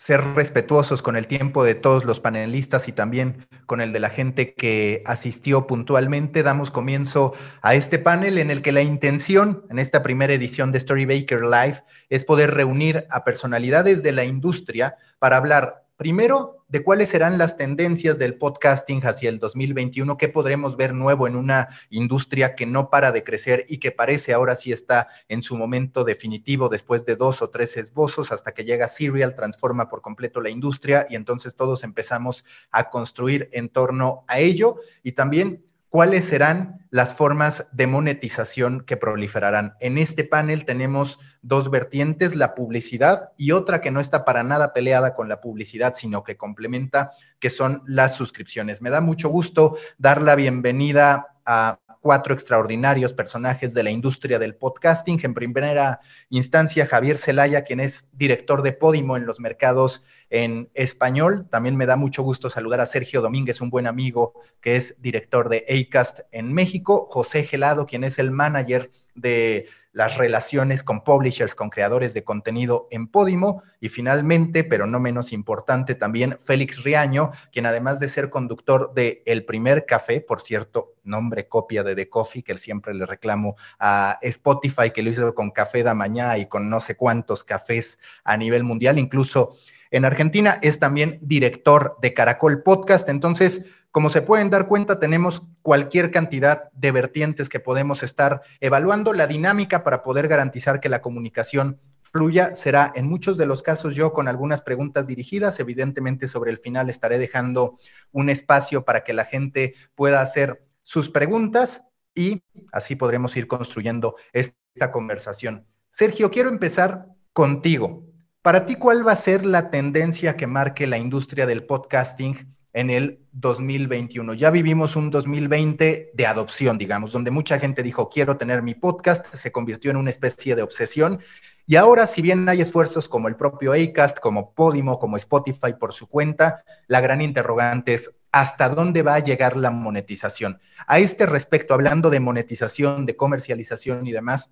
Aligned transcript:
ser 0.00 0.24
respetuosos 0.34 1.02
con 1.02 1.14
el 1.14 1.26
tiempo 1.26 1.62
de 1.62 1.74
todos 1.74 2.06
los 2.06 2.20
panelistas 2.20 2.88
y 2.88 2.92
también 2.92 3.46
con 3.66 3.82
el 3.82 3.92
de 3.92 4.00
la 4.00 4.08
gente 4.08 4.54
que 4.54 5.02
asistió 5.04 5.66
puntualmente. 5.66 6.42
Damos 6.42 6.70
comienzo 6.70 7.34
a 7.60 7.74
este 7.74 7.98
panel 7.98 8.38
en 8.38 8.50
el 8.50 8.62
que 8.62 8.72
la 8.72 8.80
intención 8.80 9.62
en 9.68 9.78
esta 9.78 10.02
primera 10.02 10.32
edición 10.32 10.72
de 10.72 10.78
Story 10.78 11.04
Baker 11.04 11.42
Live 11.42 11.84
es 12.08 12.24
poder 12.24 12.54
reunir 12.54 13.06
a 13.10 13.24
personalidades 13.24 14.02
de 14.02 14.12
la 14.12 14.24
industria 14.24 14.96
para 15.18 15.36
hablar 15.36 15.84
Primero, 16.00 16.59
de 16.70 16.82
cuáles 16.82 17.08
serán 17.08 17.36
las 17.36 17.56
tendencias 17.56 18.18
del 18.18 18.36
podcasting 18.36 19.04
hacia 19.04 19.28
el 19.28 19.38
2021, 19.38 20.16
qué 20.16 20.28
podremos 20.28 20.76
ver 20.76 20.94
nuevo 20.94 21.26
en 21.26 21.36
una 21.36 21.68
industria 21.90 22.54
que 22.54 22.64
no 22.64 22.90
para 22.90 23.12
de 23.12 23.24
crecer 23.24 23.66
y 23.68 23.78
que 23.78 23.90
parece 23.90 24.32
ahora 24.32 24.54
sí 24.56 24.72
está 24.72 25.08
en 25.28 25.42
su 25.42 25.56
momento 25.56 26.04
definitivo 26.04 26.68
después 26.68 27.04
de 27.04 27.16
dos 27.16 27.42
o 27.42 27.50
tres 27.50 27.76
esbozos 27.76 28.30
hasta 28.32 28.52
que 28.52 28.64
llega 28.64 28.88
Serial, 28.88 29.34
transforma 29.34 29.88
por 29.88 30.00
completo 30.00 30.40
la 30.40 30.50
industria 30.50 31.06
y 31.10 31.16
entonces 31.16 31.56
todos 31.56 31.84
empezamos 31.84 32.44
a 32.70 32.88
construir 32.90 33.48
en 33.52 33.68
torno 33.68 34.24
a 34.28 34.38
ello. 34.38 34.76
Y 35.02 35.12
también 35.12 35.64
cuáles 35.90 36.24
serán 36.24 36.86
las 36.90 37.14
formas 37.14 37.68
de 37.72 37.86
monetización 37.86 38.80
que 38.80 38.96
proliferarán. 38.96 39.74
En 39.80 39.98
este 39.98 40.24
panel 40.24 40.64
tenemos 40.64 41.18
dos 41.42 41.70
vertientes, 41.70 42.34
la 42.34 42.54
publicidad 42.54 43.30
y 43.36 43.52
otra 43.52 43.80
que 43.80 43.90
no 43.90 44.00
está 44.00 44.24
para 44.24 44.42
nada 44.42 44.72
peleada 44.72 45.14
con 45.14 45.28
la 45.28 45.40
publicidad, 45.40 45.94
sino 45.94 46.24
que 46.24 46.36
complementa, 46.36 47.12
que 47.38 47.50
son 47.50 47.82
las 47.86 48.14
suscripciones. 48.14 48.82
Me 48.82 48.90
da 48.90 49.00
mucho 49.00 49.28
gusto 49.28 49.76
dar 49.98 50.22
la 50.22 50.34
bienvenida 50.34 51.36
a 51.44 51.78
cuatro 52.00 52.34
extraordinarios 52.34 53.12
personajes 53.12 53.74
de 53.74 53.82
la 53.82 53.90
industria 53.90 54.38
del 54.38 54.56
podcasting. 54.56 55.20
En 55.22 55.34
primera 55.34 56.00
instancia, 56.30 56.86
Javier 56.86 57.16
Celaya, 57.16 57.62
quien 57.62 57.80
es 57.80 58.08
director 58.12 58.62
de 58.62 58.72
Podimo 58.72 59.16
en 59.16 59.26
los 59.26 59.38
mercados 59.38 60.04
en 60.30 60.70
español. 60.74 61.46
También 61.50 61.76
me 61.76 61.86
da 61.86 61.96
mucho 61.96 62.22
gusto 62.22 62.48
saludar 62.50 62.80
a 62.80 62.86
Sergio 62.86 63.20
Domínguez, 63.20 63.60
un 63.60 63.70
buen 63.70 63.86
amigo 63.86 64.34
que 64.60 64.76
es 64.76 65.00
director 65.00 65.48
de 65.48 65.66
ACAST 65.68 66.20
en 66.32 66.52
México, 66.52 67.06
José 67.08 67.44
Gelado, 67.44 67.86
quien 67.86 68.04
es 68.04 68.18
el 68.18 68.30
manager 68.30 68.90
de 69.14 69.66
las 69.92 70.16
relaciones 70.16 70.84
con 70.84 71.02
publishers, 71.02 71.54
con 71.54 71.70
creadores 71.70 72.14
de 72.14 72.24
contenido 72.24 72.86
en 72.90 73.08
Podimo. 73.08 73.62
Y 73.80 73.88
finalmente, 73.88 74.64
pero 74.64 74.86
no 74.86 75.00
menos 75.00 75.32
importante, 75.32 75.94
también 75.94 76.38
Félix 76.40 76.82
Riaño, 76.82 77.32
quien 77.52 77.66
además 77.66 78.00
de 78.00 78.08
ser 78.08 78.30
conductor 78.30 78.92
de 78.94 79.22
El 79.26 79.44
Primer 79.44 79.86
Café, 79.86 80.20
por 80.20 80.40
cierto, 80.40 80.94
nombre 81.02 81.48
copia 81.48 81.82
de 81.82 81.94
The 81.94 82.08
Coffee, 82.08 82.42
que 82.42 82.56
siempre 82.58 82.94
le 82.94 83.06
reclamo 83.06 83.56
a 83.78 84.18
Spotify, 84.22 84.90
que 84.92 85.02
lo 85.02 85.10
hizo 85.10 85.34
con 85.34 85.50
Café 85.50 85.82
da 85.82 85.94
Mañana 85.94 86.38
y 86.38 86.46
con 86.46 86.68
no 86.68 86.80
sé 86.80 86.96
cuántos 86.96 87.44
cafés 87.44 87.98
a 88.24 88.36
nivel 88.36 88.64
mundial, 88.64 88.98
incluso 88.98 89.56
en 89.90 90.04
Argentina, 90.04 90.58
es 90.62 90.78
también 90.78 91.18
director 91.20 91.96
de 92.00 92.14
Caracol 92.14 92.62
Podcast. 92.62 93.08
Entonces, 93.08 93.66
como 93.92 94.10
se 94.10 94.22
pueden 94.22 94.50
dar 94.50 94.68
cuenta, 94.68 95.00
tenemos 95.00 95.42
cualquier 95.62 96.12
cantidad 96.12 96.70
de 96.72 96.92
vertientes 96.92 97.48
que 97.48 97.58
podemos 97.58 98.04
estar 98.04 98.42
evaluando. 98.60 99.12
La 99.12 99.26
dinámica 99.26 99.82
para 99.82 100.02
poder 100.02 100.28
garantizar 100.28 100.80
que 100.80 100.88
la 100.88 101.02
comunicación 101.02 101.80
fluya 102.12 102.54
será 102.54 102.92
en 102.94 103.08
muchos 103.08 103.36
de 103.36 103.46
los 103.46 103.62
casos 103.62 103.96
yo 103.96 104.12
con 104.12 104.28
algunas 104.28 104.62
preguntas 104.62 105.08
dirigidas. 105.08 105.58
Evidentemente, 105.58 106.28
sobre 106.28 106.52
el 106.52 106.58
final 106.58 106.88
estaré 106.88 107.18
dejando 107.18 107.78
un 108.12 108.30
espacio 108.30 108.84
para 108.84 109.02
que 109.02 109.12
la 109.12 109.24
gente 109.24 109.74
pueda 109.96 110.20
hacer 110.20 110.64
sus 110.84 111.10
preguntas 111.10 111.84
y 112.14 112.42
así 112.72 112.94
podremos 112.94 113.36
ir 113.36 113.48
construyendo 113.48 114.14
esta 114.32 114.92
conversación. 114.92 115.66
Sergio, 115.88 116.30
quiero 116.30 116.48
empezar 116.48 117.06
contigo. 117.32 118.04
Para 118.42 118.66
ti, 118.66 118.76
¿cuál 118.76 119.06
va 119.06 119.12
a 119.12 119.16
ser 119.16 119.44
la 119.44 119.68
tendencia 119.68 120.36
que 120.36 120.46
marque 120.46 120.86
la 120.86 120.98
industria 120.98 121.46
del 121.46 121.64
podcasting 121.64 122.56
en 122.72 122.90
el 122.90 123.20
2021? 123.32 124.34
Ya 124.34 124.50
vivimos 124.50 124.96
un 124.96 125.10
2020 125.10 126.10
de 126.12 126.26
adopción, 126.26 126.78
digamos, 126.78 127.12
donde 127.12 127.30
mucha 127.30 127.58
gente 127.58 127.82
dijo, 127.82 128.08
quiero 128.08 128.36
tener 128.36 128.62
mi 128.62 128.74
podcast, 128.74 129.34
se 129.34 129.52
convirtió 129.52 129.90
en 129.90 129.96
una 129.96 130.10
especie 130.10 130.56
de 130.56 130.62
obsesión. 130.62 131.20
Y 131.66 131.76
ahora, 131.76 132.06
si 132.06 132.22
bien 132.22 132.48
hay 132.48 132.60
esfuerzos 132.60 133.08
como 133.08 133.28
el 133.28 133.36
propio 133.36 133.72
Acast, 133.72 134.18
como 134.18 134.54
Podimo, 134.54 134.98
como 134.98 135.16
Spotify 135.16 135.74
por 135.78 135.92
su 135.92 136.08
cuenta, 136.08 136.64
la 136.88 137.00
gran 137.00 137.20
interrogante 137.20 137.94
es 137.94 138.10
hasta 138.32 138.68
dónde 138.68 139.02
va 139.02 139.14
a 139.14 139.20
llegar 139.20 139.56
la 139.56 139.70
monetización. 139.70 140.60
A 140.86 140.98
este 140.98 141.26
respecto, 141.26 141.74
hablando 141.74 142.10
de 142.10 142.20
monetización, 142.20 143.06
de 143.06 143.16
comercialización 143.16 144.06
y 144.06 144.12
demás, 144.12 144.50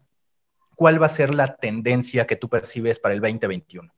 ¿cuál 0.75 1.01
va 1.01 1.07
a 1.07 1.11
ser 1.11 1.35
la 1.35 1.57
tendencia 1.57 2.27
que 2.27 2.37
tú 2.37 2.49
percibes 2.49 2.99
para 2.99 3.15
el 3.15 3.21
2021? 3.21 3.93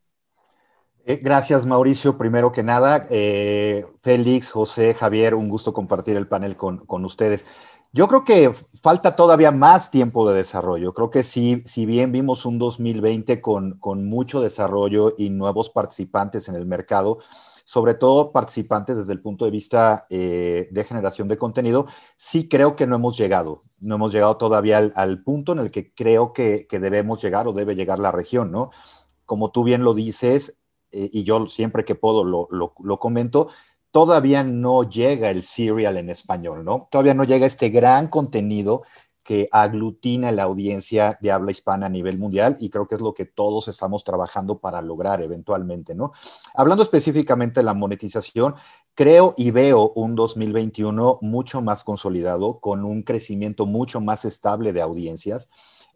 Eh, 1.04 1.18
gracias, 1.22 1.66
Mauricio. 1.66 2.18
Primero 2.18 2.52
que 2.52 2.62
nada, 2.62 3.06
eh, 3.10 3.84
Félix, 4.02 4.50
José, 4.50 4.94
Javier, 4.94 5.34
un 5.34 5.48
gusto 5.48 5.72
compartir 5.72 6.16
el 6.16 6.28
panel 6.28 6.56
con, 6.56 7.04
ustedes. 7.04 7.44
Yo 7.92 8.06
creo 8.06 8.24
que 8.24 8.52
falta 8.82 9.16
todavía 9.16 9.50
más 9.50 9.90
tiempo 9.90 10.28
de 10.28 10.36
desarrollo. 10.36 10.94
Creo 10.94 11.10
que 11.10 11.24
sí, 11.24 11.62
si 11.66 11.86
bien 11.86 12.12
vimos 12.12 12.46
un 12.46 12.58
2020 12.58 13.40
con, 13.40 13.78
con 13.78 14.06
mucho 14.06 14.40
desarrollo 14.40 15.14
y 15.18 15.30
nuevos 15.30 15.70
participantes 15.70 16.48
en 16.48 16.54
el 16.54 16.66
mercado, 16.66 17.18
sobre 17.70 17.94
todo 17.94 18.32
participantes 18.32 18.96
desde 18.96 19.12
el 19.12 19.20
punto 19.20 19.44
de 19.44 19.52
vista 19.52 20.04
eh, 20.10 20.66
de 20.72 20.82
generación 20.82 21.28
de 21.28 21.38
contenido, 21.38 21.86
sí 22.16 22.48
creo 22.48 22.74
que 22.74 22.84
no 22.84 22.96
hemos 22.96 23.16
llegado, 23.16 23.62
no 23.78 23.94
hemos 23.94 24.12
llegado 24.12 24.36
todavía 24.38 24.78
al, 24.78 25.22
punto 25.22 25.52
en 25.52 25.60
el 25.60 25.70
que 25.70 25.94
creo 25.94 26.32
que, 26.32 26.66
debemos 26.68 27.22
llegar 27.22 27.46
o 27.46 27.52
debe 27.52 27.76
llegar 27.76 28.00
la 28.00 28.10
región, 28.10 28.50
¿no? 28.50 28.70
Como 29.24 29.52
tú 29.52 29.62
bien 29.62 29.84
lo 29.84 29.94
dices, 29.94 30.59
eh, 30.92 31.10
y 31.12 31.24
yo 31.24 31.46
siempre 31.46 31.84
que 31.84 31.94
puedo 31.94 32.24
lo, 32.24 32.48
lo, 32.50 32.98
comento, 32.98 33.48
todavía 33.90 34.42
no 34.42 34.88
llega 34.88 35.30
el 35.30 35.42
serial 35.42 35.96
en 35.96 36.10
español, 36.10 36.64
¿no? 36.64 36.88
Todavía 36.90 37.14
no 37.14 37.24
llega 37.24 37.46
este 37.46 37.70
gran 37.70 38.08
contenido 38.08 38.82
que 39.22 39.48
aglutina 39.52 40.32
la 40.32 40.44
audiencia 40.44 41.18
de 41.20 41.30
habla 41.30 41.52
hispana 41.52 41.86
a 41.86 41.90
nivel 41.90 42.18
mundial 42.18 42.56
y 42.58 42.70
creo 42.70 42.88
que 42.88 42.96
es 42.96 43.00
lo 43.00 43.14
que 43.14 43.26
todos 43.26 43.68
estamos 43.68 44.02
trabajando 44.02 44.58
para 44.58 44.82
lograr 44.82 45.22
eventualmente, 45.22 45.94
¿no? 45.94 46.12
Hablando 46.54 46.82
específicamente 46.82 47.60
de 47.60 47.64
la 47.64 47.74
monetización, 47.74 48.54
creo 48.94 49.34
y 49.36 49.50
veo 49.50 49.92
un 49.94 50.14
2021 50.14 51.18
mucho 51.22 51.62
más 51.62 51.84
consolidado, 51.84 52.60
con 52.60 52.84
un 52.84 53.02
crecimiento 53.02 53.66
mucho 53.66 54.00
más 54.00 54.24
estable 54.24 54.72
de 54.72 54.82
audiencias. 54.82 55.48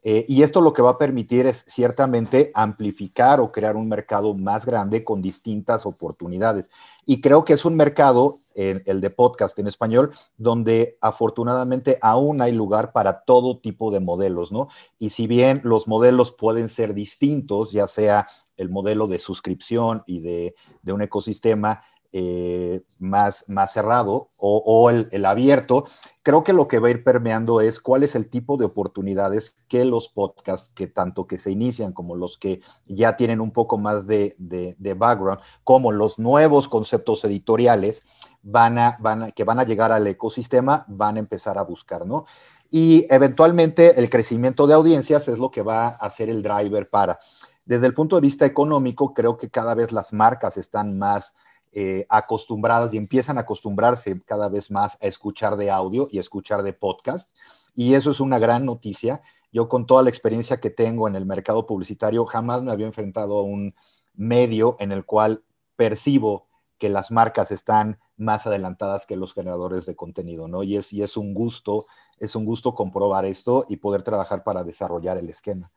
Eh, 0.07 0.27
y 0.29 0.43
esto 0.43 0.61
lo 0.61 0.73
que 0.73 0.83
va 0.83 0.91
a 0.91 0.99
permitir 0.99 1.47
es 1.47 1.65
ciertamente 1.67 2.53
amplificar 2.55 3.41
o 3.41 3.51
crear 3.51 3.75
un 3.75 3.89
mercado 3.89 4.35
más 4.35 4.67
grande 4.67 5.03
con 5.03 5.23
distintas 5.23 5.87
oportunidades. 5.87 6.71
Y 7.07 7.21
creo 7.23 7.45
que 7.45 7.55
es 7.55 7.65
un 7.65 7.75
mercado 7.75 8.41
el 8.55 9.01
de 9.01 9.11
podcast 9.11 9.59
en 9.59 9.67
español, 9.67 10.13
donde 10.37 10.97
afortunadamente 11.01 11.99
aún 12.01 12.41
hay 12.41 12.53
lugar 12.53 12.93
para 12.93 13.25
todo 13.25 13.59
tipo 13.59 13.91
de 13.91 13.99
modelos, 13.99 14.53
¿no? 14.53 14.69
Y 14.99 15.11
si 15.11 15.27
bien 15.27 15.61
los 15.65 15.89
modelos 15.89 16.31
pueden 16.31 16.69
ser 16.69 16.95
distintos, 16.95 17.73
ya 17.73 17.89
sea 17.89 18.29
el 18.57 18.71
modelo 18.71 19.07
de 19.07 19.19
suscripción 19.19 20.03
y 20.07 20.21
de, 20.21 20.55
un 20.87 21.03
ecosistema 21.03 21.83
eh, 22.17 22.85
más, 23.01 23.45
más 23.49 23.73
cerrado 23.73 24.31
o, 24.37 24.89
el, 24.89 25.09
el, 25.11 25.27
abierto, 25.27 25.87
creo 26.23 26.45
que 26.45 26.53
lo 26.53 26.69
que 26.69 26.79
va 26.79 26.87
a 26.87 26.93
ir 26.93 27.03
permeando 27.03 27.61
es 27.61 27.81
cuál 27.81 28.05
es 28.05 28.15
el 28.15 28.31
tipo 28.31 28.57
de 28.57 28.67
oportunidades 28.67 29.65
que 29.67 29.85
los 29.85 30.11
podcasts, 30.11 30.71
que 30.77 30.87
tanto 30.87 31.27
que 31.27 31.38
se 31.38 31.50
inician 31.50 31.93
como 31.93 32.15
los 32.15 32.38
que 32.38 32.61
ya 32.87 33.17
tienen 33.17 33.41
un 33.41 33.50
poco 33.50 33.79
más 33.79 34.06
de, 34.06 34.37
de, 34.38 34.94
background, 34.94 35.41
como 35.65 35.91
los 35.91 36.21
nuevos 36.21 36.69
conceptos 36.69 37.25
editoriales, 37.25 38.06
van 38.44 38.79
a, 38.79 38.97
van 39.00 39.33
que 39.33 39.43
van 39.43 39.59
a 39.59 39.65
llegar 39.65 39.91
al 39.91 40.06
ecosistema, 40.06 40.85
van 40.87 41.17
a 41.17 41.19
empezar 41.19 41.59
a 41.59 41.65
buscar, 41.65 42.06
¿no? 42.06 42.27
Y 42.71 43.12
eventualmente 43.12 43.99
el 43.99 44.09
crecimiento 44.09 44.69
de 44.69 44.75
audiencias 44.75 45.27
es 45.27 45.41
lo 45.41 45.50
que 45.50 45.62
va 45.62 45.88
a 45.88 46.11
ser 46.11 46.31
el 46.31 46.44
driver 46.44 46.88
para. 46.88 47.19
Desde 47.65 47.88
el 47.88 47.94
punto 47.94 48.15
de 48.15 48.23
vista 48.23 48.47
económico, 48.47 49.12
creo 49.12 49.37
que 49.37 49.50
cada 49.50 49.75
vez 49.75 49.91
las 49.91 50.12
marcas 50.12 50.56
están 50.56 50.97
más 50.97 51.35
eh, 51.76 52.06
acostumbradas 52.09 52.94
y 52.94 52.97
empiezan 52.97 53.37
a 53.37 53.41
acostumbrarse 53.41 54.23
cada 54.23 54.49
vez 54.49 54.71
más 54.71 54.97
a 55.03 55.06
escuchar 55.06 55.56
de 55.56 55.73
audio 55.73 56.09
y 56.09 56.19
escuchar 56.19 56.62
de 56.62 56.73
podcast. 56.73 57.31
Y 57.75 57.94
eso 57.94 58.12
es 58.12 58.21
una 58.21 58.38
gran 58.38 58.65
noticia. 58.65 59.23
Yo 59.50 59.69
con 59.69 59.85
toda 59.85 60.05
la 60.05 60.09
experiencia 60.09 60.61
que 60.61 60.71
tengo 60.71 61.09
en 61.09 61.17
el 61.17 61.26
mercado 61.26 61.67
publicitario, 61.67 62.25
jamás 62.26 62.62
me 62.62 62.71
había 62.71 62.87
enfrentado 62.87 63.41
a 63.41 63.43
un 63.43 63.75
medio 64.15 64.76
en 64.79 64.93
el 64.93 65.05
cual 65.05 65.43
percibo 65.75 66.47
que 66.79 66.88
las 66.88 67.11
marcas 67.11 67.50
están 67.50 67.99
más 68.17 68.47
adelantadas 68.47 69.05
que 69.05 69.17
los 69.17 69.35
generadores 69.35 69.85
de 69.85 69.97
contenido, 69.97 70.47
¿no? 70.47 70.62
Y 70.62 70.76
es, 70.76 70.93
y 70.93 71.03
es 71.03 71.17
un 71.17 71.35
gusto, 71.35 71.87
es 72.19 72.37
un 72.37 72.44
gusto 72.44 72.76
comprobar 72.76 73.25
esto 73.25 73.67
y 73.69 73.79
poder 73.79 74.05
trabajar 74.05 74.44
para 74.44 74.62
desarrollar 74.62 75.19
el 75.19 75.29
esquema. 75.29 75.73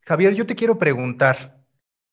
Javier, 0.00 0.34
yo 0.34 0.46
te 0.46 0.56
quiero 0.56 0.78
preguntar, 0.78 1.62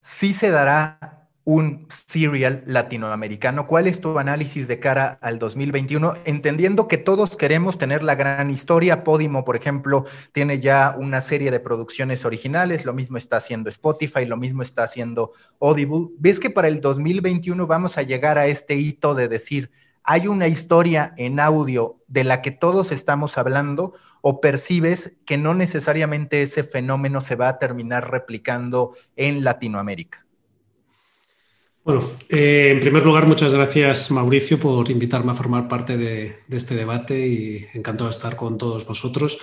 ¿si 0.04 0.32
se 0.32 0.52
dará 0.52 1.25
un 1.46 1.88
serial 1.90 2.64
latinoamericano. 2.66 3.68
¿Cuál 3.68 3.86
es 3.86 4.02
tu 4.02 4.18
análisis 4.18 4.68
de 4.68 4.80
cara 4.80 5.20
al 5.22 5.38
2021? 5.38 6.14
Entendiendo 6.26 6.88
que 6.88 6.98
todos 6.98 7.38
queremos 7.38 7.78
tener 7.78 8.02
la 8.02 8.16
gran 8.16 8.50
historia. 8.50 9.04
Podimo, 9.04 9.46
por 9.46 9.56
ejemplo, 9.56 10.06
tiene 10.32 10.60
ya 10.60 10.96
una 10.98 11.22
serie 11.22 11.52
de 11.52 11.60
producciones 11.60 12.26
originales. 12.26 12.84
Lo 12.84 12.94
mismo 12.94 13.18
está 13.18 13.38
haciendo 13.38 13.70
Spotify, 13.70 14.26
lo 14.26 14.38
mismo 14.38 14.64
está 14.64 14.84
haciendo 14.84 15.34
Audible. 15.62 16.08
¿Ves 16.18 16.40
que 16.40 16.50
para 16.50 16.68
el 16.68 16.82
2021 16.82 17.68
vamos 17.68 18.00
a 18.00 18.02
llegar 18.02 18.40
a 18.40 18.48
este 18.48 18.76
hito 18.76 19.14
de 19.14 19.28
decir, 19.28 19.70
hay 20.04 20.28
una 20.28 20.48
historia 20.48 21.14
en 21.16 21.40
audio 21.40 22.02
de 22.08 22.24
la 22.24 22.42
que 22.42 22.52
todos 22.52 22.92
estamos 22.92 23.38
hablando 23.38 23.94
o 24.22 24.42
percibes 24.42 25.14
que 25.26 25.38
no 25.38 25.54
necesariamente 25.54 26.42
ese 26.42 26.64
fenómeno 26.64 27.22
se 27.22 27.36
va 27.36 27.50
a 27.50 27.60
terminar 27.60 28.10
replicando 28.10 28.96
en 29.16 29.44
Latinoamérica? 29.44 30.25
Bueno, 31.86 32.02
eh, 32.30 32.70
en 32.72 32.80
primer 32.80 33.06
lugar, 33.06 33.28
muchas 33.28 33.54
gracias 33.54 34.10
Mauricio 34.10 34.58
por 34.58 34.90
invitarme 34.90 35.34
a 35.34 35.36
formar 35.36 35.68
parte 35.68 36.00
de, 36.00 36.38
este 36.50 36.74
debate 36.74 37.28
y 37.28 37.68
encantado 37.76 38.10
de 38.10 38.16
estar 38.16 38.36
con 38.36 38.58
todos 38.58 38.88
vosotros. 38.88 39.38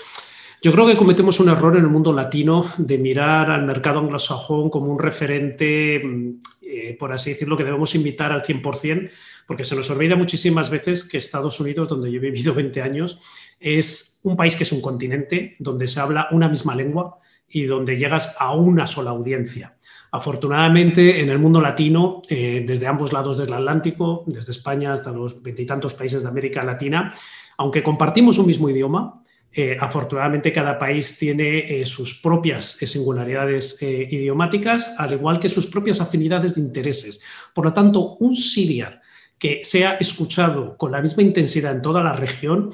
Yo 0.60 0.72
creo 0.72 0.84
que 0.84 0.96
cometemos 0.96 1.38
un 1.38 1.50
error 1.50 1.76
en 1.76 1.84
el 1.84 1.88
mundo 1.88 2.12
latino 2.12 2.64
de 2.78 2.98
mirar 2.98 3.48
al 3.48 3.64
mercado 3.64 4.00
anglosajón 4.00 4.70
como 4.70 4.90
un 4.90 4.98
referente, 4.98 6.02
mm, 6.04 6.40
eh, 6.62 6.96
por 6.98 7.12
así 7.12 7.30
decirlo, 7.30 7.56
que 7.56 7.62
debemos 7.62 7.94
invitar 7.94 8.32
al 8.32 8.42
100%, 8.42 9.08
porque 9.46 9.62
se 9.62 9.76
nos 9.76 9.88
olvida 9.90 10.16
muchísimas 10.16 10.68
veces 10.68 11.04
que 11.04 11.18
Estados 11.18 11.60
Unidos, 11.60 11.88
donde 11.88 12.10
yo 12.10 12.16
he 12.16 12.30
vivido 12.30 12.54
20 12.56 12.82
años, 12.82 13.20
es 13.60 14.18
un 14.24 14.36
país 14.36 14.56
que 14.56 14.64
es 14.64 14.72
un 14.72 14.80
continente 14.80 15.54
donde 15.60 15.86
se 15.86 16.00
habla 16.00 16.26
una 16.32 16.48
misma 16.48 16.74
lengua 16.74 17.20
y 17.48 17.66
donde 17.66 17.96
llegas 17.96 18.34
a 18.40 18.52
una 18.52 18.88
sola 18.88 19.10
audiencia. 19.10 19.76
Afortunadamente, 20.14 21.22
en 21.22 21.30
el 21.30 21.38
mundo 21.38 21.58
latino, 21.58 22.20
eh, 22.28 22.62
desde 22.66 22.86
ambos 22.86 23.14
lados 23.14 23.38
del 23.38 23.50
Atlántico, 23.50 24.24
desde 24.26 24.52
España 24.52 24.92
hasta 24.92 25.10
los 25.10 25.42
veintitantos 25.42 25.94
países 25.94 26.22
de 26.22 26.28
América 26.28 26.62
Latina, 26.62 27.14
aunque 27.56 27.82
compartimos 27.82 28.36
un 28.36 28.46
mismo 28.46 28.68
idioma, 28.68 29.22
eh, 29.50 29.74
afortunadamente 29.80 30.52
cada 30.52 30.78
país 30.78 31.16
tiene 31.18 31.80
eh, 31.80 31.86
sus 31.86 32.20
propias 32.20 32.76
singularidades 32.82 33.78
idiomáticas, 33.80 34.94
al 34.98 35.14
igual 35.14 35.40
que 35.40 35.48
sus 35.48 35.66
propias 35.66 36.02
afinidades 36.02 36.56
de 36.56 36.60
intereses. 36.60 37.22
Por 37.54 37.64
lo 37.64 37.72
tanto, 37.72 38.16
un 38.20 38.36
serial 38.36 39.00
que 39.38 39.62
sea 39.64 39.94
escuchado 39.94 40.76
con 40.76 40.92
la 40.92 41.00
misma 41.00 41.22
intensidad 41.22 41.74
en 41.74 41.80
toda 41.80 42.02
la 42.02 42.12
región 42.12 42.70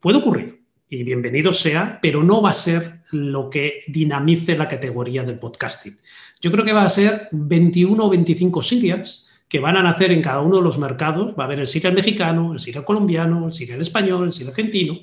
puede 0.00 0.18
ocurrir 0.18 0.64
y 0.88 1.04
bienvenido 1.04 1.52
sea, 1.52 2.00
pero 2.02 2.24
no 2.24 2.42
va 2.42 2.50
a 2.50 2.52
ser 2.52 3.04
lo 3.12 3.48
que 3.48 3.84
dinamice 3.86 4.56
la 4.56 4.66
categoría 4.66 5.22
del 5.22 5.38
podcasting. 5.38 5.96
Yo 6.40 6.50
creo 6.50 6.64
que 6.64 6.72
va 6.72 6.84
a 6.84 6.88
ser 6.88 7.28
21 7.32 8.02
o 8.02 8.08
25 8.08 8.62
serials 8.62 9.28
que 9.48 9.60
van 9.60 9.76
a 9.76 9.82
nacer 9.82 10.12
en 10.12 10.22
cada 10.22 10.40
uno 10.40 10.56
de 10.56 10.62
los 10.62 10.78
mercados. 10.78 11.34
Va 11.38 11.44
a 11.44 11.46
haber 11.46 11.60
el 11.60 11.66
serial 11.66 11.92
mexicano, 11.92 12.52
el 12.52 12.60
serial 12.60 12.84
colombiano, 12.84 13.46
el 13.46 13.52
serial 13.52 13.80
español, 13.80 14.24
el 14.24 14.32
serial 14.32 14.50
argentino, 14.50 15.00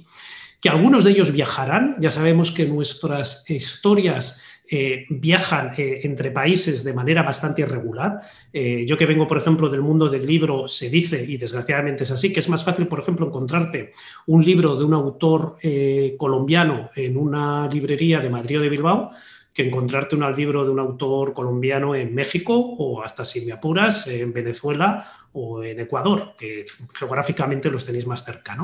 que 0.61 0.69
algunos 0.69 1.03
de 1.03 1.11
ellos 1.11 1.31
viajarán. 1.31 1.97
Ya 1.99 2.09
sabemos 2.09 2.51
que 2.51 2.65
nuestras 2.65 3.47
historias 3.49 4.41
eh, 4.69 5.05
viajan 5.09 5.71
eh, 5.77 6.01
entre 6.03 6.31
países 6.31 6.83
de 6.83 6.93
manera 6.93 7.23
bastante 7.23 7.61
irregular. 7.61 8.19
Eh, 8.51 8.85
yo 8.85 8.97
que 8.97 9.05
vengo, 9.05 9.25
por 9.25 9.37
ejemplo, 9.37 9.69
del 9.69 9.81
mundo 9.81 10.09
del 10.09 10.25
libro, 10.25 10.67
se 10.67 10.89
dice, 10.89 11.23
y 11.23 11.37
desgraciadamente 11.37 12.03
es 12.03 12.11
así, 12.11 12.33
que 12.33 12.41
es 12.41 12.49
más 12.49 12.65
fácil, 12.65 12.87
por 12.87 12.99
ejemplo, 12.99 13.27
encontrarte 13.27 13.91
un 14.25 14.43
libro 14.43 14.75
de 14.75 14.83
un 14.83 14.93
autor 14.93 15.57
colombiano 16.17 16.89
en 16.95 17.15
una 17.17 17.67
librería 17.67 18.19
de 18.19 18.29
Madrid 18.29 18.59
o 18.59 18.61
de 18.61 18.69
Bilbao 18.69 19.11
que 19.57 19.65
encontrarte 19.65 20.15
un 20.15 20.35
libro 20.35 20.63
de 20.63 20.69
un 20.69 20.77
autor 20.77 21.33
colombiano 21.33 21.95
en 21.95 22.13
México 22.13 22.53
o 22.55 23.01
hasta 23.01 23.25
si 23.25 23.43
me 23.43 23.53
apuras 23.53 24.05
en 24.05 24.31
Venezuela 24.31 25.03
o 25.31 25.63
en 25.63 25.79
Ecuador, 25.79 26.35
que 26.37 26.63
geográficamente 26.93 27.71
los 27.71 27.83
tenéis 27.83 28.05
más 28.05 28.23
cerca. 28.23 28.55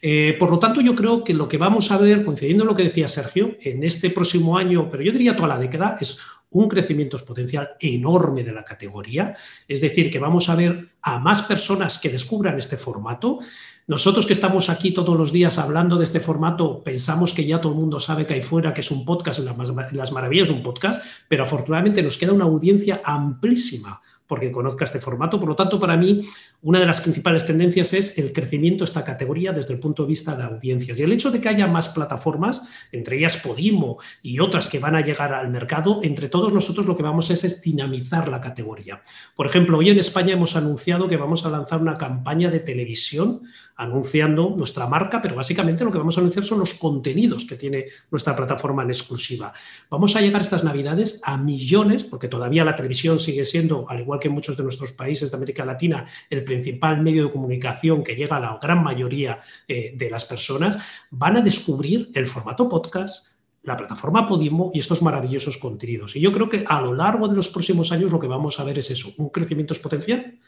Eh, 0.00 0.34
por 0.40 0.50
lo 0.50 0.58
tanto, 0.58 0.80
yo 0.80 0.96
creo 0.96 1.22
que 1.22 1.32
lo 1.32 1.46
que 1.46 1.58
vamos 1.58 1.92
a 1.92 1.96
ver, 1.96 2.24
coincidiendo 2.24 2.64
con 2.64 2.70
lo 2.70 2.74
que 2.74 2.82
decía 2.82 3.06
Sergio, 3.06 3.56
en 3.60 3.84
este 3.84 4.10
próximo 4.10 4.58
año, 4.58 4.90
pero 4.90 5.04
yo 5.04 5.12
diría 5.12 5.36
toda 5.36 5.46
la 5.46 5.58
década, 5.60 5.96
es 6.00 6.18
un 6.50 6.68
crecimiento 6.68 7.16
exponencial 7.16 7.76
enorme 7.78 8.42
de 8.42 8.52
la 8.52 8.64
categoría. 8.64 9.36
Es 9.68 9.80
decir, 9.80 10.10
que 10.10 10.18
vamos 10.18 10.48
a 10.48 10.56
ver 10.56 10.96
a 11.02 11.18
más 11.18 11.42
personas 11.42 11.98
que 11.98 12.10
descubran 12.10 12.58
este 12.58 12.76
formato. 12.76 13.38
Nosotros 13.86 14.26
que 14.26 14.32
estamos 14.32 14.70
aquí 14.70 14.92
todos 14.92 15.18
los 15.18 15.32
días 15.32 15.58
hablando 15.58 15.96
de 15.96 16.04
este 16.04 16.20
formato, 16.20 16.82
pensamos 16.84 17.32
que 17.32 17.44
ya 17.44 17.60
todo 17.60 17.72
el 17.72 17.78
mundo 17.78 17.98
sabe 17.98 18.24
que 18.26 18.34
hay 18.34 18.42
fuera, 18.42 18.72
que 18.72 18.80
es 18.80 18.90
un 18.90 19.04
podcast, 19.04 19.40
las 19.40 20.12
maravillas 20.12 20.48
de 20.48 20.54
un 20.54 20.62
podcast, 20.62 21.04
pero 21.28 21.42
afortunadamente 21.42 22.02
nos 22.02 22.16
queda 22.16 22.32
una 22.32 22.44
audiencia 22.44 23.02
amplísima 23.04 24.00
porque 24.32 24.50
conozca 24.50 24.86
este 24.86 24.98
formato. 24.98 25.38
Por 25.38 25.50
lo 25.50 25.54
tanto, 25.54 25.78
para 25.78 25.94
mí, 25.94 26.22
una 26.62 26.80
de 26.80 26.86
las 26.86 27.02
principales 27.02 27.44
tendencias 27.44 27.92
es 27.92 28.16
el 28.16 28.32
crecimiento 28.32 28.82
de 28.82 28.88
esta 28.88 29.04
categoría 29.04 29.52
desde 29.52 29.74
el 29.74 29.78
punto 29.78 30.04
de 30.04 30.08
vista 30.08 30.34
de 30.34 30.44
audiencias. 30.44 30.98
Y 30.98 31.02
el 31.02 31.12
hecho 31.12 31.30
de 31.30 31.38
que 31.38 31.50
haya 31.50 31.66
más 31.66 31.90
plataformas, 31.90 32.62
entre 32.92 33.18
ellas 33.18 33.36
Podimo 33.36 33.98
y 34.22 34.40
otras 34.40 34.70
que 34.70 34.78
van 34.78 34.96
a 34.96 35.02
llegar 35.02 35.34
al 35.34 35.50
mercado, 35.50 36.00
entre 36.02 36.30
todos 36.30 36.50
nosotros 36.50 36.86
lo 36.86 36.96
que 36.96 37.02
vamos 37.02 37.28
es, 37.28 37.44
es 37.44 37.60
dinamizar 37.60 38.30
la 38.30 38.40
categoría. 38.40 39.02
Por 39.36 39.46
ejemplo, 39.46 39.76
hoy 39.76 39.90
en 39.90 39.98
España 39.98 40.32
hemos 40.32 40.56
anunciado 40.56 41.08
que 41.08 41.18
vamos 41.18 41.44
a 41.44 41.50
lanzar 41.50 41.82
una 41.82 41.98
campaña 41.98 42.50
de 42.50 42.60
televisión 42.60 43.42
anunciando 43.82 44.54
nuestra 44.56 44.86
marca, 44.86 45.20
pero 45.20 45.34
básicamente 45.34 45.84
lo 45.84 45.90
que 45.90 45.98
vamos 45.98 46.16
a 46.16 46.20
anunciar 46.20 46.44
son 46.44 46.60
los 46.60 46.74
contenidos 46.74 47.44
que 47.44 47.56
tiene 47.56 47.86
nuestra 48.10 48.34
plataforma 48.36 48.82
en 48.82 48.90
exclusiva. 48.90 49.52
Vamos 49.90 50.16
a 50.16 50.20
llegar 50.20 50.40
estas 50.40 50.64
navidades 50.64 51.20
a 51.24 51.36
millones, 51.36 52.04
porque 52.04 52.28
todavía 52.28 52.64
la 52.64 52.74
televisión 52.74 53.18
sigue 53.18 53.44
siendo, 53.44 53.88
al 53.88 54.00
igual 54.00 54.20
que 54.20 54.28
en 54.28 54.34
muchos 54.34 54.56
de 54.56 54.62
nuestros 54.62 54.92
países 54.92 55.30
de 55.30 55.36
América 55.36 55.64
Latina, 55.64 56.06
el 56.30 56.44
principal 56.44 57.02
medio 57.02 57.24
de 57.24 57.32
comunicación 57.32 58.02
que 58.04 58.14
llega 58.14 58.36
a 58.36 58.40
la 58.40 58.58
gran 58.62 58.82
mayoría 58.82 59.40
eh, 59.68 59.92
de 59.96 60.10
las 60.10 60.24
personas, 60.24 60.78
van 61.10 61.36
a 61.36 61.40
descubrir 61.40 62.10
el 62.14 62.26
formato 62.26 62.68
podcast, 62.68 63.26
la 63.62 63.76
plataforma 63.76 64.26
Podimo 64.26 64.70
y 64.74 64.80
estos 64.80 65.02
maravillosos 65.02 65.56
contenidos. 65.56 66.16
Y 66.16 66.20
yo 66.20 66.32
creo 66.32 66.48
que 66.48 66.64
a 66.66 66.80
lo 66.80 66.94
largo 66.94 67.28
de 67.28 67.36
los 67.36 67.48
próximos 67.48 67.92
años 67.92 68.10
lo 68.10 68.18
que 68.18 68.26
vamos 68.26 68.58
a 68.58 68.64
ver 68.64 68.78
es 68.78 68.90
eso, 68.90 69.12
un 69.18 69.28
crecimiento 69.28 69.74
exponencial 69.74 70.38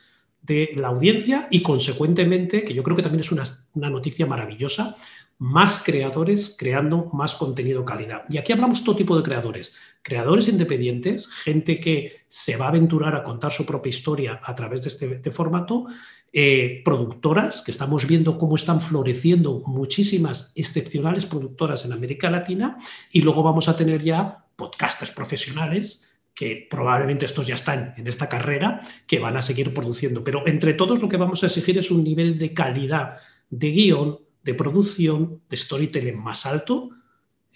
de 0.46 0.73
la 0.76 0.88
audiencia 0.88 1.49
y 1.50 1.62
consecuentemente, 1.62 2.64
que 2.64 2.75
yo 2.75 2.82
creo 2.82 2.96
que 2.96 3.02
también 3.02 3.20
es 3.20 3.32
una, 3.32 3.44
una 3.75 3.91
noticia 3.91 4.26
maravillosa, 4.26 4.96
más 5.38 5.82
creadores 5.82 6.55
creando 6.56 7.11
más 7.12 7.35
contenido 7.35 7.85
calidad. 7.85 8.25
Y 8.29 8.39
aquí 8.39 8.53
hablamos 8.53 8.84
todo 8.84 8.96
tipo 8.96 9.17
de 9.17 9.22
creadores. 9.22 9.74
Creadores 10.03 10.48
independientes, 10.48 11.29
gente 11.29 11.81
que 11.81 12.24
se 12.29 12.56
va 12.56 12.67
a 12.67 12.69
aventurar 12.69 13.17
a 13.17 13.24
contar 13.24 13.51
su 13.51 13.67
propia 13.67 13.91
historia 13.91 14.41
a 14.44 14.55
través 14.55 14.82
de 14.82 14.89
este 14.91 15.31
formato, 15.31 15.86
eh, 16.32 16.82
productoras, 16.84 17.63
que 17.63 17.70
estamos 17.70 18.06
viendo 18.06 18.39
cómo 18.39 18.56
están 18.56 18.81
floreciendo 18.81 19.63
muchísimas 19.67 20.53
excepcionales 20.56 21.27
productoras 21.27 21.84
en 21.84 21.93
América 21.93 22.31
Latina, 22.31 22.77
y 23.10 23.22
luego 23.22 23.43
vamos 23.43 23.69
a 23.69 23.77
tener 23.77 24.03
ya 24.03 24.44
podcasters 24.56 25.10
profesionales 25.10 26.10
que 26.34 26.67
probablemente 26.69 27.26
estos 27.26 27.46
ya 27.46 27.55
están 27.55 27.94
en 27.96 28.06
esta 28.08 28.29
carrera, 28.29 28.81
que 29.06 29.20
van 29.20 29.36
a 29.36 29.43
seguir 29.43 29.72
produciendo. 29.72 30.24
Pero 30.24 30.46
entre 30.46 30.74
todos 30.74 31.00
lo 31.00 31.08
que 31.08 31.17
vamos 31.17 31.43
a 31.43 31.46
exigir 31.46 31.79
es 31.79 31.91
un 31.91 32.03
nivel 32.03 32.38
de 32.38 32.53
calidad 32.53 33.19
de 33.48 33.70
guion, 33.70 34.19
de 34.43 34.55
producción, 34.55 35.43
de 35.48 35.56
storytelling 35.56 36.20
más 36.20 36.44
alto. 36.44 36.91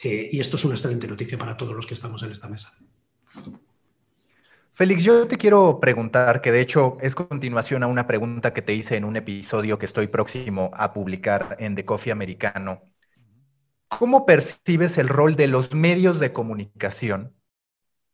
Eh, 0.00 0.28
y 0.30 0.38
esto 0.38 0.56
es 0.56 0.64
una 0.64 0.74
excelente 0.74 1.08
noticia 1.08 1.36
para 1.36 1.56
todos 1.56 1.74
los 1.74 1.86
que 1.86 1.94
estamos 1.94 2.22
en 2.22 2.30
esta 2.30 2.48
mesa. 2.48 2.72
Félix, 4.74 5.02
yo 5.02 5.26
te 5.26 5.36
quiero 5.36 5.80
preguntar, 5.80 6.40
que 6.40 6.52
de 6.52 6.60
hecho 6.60 6.98
es 7.00 7.16
continuación 7.16 7.82
a 7.82 7.88
una 7.88 8.06
pregunta 8.06 8.54
que 8.54 8.62
te 8.62 8.74
hice 8.74 8.94
en 8.94 9.04
un 9.04 9.16
episodio 9.16 9.76
que 9.76 9.86
estoy 9.86 10.06
próximo 10.06 10.70
a 10.72 10.92
publicar 10.92 11.56
en 11.58 11.74
The 11.74 11.84
Coffee 11.84 12.12
Americano. 12.12 12.82
¿Cómo 13.88 14.24
percibes 14.24 14.96
el 14.98 15.08
rol 15.08 15.34
de 15.34 15.48
los 15.48 15.74
medios 15.74 16.20
de 16.20 16.32
comunicación 16.32 17.37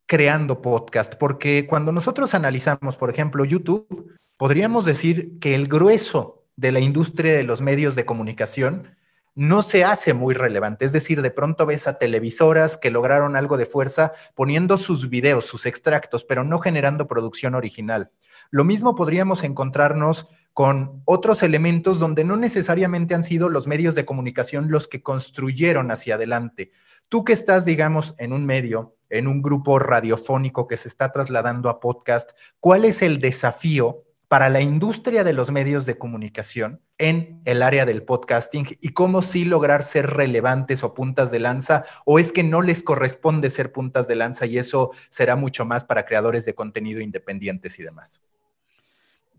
creando 0.05 0.61
podcast, 0.61 1.15
porque 1.15 1.65
cuando 1.67 1.91
nosotros 1.91 2.33
analizamos, 2.33 2.97
por 2.97 3.09
ejemplo, 3.09 3.45
YouTube, 3.45 4.15
podríamos 4.37 4.85
decir 4.85 5.39
que 5.39 5.55
el 5.55 5.67
grueso 5.67 6.43
de 6.55 6.71
la 6.71 6.79
industria 6.79 7.33
de 7.33 7.43
los 7.43 7.61
medios 7.61 7.95
de 7.95 8.05
comunicación 8.05 8.95
no 9.35 9.61
se 9.61 9.83
hace 9.83 10.13
muy 10.13 10.33
relevante. 10.33 10.85
Es 10.85 10.93
decir, 10.93 11.21
de 11.21 11.29
pronto 11.29 11.65
ves 11.65 11.87
a 11.87 11.97
televisoras 11.97 12.77
que 12.77 12.89
lograron 12.89 13.35
algo 13.35 13.57
de 13.57 13.65
fuerza 13.65 14.13
poniendo 14.33 14.77
sus 14.77 15.09
videos, 15.09 15.45
sus 15.45 15.65
extractos, 15.65 16.23
pero 16.23 16.43
no 16.43 16.59
generando 16.59 17.07
producción 17.07 17.53
original. 17.53 18.11
Lo 18.49 18.63
mismo 18.63 18.95
podríamos 18.95 19.43
encontrarnos 19.43 20.27
con 20.53 21.01
otros 21.03 21.43
elementos 21.43 21.99
donde 21.99 22.23
no 22.23 22.37
necesariamente 22.37 23.13
han 23.13 23.23
sido 23.23 23.49
los 23.49 23.67
medios 23.67 23.93
de 23.93 24.05
comunicación 24.05 24.71
los 24.71 24.87
que 24.87 25.03
construyeron 25.03 25.91
hacia 25.91 26.15
adelante. 26.15 26.71
Tú 27.09 27.25
que 27.25 27.33
estás, 27.33 27.65
digamos, 27.65 28.15
en 28.17 28.31
un 28.31 28.45
medio 28.45 28.95
en 29.15 29.27
un 29.27 29.41
grupo 29.41 29.79
radiofónico 29.79 30.67
que 30.67 30.77
se 30.77 30.87
está 30.87 31.11
trasladando 31.11 31.69
a 31.69 31.79
podcast, 31.79 32.31
¿cuál 32.59 32.85
es 32.85 33.01
el 33.01 33.19
desafío 33.19 34.03
para 34.27 34.49
la 34.49 34.61
industria 34.61 35.23
de 35.23 35.33
los 35.33 35.51
medios 35.51 35.85
de 35.85 35.97
comunicación 35.97 36.81
en 36.97 37.41
el 37.45 37.61
área 37.61 37.85
del 37.85 38.03
podcasting 38.03 38.65
y 38.81 38.89
cómo 38.89 39.21
sí 39.21 39.45
lograr 39.45 39.83
ser 39.83 40.07
relevantes 40.07 40.83
o 40.83 40.93
puntas 40.93 41.29
de 41.31 41.39
lanza 41.39 41.85
o 42.05 42.19
es 42.19 42.31
que 42.31 42.43
no 42.43 42.61
les 42.61 42.81
corresponde 42.81 43.49
ser 43.49 43.71
puntas 43.71 44.07
de 44.07 44.15
lanza 44.15 44.45
y 44.45 44.57
eso 44.57 44.91
será 45.09 45.35
mucho 45.35 45.65
más 45.65 45.85
para 45.85 46.05
creadores 46.05 46.45
de 46.45 46.55
contenido 46.55 47.01
independientes 47.01 47.77
y 47.79 47.83
demás. 47.83 48.21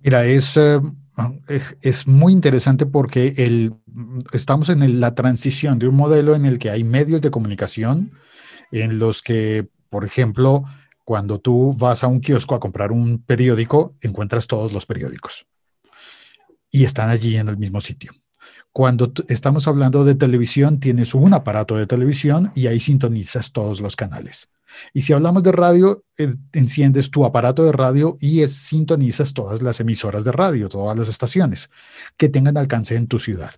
Mira, 0.02 0.24
es, 0.24 0.56
eh, 0.56 0.80
es 1.80 2.06
muy 2.06 2.32
interesante 2.32 2.86
porque 2.86 3.34
el, 3.38 3.74
estamos 4.32 4.68
en 4.68 5.00
la 5.00 5.14
transición 5.14 5.78
de 5.78 5.88
un 5.88 5.96
modelo 5.96 6.34
en 6.36 6.44
el 6.44 6.58
que 6.58 6.70
hay 6.70 6.84
medios 6.84 7.22
de 7.22 7.30
comunicación 7.30 8.12
en 8.72 8.98
los 8.98 9.22
que, 9.22 9.68
por 9.90 10.04
ejemplo, 10.04 10.64
cuando 11.04 11.40
tú 11.40 11.72
vas 11.78 12.02
a 12.02 12.08
un 12.08 12.20
kiosco 12.20 12.54
a 12.54 12.60
comprar 12.60 12.92
un 12.92 13.22
periódico, 13.22 13.94
encuentras 14.00 14.46
todos 14.46 14.72
los 14.72 14.86
periódicos 14.86 15.46
y 16.70 16.84
están 16.84 17.10
allí 17.10 17.36
en 17.36 17.48
el 17.48 17.56
mismo 17.56 17.80
sitio. 17.80 18.12
Cuando 18.76 19.10
estamos 19.28 19.68
hablando 19.68 20.04
de 20.04 20.14
televisión, 20.14 20.80
tienes 20.80 21.14
un 21.14 21.32
aparato 21.32 21.76
de 21.76 21.86
televisión 21.86 22.52
y 22.54 22.66
ahí 22.66 22.78
sintonizas 22.78 23.50
todos 23.50 23.80
los 23.80 23.96
canales. 23.96 24.50
Y 24.92 25.00
si 25.00 25.14
hablamos 25.14 25.42
de 25.42 25.50
radio, 25.50 26.04
eh, 26.18 26.34
enciendes 26.52 27.10
tu 27.10 27.24
aparato 27.24 27.64
de 27.64 27.72
radio 27.72 28.18
y 28.20 28.46
sintonizas 28.48 29.32
todas 29.32 29.62
las 29.62 29.80
emisoras 29.80 30.24
de 30.24 30.32
radio, 30.32 30.68
todas 30.68 30.94
las 30.98 31.08
estaciones 31.08 31.70
que 32.18 32.28
tengan 32.28 32.58
alcance 32.58 32.96
en 32.96 33.06
tu 33.06 33.18
ciudad. 33.18 33.54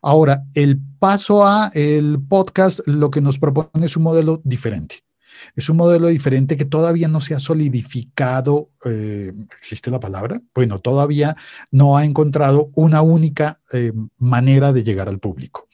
Ahora, 0.00 0.44
el 0.54 0.80
paso 0.98 1.46
a 1.46 1.70
el 1.74 2.18
podcast 2.26 2.80
lo 2.86 3.10
que 3.10 3.20
nos 3.20 3.38
propone 3.38 3.84
es 3.84 3.98
un 3.98 4.04
modelo 4.04 4.40
diferente. 4.42 5.05
Es 5.54 5.68
un 5.68 5.76
modelo 5.76 6.08
diferente 6.08 6.56
que 6.56 6.64
todavía 6.64 7.08
no 7.08 7.20
se 7.20 7.34
ha 7.34 7.38
solidificado, 7.38 8.70
eh, 8.84 9.32
¿existe 9.58 9.90
la 9.90 10.00
palabra? 10.00 10.40
Bueno, 10.54 10.80
todavía 10.80 11.36
no 11.70 11.96
ha 11.96 12.04
encontrado 12.04 12.70
una 12.74 13.02
única 13.02 13.60
eh, 13.72 13.92
manera 14.18 14.72
de 14.72 14.84
llegar 14.84 15.08
al 15.08 15.18
público. 15.18 15.68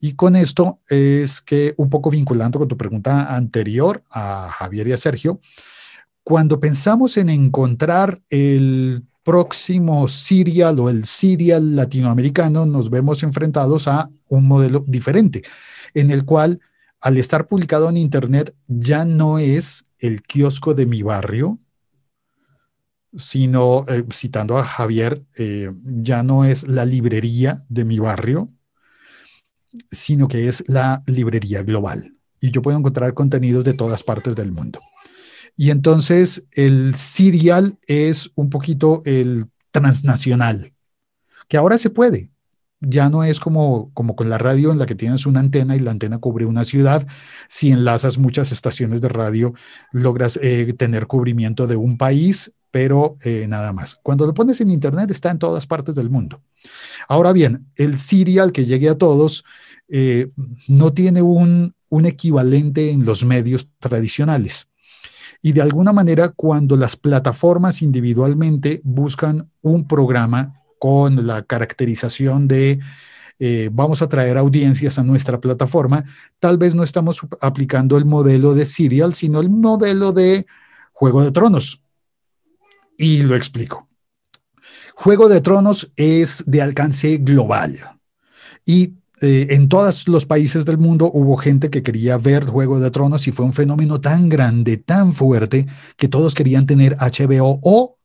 Y 0.00 0.14
con 0.14 0.36
esto 0.36 0.80
es 0.88 1.40
que, 1.40 1.74
un 1.78 1.88
poco 1.88 2.10
vinculando 2.10 2.58
con 2.58 2.68
tu 2.68 2.76
pregunta 2.76 3.34
anterior 3.34 4.04
a 4.10 4.50
Javier 4.50 4.88
y 4.88 4.92
a 4.92 4.96
Sergio, 4.98 5.40
cuando 6.22 6.60
pensamos 6.60 7.16
en 7.16 7.30
encontrar 7.30 8.20
el 8.30 9.04
próximo 9.22 10.06
serial 10.06 10.78
o 10.80 10.90
el 10.90 11.04
serial 11.04 11.74
latinoamericano, 11.74 12.66
nos 12.66 12.90
vemos 12.90 13.22
enfrentados 13.22 13.88
a 13.88 14.10
un 14.28 14.46
modelo 14.46 14.84
diferente, 14.86 15.42
en 15.94 16.10
el 16.10 16.24
cual 16.24 16.60
al 17.06 17.18
estar 17.18 17.46
publicado 17.46 17.88
en 17.88 17.96
Internet 17.96 18.52
ya 18.66 19.04
no 19.04 19.38
es 19.38 19.86
el 20.00 20.22
kiosco 20.22 20.74
de 20.74 20.86
mi 20.86 21.04
barrio, 21.04 21.60
sino, 23.16 23.84
eh, 23.86 24.04
citando 24.12 24.58
a 24.58 24.64
Javier, 24.64 25.24
eh, 25.36 25.70
ya 25.84 26.24
no 26.24 26.44
es 26.44 26.66
la 26.66 26.84
librería 26.84 27.64
de 27.68 27.84
mi 27.84 28.00
barrio, 28.00 28.52
sino 29.88 30.26
que 30.26 30.48
es 30.48 30.64
la 30.66 31.04
librería 31.06 31.62
global. 31.62 32.16
Y 32.40 32.50
yo 32.50 32.60
puedo 32.60 32.76
encontrar 32.76 33.14
contenidos 33.14 33.64
de 33.64 33.74
todas 33.74 34.02
partes 34.02 34.34
del 34.34 34.50
mundo. 34.50 34.80
Y 35.54 35.70
entonces 35.70 36.44
el 36.50 36.96
serial 36.96 37.78
es 37.86 38.32
un 38.34 38.50
poquito 38.50 39.02
el 39.04 39.46
transnacional, 39.70 40.74
que 41.46 41.56
ahora 41.56 41.78
se 41.78 41.88
puede 41.88 42.30
ya 42.80 43.08
no 43.08 43.24
es 43.24 43.40
como, 43.40 43.90
como 43.94 44.16
con 44.16 44.28
la 44.28 44.38
radio 44.38 44.70
en 44.70 44.78
la 44.78 44.86
que 44.86 44.94
tienes 44.94 45.26
una 45.26 45.40
antena 45.40 45.76
y 45.76 45.80
la 45.80 45.90
antena 45.90 46.18
cubre 46.18 46.44
una 46.44 46.64
ciudad. 46.64 47.06
Si 47.48 47.70
enlazas 47.70 48.18
muchas 48.18 48.52
estaciones 48.52 49.00
de 49.00 49.08
radio, 49.08 49.54
logras 49.92 50.38
eh, 50.42 50.72
tener 50.76 51.06
cubrimiento 51.06 51.66
de 51.66 51.76
un 51.76 51.96
país, 51.96 52.52
pero 52.70 53.16
eh, 53.22 53.46
nada 53.48 53.72
más. 53.72 53.98
Cuando 54.02 54.26
lo 54.26 54.34
pones 54.34 54.60
en 54.60 54.70
Internet 54.70 55.10
está 55.10 55.30
en 55.30 55.38
todas 55.38 55.66
partes 55.66 55.94
del 55.94 56.10
mundo. 56.10 56.42
Ahora 57.08 57.32
bien, 57.32 57.66
el 57.76 57.96
serial 57.96 58.52
que 58.52 58.66
llegue 58.66 58.88
a 58.88 58.98
todos 58.98 59.44
eh, 59.88 60.30
no 60.68 60.92
tiene 60.92 61.22
un, 61.22 61.74
un 61.88 62.06
equivalente 62.06 62.90
en 62.90 63.04
los 63.04 63.24
medios 63.24 63.68
tradicionales. 63.78 64.68
Y 65.40 65.52
de 65.52 65.62
alguna 65.62 65.92
manera, 65.92 66.30
cuando 66.30 66.76
las 66.76 66.96
plataformas 66.96 67.82
individualmente 67.82 68.80
buscan 68.84 69.50
un 69.62 69.86
programa 69.86 70.62
con 70.78 71.26
la 71.26 71.42
caracterización 71.42 72.48
de 72.48 72.80
eh, 73.38 73.68
vamos 73.70 74.00
a 74.00 74.08
traer 74.08 74.38
audiencias 74.38 74.98
a 74.98 75.02
nuestra 75.02 75.40
plataforma, 75.40 76.04
tal 76.40 76.56
vez 76.56 76.74
no 76.74 76.82
estamos 76.82 77.20
aplicando 77.40 77.98
el 77.98 78.06
modelo 78.06 78.54
de 78.54 78.64
serial, 78.64 79.14
sino 79.14 79.40
el 79.40 79.50
modelo 79.50 80.12
de 80.12 80.46
Juego 80.92 81.22
de 81.22 81.32
Tronos. 81.32 81.82
Y 82.96 83.22
lo 83.22 83.36
explico. 83.36 83.88
Juego 84.94 85.28
de 85.28 85.42
Tronos 85.42 85.92
es 85.96 86.44
de 86.46 86.62
alcance 86.62 87.18
global 87.18 87.78
y 88.64 88.94
eh, 89.20 89.48
en 89.50 89.68
todos 89.68 90.08
los 90.08 90.24
países 90.24 90.64
del 90.64 90.78
mundo 90.78 91.10
hubo 91.12 91.36
gente 91.36 91.68
que 91.68 91.82
quería 91.82 92.16
ver 92.16 92.46
Juego 92.46 92.80
de 92.80 92.90
Tronos 92.90 93.26
y 93.28 93.32
fue 93.32 93.44
un 93.44 93.52
fenómeno 93.52 94.00
tan 94.00 94.30
grande, 94.30 94.78
tan 94.78 95.12
fuerte, 95.12 95.66
que 95.98 96.08
todos 96.08 96.34
querían 96.34 96.64
tener 96.64 96.96
HBO 96.96 97.60
o 97.62 97.98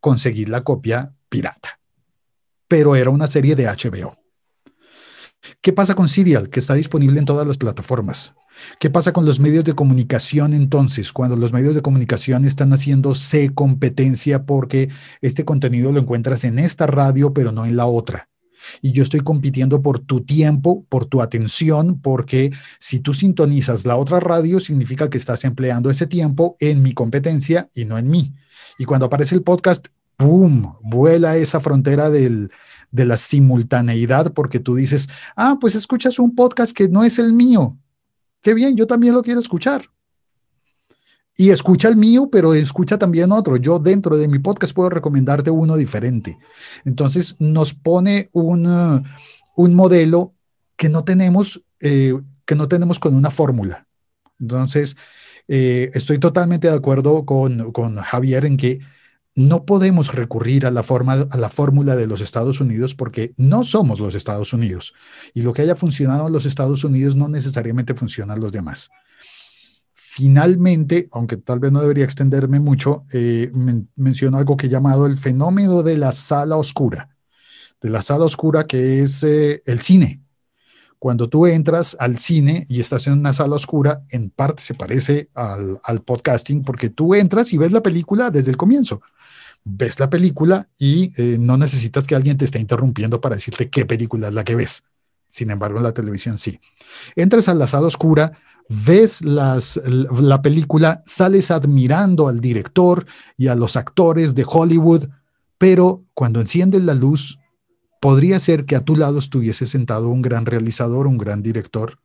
conseguir 0.00 0.50
la 0.50 0.64
copia 0.64 1.14
pirata 1.30 1.79
pero 2.70 2.94
era 2.94 3.10
una 3.10 3.26
serie 3.26 3.56
de 3.56 3.66
HBO. 3.66 4.16
¿Qué 5.60 5.72
pasa 5.72 5.96
con 5.96 6.08
Serial, 6.08 6.50
que 6.50 6.60
está 6.60 6.74
disponible 6.74 7.18
en 7.18 7.24
todas 7.24 7.44
las 7.44 7.58
plataformas? 7.58 8.32
¿Qué 8.78 8.90
pasa 8.90 9.12
con 9.12 9.26
los 9.26 9.40
medios 9.40 9.64
de 9.64 9.74
comunicación 9.74 10.54
entonces, 10.54 11.12
cuando 11.12 11.34
los 11.34 11.52
medios 11.52 11.74
de 11.74 11.82
comunicación 11.82 12.44
están 12.44 12.70
haciéndose 12.70 13.52
competencia 13.54 14.44
porque 14.44 14.88
este 15.20 15.44
contenido 15.44 15.90
lo 15.90 16.00
encuentras 16.00 16.44
en 16.44 16.60
esta 16.60 16.86
radio, 16.86 17.34
pero 17.34 17.50
no 17.50 17.66
en 17.66 17.74
la 17.74 17.86
otra? 17.86 18.28
Y 18.82 18.92
yo 18.92 19.02
estoy 19.02 19.20
compitiendo 19.20 19.82
por 19.82 19.98
tu 19.98 20.20
tiempo, 20.20 20.84
por 20.88 21.06
tu 21.06 21.22
atención, 21.22 22.00
porque 22.00 22.52
si 22.78 23.00
tú 23.00 23.14
sintonizas 23.14 23.84
la 23.84 23.96
otra 23.96 24.20
radio, 24.20 24.60
significa 24.60 25.10
que 25.10 25.18
estás 25.18 25.42
empleando 25.44 25.90
ese 25.90 26.06
tiempo 26.06 26.56
en 26.60 26.82
mi 26.82 26.92
competencia 26.92 27.68
y 27.74 27.84
no 27.84 27.98
en 27.98 28.08
mí. 28.08 28.32
Y 28.78 28.84
cuando 28.84 29.06
aparece 29.06 29.34
el 29.34 29.42
podcast, 29.42 29.88
¡pum!, 30.20 30.74
vuela 30.82 31.38
esa 31.38 31.60
frontera 31.60 32.10
de 32.10 32.50
la 32.92 33.16
simultaneidad 33.16 34.34
porque 34.34 34.60
tú 34.60 34.74
dices, 34.74 35.08
ah, 35.34 35.56
pues 35.58 35.74
escuchas 35.74 36.18
un 36.18 36.34
podcast 36.34 36.76
que 36.76 36.88
no 36.88 37.04
es 37.04 37.18
el 37.18 37.32
mío. 37.32 37.78
Qué 38.42 38.52
bien, 38.52 38.76
yo 38.76 38.86
también 38.86 39.14
lo 39.14 39.22
quiero 39.22 39.40
escuchar. 39.40 39.86
Y 41.38 41.48
escucha 41.48 41.88
el 41.88 41.96
mío, 41.96 42.28
pero 42.30 42.52
escucha 42.52 42.98
también 42.98 43.32
otro. 43.32 43.56
Yo 43.56 43.78
dentro 43.78 44.18
de 44.18 44.28
mi 44.28 44.38
podcast 44.38 44.74
puedo 44.74 44.90
recomendarte 44.90 45.50
uno 45.50 45.74
diferente. 45.74 46.36
Entonces 46.84 47.36
nos 47.38 47.72
pone 47.72 48.28
un, 48.32 48.66
uh, 48.66 49.68
modelo 49.68 50.34
que 50.76 50.90
no 50.90 51.02
tenemos, 51.02 51.62
eh, 51.80 52.12
que 52.44 52.54
no 52.54 52.68
tenemos 52.68 52.98
con 52.98 53.14
una 53.14 53.30
fórmula. 53.30 53.86
Entonces, 54.38 54.98
eh, 55.48 55.90
estoy 55.94 56.18
totalmente 56.18 56.68
de 56.68 56.76
acuerdo 56.76 57.24
con 57.24 57.96
Javier 58.02 58.44
en 58.44 58.58
que 58.58 58.80
no 59.34 59.64
podemos 59.64 60.12
recurrir 60.12 60.66
a 60.66 60.70
la, 60.70 60.82
forma, 60.82 61.26
a 61.30 61.36
la 61.36 61.48
fórmula 61.48 61.96
de 61.96 62.06
los 62.06 62.20
Estados 62.20 62.60
Unidos 62.60 62.94
porque 62.94 63.32
no 63.36 63.64
somos 63.64 64.00
los 64.00 64.14
Estados 64.14 64.52
Unidos. 64.52 64.94
Y 65.34 65.42
lo 65.42 65.52
que 65.52 65.62
haya 65.62 65.76
funcionado 65.76 66.26
en 66.26 66.32
los 66.32 66.46
Estados 66.46 66.84
Unidos 66.84 67.16
no 67.16 67.28
necesariamente 67.28 67.94
funciona 67.94 68.34
en 68.34 68.40
los 68.40 68.52
demás. 68.52 68.90
Finalmente, 69.92 71.08
aunque 71.12 71.36
tal 71.36 71.60
vez 71.60 71.70
no 71.70 71.80
debería 71.80 72.04
extenderme 72.04 72.58
mucho, 72.58 73.04
eh, 73.12 73.50
menciono 73.94 74.38
algo 74.38 74.56
que 74.56 74.66
he 74.66 74.70
llamado 74.70 75.06
el 75.06 75.16
fenómeno 75.16 75.82
de 75.82 75.96
la 75.96 76.10
sala 76.10 76.56
oscura. 76.56 77.16
De 77.80 77.88
la 77.88 78.02
sala 78.02 78.24
oscura 78.24 78.66
que 78.66 79.02
es 79.02 79.22
eh, 79.22 79.62
el 79.64 79.80
cine. 79.80 80.22
Cuando 80.98 81.30
tú 81.30 81.46
entras 81.46 81.96
al 81.98 82.18
cine 82.18 82.66
y 82.68 82.80
estás 82.80 83.06
en 83.06 83.14
una 83.14 83.32
sala 83.32 83.54
oscura, 83.54 84.02
en 84.10 84.28
parte 84.28 84.62
se 84.62 84.74
parece 84.74 85.30
al, 85.32 85.80
al 85.82 86.02
podcasting 86.02 86.62
porque 86.62 86.90
tú 86.90 87.14
entras 87.14 87.52
y 87.54 87.56
ves 87.56 87.72
la 87.72 87.82
película 87.82 88.30
desde 88.30 88.50
el 88.50 88.58
comienzo 88.58 89.00
ves 89.64 90.00
la 90.00 90.10
película 90.10 90.68
y 90.78 91.12
eh, 91.16 91.36
no 91.38 91.56
necesitas 91.56 92.06
que 92.06 92.14
alguien 92.14 92.36
te 92.36 92.44
esté 92.44 92.58
interrumpiendo 92.58 93.20
para 93.20 93.36
decirte 93.36 93.68
qué 93.68 93.84
película 93.86 94.28
es 94.28 94.34
la 94.34 94.44
que 94.44 94.54
ves. 94.54 94.84
Sin 95.28 95.50
embargo, 95.50 95.78
en 95.78 95.84
la 95.84 95.94
televisión 95.94 96.38
sí. 96.38 96.60
Entras 97.14 97.48
a 97.48 97.54
la 97.54 97.66
sala 97.66 97.86
oscura, 97.86 98.32
ves 98.68 99.22
la 99.22 100.42
película, 100.42 101.02
sales 101.06 101.50
admirando 101.50 102.28
al 102.28 102.40
director 102.40 103.06
y 103.36 103.48
a 103.48 103.54
los 103.54 103.76
actores 103.76 104.34
de 104.34 104.44
Hollywood, 104.46 105.08
pero 105.58 106.04
cuando 106.14 106.40
enciendes 106.40 106.82
la 106.82 106.94
luz, 106.94 107.38
podría 108.00 108.40
ser 108.40 108.64
que 108.64 108.76
a 108.76 108.84
tu 108.84 108.96
lado 108.96 109.18
estuviese 109.18 109.66
sentado 109.66 110.08
un 110.08 110.22
gran 110.22 110.46
realizador, 110.46 111.06
un 111.06 111.18
gran 111.18 111.42
director 111.42 111.98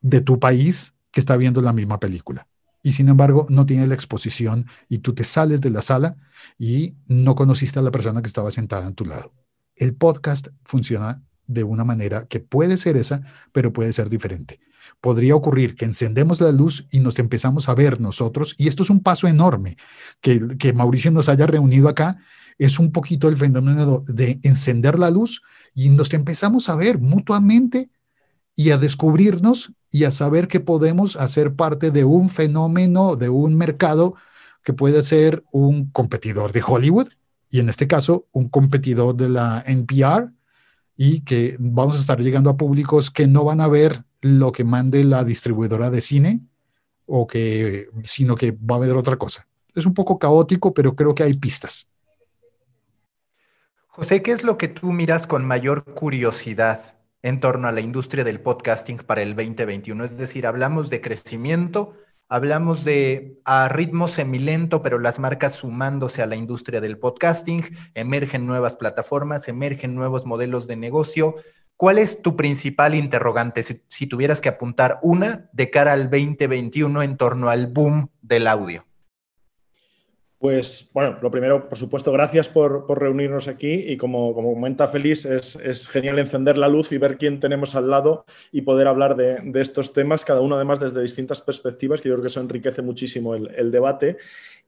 de 0.00 0.20
tu 0.20 0.40
país 0.40 0.94
que 1.12 1.20
está 1.20 1.36
viendo 1.36 1.60
la 1.60 1.72
misma 1.72 2.00
película 2.00 2.46
y 2.82 2.92
sin 2.92 3.08
embargo 3.08 3.46
no 3.48 3.66
tiene 3.66 3.86
la 3.86 3.94
exposición 3.94 4.66
y 4.88 4.98
tú 4.98 5.14
te 5.14 5.24
sales 5.24 5.60
de 5.60 5.70
la 5.70 5.82
sala 5.82 6.16
y 6.58 6.96
no 7.06 7.34
conociste 7.34 7.78
a 7.78 7.82
la 7.82 7.90
persona 7.90 8.22
que 8.22 8.28
estaba 8.28 8.50
sentada 8.50 8.86
a 8.86 8.92
tu 8.92 9.04
lado. 9.04 9.32
El 9.76 9.94
podcast 9.94 10.48
funciona 10.64 11.22
de 11.46 11.64
una 11.64 11.84
manera 11.84 12.26
que 12.26 12.40
puede 12.40 12.76
ser 12.76 12.96
esa, 12.96 13.22
pero 13.52 13.72
puede 13.72 13.92
ser 13.92 14.08
diferente. 14.08 14.60
podría 15.00 15.34
ocurrir 15.34 15.76
que 15.76 15.84
encendemos 15.84 16.40
la 16.40 16.52
luz 16.52 16.86
y 16.90 17.00
nos 17.00 17.18
empezamos 17.18 17.68
a 17.68 17.74
ver 17.74 18.00
nosotros, 18.00 18.54
y 18.58 18.68
esto 18.68 18.82
es 18.82 18.90
un 18.90 19.00
paso 19.00 19.28
enorme, 19.28 19.76
que, 20.20 20.56
que 20.58 20.72
Mauricio 20.72 21.10
nos 21.10 21.28
haya 21.28 21.46
reunido 21.46 21.88
acá, 21.88 22.18
es 22.58 22.78
un 22.78 22.92
poquito 22.92 23.28
el 23.28 23.36
fenómeno 23.36 24.04
de 24.06 24.40
encender 24.42 24.98
la 24.98 25.10
luz 25.10 25.42
y 25.74 25.88
nos 25.88 26.12
empezamos 26.12 26.68
a 26.68 26.76
ver 26.76 26.98
mutuamente 26.98 27.90
y 28.54 28.70
a 28.70 28.78
descubrirnos 28.78 29.72
y 29.90 30.04
a 30.04 30.10
saber 30.10 30.48
que 30.48 30.60
podemos 30.60 31.16
hacer 31.16 31.54
parte 31.54 31.90
de 31.90 32.04
un 32.04 32.28
fenómeno, 32.28 33.16
de 33.16 33.28
un 33.28 33.56
mercado 33.56 34.14
que 34.62 34.72
puede 34.72 35.02
ser 35.02 35.44
un 35.52 35.90
competidor 35.90 36.52
de 36.52 36.62
Hollywood 36.66 37.08
y 37.50 37.60
en 37.60 37.68
este 37.68 37.88
caso 37.88 38.26
un 38.32 38.48
competidor 38.48 39.16
de 39.16 39.28
la 39.28 39.64
NPR 39.66 40.32
y 40.96 41.22
que 41.22 41.56
vamos 41.58 41.96
a 41.96 42.00
estar 42.00 42.20
llegando 42.20 42.50
a 42.50 42.56
públicos 42.56 43.10
que 43.10 43.26
no 43.26 43.44
van 43.44 43.60
a 43.60 43.68
ver 43.68 44.04
lo 44.20 44.52
que 44.52 44.64
mande 44.64 45.02
la 45.04 45.24
distribuidora 45.24 45.90
de 45.90 46.00
cine 46.00 46.40
o 47.06 47.26
que 47.26 47.88
sino 48.04 48.34
que 48.34 48.52
va 48.52 48.76
a 48.76 48.80
ver 48.80 48.92
otra 48.92 49.16
cosa. 49.16 49.48
Es 49.74 49.86
un 49.86 49.94
poco 49.94 50.18
caótico, 50.18 50.74
pero 50.74 50.94
creo 50.94 51.14
que 51.14 51.22
hay 51.22 51.34
pistas. 51.34 51.88
José, 53.86 54.22
¿qué 54.22 54.32
es 54.32 54.44
lo 54.44 54.58
que 54.58 54.68
tú 54.68 54.92
miras 54.92 55.26
con 55.26 55.44
mayor 55.44 55.84
curiosidad 55.84 56.99
en 57.22 57.40
torno 57.40 57.68
a 57.68 57.72
la 57.72 57.80
industria 57.80 58.24
del 58.24 58.40
podcasting 58.40 58.98
para 58.98 59.22
el 59.22 59.34
2021? 59.34 60.04
Es 60.04 60.18
decir, 60.18 60.46
hablamos 60.46 60.90
de 60.90 61.00
crecimiento, 61.00 61.94
hablamos 62.28 62.84
de 62.84 63.38
a 63.44 63.68
ritmo 63.68 64.08
semilento, 64.08 64.82
pero 64.82 64.98
las 64.98 65.18
marcas 65.18 65.54
sumándose 65.54 66.22
a 66.22 66.26
la 66.26 66.36
industria 66.36 66.80
del 66.80 66.98
podcasting, 66.98 67.64
emergen 67.94 68.46
nuevas 68.46 68.76
plataformas, 68.76 69.48
emergen 69.48 69.94
nuevos 69.94 70.26
modelos 70.26 70.66
de 70.66 70.76
negocio. 70.76 71.34
¿Cuál 71.76 71.98
es 71.98 72.22
tu 72.22 72.36
principal 72.36 72.94
interrogante 72.94 73.62
si, 73.62 73.82
si 73.88 74.06
tuvieras 74.06 74.40
que 74.40 74.50
apuntar 74.50 74.98
una 75.02 75.48
de 75.52 75.70
cara 75.70 75.92
al 75.92 76.10
2021 76.10 77.02
en 77.02 77.16
torno 77.16 77.48
al 77.48 77.66
boom 77.66 78.10
del 78.22 78.46
audio? 78.46 78.89
Pues 80.40 80.90
bueno, 80.94 81.18
lo 81.20 81.30
primero, 81.30 81.68
por 81.68 81.76
supuesto, 81.76 82.10
gracias 82.12 82.48
por, 82.48 82.86
reunirnos 82.98 83.46
aquí 83.46 83.74
y 83.74 83.98
como, 83.98 84.32
como 84.32 84.54
comenta 84.54 84.88
Félix, 84.88 85.26
es, 85.26 85.86
genial 85.86 86.18
encender 86.18 86.56
la 86.56 86.66
luz 86.66 86.92
y 86.92 86.96
ver 86.96 87.18
quién 87.18 87.40
tenemos 87.40 87.74
al 87.74 87.90
lado 87.90 88.24
y 88.50 88.62
poder 88.62 88.88
hablar 88.88 89.16
de, 89.16 89.60
estos 89.60 89.92
temas, 89.92 90.24
cada 90.24 90.40
uno 90.40 90.56
además 90.56 90.80
desde 90.80 91.02
distintas 91.02 91.42
perspectivas, 91.42 92.00
que 92.00 92.08
yo 92.08 92.14
creo 92.14 92.22
que 92.22 92.28
eso 92.28 92.40
enriquece 92.40 92.80
muchísimo 92.80 93.34
el, 93.34 93.70
debate. 93.70 94.16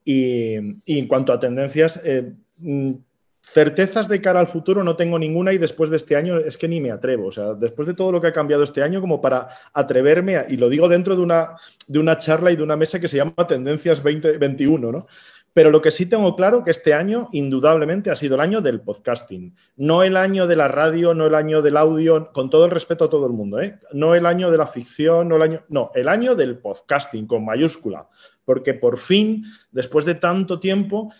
Y, 0.04 0.56
en 0.56 1.08
cuanto 1.08 1.32
a 1.32 1.40
tendencias, 1.40 2.02
eh, 2.04 2.34
mm, 2.58 2.92
certezas 3.40 4.08
de 4.08 4.20
cara 4.20 4.40
al 4.40 4.48
futuro 4.48 4.84
no 4.84 4.94
tengo 4.94 5.18
ninguna 5.18 5.54
y 5.54 5.58
después 5.58 5.88
de 5.88 5.96
este 5.96 6.16
año 6.16 6.36
es 6.36 6.58
que 6.58 6.68
ni 6.68 6.82
me 6.82 6.90
atrevo. 6.90 7.28
O 7.28 7.32
sea, 7.32 7.54
después 7.54 7.88
de 7.88 7.94
todo 7.94 8.12
lo 8.12 8.20
que 8.20 8.26
ha 8.26 8.32
cambiado 8.32 8.62
este 8.62 8.82
año, 8.82 9.00
como 9.00 9.22
para 9.22 9.48
atreverme, 9.72 10.44
y 10.50 10.58
lo 10.58 10.68
digo 10.68 10.86
dentro 10.86 11.16
de 11.16 11.22
una, 11.22 11.56
de 11.88 11.98
una 11.98 12.18
charla 12.18 12.52
y 12.52 12.56
de 12.56 12.62
una 12.62 12.76
mesa 12.76 13.00
que 13.00 13.08
se 13.08 13.16
llama 13.16 13.46
Tendencias 13.46 14.02
2021, 14.02 14.92
¿no? 14.92 15.06
Pero 15.54 15.70
lo 15.70 15.82
que 15.82 15.90
sí 15.90 16.06
tengo 16.06 16.34
claro 16.34 16.64
que 16.64 16.70
este 16.70 16.94
año 16.94 17.28
indudablemente 17.32 18.10
ha 18.10 18.14
sido 18.14 18.36
el 18.36 18.40
año 18.40 18.60
del 18.60 18.80
podcasting, 18.80 19.54
no 19.76 20.02
el 20.02 20.16
año 20.16 20.46
de 20.46 20.56
la 20.56 20.68
radio, 20.68 21.14
no 21.14 21.26
el 21.26 21.34
año 21.34 21.60
del 21.60 21.76
audio, 21.76 22.32
con 22.32 22.48
todo 22.48 22.64
el 22.64 22.70
respeto 22.70 23.04
a 23.04 23.10
todo 23.10 23.26
el 23.26 23.32
mundo, 23.32 23.60
¿eh? 23.60 23.78
no 23.92 24.14
el 24.14 24.26
año 24.26 24.50
de 24.50 24.58
la 24.58 24.66
ficción, 24.66 25.28
no 25.28 25.36
el 25.36 25.42
año, 25.42 25.64
no, 25.68 25.90
el 25.94 26.08
año 26.08 26.34
del 26.34 26.58
podcasting 26.58 27.26
con 27.26 27.44
mayúscula, 27.44 28.08
porque 28.44 28.74
por 28.74 28.98
fin, 28.98 29.44
después 29.70 30.04
de 30.04 30.14
tanto 30.14 30.58
tiempo, 30.58 31.12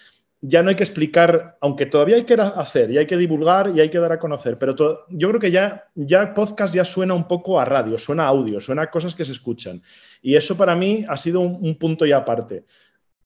ya 0.44 0.60
no 0.60 0.70
hay 0.70 0.74
que 0.74 0.82
explicar, 0.82 1.56
aunque 1.60 1.86
todavía 1.86 2.16
hay 2.16 2.24
que 2.24 2.34
hacer 2.34 2.90
y 2.90 2.98
hay 2.98 3.06
que 3.06 3.16
divulgar 3.16 3.70
y 3.74 3.80
hay 3.80 3.88
que 3.88 4.00
dar 4.00 4.10
a 4.10 4.18
conocer, 4.18 4.58
pero 4.58 4.74
yo 5.08 5.28
creo 5.28 5.40
que 5.40 5.52
ya, 5.52 5.88
ya 5.94 6.34
podcast 6.34 6.74
ya 6.74 6.84
suena 6.84 7.14
un 7.14 7.28
poco 7.28 7.60
a 7.60 7.64
radio, 7.64 7.96
suena 7.96 8.24
a 8.24 8.28
audio, 8.28 8.60
suena 8.60 8.82
a 8.82 8.90
cosas 8.90 9.14
que 9.14 9.24
se 9.24 9.30
escuchan. 9.30 9.80
Y 10.20 10.34
eso 10.34 10.56
para 10.56 10.74
mí 10.74 11.04
ha 11.08 11.16
sido 11.16 11.40
un, 11.40 11.76
punto 11.76 12.04
ya 12.04 12.16
aparte. 12.16 12.64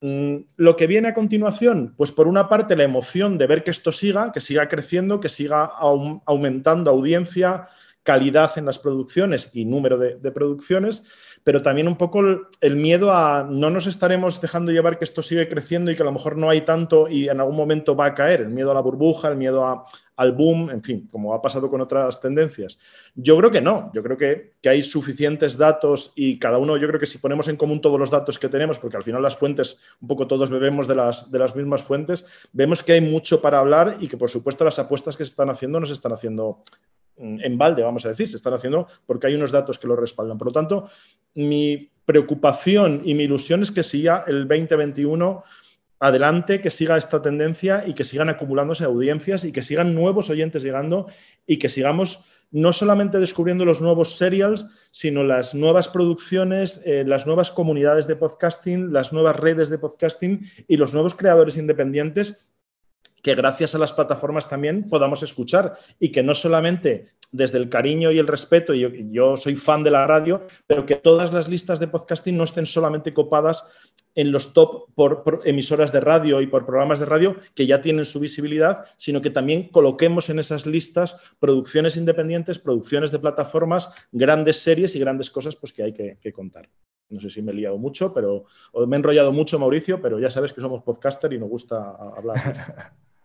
Mm, 0.01 0.37
lo 0.57 0.77
que 0.77 0.87
viene 0.87 1.09
a 1.09 1.15
continuación, 1.15 1.95
pues 1.97 2.13
por 2.13 2.29
una 2.29 2.49
parte 2.49 2.77
la 2.77 2.85
emoción 2.85 3.39
de 3.39 3.47
ver 3.47 3.65
que 3.65 3.71
esto 3.71 3.93
siga, 3.93 4.31
que 4.33 4.41
siga 4.41 4.69
creciendo, 4.69 5.21
que 5.21 5.29
siga 5.29 5.65
aumentando 5.65 6.91
audiencia, 6.91 7.69
calidad 8.03 8.57
en 8.57 8.67
las 8.67 8.79
producciones 8.79 9.51
y 9.53 9.65
número 9.65 9.99
de, 9.99 10.33
producciones, 10.33 11.05
pero 11.47 11.63
también 11.63 11.87
un 11.87 11.95
poco 11.95 12.25
el, 12.61 12.75
miedo 12.75 13.13
a 13.13 13.47
no 13.49 13.71
nos 13.71 13.87
estaremos 13.87 14.41
dejando 14.41 14.73
llevar 14.73 14.99
que 14.99 15.05
esto 15.05 15.23
sigue 15.23 15.49
creciendo 15.49 15.93
y 15.93 15.95
que 15.95 16.03
a 16.03 16.05
lo 16.05 16.11
mejor 16.11 16.37
no 16.37 16.51
hay 16.51 16.63
tanto 16.63 17.09
y 17.09 17.29
en 17.29 17.39
algún 17.39 17.55
momento 17.55 17.95
va 17.95 18.07
a 18.07 18.15
caer, 18.15 18.41
el 18.41 18.49
miedo 18.49 18.73
a 18.73 18.75
la 18.75 18.81
burbuja, 18.81 19.29
el 19.29 19.37
miedo 19.37 19.65
a, 19.65 19.87
al 20.17 20.33
boom, 20.33 20.71
en 20.71 20.83
fin, 20.83 21.09
como 21.09 21.35
ha 21.35 21.41
pasado 21.41 21.71
con 21.71 21.81
otras 21.81 22.21
tendencias. 22.21 22.81
Yo 23.15 23.37
creo 23.39 23.53
que 23.53 23.61
no, 23.61 23.93
yo 23.95 24.03
creo 24.03 24.17
que, 24.17 24.57
hay 24.69 24.83
suficientes 24.83 25.57
datos 25.57 26.13
y 26.17 26.41
cada 26.41 26.59
uno, 26.59 26.77
yo 26.77 26.89
creo 26.89 26.99
que 26.99 27.07
si 27.07 27.19
ponemos 27.19 27.47
en 27.47 27.57
común 27.57 27.81
todos 27.81 28.01
los 28.01 28.11
datos 28.11 28.41
que 28.41 28.49
tenemos, 28.49 28.81
porque 28.81 28.97
al 28.97 29.05
final 29.05 29.23
las 29.23 29.37
fuentes, 29.37 29.79
un 30.01 30.09
poco 30.09 30.27
todos 30.27 30.51
bebemos 30.51 30.89
de 30.89 30.97
las, 30.97 31.31
de 31.31 31.39
las 31.39 31.55
mismas 31.55 31.85
fuentes, 31.85 32.27
vemos 32.53 32.83
que 32.83 32.95
hay 32.95 33.01
mucho 33.01 33.41
para 33.41 33.61
hablar 33.61 33.99
y 34.01 34.09
que 34.09 34.17
por 34.17 34.31
supuesto 34.31 34.65
las 34.65 34.81
apuestas 34.81 35.17
que 35.17 35.25
se 35.25 35.31
están 35.31 35.51
haciendo 35.51 35.79
no 35.79 35.87
se 35.87 35.93
están 35.93 36.13
haciendo 36.13 36.65
en 37.19 37.59
balde, 37.59 37.83
vamos 37.83 38.05
a 38.05 38.11
decir, 38.11 38.29
se 38.29 38.37
están 38.37 38.55
haciendo 38.55 38.87
porque 39.07 39.27
hay 39.27 39.35
unos 39.35 39.53
datos 39.53 39.79
que 39.79 39.87
lo 39.89 39.97
respaldan. 39.97 40.39
Por 40.39 40.49
lo 40.49 40.53
tanto, 40.53 40.89
mi 41.35 41.91
preocupación 42.05 43.03
y 43.05 43.15
mi 43.15 43.25
ilusión 43.25 43.63
es 43.63 43.71
que 43.71 43.83
siga 43.83 44.25
el 44.27 44.47
2021 44.47 45.45
adelante, 45.99 46.61
que 46.61 46.71
siga 46.71 46.97
esta 46.97 47.23
tendencia 47.23 47.85
y 47.87 47.95
que 47.95 48.05
sigan 48.05 48.29
acumulándose 48.29 48.85
audiencias 48.85 49.45
y 49.45 49.53
que 49.53 49.63
sigan 49.63 49.95
nuevos 49.95 50.31
oyentes 50.31 50.63
llegando 50.63 51.07
y 51.47 51.59
que 51.59 51.69
sigamos 51.69 52.21
no 52.51 52.73
solamente 52.73 53.19
descubriendo 53.19 53.65
los 53.65 53.81
nuevos 53.81 54.17
serials, 54.17 54.67
sino 54.91 55.25
las 55.25 55.55
nuevas 55.55 55.89
producciones, 55.89 56.81
eh, 56.85 57.05
las 57.07 57.27
nuevas 57.27 57.51
comunidades 57.51 58.07
de 58.07 58.17
podcasting, 58.17 58.93
las 58.93 59.13
nuevas 59.13 59.37
redes 59.37 59.69
de 59.69 59.79
podcasting 59.79 60.47
y 60.69 60.77
los 60.77 60.95
nuevos 60.95 61.15
creadores 61.15 61.57
independientes 61.57 62.39
que 63.27 63.35
gracias 63.35 63.75
a 63.75 63.79
las 63.79 63.93
plataformas 63.93 64.49
también 64.49 64.89
podamos 64.89 65.21
escuchar 65.25 65.77
y 65.99 66.13
que 66.13 66.23
no 66.23 66.33
solamente 66.33 67.15
desde 67.33 67.59
el 67.59 67.69
cariño 67.69 68.13
y 68.13 68.21
el 68.21 68.29
respeto, 68.29 68.73
y 68.73 69.11
yo, 69.11 69.37
soy 69.37 69.57
fan 69.57 69.83
de 69.83 69.91
la 69.91 70.07
radio, 70.07 70.47
pero 70.69 70.87
que 70.87 70.95
todas 70.95 71.33
las 71.33 71.49
listas 71.49 71.81
de 71.81 71.89
podcasting 71.89 72.37
no 72.37 72.45
estén 72.45 72.67
solamente 72.67 73.13
copadas 73.13 73.69
en 74.15 74.31
los 74.31 74.53
top 74.53 74.95
por, 74.95 75.43
emisoras 75.45 75.91
de 75.91 75.99
radio 75.99 76.41
y 76.41 76.47
por 76.47 76.65
programas 76.65 77.01
de 77.01 77.07
radio 77.07 77.35
que 77.57 77.67
ya 77.67 77.83
tienen 77.83 78.05
su 78.05 78.21
visibilidad, 78.21 78.85
sino 78.97 79.21
que 79.21 79.31
también 79.31 79.71
coloquemos 79.71 80.31
en 80.31 80.39
esas 80.39 80.65
listas 80.65 81.17
producciones 81.41 81.97
independientes, 81.97 82.61
producciones 82.61 83.11
de 83.11 83.19
plataformas, 83.19 83.93
grandes 84.13 84.59
series 84.61 84.95
y 84.95 85.01
grandes 85.01 85.33
cosas 85.33 85.57
pues, 85.57 85.73
que 85.73 85.83
hay 85.83 85.93
que, 85.93 86.19
que 86.21 86.33
contar. 86.33 86.71
No 87.09 87.19
sé 87.19 87.29
si 87.29 87.43
me 87.43 87.51
he 87.51 87.57
liado 87.57 87.77
mucho, 87.77 88.15
pero 88.15 88.45
o 88.71 88.87
me 88.87 88.95
he 88.95 88.99
enrollado 89.01 89.33
mucho, 89.33 89.59
Mauricio, 89.59 90.01
pero 90.01 90.21
ya 90.21 90.31
sabes 90.31 90.53
que 90.53 90.61
somos 90.61 90.85
podcaster 90.85 91.33
y 91.33 91.41
nos 91.41 91.49
gusta 91.49 91.91
hablar. 92.17 92.93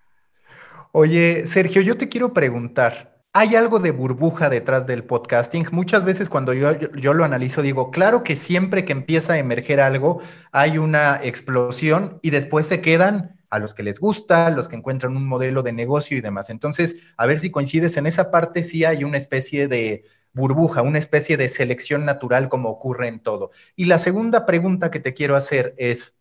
Oye, 0.93 1.47
Sergio, 1.47 1.81
yo 1.81 1.97
te 1.97 2.09
quiero 2.09 2.33
preguntar, 2.33 3.17
¿hay 3.31 3.55
algo 3.55 3.79
de 3.79 3.91
burbuja 3.91 4.49
detrás 4.49 4.87
del 4.87 5.05
podcasting? 5.05 5.67
Muchas 5.71 6.03
veces 6.03 6.27
cuando 6.27 6.51
yo, 6.51 6.77
yo, 6.77 7.13
lo 7.13 7.23
analizo 7.23 7.61
digo, 7.61 7.91
claro 7.91 8.25
que 8.25 8.35
siempre 8.35 8.83
que 8.83 8.91
empieza 8.91 9.33
a 9.33 9.37
emerger 9.37 9.79
algo 9.79 10.19
hay 10.51 10.77
una 10.77 11.21
explosión 11.23 12.19
y 12.21 12.31
después 12.31 12.65
se 12.65 12.81
quedan 12.81 13.39
a 13.49 13.59
los 13.59 13.73
que 13.73 13.83
les 13.83 14.01
gusta, 14.01 14.47
a 14.47 14.51
los 14.51 14.67
que 14.67 14.75
encuentran 14.75 15.15
un 15.15 15.25
modelo 15.27 15.63
de 15.63 15.71
negocio 15.71 16.17
y 16.17 16.21
demás. 16.21 16.49
Entonces, 16.49 16.97
a 17.15 17.25
ver 17.25 17.39
si 17.39 17.51
coincides 17.51 17.95
en 17.95 18.05
esa 18.05 18.29
parte, 18.29 18.61
sí 18.61 18.83
hay 18.83 19.05
una 19.05 19.17
especie 19.17 19.69
de 19.69 20.03
burbuja, 20.33 20.81
una 20.81 20.99
especie 20.99 21.37
de 21.37 21.47
selección 21.47 22.03
natural 22.03 22.49
como 22.49 22.69
ocurre 22.69 23.07
en 23.07 23.21
todo. 23.21 23.51
Y 23.77 23.85
la 23.85 23.97
segunda 23.97 24.45
pregunta 24.45 24.91
que 24.91 24.99
te 24.99 25.13
quiero 25.13 25.37
hacer 25.37 25.73
es, 25.77 26.17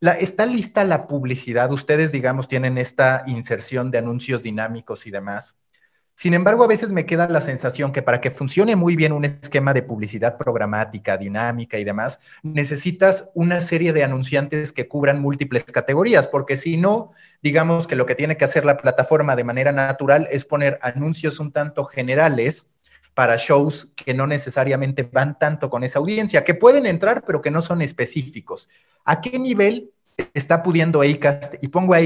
¿Está 0.00 0.44
lista 0.44 0.84
la 0.84 1.06
publicidad? 1.06 1.72
Ustedes, 1.72 2.12
digamos, 2.12 2.48
tienen 2.48 2.76
esta 2.76 3.22
inserción 3.26 3.90
de 3.90 3.98
anuncios 3.98 4.42
dinámicos 4.42 5.06
y 5.06 5.10
demás. 5.10 5.56
Sin 6.14 6.34
embargo, 6.34 6.64
a 6.64 6.66
veces 6.66 6.92
me 6.92 7.06
queda 7.06 7.28
la 7.28 7.40
sensación 7.40 7.92
que 7.92 8.02
para 8.02 8.20
que 8.20 8.30
funcione 8.30 8.76
muy 8.76 8.94
bien 8.96 9.12
un 9.12 9.24
esquema 9.24 9.72
de 9.74 9.82
publicidad 9.82 10.36
programática, 10.36 11.16
dinámica 11.16 11.78
y 11.78 11.84
demás, 11.84 12.20
necesitas 12.42 13.30
una 13.34 13.60
serie 13.60 13.92
de 13.92 14.04
anunciantes 14.04 14.72
que 14.72 14.88
cubran 14.88 15.20
múltiples 15.20 15.64
categorías, 15.64 16.28
porque 16.28 16.56
si 16.56 16.76
no, 16.76 17.12
digamos 17.42 17.86
que 17.86 17.96
lo 17.96 18.06
que 18.06 18.14
tiene 18.14 18.36
que 18.36 18.46
hacer 18.46 18.64
la 18.64 18.78
plataforma 18.78 19.36
de 19.36 19.44
manera 19.44 19.72
natural 19.72 20.28
es 20.30 20.44
poner 20.44 20.78
anuncios 20.82 21.38
un 21.38 21.52
tanto 21.52 21.84
generales 21.84 22.66
para 23.12 23.36
shows 23.36 23.92
que 23.96 24.12
no 24.12 24.26
necesariamente 24.26 25.02
van 25.04 25.38
tanto 25.38 25.70
con 25.70 25.84
esa 25.84 25.98
audiencia, 25.98 26.44
que 26.44 26.54
pueden 26.54 26.84
entrar, 26.84 27.24
pero 27.26 27.40
que 27.40 27.50
no 27.50 27.62
son 27.62 27.80
específicos. 27.82 28.68
¿A 29.06 29.20
qué 29.20 29.38
nivel 29.38 29.90
está 30.34 30.62
pudiendo 30.62 31.00
ACAST? 31.00 31.54
Y 31.62 31.68
pongo 31.68 31.94
a 31.94 32.00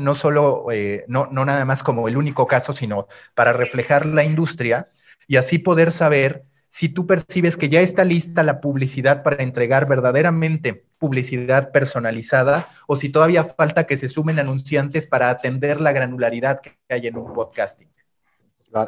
no 0.00 0.14
solo, 0.14 0.66
eh, 0.70 1.04
no, 1.08 1.26
no 1.30 1.44
nada 1.44 1.64
más 1.64 1.82
como 1.82 2.08
el 2.08 2.16
único 2.16 2.46
caso, 2.46 2.72
sino 2.72 3.08
para 3.34 3.52
reflejar 3.52 4.06
la 4.06 4.24
industria 4.24 4.88
y 5.26 5.36
así 5.36 5.58
poder 5.58 5.92
saber 5.92 6.44
si 6.70 6.88
tú 6.88 7.06
percibes 7.06 7.56
que 7.56 7.68
ya 7.68 7.80
está 7.80 8.04
lista 8.04 8.42
la 8.42 8.60
publicidad 8.60 9.22
para 9.22 9.42
entregar 9.42 9.86
verdaderamente 9.86 10.86
publicidad 10.98 11.70
personalizada 11.70 12.68
o 12.86 12.96
si 12.96 13.10
todavía 13.10 13.44
falta 13.44 13.86
que 13.86 13.96
se 13.96 14.08
sumen 14.08 14.38
anunciantes 14.38 15.06
para 15.06 15.30
atender 15.30 15.80
la 15.80 15.92
granularidad 15.92 16.60
que 16.60 16.76
hay 16.88 17.06
en 17.06 17.16
un 17.16 17.32
podcasting. 17.32 17.88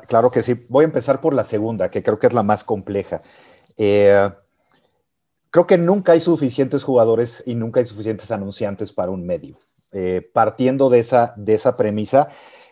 Claro 0.09 0.31
que 0.31 0.43
sí. 0.43 0.55
Voy 0.69 0.83
a 0.83 0.87
empezar 0.87 1.21
por 1.21 1.33
la 1.33 1.45
segunda, 1.45 1.91
que 1.91 2.03
creo 2.03 2.19
que 2.19 2.27
es 2.27 2.33
la 2.33 2.43
más 2.43 2.65
compleja. 2.65 3.23
Eh, 3.77 4.31
creo 5.57 5.67
que 5.67 5.79
nunca 5.79 6.13
hay 6.13 6.21
suficientes 6.21 6.85
jugadores 6.85 7.43
y 7.47 7.55
nunca 7.55 7.81
hay 7.81 7.87
suficientes 7.87 8.31
anunciantes 8.31 8.93
para 8.93 9.11
un 9.11 9.25
medio. 9.25 9.57
Eh, 9.91 10.21
partiendo 10.35 10.91
de 10.91 10.99
esa, 10.99 11.33
de 11.39 11.55
esa 11.55 11.79
premisa, 11.79 12.29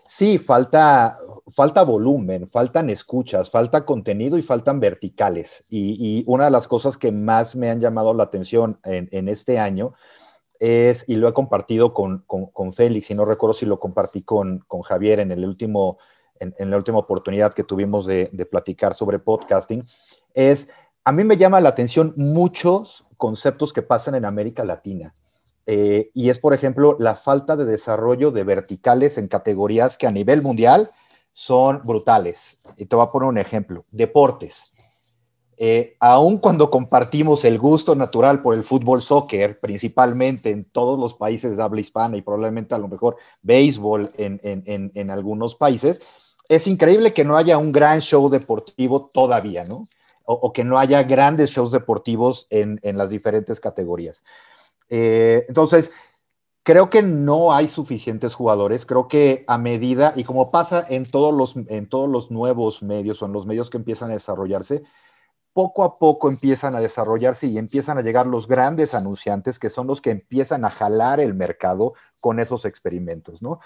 sí, 0.07 0.37
falta, 0.37 1.17
falta 1.49 1.83
volumen, 1.83 2.47
faltan 2.51 2.91
escuchas, 2.91 3.49
falta 3.49 3.87
contenido 3.87 4.37
y 4.37 4.43
faltan 4.43 4.81
verticales. 4.81 5.65
Y, 5.71 6.25
una 6.27 6.45
de 6.45 6.51
las 6.51 6.69
cosas 6.69 6.99
que 6.99 7.11
más 7.11 7.57
me 7.57 7.71
han 7.71 7.81
llamado 7.81 8.13
la 8.13 8.25
atención 8.25 8.79
en, 8.85 9.29
este 9.31 9.59
año 9.59 9.95
es, 10.61 11.07
y 11.09 11.15
lo 11.15 11.27
he 11.27 11.33
compartido 11.33 11.95
con, 11.95 12.27
con, 12.27 12.75
Félix, 12.75 13.11
y 13.11 13.15
no 13.15 13.25
recuerdo 13.25 13.55
si 13.55 13.65
lo 13.65 13.81
compartí 13.81 14.21
con, 14.21 14.59
con 14.69 14.83
Javier 14.83 15.21
en, 15.21 15.33
el 15.33 15.47
último, 15.47 15.97
en, 16.39 16.71
la 16.71 16.77
última 16.77 16.99
oportunidad 16.99 17.55
que 17.55 17.65
tuvimos 17.65 18.05
de, 18.05 18.29
de 18.31 18.45
platicar 18.45 18.93
sobre 18.93 19.21
podcasting, 19.21 19.87
es, 20.35 20.69
a 21.05 21.13
mí 21.13 21.25
me 21.25 21.37
llama 21.37 21.61
la 21.61 21.69
atención 21.69 22.15
muchos 22.17 23.05
conceptos 23.17 23.73
que 23.73 23.83
pasan 23.83 24.15
en 24.15 24.25
América 24.25 24.65
Latina. 24.65 25.15
Eh, 25.67 26.11
y 26.15 26.31
es, 26.31 26.39
por 26.39 26.55
ejemplo, 26.55 26.97
la 26.99 27.17
falta 27.17 27.57
de 27.57 27.65
desarrollo 27.65 28.31
de 28.31 28.45
verticales 28.45 29.19
en 29.19 29.29
categorías 29.29 29.97
que 29.97 30.07
a 30.07 30.11
nivel 30.11 30.43
mundial 30.43 30.91
son 31.33 31.83
brutales. 31.85 32.59
Y 32.77 32.87
te 32.87 32.97
voy 32.97 33.05
a 33.07 33.11
poner 33.11 33.29
un 33.29 33.39
ejemplo. 33.39 33.85
Deportes. 33.91 34.73
Eh, 35.57 35.97
aun 36.01 36.39
cuando 36.39 36.69
compartimos 36.69 37.45
el 37.45 37.59
gusto 37.59 37.95
natural 37.95 38.43
por 38.43 38.55
el 38.55 38.65
fútbol 38.65 39.03
soccer, 39.03 39.61
principalmente 39.61 40.51
en 40.51 40.65
todos 40.65 40.99
los 40.99 41.15
países 41.15 41.57
de 41.57 41.63
habla 41.63 41.81
hispana 41.81 42.17
y 42.17 42.23
probablemente 42.23 42.75
a 42.75 42.79
lo 42.79 42.89
mejor 42.89 43.17
béisbol 43.43 44.11
en, 44.17 45.11
algunos 45.11 45.55
países, 45.55 46.03
es 46.49 46.67
increíble 46.67 47.13
que 47.13 47.25
no 47.25 47.37
haya 47.37 47.57
un 47.57 47.71
gran 47.71 48.01
show 48.01 48.29
deportivo 48.29 49.11
todavía, 49.13 49.65
¿no? 49.65 49.87
O, 50.25 50.53
que 50.53 50.65
no 50.65 50.79
haya 50.79 51.03
grandes 51.03 51.51
shows 51.51 51.71
deportivos 51.71 52.47
en, 52.51 52.81
las 52.83 53.11
diferentes 53.11 53.61
categorías. 53.61 54.25
Eh, 54.89 55.45
entonces, 55.49 55.93
creo 56.63 56.89
que 56.91 57.03
no 57.03 57.53
hay 57.53 57.69
suficientes 57.69 58.35
jugadores. 58.35 58.87
Creo 58.87 59.07
que 59.07 59.45
a 59.47 59.59
medida, 59.59 60.15
y 60.17 60.25
como 60.25 60.51
pasa 60.51 60.85
en 60.89 61.05
todos 61.05 61.35
los, 61.35 61.57
en 61.69 61.89
todos 61.89 62.09
los 62.09 62.31
nuevos 62.31 62.83
medios 62.83 63.23
o 63.23 63.27
en 63.27 63.33
los 63.33 63.47
medios 63.47 63.71
que 63.71 63.77
empiezan 63.77 64.11
a 64.11 64.15
desarrollarse, 64.15 64.83
poco 65.55 65.85
a 65.85 65.99
poco 65.99 66.29
empiezan 66.29 66.75
a 66.75 66.81
desarrollarse 66.81 67.47
y 67.47 67.59
empiezan 67.59 67.97
a 67.97 68.03
llegar 68.03 68.27
los 68.27 68.49
grandes 68.49 68.93
anunciantes 68.93 69.59
que 69.59 69.71
son 69.71 69.87
los 69.87 70.01
que 70.01 70.11
empiezan 70.11 70.65
a 70.65 70.71
jalar 70.71 71.21
el 71.21 71.33
mercado 71.33 71.95
con 72.19 72.41
esos 72.41 72.65
experimentos, 72.65 73.41
¿no? 73.41 73.61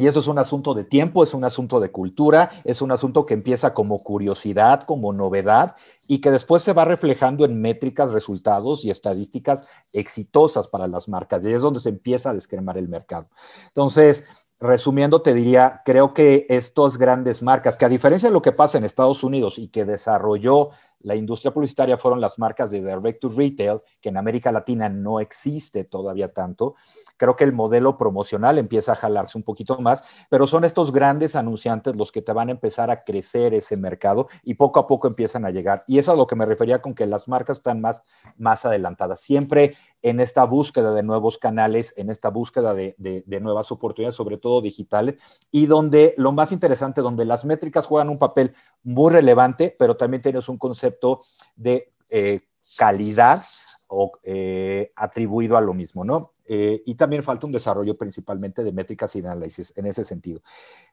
Y 0.00 0.06
eso 0.06 0.20
es 0.20 0.28
un 0.28 0.38
asunto 0.38 0.72
de 0.72 0.84
tiempo, 0.84 1.22
es 1.22 1.34
un 1.34 1.44
asunto 1.44 1.78
de 1.78 1.90
cultura, 1.90 2.50
es 2.64 2.80
un 2.80 2.90
asunto 2.90 3.26
que 3.26 3.34
empieza 3.34 3.74
como 3.74 4.02
curiosidad, 4.02 4.84
como 4.84 5.12
novedad 5.12 5.76
y 6.08 6.22
que 6.22 6.30
después 6.30 6.62
se 6.62 6.72
va 6.72 6.86
reflejando 6.86 7.44
en 7.44 7.60
métricas, 7.60 8.10
resultados 8.10 8.82
y 8.82 8.90
estadísticas 8.90 9.68
exitosas 9.92 10.68
para 10.68 10.88
las 10.88 11.06
marcas. 11.06 11.44
Y 11.44 11.52
es 11.52 11.60
donde 11.60 11.80
se 11.80 11.90
empieza 11.90 12.30
a 12.30 12.34
descremar 12.34 12.78
el 12.78 12.88
mercado. 12.88 13.28
Entonces, 13.66 14.24
resumiendo, 14.58 15.20
te 15.20 15.34
diría, 15.34 15.82
creo 15.84 16.14
que 16.14 16.46
estas 16.48 16.96
grandes 16.96 17.42
marcas, 17.42 17.76
que 17.76 17.84
a 17.84 17.90
diferencia 17.90 18.30
de 18.30 18.32
lo 18.32 18.40
que 18.40 18.52
pasa 18.52 18.78
en 18.78 18.84
Estados 18.84 19.22
Unidos 19.22 19.58
y 19.58 19.68
que 19.68 19.84
desarrolló 19.84 20.70
la 21.00 21.14
industria 21.14 21.52
publicitaria 21.52 21.96
fueron 21.96 22.20
las 22.20 22.38
marcas 22.38 22.70
de 22.70 22.80
direct 22.80 23.20
to 23.20 23.30
retail, 23.30 23.80
que 24.00 24.10
en 24.10 24.18
América 24.18 24.52
Latina 24.52 24.88
no 24.88 25.20
existe 25.20 25.84
todavía 25.84 26.32
tanto. 26.32 26.74
Creo 27.20 27.36
que 27.36 27.44
el 27.44 27.52
modelo 27.52 27.98
promocional 27.98 28.56
empieza 28.56 28.92
a 28.92 28.96
jalarse 28.96 29.36
un 29.36 29.44
poquito 29.44 29.78
más, 29.78 30.04
pero 30.30 30.46
son 30.46 30.64
estos 30.64 30.90
grandes 30.90 31.36
anunciantes 31.36 31.94
los 31.94 32.12
que 32.12 32.22
te 32.22 32.32
van 32.32 32.48
a 32.48 32.52
empezar 32.52 32.90
a 32.90 33.04
crecer 33.04 33.52
ese 33.52 33.76
mercado 33.76 34.28
y 34.42 34.54
poco 34.54 34.80
a 34.80 34.86
poco 34.86 35.06
empiezan 35.06 35.44
a 35.44 35.50
llegar. 35.50 35.84
Y 35.86 35.98
eso 35.98 36.12
es 36.12 36.14
a 36.14 36.18
lo 36.18 36.26
que 36.26 36.34
me 36.34 36.46
refería 36.46 36.80
con 36.80 36.94
que 36.94 37.04
las 37.04 37.28
marcas 37.28 37.58
están 37.58 37.82
más, 37.82 38.02
más 38.38 38.64
adelantadas. 38.64 39.20
Siempre 39.20 39.76
en 40.00 40.18
esta 40.18 40.44
búsqueda 40.44 40.94
de 40.94 41.02
nuevos 41.02 41.36
canales, 41.36 41.92
en 41.98 42.08
esta 42.08 42.30
búsqueda 42.30 42.72
de, 42.72 42.94
de, 42.96 43.40
nuevas 43.42 43.70
oportunidades, 43.70 44.14
sobre 44.14 44.38
todo 44.38 44.62
digitales, 44.62 45.16
y 45.50 45.66
donde 45.66 46.14
lo 46.16 46.32
más 46.32 46.52
interesante, 46.52 47.02
donde 47.02 47.26
las 47.26 47.44
métricas 47.44 47.84
juegan 47.84 48.08
un 48.08 48.18
papel 48.18 48.54
muy 48.82 49.12
relevante, 49.12 49.76
pero 49.78 49.94
también 49.94 50.22
tienes 50.22 50.48
un 50.48 50.56
concepto 50.56 51.20
de 51.54 51.92
eh, 52.08 52.40
calidad 52.78 53.44
o 53.88 54.12
eh, 54.22 54.92
atribuido 54.96 55.56
a 55.56 55.60
lo 55.60 55.74
mismo, 55.74 56.04
¿no? 56.04 56.32
Eh, 56.52 56.82
y 56.84 56.96
también 56.96 57.22
falta 57.22 57.46
un 57.46 57.52
desarrollo 57.52 57.96
principalmente 57.96 58.64
de 58.64 58.72
métricas 58.72 59.14
y 59.14 59.20
análisis 59.20 59.72
en 59.76 59.86
ese 59.86 60.04
sentido. 60.04 60.42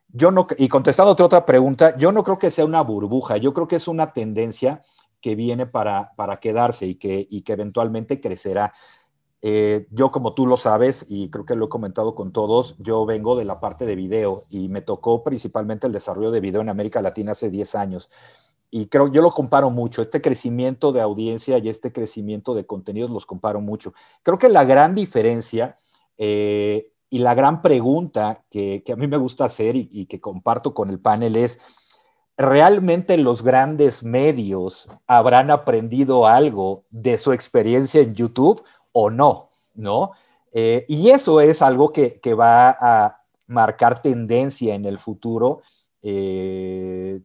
Yo 0.08 0.30
no, 0.30 0.46
y 0.56 0.67
contestando 0.67 1.15
a 1.17 1.26
otra 1.26 1.48
pregunta, 1.48 1.98
yo 1.98 2.12
no 2.12 2.24
creo 2.24 2.38
que 2.38 2.52
sea 2.52 2.63
una 2.63 2.84
burbuja, 2.84 3.38
yo 3.38 3.56
creo 3.56 3.67
que 3.67 3.78
es 3.78 3.88
una 3.88 4.13
tendencia 4.13 4.84
que 5.20 5.34
viene 5.34 5.65
para, 5.65 6.12
para 6.15 6.39
quedarse 6.39 6.86
y 6.86 6.93
que, 6.93 7.28
y 7.28 7.41
que 7.41 7.54
eventualmente 7.54 8.22
crecerá. 8.22 8.72
Eh, 9.41 9.88
yo, 9.89 10.12
como 10.12 10.36
tú 10.36 10.46
lo 10.46 10.58
sabes, 10.58 11.08
y 11.10 11.32
creo 11.32 11.48
que 11.48 11.56
lo 11.56 11.65
he 11.65 11.70
comentado 11.70 12.13
con 12.13 12.32
todos, 12.32 12.76
yo 12.78 13.08
vengo 13.08 13.36
de 13.36 13.46
la 13.46 13.60
parte 13.60 13.88
de 13.88 13.96
video 13.96 14.43
y 14.52 14.70
me 14.70 14.82
tocó 14.82 15.24
principalmente 15.24 15.88
el 15.88 15.93
desarrollo 15.93 16.30
de 16.30 16.39
video 16.39 16.62
en 16.62 16.70
América 16.70 17.02
Latina 17.02 17.32
hace 17.32 17.50
10 17.50 17.74
años. 17.74 18.12
Y 18.69 18.88
creo, 18.88 19.12
yo 19.12 19.21
lo 19.21 19.32
comparo 19.32 19.69
mucho, 19.69 20.01
este 20.01 20.21
crecimiento 20.21 20.91
de 20.91 21.01
audiencia 21.01 21.58
y 21.58 21.69
este 21.69 21.93
crecimiento 21.93 22.53
de 22.53 22.65
contenidos 22.65 23.10
los 23.10 23.25
comparo 23.25 23.62
mucho. 23.62 23.93
Creo 24.23 24.38
que 24.38 24.49
la 24.49 24.65
gran 24.65 24.93
diferencia 24.93 25.80
eh, 26.17 26.91
y 27.10 27.19
la 27.19 27.34
gran 27.34 27.62
pregunta 27.62 28.43
que, 28.49 28.84
a 28.91 28.95
mí 28.95 29.08
me 29.08 29.17
gusta 29.17 29.45
hacer 29.45 29.75
y 29.75 30.06
que 30.08 30.19
comparto 30.19 30.73
con 30.73 30.89
el 30.89 30.99
panel 30.99 31.38
es, 31.38 31.60
¿realmente 32.38 33.17
los 33.17 33.41
grandes 33.41 34.03
medios 34.03 34.88
habrán 35.08 35.49
aprendido 35.49 36.27
algo 36.27 36.84
de 36.89 37.17
su 37.17 37.32
experiencia 37.32 38.01
en 38.01 38.13
YouTube 38.13 38.63
o 38.91 39.10
no? 39.10 39.49
¿No? 39.73 40.12
Eh, 40.51 40.86
y 40.88 41.10
eso 41.10 41.41
es 41.41 41.62
algo 41.62 41.91
que, 41.91 42.19
va 42.34 42.69
a 42.69 43.21
marcar 43.47 44.01
tendencia 44.01 44.75
en 44.75 44.86
el 44.86 44.99
futuro 44.99 45.62
eh, 46.01 47.21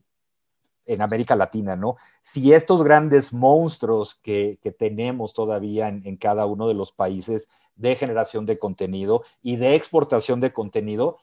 en 0.86 1.02
América 1.02 1.36
Latina, 1.36 1.76
¿no? 1.76 1.96
Si 2.20 2.52
estos 2.52 2.82
grandes 2.82 3.32
monstruos 3.32 4.16
que, 4.16 4.58
tenemos 4.78 5.34
todavía 5.34 5.88
en, 5.88 6.16
cada 6.16 6.46
uno 6.46 6.68
de 6.68 6.74
los 6.74 6.92
países 6.92 7.48
de 7.76 7.96
generación 7.96 8.46
de 8.46 8.58
contenido 8.58 9.22
y 9.42 9.56
de 9.56 9.74
exportación 9.74 10.40
de 10.40 10.52
contenido, 10.52 11.18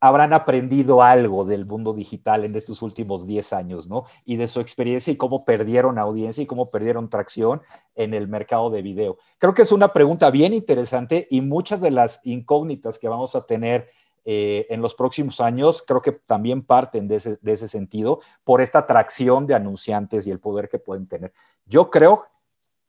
habrán 0.00 0.32
aprendido 0.32 1.02
algo 1.02 1.44
del 1.44 1.66
mundo 1.66 1.92
digital 1.92 2.44
en 2.44 2.54
estos 2.54 2.82
últimos 2.82 3.26
10 3.26 3.52
años, 3.52 3.88
¿no? 3.88 4.04
Y 4.24 4.36
de 4.36 4.46
su 4.46 4.60
experiencia 4.60 5.12
y 5.12 5.16
cómo 5.16 5.44
perdieron 5.44 5.98
audiencia 5.98 6.42
y 6.42 6.46
cómo 6.46 6.70
perdieron 6.70 7.10
tracción 7.10 7.62
en 7.96 8.14
el 8.14 8.28
mercado 8.28 8.70
de 8.70 8.82
video. 8.82 9.18
Creo 9.38 9.54
que 9.54 9.62
es 9.62 9.72
una 9.72 9.92
pregunta 9.92 10.30
bien 10.30 10.54
interesante 10.54 11.26
y 11.30 11.40
muchas 11.40 11.80
de 11.80 11.90
las 11.90 12.20
incógnitas 12.24 12.98
que 12.98 13.08
vamos 13.08 13.34
a 13.34 13.44
tener 13.44 13.88
eh, 14.30 14.66
en 14.68 14.82
los 14.82 14.94
próximos 14.94 15.40
años 15.40 15.82
creo 15.86 16.02
que 16.02 16.12
también 16.12 16.60
parten 16.60 17.08
de 17.08 17.16
ese, 17.16 17.68
sentido 17.68 18.20
por 18.44 18.60
esta 18.60 18.80
atracción 18.80 19.46
de 19.46 19.54
anunciantes 19.54 20.26
y 20.26 20.30
el 20.30 20.38
poder 20.38 20.68
que 20.68 20.78
pueden 20.78 21.06
tener. 21.06 21.32
Yo 21.64 21.88
creo 21.88 22.26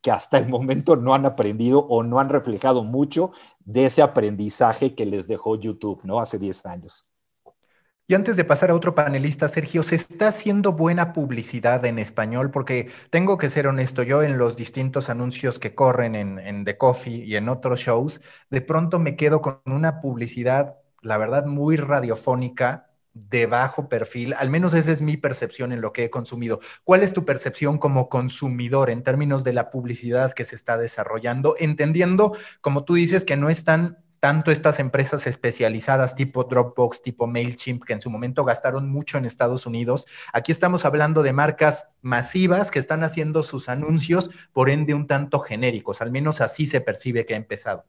que 0.02 0.12
hasta 0.12 0.38
el 0.38 0.50
momento 0.50 0.98
no 0.98 1.14
han 1.14 1.26
aprendido 1.26 1.80
o 1.80 2.04
no 2.04 2.20
han 2.20 2.28
reflejado 2.28 2.84
mucho 2.84 3.32
de 3.60 3.86
ese 3.86 4.02
aprendizaje 4.02 4.96
que 4.96 5.06
les 5.06 5.30
dejó 5.30 5.56
YouTube, 5.56 6.02
¿no? 6.04 6.20
Hace 6.20 6.40
10 6.40 6.66
años. 6.66 7.06
Y 8.06 8.16
antes 8.16 8.36
de 8.36 8.44
pasar 8.44 8.72
a 8.72 8.76
otro 8.76 8.94
panelista, 8.94 9.48
Sergio, 9.48 9.82
¿se 9.84 9.96
está 9.96 10.28
haciendo 10.28 10.74
buena 10.74 11.14
publicidad 11.14 11.86
en 11.86 12.00
español? 12.00 12.52
Porque 12.52 12.92
tengo 13.12 13.38
que 13.38 13.48
ser 13.48 13.66
honesto, 13.66 14.04
yo 14.04 14.24
en 14.24 14.38
los 14.38 14.58
distintos 14.58 15.10
anuncios 15.10 15.58
que 15.58 15.74
corren 15.74 16.16
en, 16.16 16.38
en 16.38 16.66
The 16.66 16.78
Coffee 16.78 17.24
y 17.24 17.38
en 17.38 17.48
otros 17.48 17.80
shows, 17.80 18.20
de 18.50 18.60
pronto 18.60 19.00
me 19.00 19.16
quedo 19.16 19.42
con 19.42 19.62
una 19.66 20.02
publicidad, 20.02 20.76
la 21.02 21.18
verdad, 21.18 21.46
muy 21.46 21.78
radiofónica, 21.78 22.90
de 23.14 23.48
bajo 23.48 23.90
perfil, 23.90 24.34
al 24.38 24.50
menos 24.50 24.74
esa 24.74 24.92
es 24.92 25.02
mi 25.02 25.18
percepción 25.18 25.72
en 25.72 25.82
lo 25.82 25.92
que 25.92 26.06
he 26.06 26.10
consumido. 26.10 26.60
¿Cuál 26.84 27.04
es 27.04 27.14
tu 27.14 27.26
percepción 27.26 27.78
como 27.78 28.10
consumidor 28.10 28.90
en 28.90 29.04
términos 29.04 29.44
de 29.44 29.54
la 29.54 29.70
publicidad 29.72 30.34
que 30.34 30.46
se 30.46 30.56
está 30.56 30.78
desarrollando? 30.78 31.56
Entendiendo, 31.60 32.38
como 32.62 32.86
tú 32.86 32.96
dices, 32.96 33.26
que 33.26 33.36
no 33.36 33.50
están 33.50 33.98
tanto 34.20 34.52
estas 34.52 34.80
empresas 34.80 35.28
especializadas 35.28 36.14
tipo 36.14 36.44
Dropbox, 36.44 37.02
tipo 37.02 37.26
MailChimp, 37.26 37.84
que 37.84 37.94
en 37.94 38.02
su 38.02 38.10
momento 38.10 38.44
gastaron 38.44 38.90
mucho 38.90 39.18
en 39.18 39.26
Estados 39.26 39.66
Unidos. 39.66 40.08
Aquí 40.34 40.52
estamos 40.52 40.86
hablando 40.86 41.24
de 41.24 41.34
marcas 41.34 41.90
masivas 42.02 42.70
que 42.70 42.80
están 42.80 43.04
haciendo 43.04 43.44
sus 43.44 43.70
anuncios, 43.70 44.30
por 44.52 44.70
ende 44.70 44.94
un 44.94 45.08
tanto 45.08 45.40
genéricos, 45.40 46.02
al 46.02 46.12
menos 46.12 46.42
así 46.42 46.68
se 46.68 46.82
percibe 46.82 47.26
que 47.26 47.34
ha 47.34 47.38
empezado. 47.38 47.86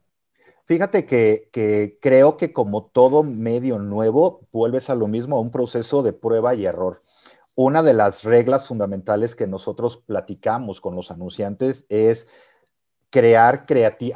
Fíjate 0.71 1.05
que, 1.05 1.99
creo 2.01 2.37
que 2.37 2.53
como 2.53 2.85
todo 2.85 3.23
medio 3.23 3.77
nuevo, 3.77 4.47
vuelves 4.53 4.89
a 4.89 4.95
lo 4.95 5.09
mismo, 5.09 5.35
a 5.35 5.41
un 5.41 5.51
proceso 5.51 6.01
de 6.01 6.13
prueba 6.13 6.55
y 6.55 6.65
error. 6.65 7.03
Una 7.55 7.83
de 7.83 7.93
las 7.93 8.23
reglas 8.23 8.67
fundamentales 8.67 9.35
que 9.35 9.47
nosotros 9.47 9.97
platicamos 9.97 10.79
con 10.79 10.95
los 10.95 11.11
anunciantes 11.11 11.85
es 11.89 12.29
crear, 13.09 13.65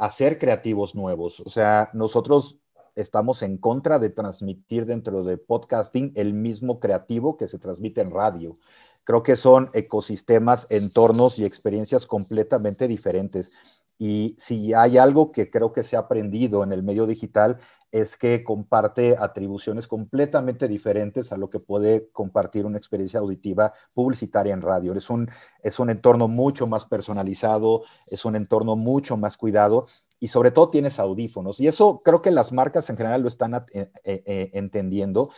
hacer 0.00 0.38
creativos 0.38 0.94
nuevos. 0.94 1.40
O 1.40 1.50
sea, 1.50 1.90
nosotros 1.92 2.58
estamos 2.94 3.42
en 3.42 3.58
contra 3.58 3.98
de 3.98 4.08
transmitir 4.08 4.86
dentro 4.86 5.24
de 5.24 5.36
podcasting 5.36 6.14
el 6.14 6.32
mismo 6.32 6.80
creativo 6.80 7.36
que 7.36 7.48
se 7.48 7.58
transmite 7.58 8.00
en 8.00 8.12
radio. 8.12 8.56
Creo 9.04 9.22
que 9.22 9.36
son 9.36 9.68
ecosistemas, 9.74 10.66
entornos 10.70 11.38
y 11.38 11.44
experiencias 11.44 12.06
completamente 12.06 12.88
diferentes. 12.88 13.52
Y 13.98 14.36
si 14.38 14.74
hay 14.74 14.98
algo 14.98 15.32
que 15.32 15.50
creo 15.50 15.72
que 15.72 15.84
se 15.84 15.96
ha 15.96 16.00
aprendido 16.00 16.62
en 16.62 16.72
el 16.72 16.82
medio 16.82 17.06
digital 17.06 17.58
es 17.92 18.16
que 18.16 18.44
comparte 18.44 19.16
atribuciones 19.18 19.88
completamente 19.88 20.68
diferentes 20.68 21.32
a 21.32 21.38
lo 21.38 21.48
que 21.48 21.60
puede 21.60 22.10
compartir 22.10 22.66
una 22.66 22.76
experiencia 22.76 23.20
auditiva 23.20 23.72
publicitaria 23.94 24.52
en 24.52 24.60
radio. 24.60 24.92
Es 24.94 25.08
un, 25.08 25.30
es 25.62 25.78
un 25.78 25.88
entorno 25.88 26.28
mucho 26.28 26.66
más 26.66 26.84
personalizado, 26.84 27.84
es 28.06 28.24
un 28.24 28.36
entorno 28.36 28.76
mucho 28.76 29.16
más 29.16 29.38
cuidado 29.38 29.86
y 30.20 30.28
sobre 30.28 30.50
todo 30.50 30.70
tienes 30.70 30.98
audífonos. 30.98 31.60
Y 31.60 31.68
eso 31.68 32.02
creo 32.04 32.20
que 32.20 32.30
las 32.30 32.52
marcas 32.52 32.90
en 32.90 32.96
general 32.96 33.22
lo 33.22 33.28
están 33.28 33.54
eh, 33.54 33.62
eh, 33.72 33.90
eh, 34.04 34.50
entendiendo. 34.54 35.30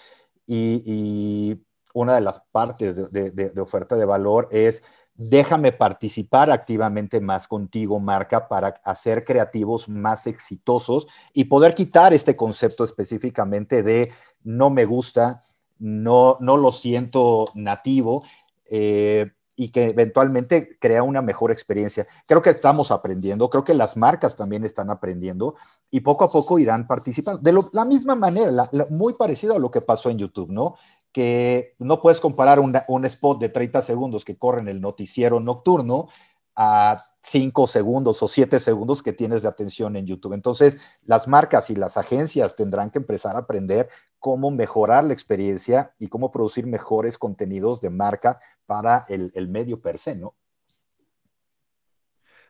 Y, 0.47 1.63
una 1.95 2.15
de 2.15 2.21
las 2.21 2.43
partes 2.53 3.11
de 3.11 3.61
oferta 3.61 3.97
de 3.97 4.05
valor 4.05 4.47
es 4.53 4.85
déjame 5.19 5.73
participar 5.73 6.51
activamente 6.51 7.21
más 7.21 7.49
contigo, 7.49 7.99
marca, 7.99 8.49
para 8.49 8.81
hacer 8.85 9.25
creativos 9.25 9.89
más 9.89 10.27
exitosos 10.29 11.09
y 11.35 11.45
poder 11.45 11.75
quitar 11.75 12.15
este 12.15 12.37
concepto 12.37 12.85
específicamente 12.85 13.83
de 13.83 14.13
no 14.45 14.71
me 14.71 14.85
gusta, 14.85 15.43
no, 15.79 16.39
no 16.41 16.57
lo 16.57 16.73
siento 16.73 17.47
nativo. 17.55 18.23
Eh, 18.71 19.33
y 19.61 19.71
que 19.71 19.87
eventualmente 19.87 20.79
crea 20.79 21.03
una 21.03 21.21
mejor 21.21 21.51
experiencia. 21.51 22.07
Creo 22.27 22.41
que 22.41 22.51
estamos 22.51 22.93
aprendiendo, 22.93 23.51
creo 23.51 23.65
que 23.65 23.75
las 23.75 23.97
marcas 23.97 24.37
también 24.37 24.65
están 24.65 24.89
aprendiendo 24.89 25.57
y 25.91 25.99
poco 25.99 26.23
a 26.23 26.31
poco 26.31 26.61
irán 26.61 26.87
participando. 26.87 27.41
De 27.43 27.53
la 27.73 27.85
misma 27.85 28.15
manera, 28.15 28.71
muy 28.89 29.15
parecido 29.15 29.57
a 29.57 29.59
lo 29.59 29.73
que 29.73 29.81
pasó 29.81 30.11
en 30.11 30.19
YouTube, 30.19 30.51
¿no? 30.51 30.77
Que 31.19 31.75
no 31.81 32.01
puedes 32.01 32.21
comparar 32.21 32.61
un 32.61 33.05
spot 33.05 33.41
de 33.41 33.49
30 33.49 33.83
segundos 33.83 34.25
que 34.25 34.39
corre 34.39 34.61
en 34.61 34.69
el 34.69 34.81
noticiero 34.81 35.41
nocturno 35.41 36.07
a 36.55 37.03
5 37.25 37.67
segundos 37.67 38.23
o 38.23 38.29
7 38.29 38.61
segundos 38.61 39.03
que 39.03 39.13
tienes 39.13 39.43
de 39.43 39.49
atención 39.49 39.97
en 39.97 40.07
YouTube. 40.07 40.35
Entonces, 40.35 40.79
las 41.03 41.27
marcas 41.27 41.71
y 41.71 41.75
las 41.75 41.97
agencias 41.97 42.55
tendrán 42.55 42.93
que 42.93 43.01
empezar 43.01 43.35
a 43.35 43.41
aprender 43.41 43.89
cómo 44.21 44.53
mejorar 44.53 45.03
la 45.03 45.13
experiencia 45.13 45.93
y 45.99 46.07
cómo 46.07 46.31
producir 46.31 46.69
mejores 46.69 47.19
contenidos 47.19 47.81
de 47.81 47.91
marca 47.91 48.39
para 48.65 49.05
el, 49.09 49.33
el 49.35 49.49
medio 49.49 49.83
per 49.83 49.99
se, 49.99 50.15
¿no? 50.15 50.37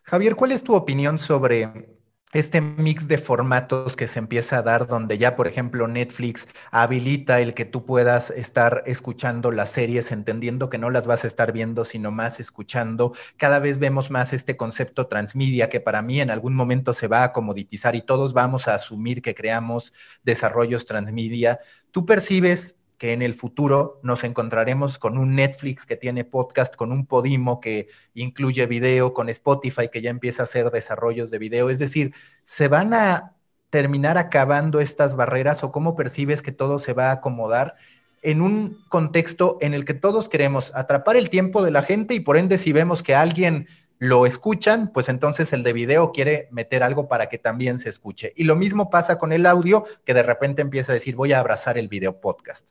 Javier, 0.02 0.36
¿cuál 0.36 0.52
es 0.52 0.62
tu 0.62 0.74
opinión 0.74 1.16
sobre 1.16 1.97
este 2.34 2.60
mix 2.60 3.08
de 3.08 3.16
formatos 3.16 3.96
que 3.96 4.06
se 4.06 4.18
empieza 4.18 4.58
a 4.58 4.62
dar, 4.62 4.86
donde 4.86 5.16
ya, 5.16 5.34
por 5.34 5.46
ejemplo, 5.48 5.88
Netflix 5.88 6.46
habilita 6.70 7.40
el 7.40 7.54
que 7.54 7.64
tú 7.64 7.86
puedas 7.86 8.30
estar 8.30 8.82
escuchando 8.86 9.50
las 9.50 9.70
series, 9.70 10.12
entendiendo 10.12 10.68
que 10.68 10.76
no 10.76 10.90
las 10.90 11.06
vas 11.06 11.24
a 11.24 11.26
estar 11.26 11.52
viendo, 11.52 11.86
sino 11.86 12.10
más 12.10 12.38
escuchando. 12.38 13.14
Cada 13.38 13.60
vez 13.60 13.78
vemos 13.78 14.10
más 14.10 14.34
este 14.34 14.58
concepto 14.58 15.06
transmedia 15.06 15.70
que 15.70 15.80
para 15.80 16.02
mí 16.02 16.20
en 16.20 16.30
algún 16.30 16.54
momento 16.54 16.92
se 16.92 17.08
va 17.08 17.24
a 17.24 17.32
comoditizar 17.32 17.96
y 17.96 18.02
todos 18.02 18.34
vamos 18.34 18.68
a 18.68 18.74
asumir 18.74 19.22
que 19.22 19.34
creamos 19.34 19.94
desarrollos 20.22 20.84
transmedia. 20.84 21.60
¿Tú 21.92 22.04
percibes 22.04 22.77
que 22.98 23.12
en 23.12 23.22
el 23.22 23.34
futuro 23.34 24.00
nos 24.02 24.24
encontraremos 24.24 24.98
con 24.98 25.16
un 25.16 25.36
Netflix 25.36 25.86
que 25.86 25.96
tiene 25.96 26.24
podcast, 26.24 26.74
con 26.74 26.92
un 26.92 27.06
Podimo 27.06 27.60
que 27.60 27.88
incluye 28.14 28.66
video, 28.66 29.14
con 29.14 29.28
Spotify 29.28 29.88
que 29.88 30.02
ya 30.02 30.10
empieza 30.10 30.42
a 30.42 30.44
hacer 30.44 30.70
desarrollos 30.70 31.30
de 31.30 31.38
video. 31.38 31.70
Es 31.70 31.78
decir, 31.78 32.12
¿se 32.44 32.68
van 32.68 32.92
a 32.92 33.36
terminar 33.70 34.18
acabando 34.18 34.80
estas 34.80 35.14
barreras 35.14 35.62
o 35.62 35.70
cómo 35.72 35.94
percibes 35.94 36.42
que 36.42 36.52
todo 36.52 36.78
se 36.78 36.92
va 36.92 37.10
a 37.10 37.12
acomodar 37.12 37.76
en 38.22 38.42
un 38.42 38.78
contexto 38.88 39.58
en 39.60 39.74
el 39.74 39.84
que 39.84 39.94
todos 39.94 40.28
queremos 40.28 40.74
atrapar 40.74 41.16
el 41.16 41.30
tiempo 41.30 41.62
de 41.62 41.70
la 41.70 41.82
gente 41.82 42.14
y 42.14 42.20
por 42.20 42.36
ende 42.36 42.58
si 42.58 42.72
vemos 42.72 43.02
que 43.02 43.14
alguien 43.14 43.68
lo 43.98 44.26
escuchan, 44.26 44.90
pues 44.92 45.08
entonces 45.08 45.52
el 45.52 45.62
de 45.62 45.72
video 45.72 46.12
quiere 46.12 46.48
meter 46.50 46.82
algo 46.82 47.08
para 47.08 47.28
que 47.28 47.38
también 47.38 47.78
se 47.78 47.90
escuche. 47.90 48.32
Y 48.36 48.44
lo 48.44 48.56
mismo 48.56 48.90
pasa 48.90 49.18
con 49.18 49.32
el 49.32 49.44
audio, 49.44 49.84
que 50.04 50.14
de 50.14 50.22
repente 50.22 50.62
empieza 50.62 50.92
a 50.92 50.94
decir, 50.94 51.16
voy 51.16 51.32
a 51.32 51.40
abrazar 51.40 51.78
el 51.78 51.88
video 51.88 52.20
podcast. 52.20 52.70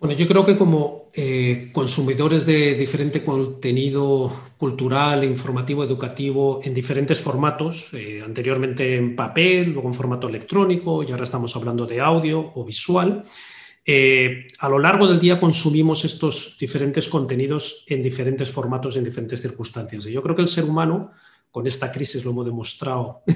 Bueno, 0.00 0.14
yo 0.14 0.28
creo 0.28 0.46
que 0.46 0.56
como 0.56 1.10
eh, 1.12 1.70
consumidores 1.72 2.46
de 2.46 2.74
diferente 2.74 3.24
contenido 3.24 4.32
cultural, 4.56 5.24
informativo, 5.24 5.82
educativo, 5.82 6.60
en 6.62 6.72
diferentes 6.72 7.20
formatos, 7.20 7.92
eh, 7.94 8.22
anteriormente 8.24 8.94
en 8.94 9.16
papel, 9.16 9.72
luego 9.72 9.88
en 9.88 9.94
formato 9.94 10.28
electrónico, 10.28 11.02
y 11.02 11.10
ahora 11.10 11.24
estamos 11.24 11.56
hablando 11.56 11.84
de 11.84 12.00
audio 12.00 12.52
o 12.54 12.64
visual, 12.64 13.24
eh, 13.84 14.46
a 14.60 14.68
lo 14.68 14.78
largo 14.78 15.08
del 15.08 15.18
día 15.18 15.40
consumimos 15.40 16.04
estos 16.04 16.56
diferentes 16.60 17.08
contenidos 17.08 17.84
en 17.88 18.00
diferentes 18.00 18.50
formatos, 18.50 18.96
en 18.96 19.04
diferentes 19.04 19.42
circunstancias. 19.42 20.06
Y 20.06 20.12
yo 20.12 20.22
creo 20.22 20.36
que 20.36 20.42
el 20.42 20.48
ser 20.48 20.64
humano 20.64 21.10
con 21.50 21.66
esta 21.66 21.90
crisis 21.90 22.24
lo 22.24 22.30
hemos 22.30 22.46
demostrado 22.46 23.22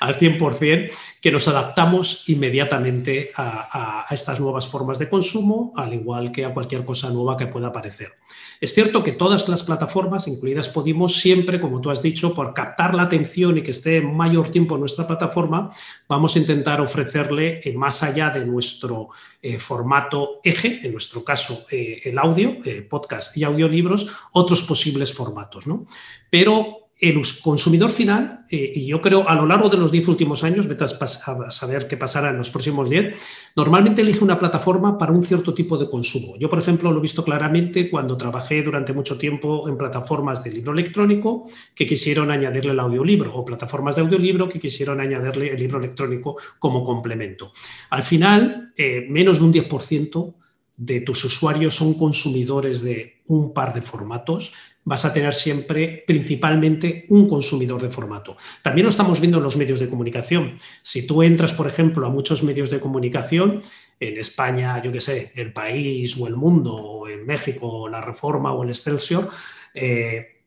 al, 0.00 0.14
100%, 0.14 0.92
que 1.20 1.32
nos 1.32 1.48
adaptamos 1.48 2.28
inmediatamente 2.28 3.32
a, 3.36 4.06
estas 4.10 4.40
nuevas 4.40 4.66
formas 4.68 4.98
de 4.98 5.08
consumo, 5.08 5.72
al 5.76 5.94
igual 5.94 6.32
que 6.32 6.44
a 6.44 6.52
cualquier 6.52 6.84
cosa 6.84 7.10
nueva 7.10 7.36
que 7.36 7.46
pueda 7.46 7.68
aparecer. 7.68 8.12
Es 8.60 8.74
cierto 8.74 9.02
que 9.02 9.12
todas 9.12 9.48
las 9.48 9.62
plataformas, 9.62 10.28
incluidas 10.28 10.68
Podimos, 10.68 11.16
siempre, 11.16 11.60
como 11.60 11.80
tú 11.80 11.90
has 11.90 12.02
dicho, 12.02 12.34
por 12.34 12.52
captar 12.54 12.94
la 12.94 13.02
atención 13.02 13.58
y 13.58 13.62
que 13.62 13.70
esté 13.70 14.00
mayor 14.00 14.50
tiempo 14.50 14.74
en 14.74 14.80
nuestra 14.80 15.06
plataforma, 15.06 15.70
vamos 16.08 16.36
a 16.36 16.38
intentar 16.38 16.80
ofrecerle, 16.80 17.60
eh, 17.64 17.72
más 17.72 18.02
allá 18.02 18.30
de 18.30 18.44
nuestro 18.44 19.08
eh, 19.42 19.58
formato 19.58 20.40
eje, 20.44 20.80
en 20.82 20.92
nuestro 20.92 21.24
caso 21.24 21.64
eh, 21.70 22.00
el 22.04 22.18
audio, 22.18 22.58
podcast 22.88 23.36
y 23.36 23.44
audiolibros, 23.44 24.10
otros 24.32 24.62
posibles 24.62 25.14
formatos. 25.14 25.66
¿no? 25.66 25.86
Pero 26.28 26.79
el 27.00 27.22
consumidor 27.42 27.92
final, 27.92 28.44
eh, 28.50 28.72
y 28.76 28.86
yo 28.86 29.00
creo 29.00 29.26
a 29.26 29.34
lo 29.34 29.46
largo 29.46 29.70
de 29.70 29.78
los 29.78 29.90
10 29.90 30.08
últimos 30.08 30.44
años, 30.44 30.68
vete 30.68 30.84
a 30.84 31.50
saber 31.50 31.88
qué 31.88 31.96
pasará 31.96 32.28
en 32.28 32.36
los 32.36 32.50
próximos 32.50 32.90
10, 32.90 33.16
normalmente 33.56 34.02
elige 34.02 34.22
una 34.22 34.38
plataforma 34.38 34.98
para 34.98 35.10
un 35.10 35.22
cierto 35.22 35.54
tipo 35.54 35.78
de 35.78 35.88
consumo. 35.88 36.36
Yo, 36.38 36.50
por 36.50 36.58
ejemplo, 36.58 36.92
lo 36.92 36.98
he 36.98 37.02
visto 37.02 37.24
claramente 37.24 37.88
cuando 37.88 38.18
trabajé 38.18 38.62
durante 38.62 38.92
mucho 38.92 39.16
tiempo 39.16 39.66
en 39.66 39.78
plataformas 39.78 40.44
de 40.44 40.50
libro 40.50 40.74
electrónico 40.74 41.48
que 41.74 41.86
quisieron 41.86 42.30
añadirle 42.30 42.72
el 42.72 42.80
audiolibro 42.80 43.34
o 43.34 43.46
plataformas 43.46 43.96
de 43.96 44.02
audiolibro 44.02 44.46
que 44.46 44.60
quisieron 44.60 45.00
añadirle 45.00 45.54
el 45.54 45.58
libro 45.58 45.78
electrónico 45.78 46.36
como 46.58 46.84
complemento. 46.84 47.52
Al 47.88 48.02
final, 48.02 48.74
eh, 48.76 49.06
menos 49.08 49.38
de 49.38 49.44
un 49.44 49.52
10% 49.54 50.34
de 50.76 51.02
tus 51.02 51.24
usuarios 51.24 51.74
son 51.74 51.94
consumidores 51.94 52.80
de 52.82 53.20
un 53.26 53.52
par 53.52 53.74
de 53.74 53.82
formatos 53.82 54.54
vas 54.84 55.04
a 55.04 55.12
tener 55.12 55.34
siempre 55.34 56.04
principalmente 56.06 57.06
un 57.08 57.28
consumidor 57.28 57.82
de 57.82 57.90
formato. 57.90 58.36
También 58.62 58.84
lo 58.84 58.90
estamos 58.90 59.20
viendo 59.20 59.38
en 59.38 59.44
los 59.44 59.56
medios 59.56 59.80
de 59.80 59.88
comunicación. 59.88 60.56
Si 60.82 61.06
tú 61.06 61.22
entras, 61.22 61.54
por 61.54 61.66
ejemplo, 61.66 62.06
a 62.06 62.10
muchos 62.10 62.42
medios 62.42 62.70
de 62.70 62.80
comunicación, 62.80 63.60
en 63.98 64.16
España, 64.16 64.82
yo 64.82 64.90
qué 64.90 65.00
sé, 65.00 65.32
El 65.34 65.52
País 65.52 66.16
o 66.18 66.26
El 66.26 66.36
Mundo, 66.36 66.74
o 66.74 67.08
en 67.08 67.26
México, 67.26 67.88
La 67.88 68.00
Reforma 68.00 68.52
o 68.52 68.62
el 68.62 68.70
Excelsior, 68.70 69.28
eh, 69.74 70.40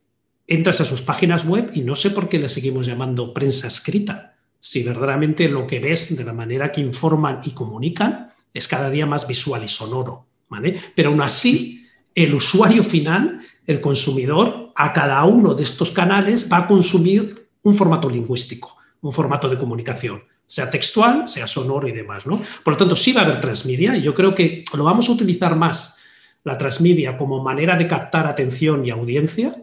entras 0.47 0.81
a 0.81 0.85
sus 0.85 1.01
páginas 1.01 1.45
web 1.45 1.71
y 1.73 1.81
no 1.81 1.95
sé 1.95 2.09
por 2.09 2.27
qué 2.27 2.39
le 2.39 2.47
seguimos 2.47 2.85
llamando 2.85 3.33
prensa 3.33 3.67
escrita. 3.67 4.35
Si 4.59 4.81
verdaderamente 4.81 5.47
lo 5.47 5.67
que 5.67 5.79
ves 5.79 6.15
de 6.15 6.23
la 6.23 6.33
manera 6.33 6.71
que 6.71 6.81
informan 6.81 7.41
y 7.43 7.51
comunican 7.51 8.29
es 8.53 8.67
cada 8.67 8.89
día 8.89 9.05
más 9.05 9.27
visual 9.27 9.63
y 9.63 9.67
sonoro. 9.67 10.25
¿vale? 10.49 10.79
Pero 10.95 11.09
aún 11.09 11.21
así, 11.21 11.87
el 12.15 12.33
usuario 12.33 12.83
final 12.83 13.41
el 13.65 13.81
consumidor 13.81 14.71
a 14.75 14.91
cada 14.93 15.23
uno 15.23 15.53
de 15.53 15.63
estos 15.63 15.91
canales 15.91 16.49
va 16.51 16.57
a 16.57 16.67
consumir 16.67 17.49
un 17.63 17.73
formato 17.73 18.09
lingüístico, 18.09 18.77
un 19.01 19.11
formato 19.11 19.47
de 19.49 19.57
comunicación, 19.57 20.23
sea 20.45 20.69
textual, 20.69 21.27
sea 21.27 21.47
sonoro 21.47 21.87
y 21.87 21.91
demás. 21.91 22.27
¿no? 22.27 22.41
Por 22.63 22.73
lo 22.73 22.77
tanto, 22.77 22.95
sí 22.95 23.13
va 23.13 23.21
a 23.21 23.25
haber 23.25 23.41
transmedia 23.41 23.95
y 23.95 24.01
yo 24.01 24.13
creo 24.13 24.35
que 24.35 24.63
lo 24.75 24.83
vamos 24.83 25.07
a 25.09 25.13
utilizar 25.13 25.55
más 25.55 25.99
la 26.43 26.57
transmedia 26.57 27.17
como 27.17 27.41
manera 27.41 27.77
de 27.77 27.87
captar 27.87 28.27
atención 28.27 28.85
y 28.85 28.89
audiencia, 28.89 29.55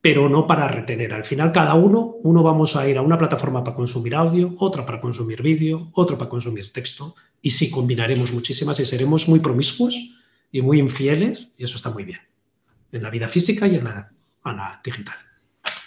pero 0.00 0.28
no 0.28 0.46
para 0.46 0.66
retener. 0.66 1.14
Al 1.14 1.24
final, 1.24 1.52
cada 1.52 1.74
uno, 1.74 2.16
uno 2.22 2.42
vamos 2.42 2.74
a 2.74 2.88
ir 2.88 2.98
a 2.98 3.02
una 3.02 3.18
plataforma 3.18 3.62
para 3.62 3.76
consumir 3.76 4.14
audio, 4.16 4.54
otra 4.58 4.84
para 4.84 4.98
consumir 4.98 5.42
vídeo, 5.42 5.90
otro 5.94 6.18
para 6.18 6.28
consumir 6.28 6.72
texto, 6.72 7.14
y 7.40 7.50
sí 7.50 7.70
combinaremos 7.70 8.32
muchísimas 8.32 8.80
y 8.80 8.84
seremos 8.84 9.28
muy 9.28 9.38
promiscuos 9.38 9.94
y 10.50 10.62
muy 10.62 10.80
infieles, 10.80 11.50
y 11.56 11.64
eso 11.64 11.76
está 11.76 11.90
muy 11.90 12.04
bien 12.04 12.27
en 12.92 13.02
la 13.02 13.10
vida 13.10 13.28
física 13.28 13.66
y 13.66 13.76
en 13.76 13.84
la, 13.84 14.10
digital. 14.82 15.16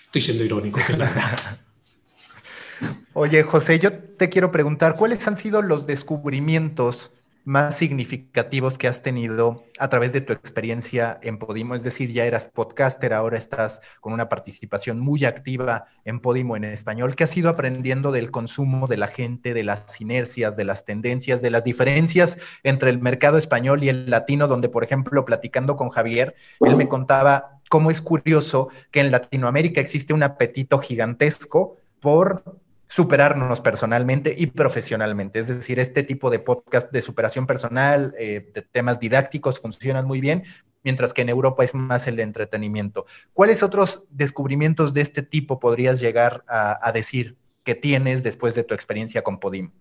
Estoy 0.05 0.21
siendo 0.21 0.43
irónico, 0.43 0.79
que 0.85 0.91
es 0.91 0.97
la 0.97 1.05
verdad. 1.05 1.59
Oye, 3.13 3.43
José, 3.43 3.79
yo 3.79 3.93
te 3.93 4.29
quiero 4.29 4.51
preguntar, 4.51 4.95
¿cuáles 4.95 5.27
han 5.27 5.37
sido 5.37 5.61
los 5.61 5.87
descubrimientos 5.87 7.11
más 7.43 7.75
significativos 7.77 8.77
que 8.77 8.87
has 8.87 9.01
tenido 9.01 9.63
a 9.79 9.89
través 9.89 10.13
de 10.13 10.21
tu 10.21 10.33
experiencia 10.33 11.19
en 11.23 11.37
Podimo? 11.37 11.75
Es 11.75 11.83
decir, 11.83 12.11
ya 12.11 12.25
eras 12.25 12.45
podcaster, 12.45 13.13
ahora 13.13 13.37
estás 13.37 13.81
con 13.99 14.13
una 14.13 14.29
participación 14.29 14.99
muy 14.99 15.25
activa 15.25 15.85
en 16.05 16.19
Podimo 16.19 16.55
en 16.55 16.65
español. 16.65 17.15
¿Qué 17.15 17.23
has 17.23 17.35
ido 17.35 17.49
aprendiendo 17.49 18.11
del 18.11 18.31
consumo 18.31 18.87
de 18.87 18.97
la 18.97 19.07
gente, 19.07 19.53
de 19.53 19.63
las 19.63 19.99
inercias, 19.99 20.55
de 20.55 20.65
las 20.65 20.85
tendencias, 20.85 21.41
de 21.41 21.49
las 21.49 21.63
diferencias 21.63 22.37
entre 22.63 22.89
el 22.89 22.99
mercado 22.99 23.37
español 23.37 23.83
y 23.83 23.89
el 23.89 24.09
latino? 24.09 24.47
Donde, 24.47 24.69
por 24.69 24.83
ejemplo, 24.83 25.25
platicando 25.25 25.75
con 25.75 25.89
Javier, 25.89 26.35
él 26.59 26.75
me 26.75 26.87
contaba 26.87 27.61
cómo 27.69 27.89
es 27.89 28.01
curioso 28.01 28.69
que 28.91 28.99
en 28.99 29.11
Latinoamérica 29.11 29.79
existe 29.79 30.13
un 30.13 30.23
apetito 30.23 30.79
gigantesco 30.79 31.77
por 32.01 32.60
superarnos 32.91 33.61
personalmente 33.61 34.35
y 34.37 34.47
profesionalmente. 34.47 35.39
Es 35.39 35.47
decir, 35.47 35.79
este 35.79 36.03
tipo 36.03 36.29
de 36.29 36.39
podcast 36.39 36.91
de 36.91 37.01
superación 37.01 37.47
personal, 37.47 38.13
eh, 38.19 38.51
de 38.53 38.61
temas 38.63 38.99
didácticos 38.99 39.61
funcionan 39.61 40.05
muy 40.05 40.19
bien, 40.19 40.43
mientras 40.83 41.13
que 41.13 41.21
en 41.21 41.29
Europa 41.29 41.63
es 41.63 41.73
más 41.73 42.05
el 42.07 42.19
entretenimiento. 42.19 43.05
¿Cuáles 43.31 43.63
otros 43.63 44.03
descubrimientos 44.09 44.93
de 44.93 44.99
este 44.99 45.21
tipo 45.21 45.57
podrías 45.57 46.01
llegar 46.01 46.43
a, 46.49 46.85
a 46.85 46.91
decir 46.91 47.37
que 47.63 47.75
tienes 47.75 48.23
después 48.23 48.55
de 48.55 48.65
tu 48.65 48.73
experiencia 48.73 49.21
con 49.21 49.39
Podim? 49.39 49.71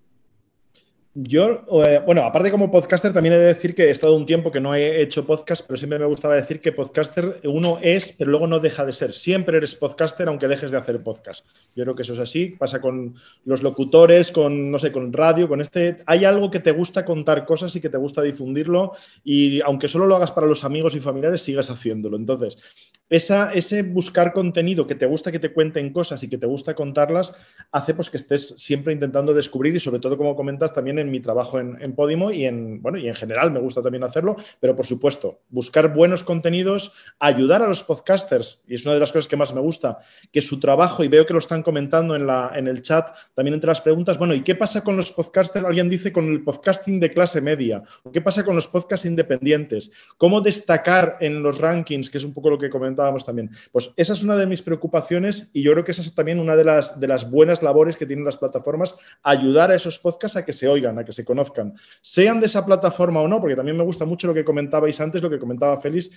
Yo, 1.12 1.64
eh, 1.84 2.00
bueno, 2.06 2.22
aparte 2.22 2.52
como 2.52 2.70
podcaster, 2.70 3.12
también 3.12 3.34
he 3.34 3.38
de 3.38 3.46
decir 3.46 3.74
que 3.74 3.86
he 3.86 3.90
estado 3.90 4.14
un 4.14 4.26
tiempo 4.26 4.52
que 4.52 4.60
no 4.60 4.76
he 4.76 5.02
hecho 5.02 5.26
podcast, 5.26 5.66
pero 5.66 5.76
siempre 5.76 5.98
me 5.98 6.04
gustaba 6.04 6.36
decir 6.36 6.60
que 6.60 6.70
podcaster 6.70 7.40
uno 7.42 7.80
es, 7.82 8.12
pero 8.12 8.30
luego 8.30 8.46
no 8.46 8.60
deja 8.60 8.84
de 8.84 8.92
ser. 8.92 9.12
Siempre 9.12 9.56
eres 9.56 9.74
podcaster, 9.74 10.28
aunque 10.28 10.46
dejes 10.46 10.70
de 10.70 10.76
hacer 10.76 11.02
podcast. 11.02 11.44
Yo 11.74 11.82
creo 11.82 11.96
que 11.96 12.02
eso 12.02 12.12
es 12.12 12.20
así. 12.20 12.54
Pasa 12.56 12.80
con 12.80 13.16
los 13.44 13.64
locutores, 13.64 14.30
con, 14.30 14.70
no 14.70 14.78
sé, 14.78 14.92
con 14.92 15.12
radio, 15.12 15.48
con 15.48 15.60
este. 15.60 15.98
Hay 16.06 16.24
algo 16.24 16.48
que 16.48 16.60
te 16.60 16.70
gusta 16.70 17.04
contar 17.04 17.44
cosas 17.44 17.74
y 17.74 17.80
que 17.80 17.88
te 17.88 17.98
gusta 17.98 18.22
difundirlo, 18.22 18.92
y 19.24 19.60
aunque 19.62 19.88
solo 19.88 20.06
lo 20.06 20.14
hagas 20.14 20.30
para 20.30 20.46
los 20.46 20.62
amigos 20.62 20.94
y 20.94 21.00
familiares, 21.00 21.42
sigues 21.42 21.70
haciéndolo. 21.70 22.16
Entonces, 22.16 22.56
esa, 23.10 23.52
ese 23.52 23.82
buscar 23.82 24.32
contenido 24.32 24.86
que 24.86 24.94
te 24.94 25.04
gusta 25.04 25.32
que 25.32 25.40
te 25.40 25.52
cuenten 25.52 25.92
cosas 25.92 26.22
y 26.22 26.28
que 26.28 26.38
te 26.38 26.46
gusta 26.46 26.74
contarlas, 26.74 27.34
hace 27.72 27.92
pues 27.92 28.08
que 28.08 28.16
estés 28.16 28.54
siempre 28.56 28.92
intentando 28.92 29.34
descubrir 29.34 29.74
y 29.74 29.80
sobre 29.80 29.98
todo, 29.98 30.16
como 30.16 30.36
comentas, 30.36 30.72
también 30.72 31.00
en 31.00 31.10
mi 31.10 31.20
trabajo 31.20 31.58
en, 31.58 31.94
Podimo 31.94 32.30
y 32.30 32.44
en, 32.44 32.80
bueno, 32.80 32.98
y 32.98 33.08
en 33.08 33.16
general 33.16 33.50
me 33.50 33.58
gusta 33.58 33.82
también 33.82 34.04
hacerlo, 34.04 34.36
pero 34.60 34.76
por 34.76 34.86
supuesto, 34.86 35.40
buscar 35.48 35.92
buenos 35.92 36.22
contenidos, 36.22 36.92
ayudar 37.18 37.62
a 37.62 37.68
los 37.68 37.82
podcasters, 37.82 38.62
y 38.68 38.74
es 38.74 38.84
una 38.84 38.94
de 38.94 39.00
las 39.00 39.10
cosas 39.10 39.26
que 39.26 39.36
más 39.36 39.52
me 39.52 39.60
gusta, 39.60 39.98
que 40.32 40.40
su 40.40 40.60
trabajo, 40.60 41.02
y 41.02 41.08
veo 41.08 41.26
que 41.26 41.32
lo 41.32 41.40
están 41.40 41.64
comentando 41.64 42.14
en, 42.14 42.28
la, 42.28 42.52
en 42.54 42.68
el 42.68 42.80
chat, 42.80 43.10
también 43.34 43.54
entre 43.54 43.68
las 43.68 43.80
preguntas, 43.80 44.18
bueno, 44.18 44.34
¿y 44.34 44.42
qué 44.42 44.54
pasa 44.54 44.84
con 44.84 44.96
los 44.96 45.10
podcasters? 45.10 45.64
Alguien 45.64 45.88
dice 45.88 46.12
con 46.12 46.28
el 46.28 46.44
podcasting 46.44 47.00
de 47.00 47.10
clase 47.10 47.40
media, 47.40 47.82
¿qué 48.12 48.20
pasa 48.20 48.44
con 48.44 48.54
los 48.54 48.68
podcasts 48.68 49.04
independientes? 49.04 49.90
¿Cómo 50.16 50.40
destacar 50.40 51.18
en 51.20 51.42
los 51.42 51.58
rankings, 51.58 52.08
que 52.08 52.18
es 52.18 52.24
un 52.24 52.32
poco 52.32 52.50
lo 52.50 52.58
que 52.58 52.70
también? 53.24 53.50
Pues 53.72 53.90
esa 53.96 54.12
es 54.12 54.22
una 54.22 54.36
de 54.36 54.46
mis 54.46 54.62
preocupaciones 54.62 55.50
y 55.52 55.62
yo 55.62 55.72
creo 55.72 55.84
que 55.84 55.92
esa 55.92 56.02
es 56.02 56.14
también 56.14 56.38
una 56.38 56.56
de 56.56 56.64
las, 56.64 56.98
de 57.00 57.08
las 57.08 57.30
buenas 57.30 57.62
labores 57.62 57.96
que 57.96 58.06
tienen 58.06 58.24
las 58.24 58.36
plataformas, 58.36 58.96
ayudar 59.22 59.70
a 59.70 59.74
esos 59.74 59.98
podcasts 59.98 60.36
a 60.36 60.44
que 60.44 60.52
se 60.52 60.68
oigan, 60.68 60.98
a 60.98 61.04
que 61.04 61.12
se 61.12 61.24
conozcan, 61.24 61.74
sean 62.02 62.40
de 62.40 62.46
esa 62.46 62.64
plataforma 62.64 63.20
o 63.20 63.28
no, 63.28 63.40
porque 63.40 63.56
también 63.56 63.76
me 63.76 63.84
gusta 63.84 64.04
mucho 64.04 64.26
lo 64.26 64.34
que 64.34 64.44
comentabais 64.44 65.00
antes, 65.00 65.22
lo 65.22 65.30
que 65.30 65.38
comentaba 65.38 65.78
Félix, 65.78 66.10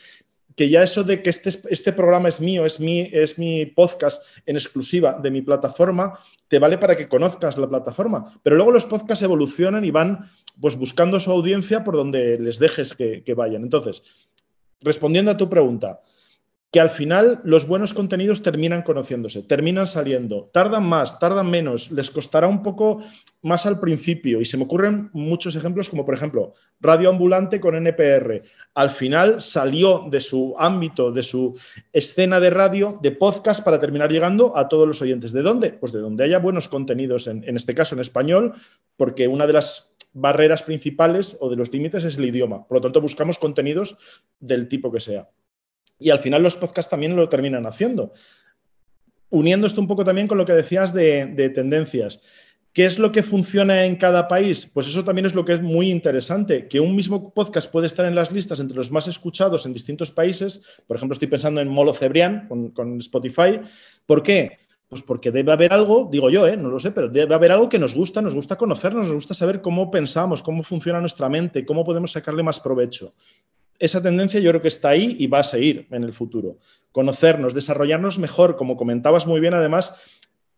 que 0.55 0.69
ya 0.69 0.83
eso 0.83 1.03
de 1.03 1.21
que 1.21 1.29
este, 1.29 1.49
este 1.69 1.93
programa 1.93 2.29
es 2.29 2.39
mío, 2.39 2.65
es 2.65 2.79
mi, 2.79 3.09
es 3.11 3.37
mi 3.37 3.65
podcast 3.65 4.23
en 4.45 4.55
exclusiva 4.55 5.19
de 5.21 5.31
mi 5.31 5.41
plataforma, 5.41 6.19
te 6.47 6.59
vale 6.59 6.77
para 6.77 6.95
que 6.95 7.07
conozcas 7.07 7.57
la 7.57 7.67
plataforma. 7.67 8.39
Pero 8.43 8.55
luego 8.55 8.71
los 8.71 8.85
podcasts 8.85 9.23
evolucionan 9.23 9.83
y 9.83 9.91
van 9.91 10.29
pues, 10.61 10.77
buscando 10.77 11.19
su 11.19 11.31
audiencia 11.31 11.83
por 11.83 11.95
donde 11.95 12.37
les 12.37 12.59
dejes 12.59 12.93
que 12.93 13.33
vayan. 13.35 13.63
Entonces, 13.63 14.03
respondiendo 14.83 15.31
a 15.31 15.37
tu 15.37 15.49
pregunta, 15.49 16.01
que 16.73 16.79
al 16.79 16.89
final 16.89 17.39
los 17.43 17.67
buenos 17.67 17.93
contenidos 17.93 18.41
terminan 18.41 18.81
conociéndose, 18.81 19.43
terminan 19.43 19.85
saliendo, 19.85 20.49
tardan 20.51 20.83
más, 20.83 21.19
tardan 21.19 21.47
menos, 21.47 21.91
les 21.91 22.09
costará 22.09 22.47
un 22.47 22.63
poco 22.63 23.03
más 23.43 23.67
al 23.67 23.79
principio 23.79 24.41
y 24.41 24.45
se 24.45 24.57
me 24.57 24.63
ocurren 24.63 25.11
muchos 25.13 25.55
ejemplos 25.55 25.87
como 25.87 26.03
por 26.03 26.15
ejemplo 26.15 26.55
Radio 26.79 27.11
Ambulante 27.11 27.59
con 27.59 27.75
NPR. 27.75 28.41
Al 28.73 28.89
final 28.89 29.39
salió 29.39 30.07
de 30.09 30.19
su 30.19 30.55
ámbito, 30.57 31.11
de 31.11 31.21
su 31.21 31.55
escena 31.91 32.39
de 32.39 32.49
radio, 32.49 32.97
de 33.03 33.11
podcast 33.11 33.63
para 33.63 33.79
terminar 33.79 34.11
llegando 34.11 34.57
a 34.57 34.67
todos 34.67 34.87
los 34.87 34.99
oyentes. 34.99 35.31
¿De 35.31 35.43
dónde? 35.43 35.73
Pues 35.73 35.91
de 35.91 35.99
donde 35.99 36.23
haya 36.23 36.39
buenos 36.39 36.69
contenidos, 36.69 37.27
en, 37.27 37.43
en 37.43 37.55
este 37.55 37.75
caso 37.75 37.93
en 37.93 38.01
español, 38.01 38.55
porque 38.97 39.27
una 39.27 39.45
de 39.45 39.53
las 39.53 39.95
barreras 40.13 40.63
principales 40.63 41.37
o 41.39 41.51
de 41.51 41.55
los 41.55 41.71
límites 41.71 42.03
es 42.03 42.17
el 42.17 42.25
idioma. 42.25 42.67
Por 42.67 42.77
lo 42.77 42.81
tanto, 42.81 42.99
buscamos 42.99 43.37
contenidos 43.37 43.95
del 44.39 44.67
tipo 44.67 44.91
que 44.91 44.99
sea. 44.99 45.29
Y 46.03 46.09
al 46.09 46.19
final 46.19 46.43
los 46.43 46.57
podcasts 46.57 46.89
también 46.89 47.15
lo 47.15 47.29
terminan 47.29 47.65
haciendo. 47.65 48.11
Uniendo 49.29 49.65
esto 49.65 49.79
un 49.79 49.87
poco 49.87 50.03
también 50.03 50.27
con 50.27 50.37
lo 50.37 50.45
que 50.45 50.51
decías 50.51 50.93
de, 50.93 51.51
tendencias. 51.55 52.19
¿Qué 52.73 52.83
es 52.83 52.99
lo 52.99 53.13
que 53.13 53.23
funciona 53.23 53.85
en 53.85 53.95
cada 53.95 54.27
país? 54.27 54.65
Pues 54.65 54.87
eso 54.87 55.05
también 55.05 55.25
es 55.25 55.33
lo 55.33 55.45
que 55.45 55.53
es 55.53 55.61
muy 55.61 55.89
interesante, 55.89 56.67
que 56.67 56.81
un 56.81 56.93
mismo 56.93 57.33
podcast 57.33 57.71
puede 57.71 57.87
estar 57.87 58.05
en 58.05 58.15
las 58.15 58.33
listas 58.33 58.59
entre 58.59 58.75
los 58.75 58.91
más 58.91 59.07
escuchados 59.07 59.65
en 59.65 59.71
distintos 59.71 60.11
países. 60.11 60.61
Por 60.85 60.97
ejemplo, 60.97 61.13
estoy 61.13 61.29
pensando 61.29 61.61
en 61.61 61.69
Molo 61.69 61.93
Cebrián 61.93 62.49
con, 62.49 62.97
Spotify. 62.97 63.61
¿Por 64.05 64.23
qué? 64.23 64.57
Pues 64.89 65.03
porque 65.03 65.31
debe 65.31 65.53
haber 65.53 65.71
algo, 65.71 66.09
digo 66.11 66.29
yo, 66.29 66.45
¿eh? 66.45 66.57
no 66.57 66.67
lo 66.67 66.81
sé, 66.81 66.91
pero 66.91 67.07
debe 67.07 67.33
haber 67.33 67.53
algo 67.53 67.69
que 67.69 67.79
nos 67.79 67.95
gusta, 67.95 68.21
nos 68.21 68.35
gusta 68.35 68.57
conocernos, 68.57 69.05
nos 69.05 69.15
gusta 69.15 69.33
saber 69.33 69.61
cómo 69.61 69.89
pensamos, 69.89 70.43
cómo 70.43 70.63
funciona 70.63 70.99
nuestra 70.99 71.29
mente, 71.29 71.65
cómo 71.65 71.85
podemos 71.85 72.11
sacarle 72.11 72.43
más 72.43 72.59
provecho 72.59 73.13
esa 73.83 74.01
tendencia 74.01 74.39
yo 74.39 74.49
creo 74.51 74.61
que 74.61 74.69
está 74.69 74.89
ahí 74.89 75.17
y 75.19 75.27
va 75.27 75.39
a 75.39 75.43
seguir 75.43 75.87
en 75.91 76.05
el 76.05 76.13
futuro. 76.13 76.57
Conocernos, 76.93 77.53
desarrollarnos 77.53 78.17
mejor, 78.17 78.55
como 78.55 78.77
comentabas 78.77 79.27
muy 79.27 79.41
bien, 79.41 79.53
además, 79.53 79.95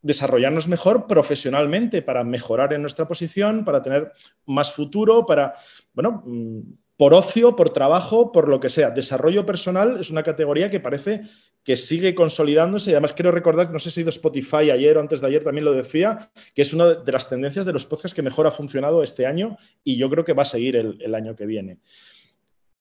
desarrollarnos 0.03 0.67
mejor 0.67 1.07
profesionalmente 1.07 2.03
para 2.03 2.23
mejorar 2.23 2.73
en 2.73 2.81
nuestra 2.81 3.07
posición, 3.07 3.65
para 3.65 3.81
tener 3.81 4.11
más 4.45 4.71
futuro, 4.71 5.25
para, 5.25 5.55
bueno, 5.95 6.21
mm, 6.23 6.59
por 6.97 7.15
ocio, 7.15 7.55
por 7.55 7.71
trabajo, 7.71 8.31
por 8.31 8.47
lo 8.47 8.59
que 8.59 8.69
sea. 8.69 8.91
Desarrollo 8.91 9.43
personal 9.43 9.99
es 9.99 10.11
una 10.11 10.21
categoría 10.21 10.69
que 10.69 10.79
parece 10.79 11.23
que 11.63 11.75
sigue 11.75 12.13
consolidándose 12.13 12.91
y 12.91 12.93
además 12.93 13.13
quiero 13.13 13.31
recordar, 13.31 13.71
no 13.71 13.79
sé 13.79 13.89
si 13.89 14.01
sido 14.01 14.09
Spotify 14.09 14.69
ayer 14.69 14.97
o 14.97 14.99
antes 14.99 15.19
de 15.19 15.27
ayer 15.27 15.43
también 15.43 15.65
lo 15.65 15.73
decía, 15.73 16.29
que 16.53 16.61
es 16.61 16.71
una 16.75 16.93
de 16.93 17.11
las 17.11 17.27
tendencias 17.27 17.65
de 17.65 17.73
los 17.73 17.87
podcasts 17.87 18.13
que 18.13 18.21
mejor 18.21 18.45
ha 18.45 18.51
funcionado 18.51 19.01
este 19.01 19.25
año 19.25 19.57
y 19.83 19.97
yo 19.97 20.11
creo 20.11 20.23
que 20.23 20.33
va 20.33 20.43
a 20.43 20.45
seguir 20.45 20.75
el 20.75 21.15
año 21.15 21.35
que 21.35 21.47
viene. 21.47 21.79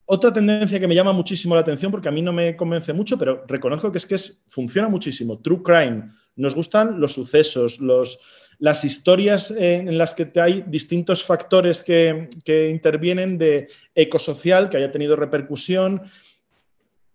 Otra 0.07 0.33
tendencia 0.33 0.79
que 0.79 0.87
me 0.87 0.95
llama 0.95 1.13
muchísimo 1.13 1.55
la 1.55 1.63
atención, 1.63 1.91
porque 1.91 2.09
a 2.09 2.13
mí 2.13 2.21
no 2.21 2.33
me 2.33 2.57
convence 2.57 2.93
mucho, 2.93 3.19
pero 3.19 3.45
reconozco 3.47 3.91
que 3.91 3.99
es 3.99 4.07
que 4.07 4.17
funciona 4.49 4.89
muchísimo. 4.89 5.39
True 5.39 5.63
crime. 5.63 6.11
Nos 6.37 6.55
gustan 6.55 7.01
los 7.01 7.15
sucesos, 7.15 7.81
los, 7.81 8.19
las 8.59 8.85
historias 8.85 9.51
en 9.51 9.97
las 9.97 10.15
que 10.15 10.31
hay 10.41 10.63
distintos 10.67 11.23
factores 11.23 11.83
que, 11.83 12.29
que 12.45 12.69
intervienen 12.69 13.39
de 13.39 13.69
ecosocial, 13.95 14.69
que 14.69 14.77
haya 14.77 14.91
tenido 14.91 15.17
repercusión. 15.17 16.03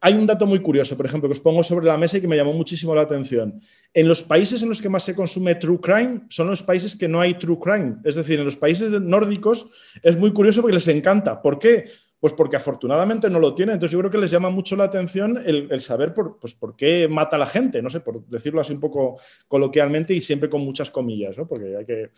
Hay 0.01 0.13
un 0.13 0.25
dato 0.25 0.47
muy 0.47 0.59
curioso, 0.59 0.97
por 0.97 1.05
ejemplo, 1.05 1.29
que 1.29 1.33
os 1.33 1.41
pongo 1.41 1.61
sobre 1.61 1.85
la 1.85 1.97
mesa 1.97 2.17
y 2.17 2.21
que 2.21 2.27
me 2.27 2.37
llamó 2.37 2.53
muchísimo 2.53 2.95
la 2.95 3.01
atención. 3.01 3.61
En 3.93 4.07
los 4.07 4.23
países 4.23 4.63
en 4.63 4.69
los 4.69 4.81
que 4.81 4.89
más 4.89 5.03
se 5.03 5.13
consume 5.13 5.55
true 5.55 5.79
crime 5.79 6.21
son 6.29 6.47
los 6.47 6.63
países 6.63 6.95
que 6.95 7.07
no 7.07 7.19
hay 7.21 7.35
true 7.35 7.59
crime. 7.59 7.97
Es 8.03 8.15
decir, 8.15 8.39
en 8.39 8.45
los 8.45 8.55
países 8.55 8.89
nórdicos 8.89 9.67
es 10.01 10.17
muy 10.17 10.31
curioso 10.31 10.61
porque 10.61 10.75
les 10.75 10.87
encanta. 10.87 11.39
¿Por 11.41 11.59
qué? 11.59 11.85
Pues 12.19 12.33
porque 12.33 12.57
afortunadamente 12.57 13.29
no 13.29 13.39
lo 13.39 13.55
tiene. 13.55 13.73
Entonces 13.73 13.93
yo 13.93 13.99
creo 13.99 14.11
que 14.11 14.17
les 14.17 14.31
llama 14.31 14.49
mucho 14.49 14.75
la 14.75 14.85
atención 14.85 15.41
el, 15.45 15.79
saber 15.79 16.13
por, 16.13 16.37
pues, 16.39 16.53
por 16.53 16.75
qué 16.75 17.07
mata 17.07 17.37
a 17.37 17.39
la 17.39 17.45
gente, 17.45 17.81
no 17.81 17.89
sé, 17.89 18.01
por 18.01 18.25
decirlo 18.25 18.59
así 18.59 18.73
un 18.73 18.79
poco 18.79 19.19
coloquialmente 19.47 20.13
y 20.13 20.21
siempre 20.21 20.49
con 20.49 20.61
muchas 20.61 20.91
comillas, 20.91 21.37
¿no? 21.37 21.47
Porque 21.47 21.77
hay 21.77 21.85
que... 21.85 22.11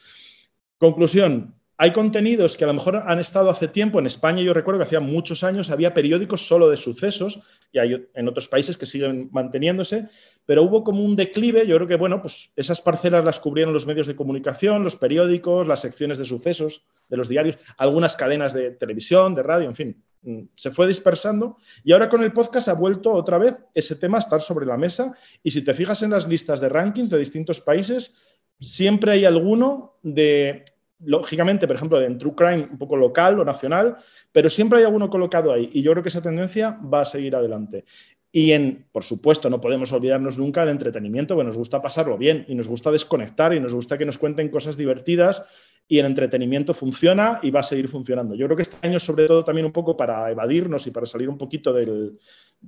Conclusión, 0.77 1.53
hay 1.81 1.93
contenidos 1.93 2.57
que 2.57 2.63
a 2.63 2.67
lo 2.67 2.75
mejor 2.75 3.03
han 3.07 3.17
estado 3.17 3.49
hace 3.49 3.67
tiempo. 3.67 3.97
En 3.97 4.05
España 4.05 4.43
yo 4.43 4.53
recuerdo 4.53 4.77
que 4.77 4.85
hacía 4.85 4.99
muchos 4.99 5.43
años 5.43 5.71
había 5.71 5.95
periódicos 5.95 6.45
solo 6.45 6.69
de 6.69 6.77
sucesos 6.77 7.41
y 7.71 7.79
hay 7.79 8.07
en 8.13 8.27
otros 8.27 8.47
países 8.47 8.77
que 8.77 8.85
siguen 8.85 9.29
manteniéndose, 9.31 10.07
pero 10.45 10.61
hubo 10.61 10.83
como 10.83 11.03
un 11.03 11.15
declive. 11.15 11.65
Yo 11.65 11.77
creo 11.77 11.87
que, 11.87 11.95
bueno, 11.95 12.21
pues 12.21 12.51
esas 12.55 12.81
parcelas 12.81 13.25
las 13.25 13.39
cubrieron 13.39 13.73
los 13.73 13.87
medios 13.87 14.05
de 14.05 14.15
comunicación, 14.15 14.83
los 14.83 14.95
periódicos, 14.95 15.67
las 15.67 15.79
secciones 15.79 16.19
de 16.19 16.25
sucesos 16.25 16.85
de 17.09 17.17
los 17.17 17.27
diarios, 17.27 17.57
algunas 17.79 18.15
cadenas 18.15 18.53
de 18.53 18.69
televisión, 18.69 19.33
de 19.33 19.41
radio, 19.41 19.67
en 19.67 19.75
fin. 19.75 20.03
Mm, 20.21 20.41
se 20.53 20.69
fue 20.69 20.85
dispersando 20.85 21.57
y 21.83 21.93
ahora 21.93 22.09
con 22.09 22.21
el 22.21 22.31
podcast 22.31 22.67
ha 22.67 22.73
vuelto 22.73 23.11
otra 23.11 23.39
vez 23.39 23.63
ese 23.73 23.95
tema 23.95 24.17
a 24.17 24.19
estar 24.19 24.39
sobre 24.39 24.67
la 24.67 24.77
mesa 24.77 25.15
y 25.41 25.49
si 25.49 25.63
te 25.63 25.73
fijas 25.73 26.03
en 26.03 26.11
las 26.11 26.27
listas 26.27 26.61
de 26.61 26.69
rankings 26.69 27.09
de 27.09 27.17
distintos 27.17 27.59
países, 27.59 28.13
siempre 28.59 29.13
hay 29.13 29.25
alguno 29.25 29.97
de 30.03 30.63
lógicamente, 31.03 31.67
por 31.67 31.76
ejemplo, 31.76 32.01
en 32.01 32.17
True 32.17 32.36
Crime 32.36 32.67
un 32.71 32.78
poco 32.78 32.95
local 32.95 33.39
o 33.39 33.45
nacional, 33.45 33.97
pero 34.32 34.49
siempre 34.49 34.80
hay 34.80 34.86
alguno 34.86 35.09
colocado 35.09 35.51
ahí 35.51 35.69
y 35.73 35.82
yo 35.82 35.91
creo 35.91 36.03
que 36.03 36.09
esa 36.09 36.21
tendencia 36.21 36.80
va 36.82 37.01
a 37.01 37.05
seguir 37.05 37.36
adelante. 37.36 37.86
Y 38.34 38.53
en, 38.53 38.86
por 38.91 39.03
supuesto, 39.03 39.49
no 39.49 39.59
podemos 39.59 39.91
olvidarnos 39.91 40.38
nunca 40.38 40.61
del 40.61 40.69
entretenimiento, 40.69 41.36
que 41.36 41.43
nos 41.43 41.57
gusta 41.57 41.82
pasarlo 41.82 42.17
bien 42.17 42.45
y 42.47 42.55
nos 42.55 42.67
gusta 42.67 42.89
desconectar 42.89 43.53
y 43.53 43.59
nos 43.59 43.73
gusta 43.73 43.97
que 43.97 44.05
nos 44.05 44.17
cuenten 44.17 44.49
cosas 44.49 44.78
divertidas 44.78 45.43
y 45.86 45.99
el 45.99 46.05
entretenimiento 46.05 46.73
funciona 46.73 47.39
y 47.43 47.51
va 47.51 47.59
a 47.59 47.63
seguir 47.63 47.89
funcionando. 47.89 48.34
Yo 48.34 48.45
creo 48.45 48.55
que 48.55 48.61
este 48.61 48.88
año, 48.88 48.99
sobre 48.99 49.28
todo, 49.28 49.43
también 49.43 49.65
un 49.65 49.73
poco 49.73 49.97
para 49.97 50.32
evadirnos 50.32 50.88
y 50.88 50.91
para 50.91 51.05
salir 51.05 51.28
un 51.28 51.38
poquito 51.38 51.73
de 51.73 52.15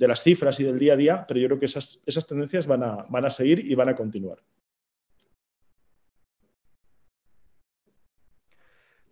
las 0.07 0.21
cifras 0.21 0.59
y 0.59 0.65
del 0.65 0.77
día 0.77 0.93
a 0.93 0.97
día, 0.97 1.25
pero 1.25 1.39
yo 1.39 1.47
creo 1.47 1.59
que 1.59 1.67
esas, 1.67 2.01
esas 2.05 2.27
tendencias 2.27 2.67
van 2.67 2.83
a, 2.83 3.05
van 3.07 3.23
a 3.23 3.31
seguir 3.31 3.59
y 3.59 3.73
van 3.75 3.87
a 3.87 3.95
continuar. 3.95 4.39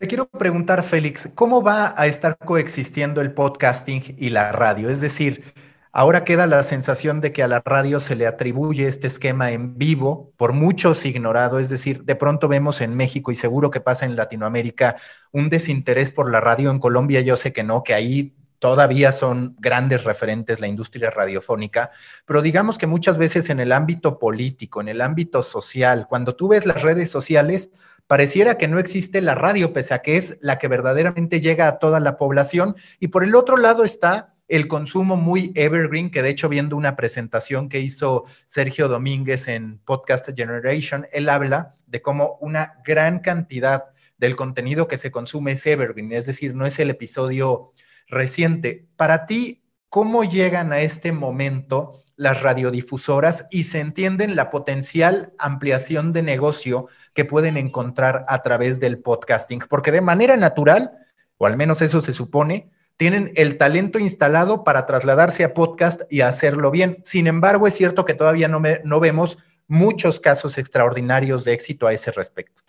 Te 0.02 0.08
quiero 0.08 0.28
preguntar, 0.28 0.82
Félix, 0.82 1.30
¿cómo 1.36 1.62
va 1.62 1.93
a 1.95 2.08
estar 2.08 2.36
coexistiendo 2.39 3.22
el 3.22 3.36
podcasting 3.36 4.16
y 4.18 4.30
la 4.32 4.52
radio? 4.52 4.89
Es 4.89 4.99
decir, 4.99 5.54
ahora 5.91 6.24
queda 6.24 6.47
la 6.47 6.64
sensación 6.64 7.22
de 7.22 7.32
que 7.32 7.43
a 7.43 7.47
la 7.47 7.62
radio 7.64 7.99
se 7.99 8.16
le 8.16 8.26
atribuye 8.26 8.88
este 8.88 9.06
esquema 9.06 9.52
en 9.52 9.78
vivo, 9.78 10.34
por 10.38 10.54
muchos 10.54 11.06
ignorado, 11.06 11.60
es 11.60 11.70
decir, 11.70 12.04
de 12.04 12.16
pronto 12.16 12.47
vemos 12.47 12.82
en 12.82 12.95
México 12.95 13.32
y 13.32 13.36
seguro 13.36 13.70
que 13.70 13.80
pasa 13.80 14.08
en 14.08 14.16
Latinoamérica 14.16 14.95
un 15.32 15.52
desinterés 15.52 16.12
por 16.12 16.32
la 16.32 16.41
radio. 16.41 16.72
En 16.72 16.80
Colombia 16.80 17.22
yo 17.22 17.38
sé 17.38 17.54
que 17.54 17.62
no, 17.62 17.84
que 17.84 17.93
ahí 17.93 18.34
todavía 18.58 19.12
son 19.12 19.56
grandes 19.60 20.04
referentes 20.04 20.60
la 20.60 20.68
industria 20.68 21.12
radiofónica, 21.12 21.91
pero 22.26 22.41
digamos 22.41 22.80
que 22.80 22.88
muchas 22.88 23.20
veces 23.20 23.52
en 23.52 23.60
el 23.60 23.72
ámbito 23.72 24.18
político, 24.18 24.82
en 24.82 24.88
el 24.88 25.02
ámbito 25.02 25.43
social, 25.43 26.08
cuando 26.10 26.36
tú 26.36 26.47
ves 26.47 26.66
las 26.66 26.82
redes 26.82 27.12
sociales, 27.12 27.70
pareciera 28.08 28.58
que 28.58 28.68
no 28.68 28.80
existe 28.80 29.22
la 29.22 29.36
radio, 29.36 29.74
pese 29.74 29.93
a 29.93 30.02
que 30.02 30.18
es 30.18 30.38
la 30.41 30.60
que 30.60 30.68
verdaderamente 30.68 31.41
llega 31.41 31.68
a 31.68 31.80
toda 31.80 31.99
la 31.99 32.18
población. 32.18 32.76
Y 32.99 33.08
por 33.08 33.24
el 33.24 33.36
otro 33.36 33.58
lado 33.58 33.84
está 33.84 34.34
el 34.47 34.68
consumo 34.68 35.16
muy 35.16 35.54
evergreen, 35.56 36.12
que 36.12 36.22
de 36.22 36.30
hecho 36.30 36.49
viendo 36.49 36.76
una 36.76 36.97
presentación 36.97 37.70
que 37.70 37.80
hizo 37.80 38.26
Sergio 38.45 38.89
Domínguez 38.89 39.47
en 39.47 39.80
Podcast 39.80 40.28
Generation, 40.36 41.08
él 41.14 41.30
habla 41.30 41.76
de 41.88 42.02
cómo 42.02 42.38
una 42.41 42.74
gran 42.86 43.20
cantidad 43.20 43.86
del 44.18 44.36
contenido 44.36 44.89
que 44.89 44.97
se 44.97 45.10
consume 45.10 45.54
es 45.54 45.66
evergreen, 45.66 46.12
es 46.12 46.26
decir, 46.26 46.54
no 46.54 46.66
es 46.66 46.80
el 46.80 46.89
episodio 46.89 47.72
reciente. 48.08 48.88
Para 48.97 49.26
ti, 49.26 49.64
¿cómo 49.88 50.26
llegan 50.26 50.74
a 50.74 50.82
este 50.82 51.14
momento 51.14 52.04
las 52.22 52.41
radiodifusoras 52.41 53.47
y 53.49 53.64
se 53.64 53.80
entienden 53.80 54.36
la 54.36 54.52
potencial 54.52 55.34
ampliación 55.39 56.14
de 56.14 56.22
negocio 56.22 56.88
que 57.14 57.26
pueden 57.26 57.57
encontrar 57.57 58.26
a 58.28 58.41
través 58.41 58.80
del 58.80 58.99
podcasting, 58.99 59.64
porque 59.70 59.91
de 59.91 60.01
manera 60.01 60.38
natural, 60.38 60.91
o 61.38 61.45
al 61.45 61.57
menos 61.57 61.82
eso 61.82 62.01
se 62.01 62.14
supone, 62.14 62.70
tienen 62.97 63.32
el 63.36 63.57
talento 63.57 63.97
instalado 63.99 64.64
para 64.64 64.86
trasladarse 64.86 65.43
a 65.43 65.53
podcast 65.53 66.01
y 66.09 66.22
hacerlo 66.22 66.70
bien. 66.72 66.99
Sin 67.03 67.28
embargo, 67.28 67.68
es 67.68 67.74
cierto 67.74 68.05
que 68.05 68.14
todavía 68.14 68.47
no, 68.47 68.62
no 68.84 68.99
vemos 68.99 69.39
muchos 69.68 70.20
casos 70.20 70.57
extraordinarios 70.57 71.43
de 71.43 71.53
éxito 71.53 71.88
a 71.88 71.93
ese 71.93 72.12
respecto. 72.12 72.62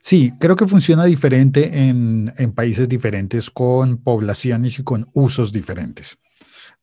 Sí, 0.00 0.32
creo 0.38 0.56
que 0.56 0.66
funciona 0.66 1.04
diferente 1.04 1.88
en, 1.88 2.32
en, 2.36 2.52
países 2.52 2.88
diferentes, 2.88 3.50
con 3.50 3.98
poblaciones 3.98 4.78
y 4.78 4.84
con 4.84 5.08
usos 5.12 5.52
diferentes. 5.52 6.18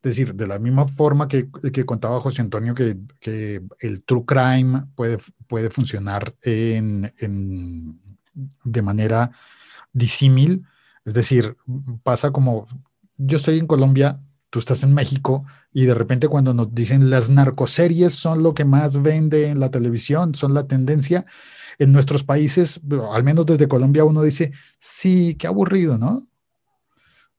Decir, 0.02 0.34
de 0.34 0.46
la 0.46 0.58
misma 0.58 0.86
forma 0.86 1.26
que, 1.26 1.48
que 1.72 1.84
contaba 1.84 2.20
José 2.20 2.42
Antonio, 2.42 2.74
que, 2.74 2.96
que, 3.18 3.60
el 3.80 4.04
true 4.04 4.24
crime 4.24 4.84
puede, 4.94 5.16
puede 5.48 5.68
funcionar 5.70 6.34
en, 6.42 7.12
en, 7.18 8.00
de 8.62 8.82
manera 8.82 9.32
disímil, 9.92 10.64
es 11.04 11.14
decir, 11.14 11.56
pasa 12.02 12.30
como 12.30 12.66
yo 13.16 13.36
estoy 13.38 13.58
en 13.58 13.66
Colombia, 13.66 14.18
tú 14.50 14.58
estás 14.58 14.82
en 14.82 14.94
México 14.94 15.44
y 15.72 15.86
de 15.86 15.94
repente 15.94 16.28
cuando 16.28 16.54
nos 16.54 16.74
dicen 16.74 17.10
las 17.10 17.30
narcoseries 17.30 18.14
son 18.14 18.42
lo 18.42 18.54
que 18.54 18.64
más 18.64 19.02
vende 19.02 19.48
en 19.48 19.60
la 19.60 19.70
televisión, 19.70 20.34
son 20.34 20.54
la 20.54 20.66
tendencia, 20.66 21.26
en 21.78 21.92
nuestros 21.92 22.24
países, 22.24 22.80
al 23.12 23.24
menos 23.24 23.46
desde 23.46 23.68
Colombia, 23.68 24.04
uno 24.04 24.22
dice, 24.22 24.52
sí, 24.78 25.34
qué 25.38 25.46
aburrido, 25.46 25.98
¿no? 25.98 26.26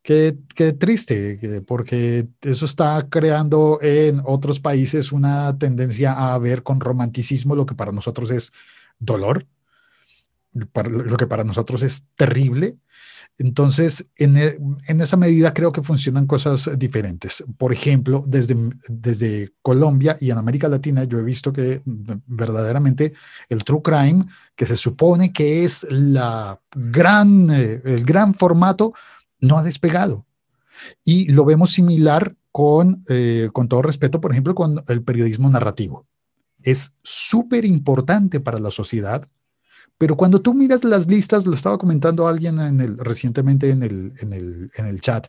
Qué, 0.07 0.37
triste, 0.79 1.61
porque 1.67 2.29
eso 2.39 2.63
está 2.63 3.09
creando 3.09 3.77
en 3.81 4.21
otros 4.23 4.61
países 4.61 5.11
una 5.11 5.57
tendencia 5.57 6.13
a 6.13 6.37
ver 6.37 6.63
con 6.63 6.79
romanticismo 6.79 7.57
lo 7.57 7.65
que 7.65 7.75
para 7.75 7.91
nosotros 7.91 8.31
es 8.31 8.53
dolor, 8.99 9.45
lo 10.53 11.17
que 11.17 11.27
para 11.27 11.43
nosotros 11.43 11.83
es 11.83 12.05
terrible. 12.15 12.77
Entonces, 13.37 14.07
en, 14.15 14.37
e, 14.37 14.57
en, 14.87 15.01
esa 15.01 15.17
medida 15.17 15.53
creo 15.53 15.73
que 15.73 15.83
funcionan 15.83 16.25
cosas 16.25 16.69
diferentes. 16.79 17.43
Por 17.57 17.73
ejemplo, 17.73 18.23
desde, 18.25 18.55
desde 18.87 19.51
Colombia 19.61 20.15
y 20.21 20.31
en 20.31 20.37
América 20.37 20.69
Latina, 20.69 21.03
yo 21.03 21.19
he 21.19 21.23
visto 21.23 21.51
que 21.51 21.81
verdaderamente 21.83 23.11
el 23.49 23.65
true 23.65 23.81
crime, 23.83 24.25
que 24.55 24.65
se 24.65 24.77
supone 24.77 25.33
que 25.33 25.65
es 25.65 25.85
la 25.89 26.57
gran, 26.73 27.49
eh, 27.51 27.81
el 27.83 28.05
gran 28.05 28.33
formato, 28.33 28.93
no 29.39 29.57
ha 29.57 29.63
despegado. 29.63 30.25
Y 31.03 31.31
lo 31.31 31.45
vemos 31.45 31.71
similar 31.71 32.35
con, 32.51 33.03
eh, 33.09 33.49
con 33.53 33.67
todo 33.67 33.81
respeto, 33.81 34.21
por 34.21 34.31
ejemplo, 34.31 34.55
con 34.55 34.83
el 34.87 35.03
periodismo 35.03 35.49
narrativo. 35.49 36.05
Es 36.63 36.93
súper 37.03 37.65
importante 37.65 38.39
para 38.39 38.59
la 38.59 38.71
sociedad, 38.71 39.27
pero 39.97 40.15
cuando 40.15 40.41
tú 40.41 40.53
miras 40.53 40.83
las 40.83 41.07
listas, 41.07 41.45
lo 41.45 41.53
estaba 41.53 41.77
comentando 41.77 42.27
alguien 42.27 42.59
en 42.59 42.81
el, 42.81 42.97
recientemente 42.97 43.69
en 43.69 43.83
el, 43.83 44.13
en, 44.19 44.33
el, 44.33 44.71
en 44.75 44.85
el 44.85 45.01
chat, 45.01 45.27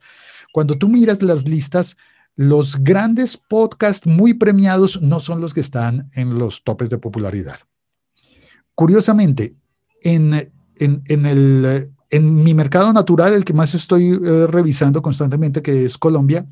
cuando 0.52 0.76
tú 0.76 0.88
miras 0.88 1.22
las 1.22 1.48
listas, 1.48 1.96
los 2.34 2.76
grandes 2.82 3.36
podcasts 3.36 4.06
muy 4.06 4.34
premiados 4.34 5.00
no 5.02 5.20
son 5.20 5.40
los 5.40 5.54
que 5.54 5.61
están 5.61 6.11
en 6.12 6.38
los 6.38 6.62
topes 6.62 6.90
de 6.90 6.98
popularidad. 6.98 7.59
Curiosamente, 8.74 9.56
en, 10.02 10.52
en, 10.76 11.02
en 11.06 11.26
el 11.26 11.90
en 12.11 12.42
mi 12.42 12.54
mercado 12.54 12.92
natural, 12.92 13.32
el 13.34 13.44
que 13.44 13.52
más 13.52 13.74
estoy 13.74 14.11
eh, 14.11 14.46
revisando 14.46 15.02
constantemente, 15.02 15.62
que 15.62 15.84
es 15.84 15.98
Colombia, 15.98 16.46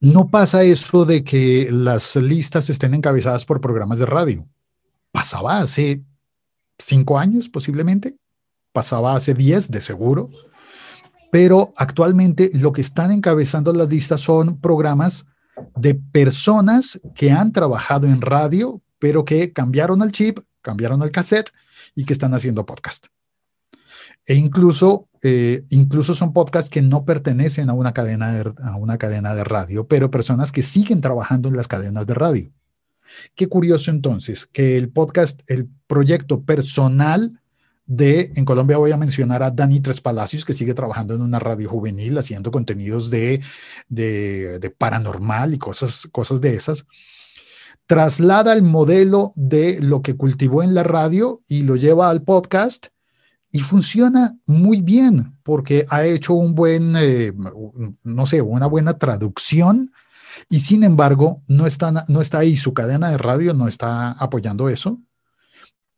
no 0.00 0.28
pasa 0.28 0.62
eso 0.62 1.04
de 1.04 1.24
que 1.24 1.68
las 1.72 2.14
listas 2.16 2.70
estén 2.70 2.94
encabezadas 2.94 3.44
por 3.44 3.60
programas 3.60 3.98
de 3.98 4.06
radio. 4.06 4.44
Pasaba 5.10 5.58
hace 5.58 6.02
cinco 6.78 7.18
años 7.18 7.48
posiblemente, 7.48 8.16
pasaba 8.72 9.16
hace 9.16 9.34
diez 9.34 9.70
de 9.70 9.80
seguro, 9.80 10.30
pero 11.32 11.72
actualmente 11.76 12.50
lo 12.54 12.72
que 12.72 12.80
están 12.80 13.10
encabezando 13.10 13.72
las 13.72 13.88
listas 13.88 14.20
son 14.20 14.60
programas 14.60 15.26
de 15.76 15.94
personas 15.94 17.00
que 17.14 17.32
han 17.32 17.52
trabajado 17.52 18.06
en 18.06 18.20
radio, 18.20 18.80
pero 19.00 19.24
que 19.24 19.52
cambiaron 19.52 20.02
el 20.02 20.12
chip, 20.12 20.38
cambiaron 20.62 21.02
el 21.02 21.10
cassette 21.10 21.50
y 21.94 22.04
que 22.04 22.12
están 22.12 22.34
haciendo 22.34 22.64
podcast. 22.64 23.06
E 24.28 24.34
incluso, 24.34 25.08
eh, 25.22 25.64
incluso 25.70 26.14
son 26.14 26.34
podcasts 26.34 26.68
que 26.68 26.82
no 26.82 27.06
pertenecen 27.06 27.70
a 27.70 27.72
una, 27.72 27.94
cadena 27.94 28.30
de, 28.30 28.52
a 28.62 28.76
una 28.76 28.98
cadena 28.98 29.34
de 29.34 29.42
radio, 29.42 29.88
pero 29.88 30.10
personas 30.10 30.52
que 30.52 30.60
siguen 30.60 31.00
trabajando 31.00 31.48
en 31.48 31.56
las 31.56 31.66
cadenas 31.66 32.06
de 32.06 32.12
radio. 32.12 32.52
Qué 33.34 33.48
curioso 33.48 33.90
entonces 33.90 34.44
que 34.44 34.76
el 34.76 34.90
podcast, 34.90 35.40
el 35.46 35.66
proyecto 35.86 36.42
personal 36.42 37.40
de, 37.86 38.30
en 38.36 38.44
Colombia 38.44 38.76
voy 38.76 38.92
a 38.92 38.98
mencionar 38.98 39.42
a 39.42 39.50
Dani 39.50 39.80
Tres 39.80 40.02
Palacios, 40.02 40.44
que 40.44 40.52
sigue 40.52 40.74
trabajando 40.74 41.14
en 41.14 41.22
una 41.22 41.38
radio 41.38 41.70
juvenil, 41.70 42.18
haciendo 42.18 42.50
contenidos 42.50 43.08
de, 43.08 43.40
de, 43.88 44.58
de 44.58 44.70
paranormal 44.70 45.54
y 45.54 45.58
cosas, 45.58 46.06
cosas 46.12 46.42
de 46.42 46.54
esas 46.54 46.86
traslada 47.86 48.52
el 48.52 48.62
modelo 48.62 49.32
de 49.34 49.80
lo 49.80 50.02
que 50.02 50.14
cultivó 50.14 50.62
en 50.62 50.74
la 50.74 50.82
radio 50.82 51.40
y 51.48 51.62
lo 51.62 51.74
lleva 51.74 52.10
al 52.10 52.22
podcast 52.22 52.88
y 53.50 53.60
funciona 53.60 54.36
muy 54.46 54.82
bien 54.82 55.38
porque 55.42 55.86
ha 55.88 56.04
hecho 56.04 56.34
un 56.34 56.54
buen, 56.54 56.94
eh, 56.96 57.32
no 58.02 58.26
sé, 58.26 58.42
una 58.42 58.66
buena 58.66 58.98
traducción 58.98 59.92
y 60.48 60.60
sin 60.60 60.84
embargo 60.84 61.42
no 61.48 61.66
está, 61.66 62.04
no 62.08 62.20
está 62.20 62.40
ahí, 62.40 62.56
su 62.56 62.74
cadena 62.74 63.10
de 63.10 63.18
radio 63.18 63.54
no 63.54 63.66
está 63.68 64.12
apoyando 64.12 64.68
eso. 64.68 65.00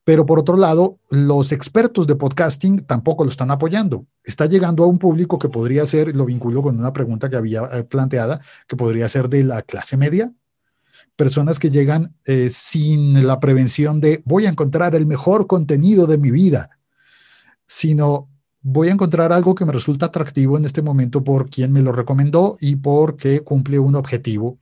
Pero 0.04 0.24
por 0.24 0.40
otro 0.40 0.56
lado, 0.56 0.98
los 1.10 1.52
expertos 1.52 2.06
de 2.06 2.16
podcasting 2.16 2.86
tampoco 2.86 3.22
lo 3.22 3.30
están 3.30 3.50
apoyando. 3.50 4.06
Está 4.24 4.46
llegando 4.46 4.82
a 4.82 4.86
un 4.86 4.98
público 4.98 5.38
que 5.38 5.50
podría 5.50 5.84
ser, 5.86 6.16
lo 6.16 6.24
vinculo 6.24 6.62
con 6.62 6.78
una 6.78 6.92
pregunta 6.92 7.28
que 7.28 7.36
había 7.36 7.64
eh, 7.72 7.84
planteada, 7.84 8.40
que 8.66 8.76
podría 8.76 9.08
ser 9.08 9.28
de 9.28 9.44
la 9.44 9.62
clase 9.62 9.96
media, 9.96 10.32
personas 11.16 11.58
que 11.58 11.70
llegan 11.70 12.16
eh, 12.24 12.48
sin 12.50 13.26
la 13.26 13.40
prevención 13.40 14.00
de 14.00 14.22
voy 14.24 14.46
a 14.46 14.48
encontrar 14.48 14.94
el 14.94 15.06
mejor 15.06 15.46
contenido 15.46 16.06
de 16.06 16.16
mi 16.16 16.30
vida 16.30 16.79
sino 17.70 18.28
voy 18.62 18.88
a 18.88 18.92
encontrar 18.92 19.32
algo 19.32 19.54
que 19.54 19.64
me 19.64 19.70
resulta 19.70 20.06
atractivo 20.06 20.58
en 20.58 20.64
este 20.64 20.82
momento 20.82 21.22
por 21.22 21.48
quien 21.48 21.72
me 21.72 21.82
lo 21.82 21.92
recomendó 21.92 22.56
y 22.60 22.74
porque 22.74 23.42
cumple 23.42 23.78
un 23.78 23.94
objetivo 23.94 24.58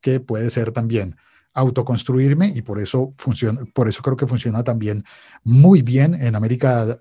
que 0.00 0.20
puede 0.20 0.48
ser 0.48 0.70
también 0.70 1.16
autoconstruirme 1.54 2.52
y 2.54 2.62
por 2.62 2.78
eso 2.78 3.14
funciona, 3.18 3.64
por 3.74 3.88
eso 3.88 4.00
creo 4.00 4.16
que 4.16 4.28
funciona 4.28 4.62
también 4.62 5.04
muy 5.42 5.82
bien 5.82 6.14
en 6.14 6.36
América 6.36 6.96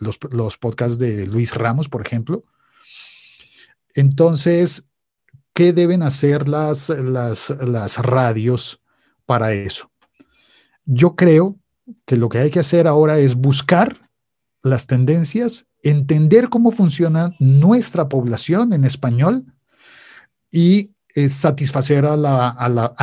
los, 0.00 0.18
los 0.30 0.56
podcasts 0.56 0.98
de 0.98 1.26
Luis 1.26 1.54
Ramos, 1.54 1.90
por 1.90 2.00
ejemplo. 2.00 2.44
Entonces, 3.94 4.86
¿qué 5.52 5.74
deben 5.74 6.02
hacer 6.02 6.48
las, 6.48 6.88
las, 6.88 7.50
las 7.60 7.98
radios 7.98 8.80
para 9.26 9.52
eso? 9.52 9.90
Yo 10.86 11.14
creo 11.14 11.58
que 12.06 12.16
lo 12.16 12.30
que 12.30 12.38
hay 12.38 12.50
que 12.50 12.60
hacer 12.60 12.86
ahora 12.86 13.18
es 13.18 13.34
buscar 13.34 14.03
las 14.64 14.86
tendencias, 14.86 15.66
entender 15.82 16.48
cómo 16.48 16.72
funciona 16.72 17.30
nuestra 17.38 18.08
población 18.08 18.72
en 18.72 18.84
español 18.84 19.44
y 20.50 20.90
eh, 21.14 21.28
satisfacer 21.28 22.06
a, 22.06 22.16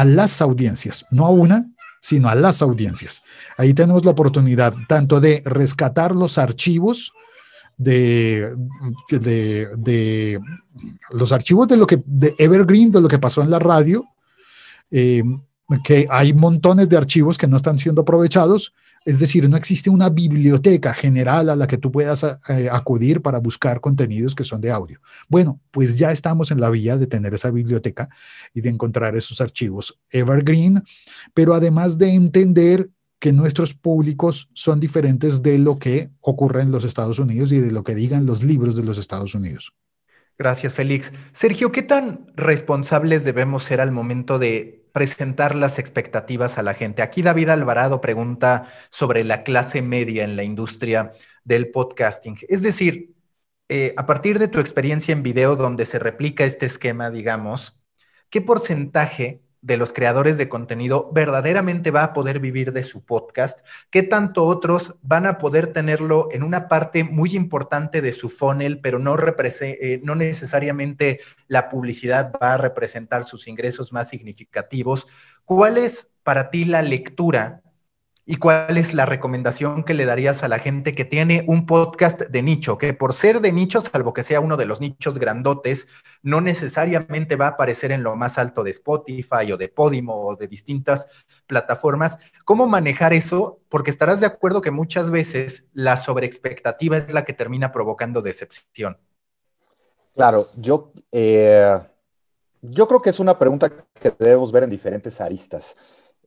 las 0.03 0.41
audiencias, 0.41 1.05
no 1.11 1.27
a 1.27 1.29
una, 1.29 1.69
sino 2.01 2.29
a 2.29 2.35
las 2.35 2.63
audiencias. 2.63 3.21
Ahí 3.57 3.73
tenemos 3.73 4.03
la 4.03 4.11
oportunidad 4.11 4.73
tanto 4.89 5.21
de 5.21 5.43
rescatar 5.45 6.15
los 6.15 6.39
archivos 6.39 7.13
de, 7.77 8.53
de, 9.09 10.39
los 11.11 11.31
archivos 11.31 11.67
de 11.67 11.77
lo 11.77 11.85
que 11.85 12.01
de 12.05 12.35
Evergreen, 12.37 12.91
de 12.91 13.01
lo 13.01 13.07
que 13.07 13.19
pasó 13.19 13.43
en 13.43 13.51
la 13.51 13.59
radio, 13.59 14.03
eh, 14.89 15.23
que 15.83 16.07
hay 16.09 16.33
montones 16.33 16.89
de 16.89 16.97
archivos 16.97 17.37
que 17.37 17.47
no 17.47 17.57
están 17.57 17.77
siendo 17.77 18.01
aprovechados, 18.01 18.73
es 19.03 19.19
decir, 19.19 19.49
no 19.49 19.57
existe 19.57 19.89
una 19.89 20.09
biblioteca 20.09 20.93
general 20.93 21.49
a 21.49 21.55
la 21.55 21.67
que 21.67 21.77
tú 21.77 21.91
puedas 21.91 22.23
eh, 22.23 22.69
acudir 22.71 23.21
para 23.21 23.39
buscar 23.39 23.81
contenidos 23.81 24.35
que 24.35 24.43
son 24.43 24.61
de 24.61 24.69
audio. 24.69 24.99
Bueno, 25.27 25.59
pues 25.71 25.95
ya 25.95 26.11
estamos 26.11 26.51
en 26.51 26.61
la 26.61 26.69
vía 26.69 26.97
de 26.97 27.07
tener 27.07 27.33
esa 27.33 27.49
biblioteca 27.49 28.09
y 28.53 28.61
de 28.61 28.69
encontrar 28.69 29.15
esos 29.15 29.41
archivos 29.41 29.99
evergreen, 30.11 30.83
pero 31.33 31.53
además 31.55 31.97
de 31.97 32.13
entender 32.13 32.89
que 33.19 33.31
nuestros 33.31 33.73
públicos 33.73 34.49
son 34.53 34.79
diferentes 34.79 35.43
de 35.43 35.59
lo 35.59 35.77
que 35.77 36.09
ocurre 36.21 36.61
en 36.63 36.71
los 36.71 36.83
Estados 36.83 37.19
Unidos 37.19 37.51
y 37.51 37.59
de 37.59 37.71
lo 37.71 37.83
que 37.83 37.95
digan 37.95 38.25
los 38.25 38.43
libros 38.43 38.75
de 38.75 38.83
los 38.83 38.97
Estados 38.97 39.35
Unidos. 39.35 39.73
Gracias, 40.37 40.73
Félix. 40.73 41.13
Sergio, 41.31 41.71
¿qué 41.71 41.83
tan 41.83 42.31
responsables 42.35 43.23
debemos 43.23 43.63
ser 43.63 43.79
al 43.79 43.91
momento 43.91 44.39
de 44.39 44.80
presentar 44.91 45.55
las 45.55 45.79
expectativas 45.79 46.57
a 46.57 46.63
la 46.63 46.73
gente. 46.73 47.01
Aquí 47.01 47.21
David 47.21 47.49
Alvarado 47.49 48.01
pregunta 48.01 48.69
sobre 48.89 49.23
la 49.23 49.43
clase 49.43 49.81
media 49.81 50.23
en 50.23 50.35
la 50.35 50.43
industria 50.43 51.13
del 51.43 51.71
podcasting. 51.71 52.37
Es 52.47 52.61
decir, 52.61 53.13
eh, 53.69 53.93
a 53.97 54.05
partir 54.05 54.39
de 54.39 54.47
tu 54.47 54.59
experiencia 54.59 55.13
en 55.13 55.23
video 55.23 55.55
donde 55.55 55.85
se 55.85 55.99
replica 55.99 56.43
este 56.43 56.65
esquema, 56.65 57.09
digamos, 57.09 57.81
¿qué 58.29 58.41
porcentaje 58.41 59.41
de 59.61 59.77
los 59.77 59.93
creadores 59.93 60.37
de 60.37 60.49
contenido 60.49 61.09
verdaderamente 61.13 61.91
va 61.91 62.03
a 62.03 62.13
poder 62.13 62.39
vivir 62.39 62.73
de 62.73 62.83
su 62.83 63.05
podcast, 63.05 63.65
qué 63.89 64.03
tanto 64.03 64.45
otros 64.45 64.95
van 65.01 65.27
a 65.27 65.37
poder 65.37 65.67
tenerlo 65.67 66.29
en 66.31 66.43
una 66.43 66.67
parte 66.67 67.03
muy 67.03 67.35
importante 67.35 68.01
de 68.01 68.11
su 68.11 68.29
funnel, 68.29 68.79
pero 68.79 68.97
no, 68.97 69.15
eh, 69.15 70.01
no 70.03 70.15
necesariamente 70.15 71.19
la 71.47 71.69
publicidad 71.69 72.31
va 72.41 72.53
a 72.53 72.57
representar 72.57 73.23
sus 73.23 73.47
ingresos 73.47 73.93
más 73.93 74.09
significativos. 74.09 75.07
¿Cuál 75.45 75.77
es 75.77 76.11
para 76.23 76.49
ti 76.49 76.65
la 76.65 76.81
lectura 76.81 77.61
¿Y 78.31 78.37
cuál 78.37 78.77
es 78.77 78.93
la 78.93 79.05
recomendación 79.05 79.83
que 79.83 79.93
le 79.93 80.05
darías 80.05 80.41
a 80.41 80.47
la 80.47 80.57
gente 80.57 80.95
que 80.95 81.03
tiene 81.03 81.43
un 81.47 81.65
podcast 81.65 82.21
de 82.21 82.41
nicho? 82.41 82.77
Que 82.77 82.93
por 82.93 83.11
ser 83.11 83.41
de 83.41 83.51
nicho, 83.51 83.81
salvo 83.81 84.13
que 84.13 84.23
sea 84.23 84.39
uno 84.39 84.55
de 84.55 84.65
los 84.65 84.79
nichos 84.79 85.19
grandotes, 85.19 85.89
no 86.23 86.39
necesariamente 86.39 87.35
va 87.35 87.47
a 87.47 87.49
aparecer 87.49 87.91
en 87.91 88.03
lo 88.03 88.15
más 88.15 88.37
alto 88.37 88.63
de 88.63 88.71
Spotify 88.71 89.51
o 89.51 89.57
de 89.57 89.67
Podimo 89.67 90.15
o 90.15 90.37
de 90.37 90.47
distintas 90.47 91.09
plataformas. 91.45 92.19
¿Cómo 92.45 92.67
manejar 92.67 93.11
eso? 93.11 93.59
Porque 93.67 93.91
estarás 93.91 94.21
de 94.21 94.27
acuerdo 94.27 94.61
que 94.61 94.71
muchas 94.71 95.09
veces 95.09 95.67
la 95.73 95.97
sobreexpectativa 95.97 96.95
es 96.95 97.11
la 97.11 97.25
que 97.25 97.33
termina 97.33 97.73
provocando 97.73 98.21
decepción. 98.21 98.97
Claro, 100.15 100.47
yo, 100.55 100.93
eh, 101.11 101.77
yo 102.61 102.87
creo 102.87 103.01
que 103.01 103.09
es 103.09 103.19
una 103.19 103.37
pregunta 103.37 103.69
que 103.69 104.13
debemos 104.17 104.53
ver 104.53 104.63
en 104.63 104.69
diferentes 104.69 105.19
aristas. 105.19 105.75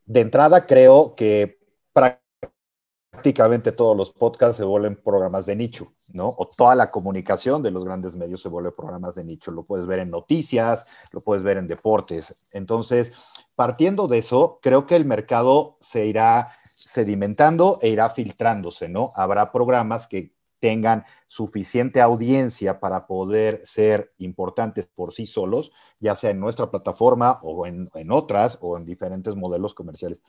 De 0.05 0.21
entrada, 0.21 0.67
creo 0.67 1.15
que 1.15 1.64
prácticamente 1.95 3.73
todos 3.73 3.97
los 3.97 4.11
podcasts 4.11 4.59
se 4.59 4.65
vuelven 4.65 4.97
programas 4.97 5.47
de 5.47 5.57
nicho, 5.57 5.95
¿no? 6.09 6.35
O 6.37 6.49
toda 6.49 6.75
la 6.75 6.91
comunicación 6.91 7.63
de 7.63 7.71
los 7.71 7.85
grandes 7.85 8.15
medios 8.15 8.43
se 8.43 8.49
vuelve 8.49 8.73
programas 8.73 9.15
de 9.15 9.25
nicho. 9.25 9.51
Lo 9.51 9.65
puedes 9.65 9.87
ver 9.87 10.01
en 10.01 10.11
noticias, 10.11 10.87
lo 11.13 11.23
puedes 11.23 11.45
ver 11.45 11.57
en 11.57 11.69
deportes. 11.69 12.37
Entonces, 12.53 13.13
partiendo 13.55 14.09
de 14.09 14.19
eso, 14.19 14.59
creo 14.61 14.87
que 14.87 14.97
el 14.97 15.05
mercado 15.05 15.79
se 15.81 16.07
irá 16.07 16.51
sedimentando 16.75 17.79
e 17.81 17.89
irá 17.89 18.11
filtrándose, 18.11 18.89
¿no? 18.89 19.13
Habrá 19.15 19.53
programas 19.53 20.07
que 20.07 20.34
tengan 20.65 21.05
suficiente 21.29 22.01
audiencia 22.01 22.81
para 22.81 23.07
poder 23.07 23.61
ser 23.67 24.15
importantes 24.17 24.87
por 24.87 25.13
sí 25.13 25.27
solos, 25.27 25.73
ya 26.01 26.17
sea 26.17 26.31
en 26.31 26.41
nuestra 26.41 26.71
plataforma 26.71 27.39
o 27.43 27.67
en, 27.67 27.91
otras 28.11 28.57
o 28.63 28.79
en 28.79 28.87
diferentes 28.87 29.37
modelos 29.37 29.75
comerciales. 29.75 30.23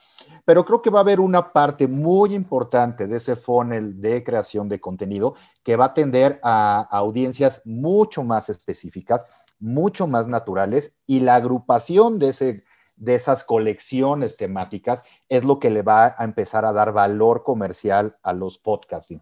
Pero 0.44 0.66
creo 0.66 0.82
que 0.82 0.90
va 0.90 1.00
a 1.00 1.04
haber 1.04 1.22
una 1.22 1.54
parte 1.54 1.88
muy 1.88 2.34
importante 2.34 3.08
de 3.08 3.16
ese 3.16 3.38
funnel 3.38 4.02
de 4.02 4.26
creación 4.26 4.68
de 4.68 4.82
contenido 4.82 5.36
que 5.64 5.78
va 5.78 5.86
a 5.86 5.94
tender 5.94 6.42
a, 6.44 6.82
audiencias 6.92 7.62
mucho 7.64 8.22
más 8.26 8.50
específicas, 8.50 9.26
mucho 9.58 10.06
más 10.06 10.28
naturales 10.28 10.98
y 11.08 11.22
la 11.22 11.36
agrupación 11.36 12.20
de 12.20 12.28
ese 12.28 12.66
de 12.98 13.16
esas 13.16 13.44
colecciones 13.44 14.38
temáticas 14.38 15.04
es 15.28 15.44
lo 15.44 15.60
que 15.60 15.70
le 15.70 15.82
va 15.82 16.16
a 16.18 16.24
empezar 16.24 16.64
a 16.64 16.72
dar 16.72 16.94
valor 16.94 17.44
comercial 17.44 18.16
a 18.24 18.32
los 18.32 18.58
podcasting. 18.58 19.22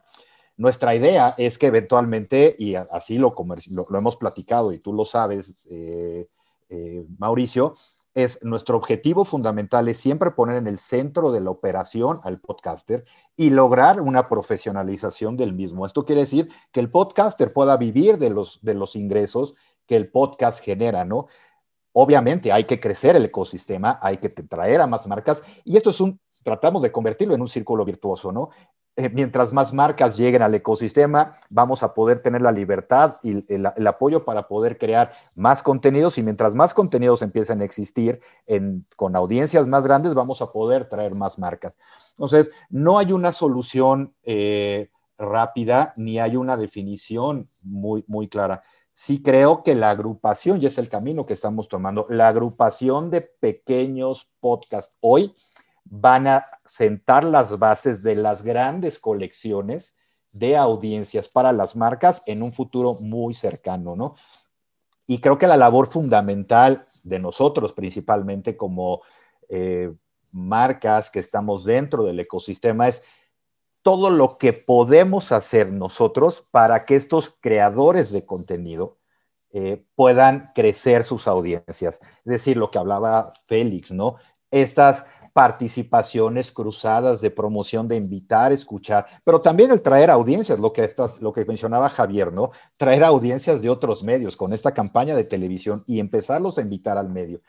Nuestra 0.56 0.93
idea 0.95 1.34
es 1.38 1.58
que 1.58 1.68
eventualmente, 1.68 2.56
y 2.60 2.76
así 2.76 3.18
lo, 3.18 3.36
hemos 3.93 4.18
platicado 4.18 4.72
y 4.72 4.80
tú 4.80 4.93
lo 4.93 5.06
sabes, 5.06 5.66
eh, 5.70 6.28
eh, 6.70 7.06
Mauricio, 7.18 7.76
es 8.14 8.43
nuestro 8.43 8.78
objetivo 8.78 9.26
fundamental 9.26 9.88
es 9.88 9.97
siempre 9.97 10.32
poner 10.32 10.58
en 10.58 10.68
el 10.68 10.78
centro 10.78 11.32
de 11.32 11.41
la 11.41 11.49
operación 11.49 12.20
al 12.24 12.39
podcaster 12.39 13.06
y 13.36 13.49
lograr 13.49 14.01
una 14.01 14.30
profesionalización 14.30 15.36
del 15.36 15.54
mismo. 15.54 15.86
Esto 15.86 16.06
quiere 16.06 16.22
decir 16.22 16.49
que 16.72 16.80
el 16.80 16.91
podcaster 16.91 17.51
pueda 17.51 17.76
vivir 17.78 18.20
de 18.20 18.30
los, 18.30 18.60
de 18.62 18.76
los 18.76 18.95
ingresos 18.95 19.56
que 19.88 19.95
el 19.95 20.12
podcast 20.12 20.60
genera, 20.64 21.06
¿no? 21.06 21.28
Obviamente 21.91 22.51
hay 22.51 22.66
que 22.66 22.80
crecer 22.80 23.16
el 23.16 23.26
ecosistema, 23.26 23.99
hay 24.01 24.18
que 24.18 24.30
traer 24.30 24.82
a 24.82 24.88
más 24.88 25.08
marcas 25.08 25.43
y 25.64 25.78
esto 25.78 25.89
es 25.89 25.99
un, 25.99 26.20
tratamos 26.43 26.81
de 26.81 26.91
convertirlo 26.91 27.35
en 27.35 27.41
un 27.41 27.49
círculo 27.49 27.85
virtuoso, 27.85 28.31
¿no? 28.31 28.49
Eh, 28.95 29.09
mientras 29.09 29.51
más 29.51 29.73
marcas 29.73 30.17
lleguen 30.17 30.43
al 30.43 30.53
ecosistema, 30.53 31.33
vamos 31.49 31.81
a 31.81 31.95
poder 31.95 32.19
tener 32.19 32.43
la 32.43 32.51
libertad 32.51 33.15
y 33.23 33.43
el, 33.51 33.87
apoyo 33.87 34.23
para 34.23 34.47
poder 34.47 34.77
crear 34.77 35.13
más 35.33 35.63
contenidos 35.63 36.19
y 36.19 36.23
mientras 36.23 36.53
más 36.53 36.75
contenidos 36.75 37.23
empiecen 37.23 37.61
a 37.61 37.65
existir 37.65 38.19
con 38.95 39.15
audiencias 39.15 39.65
más 39.65 39.83
grandes, 39.83 40.13
vamos 40.13 40.43
a 40.43 40.51
poder 40.51 40.89
traer 40.89 41.15
más 41.15 41.39
marcas. 41.39 41.75
Entonces, 42.11 42.51
no 42.69 42.99
hay 42.99 43.13
una 43.13 43.31
solución 43.31 44.13
eh, 44.21 44.91
rápida 45.17 45.93
ni 45.97 46.19
hay 46.19 46.35
una 46.35 46.55
definición 46.55 47.49
muy, 47.61 48.03
muy 48.07 48.27
clara. 48.27 48.61
Sí 48.93 49.23
creo 49.23 49.63
que 49.63 49.73
la 49.73 49.89
agrupación, 49.89 50.61
y 50.61 50.67
es 50.67 50.77
el 50.77 50.87
camino 50.87 51.25
que 51.25 51.33
estamos 51.33 51.67
tomando, 51.67 52.05
la 52.09 52.27
agrupación 52.27 53.09
de 53.09 53.21
pequeños 53.21 54.29
podcasts 54.39 54.95
hoy, 54.99 55.35
van 55.86 56.27
a 56.27 56.45
sentar 56.65 57.23
las 57.23 57.57
bases 57.59 58.01
de 58.03 58.15
las 58.15 58.43
grandes 58.43 58.99
colecciones 58.99 59.95
de 60.31 60.57
audiencias 60.57 61.29
para 61.29 61.51
las 61.53 61.75
marcas 61.75 62.23
en 62.25 62.41
un 62.41 62.51
futuro 62.51 62.95
muy 62.95 63.34
cercano, 63.34 63.95
¿no? 63.95 64.15
Y 65.05 65.19
creo 65.19 65.38
que 65.38 65.47
la 65.47 65.57
labor 65.57 65.88
fundamental 65.88 66.88
de 67.03 67.19
nosotros, 67.19 67.73
principalmente 67.73 68.57
como 68.57 69.01
eh, 69.49 69.93
marcas 70.31 71.11
que 71.11 71.19
estamos 71.19 71.65
dentro 71.65 72.03
del 72.03 72.19
ecosistema, 72.19 72.88
es 72.88 73.03
todo 73.84 74.09
lo 74.09 74.38
que 74.38 74.53
podemos 74.53 75.31
hacer 75.31 75.71
nosotros 75.71 76.47
para 76.51 76.86
que 76.86 76.95
estos 76.95 77.36
creadores 77.41 78.11
de 78.11 78.25
contenido 78.25 78.97
eh, 79.51 79.86
puedan 79.95 80.51
crecer 80.55 81.03
sus 81.03 81.27
audiencias. 81.27 81.99
Es 82.25 82.31
decir, 82.31 82.57
lo 82.57 82.71
que 82.71 82.79
hablaba 82.79 83.34
Félix, 83.45 83.91
¿no? 83.91 84.15
Estas 84.49 85.05
participaciones 85.34 86.51
cruzadas 86.51 87.19
de 87.19 87.31
promoción, 87.31 87.88
de 87.88 87.95
invitar, 87.95 88.51
escuchar, 88.51 89.07
pero 89.23 89.41
también 89.41 89.71
el 89.71 89.81
traer 89.81 90.11
audiencias, 90.11 90.59
lo 90.59 90.71
que, 90.71 90.84
estás, 90.84 91.21
lo 91.21 91.34
que 91.34 91.43
mencionaba 91.45 91.89
Javier, 91.89 92.31
¿no? 92.31 92.51
Traer 92.77 93.03
audiencias 93.03 93.61
de 93.61 93.69
otros 93.69 94.03
medios 94.03 94.38
con 94.38 94.53
esta 94.53 94.73
campaña 94.73 95.15
de 95.15 95.23
televisión 95.23 95.84
y 95.88 95.99
empezarlos 95.99 96.57
a 96.57 96.61
invitar 96.61 96.97
al 96.97 97.09
medio. 97.09 97.41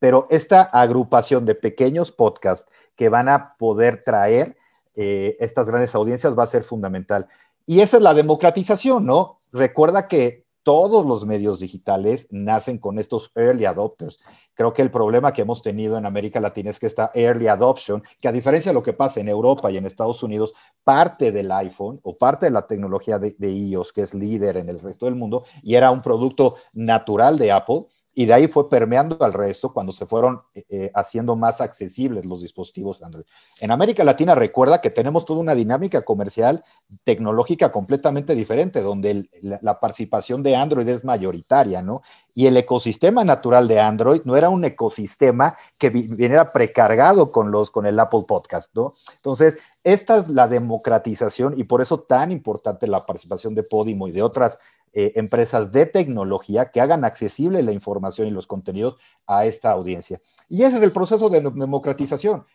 Pero 0.00 0.26
esta 0.30 0.62
agrupación 0.62 1.46
de 1.46 1.54
pequeños 1.54 2.10
podcasts 2.12 2.68
que 2.96 3.08
van 3.08 3.28
a 3.28 3.54
poder 3.56 4.02
traer 4.04 4.56
eh, 4.94 5.36
estas 5.38 5.68
grandes 5.68 5.94
audiencias 5.94 6.36
va 6.36 6.42
a 6.42 6.48
ser 6.48 6.64
fundamental. 6.64 7.28
Y 7.66 7.80
esa 7.80 7.98
es 7.98 8.02
la 8.02 8.14
democratización, 8.14 9.06
¿no? 9.06 9.40
Recuerda 9.52 10.08
que 10.08 10.47
todos 10.62 11.06
los 11.06 11.24
medios 11.24 11.60
digitales 11.60 12.28
nacen 12.30 12.78
con 12.78 12.98
estos 12.98 13.30
early 13.34 13.64
adopters. 13.64 14.20
Creo 14.54 14.74
que 14.74 14.82
el 14.82 14.90
problema 14.90 15.32
que 15.32 15.42
hemos 15.42 15.62
tenido 15.62 15.96
en 15.96 16.06
América 16.06 16.40
Latina 16.40 16.70
es 16.70 16.78
que 16.78 16.86
esta 16.86 17.10
early 17.14 17.48
adoption, 17.48 18.02
que 18.20 18.28
a 18.28 18.32
diferencia 18.32 18.70
de 18.70 18.74
lo 18.74 18.82
que 18.82 18.92
pasa 18.92 19.20
en 19.20 19.28
Europa 19.28 19.70
y 19.70 19.76
en 19.76 19.86
Estados 19.86 20.22
Unidos, 20.22 20.52
parte 20.84 21.32
del 21.32 21.50
iPhone 21.52 22.00
o 22.02 22.16
parte 22.16 22.46
de 22.46 22.52
la 22.52 22.66
tecnología 22.66 23.18
de, 23.18 23.34
iOS, 23.40 23.92
que 23.92 24.02
es 24.02 24.14
líder 24.14 24.56
en 24.56 24.68
el 24.68 24.80
resto 24.80 25.06
del 25.06 25.14
mundo, 25.14 25.44
y 25.62 25.74
era 25.74 25.90
un 25.90 26.02
producto 26.02 26.56
natural 26.72 27.38
de 27.38 27.52
Apple, 27.52 27.86
y 28.18 28.26
de 28.26 28.34
ahí 28.34 28.48
fue 28.48 28.68
permeando 28.68 29.16
al 29.20 29.32
resto 29.32 29.72
cuando 29.72 29.92
se 29.92 30.04
fueron 30.04 30.42
eh, 30.52 30.64
eh, 30.70 30.90
haciendo 30.92 31.36
más 31.36 31.60
accesibles 31.60 32.26
los 32.26 32.42
dispositivos 32.42 33.00
Android. 33.00 33.24
En 33.60 33.70
América 33.70 34.02
Latina 34.02 34.34
recuerda 34.34 34.80
que 34.80 34.90
tenemos 34.90 35.24
toda 35.24 35.38
una 35.38 35.54
dinámica 35.54 36.02
comercial 36.02 36.64
tecnológica 37.04 37.70
completamente 37.70 38.34
diferente, 38.34 38.80
donde 38.80 39.30
la, 39.40 39.78
participación 39.78 40.42
de 40.42 40.56
Android 40.56 40.88
es 40.88 41.04
mayoritaria, 41.04 41.80
¿no? 41.80 42.02
Y 42.34 42.46
el 42.46 42.56
ecosistema 42.56 43.22
natural 43.22 43.68
de 43.68 43.78
Android 43.78 44.22
no 44.24 44.36
era 44.36 44.48
un 44.48 44.64
ecosistema 44.64 45.54
que 45.78 45.90
viniera 45.90 46.52
precargado 46.52 47.30
con, 47.30 47.52
los, 47.52 47.70
con 47.70 47.86
el 47.86 48.00
Apple 48.00 48.24
Podcast, 48.26 48.74
¿no? 48.74 48.94
Entonces, 49.14 49.58
esta 49.84 50.16
es 50.16 50.28
la 50.28 50.48
democratización 50.48 51.54
y 51.56 51.64
por 51.64 51.80
eso 51.80 52.00
tan 52.00 52.32
importante 52.32 52.86
la 52.86 53.06
participación 53.06 53.54
de 53.54 53.62
Podimo 53.62 54.08
y 54.08 54.12
de 54.12 54.22
otras 54.22 54.58
eh, 54.92 55.12
empresas 55.16 55.70
de 55.70 55.86
tecnología 55.86 56.70
que 56.70 56.80
hagan 56.80 57.04
accesible 57.04 57.62
la 57.62 57.72
información 57.72 58.26
y 58.26 58.30
los 58.30 58.46
contenidos 58.46 58.96
a 59.26 59.46
esta 59.46 59.70
audiencia. 59.70 60.20
Y 60.48 60.62
ese 60.62 60.76
es 60.78 60.82
el 60.82 60.92
proceso 60.92 61.28
de 61.28 61.40
democratización. 61.40 62.46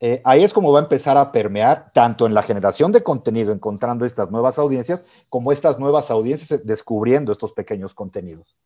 Eh, 0.00 0.20
ahí 0.24 0.42
es 0.42 0.52
como 0.52 0.72
va 0.72 0.80
a 0.80 0.82
empezar 0.82 1.16
a 1.16 1.30
permear 1.30 1.92
tanto 1.92 2.26
en 2.26 2.34
la 2.34 2.42
generación 2.42 2.90
de 2.90 3.04
contenido, 3.04 3.52
encontrando 3.52 4.04
estas 4.04 4.30
nuevas 4.30 4.58
audiencias, 4.58 5.04
como 5.28 5.52
estas 5.52 5.78
nuevas 5.78 6.10
audiencias 6.10 6.66
descubriendo 6.66 7.30
estos 7.30 7.52
pequeños 7.52 7.94
contenidos. 7.94 8.56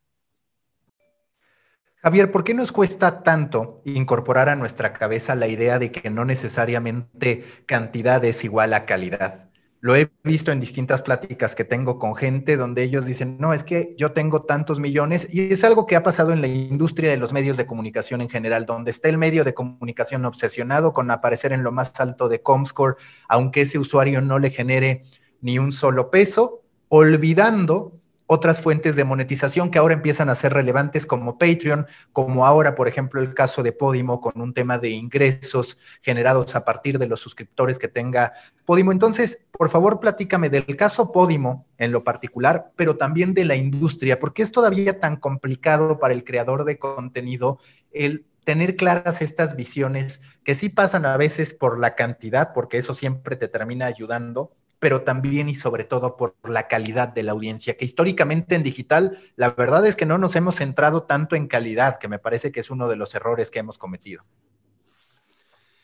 Javier, 2.03 2.31
¿por 2.31 2.45
qué 2.45 2.55
nos 2.55 2.73
cuesta 2.73 3.23
tanto 3.23 3.81
incorporar 3.85 4.49
a 4.49 4.57
nuestra 4.57 4.93
cabeza 4.93 5.35
la 5.35 5.49
idea 5.49 5.79
de 5.79 5.91
que 5.91 6.11
no 6.11 6.25
necesariamente 6.25 7.45
cantidad 7.67 8.25
es 8.25 8.45
igual 8.45 8.75
a 8.75 8.85
calidad? 8.85 9.51
Lo 9.81 9.95
he 9.95 10.11
visto 10.23 10.53
en 10.53 10.61
distintas 10.61 11.03
pláticas 11.03 11.55
que 11.55 11.65
tengo 11.65 11.99
con 11.99 12.15
gente 12.15 12.57
donde 12.57 12.83
ellos 12.83 13.07
dicen, 13.07 13.39
no, 13.39 13.55
es 13.55 13.63
que 13.63 13.95
yo 13.97 14.13
tengo 14.13 14.43
tantos 14.43 14.81
millones 14.81 15.29
y 15.33 15.53
es 15.53 15.65
algo 15.65 15.87
que 15.87 15.97
ha 15.97 16.03
pasado 16.03 16.33
en 16.33 16.41
la 16.41 16.49
industria 16.49 17.11
de 17.11 17.17
los 17.17 17.33
medios 17.33 17.57
de 17.57 17.67
comunicación 17.67 18.21
en 18.21 18.29
general, 18.29 18.67
donde 18.67 18.91
está 18.91 19.09
el 19.09 19.19
medio 19.19 19.45
de 19.45 19.55
comunicación 19.55 20.25
obsesionado 20.25 20.93
con 20.93 21.11
aparecer 21.11 21.53
en 21.53 21.63
lo 21.63 21.73
más 21.73 21.93
alto 22.01 22.29
de 22.29 22.43
Comscore, 22.43 22.97
aunque 23.29 23.63
ese 23.63 23.79
usuario 23.79 24.21
no 24.21 24.39
le 24.39 24.51
genere 24.51 25.05
ni 25.41 25.59
un 25.59 25.73
solo 25.73 26.11
peso, 26.11 26.63
olvidando 26.89 28.01
otras 28.27 28.61
fuentes 28.61 28.97
de 28.97 29.05
monetización 29.05 29.71
que 29.71 29.79
ahora 29.79 29.95
empiezan 29.95 30.29
a 30.29 30.35
ser 30.35 30.53
relevantes 30.53 31.07
como 31.07 31.39
Patreon, 31.39 31.87
como 32.13 32.45
ahora, 32.45 32.75
por 32.75 32.89
ejemplo, 32.89 33.21
el 33.21 33.35
caso 33.35 33.63
de 33.63 33.73
Podimo 33.73 34.21
con 34.21 34.41
un 34.41 34.53
tema 34.53 34.79
de 34.79 34.91
ingresos 34.91 35.79
generados 36.03 36.57
a 36.57 36.65
partir 36.65 36.99
de 36.99 37.07
los 37.07 37.21
suscriptores 37.21 37.79
que 37.79 37.89
tenga 37.89 38.33
Podimo. 38.65 38.91
Entonces, 38.91 39.45
por 39.53 39.69
favor, 39.69 40.01
platícame 40.01 40.51
del 40.51 40.77
caso 40.77 41.13
Podimo 41.13 41.67
en 41.79 41.93
lo 41.93 42.03
particular, 42.03 42.73
pero 42.77 42.97
también 42.97 43.33
de 43.33 43.45
la 43.45 43.55
industria, 43.55 44.19
porque 44.19 44.43
es 44.43 44.51
todavía 44.51 44.99
tan 44.99 45.17
complicado 45.17 45.99
para 45.99 46.15
el 46.15 46.25
creador 46.25 46.65
de 46.65 46.79
contenido 46.79 47.59
el 47.93 48.27
tener 48.45 48.77
claras 48.77 49.23
estas 49.23 49.57
visiones 49.57 50.21
que 50.45 50.55
sí 50.55 50.69
pasan 50.69 51.05
a 51.05 51.17
veces 51.17 51.53
por 51.53 51.79
la 51.81 51.97
cantidad, 51.97 52.53
porque 52.55 52.79
eso 52.79 52.95
siempre 52.95 53.35
te 53.35 53.49
termina 53.49 53.87
ayudando, 53.87 54.53
pero 54.87 55.03
también 55.03 55.49
y 55.49 55.55
sobre 55.57 55.83
todo 55.83 56.17
por 56.17 56.37
la 56.49 56.69
calidad 56.69 57.09
de 57.09 57.25
la 57.25 57.33
audiencia, 57.33 57.77
que 57.77 57.85
históricamente 57.85 58.55
en 58.55 58.63
digital, 58.63 59.19
la 59.35 59.51
verdad 59.51 59.85
es 59.85 59.97
que 59.97 60.07
no 60.07 60.17
nos 60.17 60.37
hemos 60.37 60.55
centrado 60.55 61.03
tanto 61.03 61.35
en 61.35 61.49
calidad, 61.49 61.99
que 61.99 62.07
me 62.07 62.21
parece 62.21 62.53
que 62.53 62.61
es 62.61 62.71
uno 62.71 62.87
de 62.87 62.95
los 62.95 63.13
errores 63.17 63.51
que 63.51 63.59
hemos 63.59 63.79
cometido. 63.79 64.23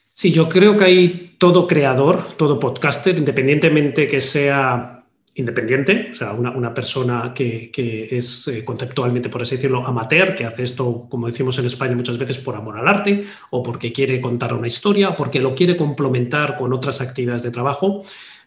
Sí, 0.08 0.30
yo 0.30 0.48
creo 0.48 0.76
que 0.76 0.84
hay 0.84 1.34
todo 1.36 1.66
creador, 1.66 2.36
todo 2.36 2.60
podcaster, 2.60 3.18
independientemente 3.18 4.06
que 4.06 4.20
sea 4.20 5.02
independiente, 5.34 6.10
o 6.10 6.14
sea, 6.14 6.32
una, 6.32 6.74
persona 6.74 7.32
que, 7.34 7.70
es 8.10 8.46
eh, 8.48 8.64
conceptualmente, 8.64 9.30
por 9.30 9.42
así 9.42 9.56
decirlo, 9.56 9.86
amateur, 9.86 10.34
que 10.34 10.44
hace 10.44 10.62
esto, 10.62 11.06
como 11.08 11.26
decimos 11.26 11.58
en 11.58 11.66
España 11.66 11.96
muchas 11.96 12.18
veces, 12.18 12.38
por 12.38 12.54
amor 12.54 12.78
al 12.78 12.86
arte, 12.86 13.24
o 13.50 13.62
porque 13.62 13.92
quiere 13.92 14.20
contar 14.20 14.52
una 14.52 14.66
historia, 14.66 15.16
porque 15.16 15.40
lo 15.40 15.54
quiere 15.54 15.76
complementar 15.76 16.56
con 16.56 16.72
otras 16.72 17.00
actividades 17.00 17.42
de 17.42 17.50
trabajo. 17.50 18.04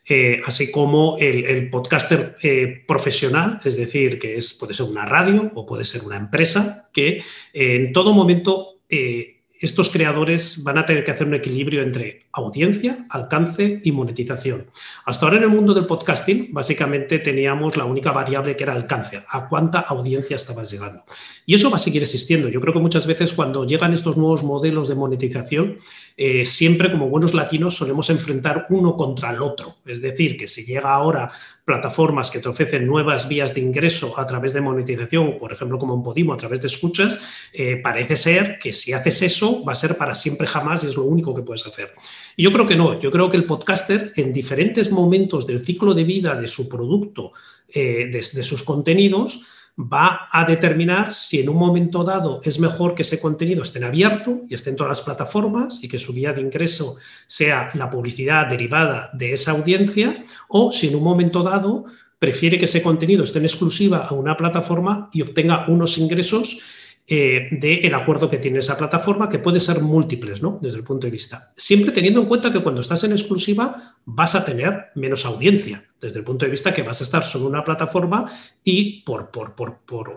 Eh, 0.08 0.40
así 0.46 0.72
como 0.72 1.18
el, 1.18 1.70
podcaster 1.72 2.36
eh, 2.44 2.84
profesional, 2.88 3.60
es 3.64 3.76
decir, 3.76 4.20
que 4.20 4.38
es, 4.38 4.54
puede 4.54 4.76
ser 4.76 4.86
una 4.86 5.04
radio 5.06 5.52
o 5.56 5.66
puede 5.66 5.84
ser 5.84 6.04
una 6.04 6.16
empresa, 6.18 6.90
que 6.94 7.24
en 7.54 7.92
todo 7.92 8.14
momento 8.14 8.82
eh, 8.88 9.35
estos 9.66 9.90
creadores 9.90 10.64
van 10.64 10.78
a 10.78 10.86
tener 10.86 11.04
que 11.04 11.12
hacer 11.12 11.28
un 11.28 11.34
equilibrio 11.34 11.82
entre 11.82 12.28
audiencia, 12.32 13.06
alcance 13.10 13.82
y 13.84 13.92
monetización. 13.92 14.68
Hasta 15.06 15.26
ahora 15.26 15.38
en 15.38 15.44
el 15.44 15.50
mundo 15.50 15.74
del 15.74 15.88
podcasting, 15.88 16.50
básicamente 16.52 17.20
teníamos 17.20 17.76
la 17.76 17.86
única 17.86 18.12
variable 18.12 18.56
que 18.56 18.64
era 18.64 18.74
alcance, 18.74 19.24
a 19.28 19.48
cuánta 19.50 19.80
audiencia 19.80 20.36
estabas 20.36 20.72
llegando. 20.72 21.04
Y 21.46 21.56
eso 21.56 21.70
va 21.70 21.78
a 21.78 21.80
seguir 21.80 22.04
existiendo. 22.04 22.48
Yo 22.50 22.60
creo 22.62 22.74
que 22.74 22.80
muchas 22.80 23.08
veces 23.08 23.34
cuando 23.34 23.66
llegan 23.66 23.94
estos 23.94 24.18
nuevos 24.18 24.44
modelos 24.44 24.88
de 24.88 24.96
monetización, 24.96 25.78
eh, 26.16 26.46
siempre 26.46 26.92
como 26.92 27.10
buenos 27.10 27.34
latinos 27.34 27.76
solemos 27.76 28.10
enfrentar 28.10 28.68
uno 28.70 28.96
contra 28.96 29.32
el 29.32 29.42
otro. 29.42 29.78
Es 29.86 30.02
decir, 30.02 30.38
que 30.38 30.48
si 30.48 30.66
llega 30.66 30.94
ahora 30.94 31.32
plataformas 31.66 32.30
que 32.30 32.40
te 32.40 32.48
ofrecen 32.48 32.86
nuevas 32.86 33.28
vías 33.28 33.56
de 33.56 33.62
ingreso 33.62 34.18
a 34.20 34.28
través 34.28 34.54
de 34.54 34.62
monetización, 34.62 35.38
por 35.40 35.52
ejemplo 35.52 35.80
como 35.80 35.96
en 35.96 36.04
Podimo, 36.04 36.32
a 36.32 36.38
través 36.38 36.62
de 36.62 36.68
escuchas, 36.68 37.20
eh, 37.52 37.78
parece 37.78 38.16
ser 38.16 38.60
que 38.60 38.72
si 38.72 38.94
haces 38.94 39.24
eso 39.24 39.66
va 39.66 39.72
a 39.72 39.76
ser 39.76 39.98
para 39.98 40.14
siempre 40.14 40.46
jamás 40.46 40.84
y 40.84 40.88
es 40.88 40.96
lo 40.96 41.04
único 41.04 41.34
que 41.34 41.42
puedes 41.42 41.66
hacer. 41.66 41.94
Y 42.38 42.44
yo 42.44 42.54
creo 42.54 42.68
que 42.68 42.76
no, 42.76 43.00
yo 43.00 43.10
creo 43.10 43.30
que 43.30 43.38
el 43.38 43.46
podcaster 43.46 44.14
en 44.16 44.32
diferentes 44.32 44.92
momentos 44.92 45.48
del 45.48 45.60
ciclo 45.60 45.96
de 45.96 46.04
vida 46.04 46.36
de 46.36 46.48
su 46.48 46.70
producto, 46.70 47.32
eh, 47.68 48.10
de 48.12 48.44
sus 48.44 48.62
contenidos, 48.62 49.42
va 49.78 50.30
a 50.32 50.46
determinar 50.46 51.10
si 51.10 51.42
en 51.42 51.50
un 51.50 51.58
momento 51.58 52.04
dado 52.04 52.40
es 52.44 52.60
mejor 52.60 52.96
que 52.96 53.02
ese 53.02 53.20
contenido 53.20 53.62
esté 53.62 53.80
en 53.80 53.86
abierto 53.86 54.42
y 54.48 54.54
esté 54.54 54.70
en 54.70 54.78
todas 54.78 54.90
las 54.90 55.02
plataformas 55.02 55.84
y 55.84 55.90
que 55.90 55.98
su 55.98 56.14
vía 56.14 56.32
de 56.32 56.42
ingreso 56.42 56.96
sea 57.28 57.72
la 57.74 57.90
publicidad 57.90 58.48
derivada 58.48 59.10
de 59.14 59.34
esa 59.34 59.52
audiencia 59.52 60.24
o 60.48 60.72
si 60.72 60.88
en 60.88 60.96
un 60.96 61.04
momento 61.04 61.44
dado 61.44 61.86
prefiere 62.20 62.58
que 62.58 62.66
ese 62.66 62.82
contenido 62.82 63.24
esté 63.24 63.40
en 63.40 63.46
exclusiva 63.46 64.08
a 64.08 64.14
una 64.14 64.38
plataforma 64.38 65.10
y 65.12 65.22
obtenga 65.22 65.66
unos 65.68 65.98
ingresos 65.98 66.85
eh, 67.08 67.50
del 67.52 67.94
acuerdo 67.94 68.28
que 68.28 68.40
tiene 68.40 68.60
esa 68.60 68.76
plataforma, 68.76 69.30
que 69.30 69.38
puede 69.38 69.60
ser 69.60 69.80
múltiples, 69.80 70.42
¿no? 70.42 70.58
Desde 70.60 70.80
el 70.80 70.84
punto 70.84 71.06
de 71.06 71.12
vista. 71.12 71.54
Siempre 71.56 71.92
teniendo 71.92 72.20
en 72.20 72.28
cuenta 72.28 72.52
que 72.52 72.64
cuando 72.64 72.82
estás 72.82 73.04
en 73.04 73.12
exclusiva 73.12 73.96
vas 74.06 74.34
a 74.34 74.44
tener 74.44 74.88
menos 74.96 75.24
audiencia, 75.24 75.84
desde 76.02 76.20
el 76.20 76.26
punto 76.26 76.46
de 76.46 76.52
vista 76.52 76.74
que 76.74 76.82
vas 76.82 77.02
a 77.02 77.04
estar 77.04 77.24
sobre 77.24 77.50
una 77.50 77.64
plataforma 77.64 78.28
y 78.64 79.04
por, 79.04 79.30
por, 79.30 79.56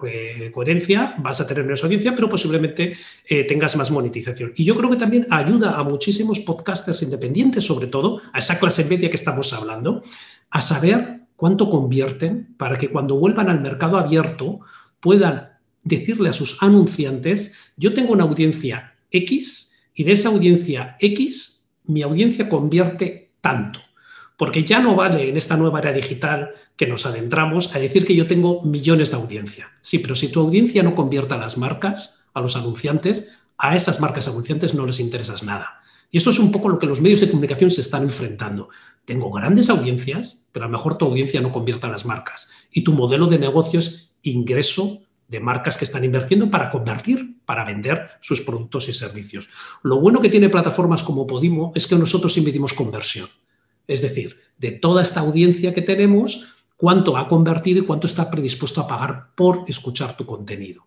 eh, 0.06 0.50
coherencia 0.50 1.14
vas 1.18 1.42
a 1.42 1.46
tener 1.46 1.64
menos 1.64 1.84
audiencia, 1.84 2.14
pero 2.14 2.26
posiblemente 2.26 2.96
eh, 3.28 3.44
tengas 3.44 3.76
más 3.76 3.90
monetización. 3.90 4.54
Y 4.56 4.64
yo 4.64 4.74
creo 4.74 4.88
que 4.88 4.96
también 4.96 5.26
ayuda 5.28 5.78
a 5.78 5.84
muchísimos 5.84 6.40
podcasters 6.40 7.02
independientes, 7.02 7.64
sobre 7.64 7.88
todo, 7.88 8.22
a 8.32 8.38
esa 8.38 8.58
clase 8.58 8.86
media 8.86 9.10
que 9.10 9.16
estamos 9.16 9.52
hablando, 9.52 10.02
a 10.48 10.62
saber 10.62 11.20
cuánto 11.36 11.68
convierten 11.68 12.54
para 12.56 12.78
que 12.78 12.88
cuando 12.88 13.16
vuelvan 13.16 13.50
al 13.50 13.60
mercado 13.60 13.98
abierto 13.98 14.60
puedan 15.00 15.57
decirle 15.88 16.28
a 16.28 16.32
sus 16.32 16.62
anunciantes, 16.62 17.54
yo 17.76 17.94
tengo 17.94 18.12
una 18.12 18.24
audiencia 18.24 18.94
X 19.10 19.72
y 19.94 20.04
de 20.04 20.12
esa 20.12 20.28
audiencia 20.28 20.96
X 21.00 21.58
mi 21.88 22.02
audiencia 22.02 22.48
convierte 22.48 23.32
tanto. 23.40 23.80
Porque 24.36 24.62
ya 24.62 24.78
no 24.78 24.94
vale 24.94 25.30
en 25.30 25.36
esta 25.36 25.56
nueva 25.56 25.80
era 25.80 25.92
digital 25.92 26.50
que 26.76 26.86
nos 26.86 27.06
adentramos 27.06 27.74
a 27.74 27.80
decir 27.80 28.04
que 28.04 28.14
yo 28.14 28.28
tengo 28.28 28.62
millones 28.62 29.10
de 29.10 29.16
audiencia. 29.16 29.72
Sí, 29.80 29.98
pero 29.98 30.14
si 30.14 30.30
tu 30.30 30.40
audiencia 30.40 30.84
no 30.84 30.94
convierte 30.94 31.34
a 31.34 31.38
las 31.38 31.58
marcas, 31.58 32.14
a 32.34 32.40
los 32.40 32.54
anunciantes, 32.54 33.32
a 33.56 33.74
esas 33.74 34.00
marcas 34.00 34.28
anunciantes 34.28 34.74
no 34.74 34.86
les 34.86 35.00
interesas 35.00 35.42
nada. 35.42 35.80
Y 36.10 36.18
esto 36.18 36.30
es 36.30 36.38
un 36.38 36.52
poco 36.52 36.68
lo 36.68 36.78
que 36.78 36.86
los 36.86 37.00
medios 37.00 37.20
de 37.20 37.30
comunicación 37.30 37.70
se 37.70 37.80
están 37.80 38.02
enfrentando. 38.02 38.68
Tengo 39.04 39.30
grandes 39.32 39.70
audiencias, 39.70 40.44
pero 40.52 40.66
a 40.66 40.68
lo 40.68 40.72
mejor 40.72 40.98
tu 40.98 41.06
audiencia 41.06 41.40
no 41.40 41.50
convierte 41.50 41.86
a 41.86 41.90
las 41.90 42.04
marcas. 42.04 42.48
Y 42.70 42.84
tu 42.84 42.92
modelo 42.92 43.26
de 43.26 43.38
negocio 43.38 43.80
es 43.80 44.12
ingreso 44.22 45.02
de 45.28 45.40
marcas 45.40 45.76
que 45.76 45.84
están 45.84 46.04
invirtiendo 46.04 46.50
para 46.50 46.70
convertir, 46.70 47.36
para 47.44 47.64
vender 47.64 48.08
sus 48.20 48.40
productos 48.40 48.88
y 48.88 48.92
servicios. 48.92 49.48
Lo 49.82 50.00
bueno 50.00 50.20
que 50.20 50.30
tiene 50.30 50.48
plataformas 50.48 51.02
como 51.02 51.26
Podimo 51.26 51.72
es 51.74 51.86
que 51.86 51.96
nosotros 51.96 52.36
invertimos 52.38 52.72
conversión. 52.72 53.28
Es 53.86 54.02
decir, 54.02 54.38
de 54.58 54.72
toda 54.72 55.02
esta 55.02 55.20
audiencia 55.20 55.72
que 55.72 55.82
tenemos, 55.82 56.56
cuánto 56.76 57.16
ha 57.16 57.28
convertido 57.28 57.80
y 57.80 57.86
cuánto 57.86 58.06
está 58.06 58.30
predispuesto 58.30 58.80
a 58.80 58.86
pagar 58.86 59.34
por 59.34 59.64
escuchar 59.68 60.16
tu 60.16 60.26
contenido. 60.26 60.86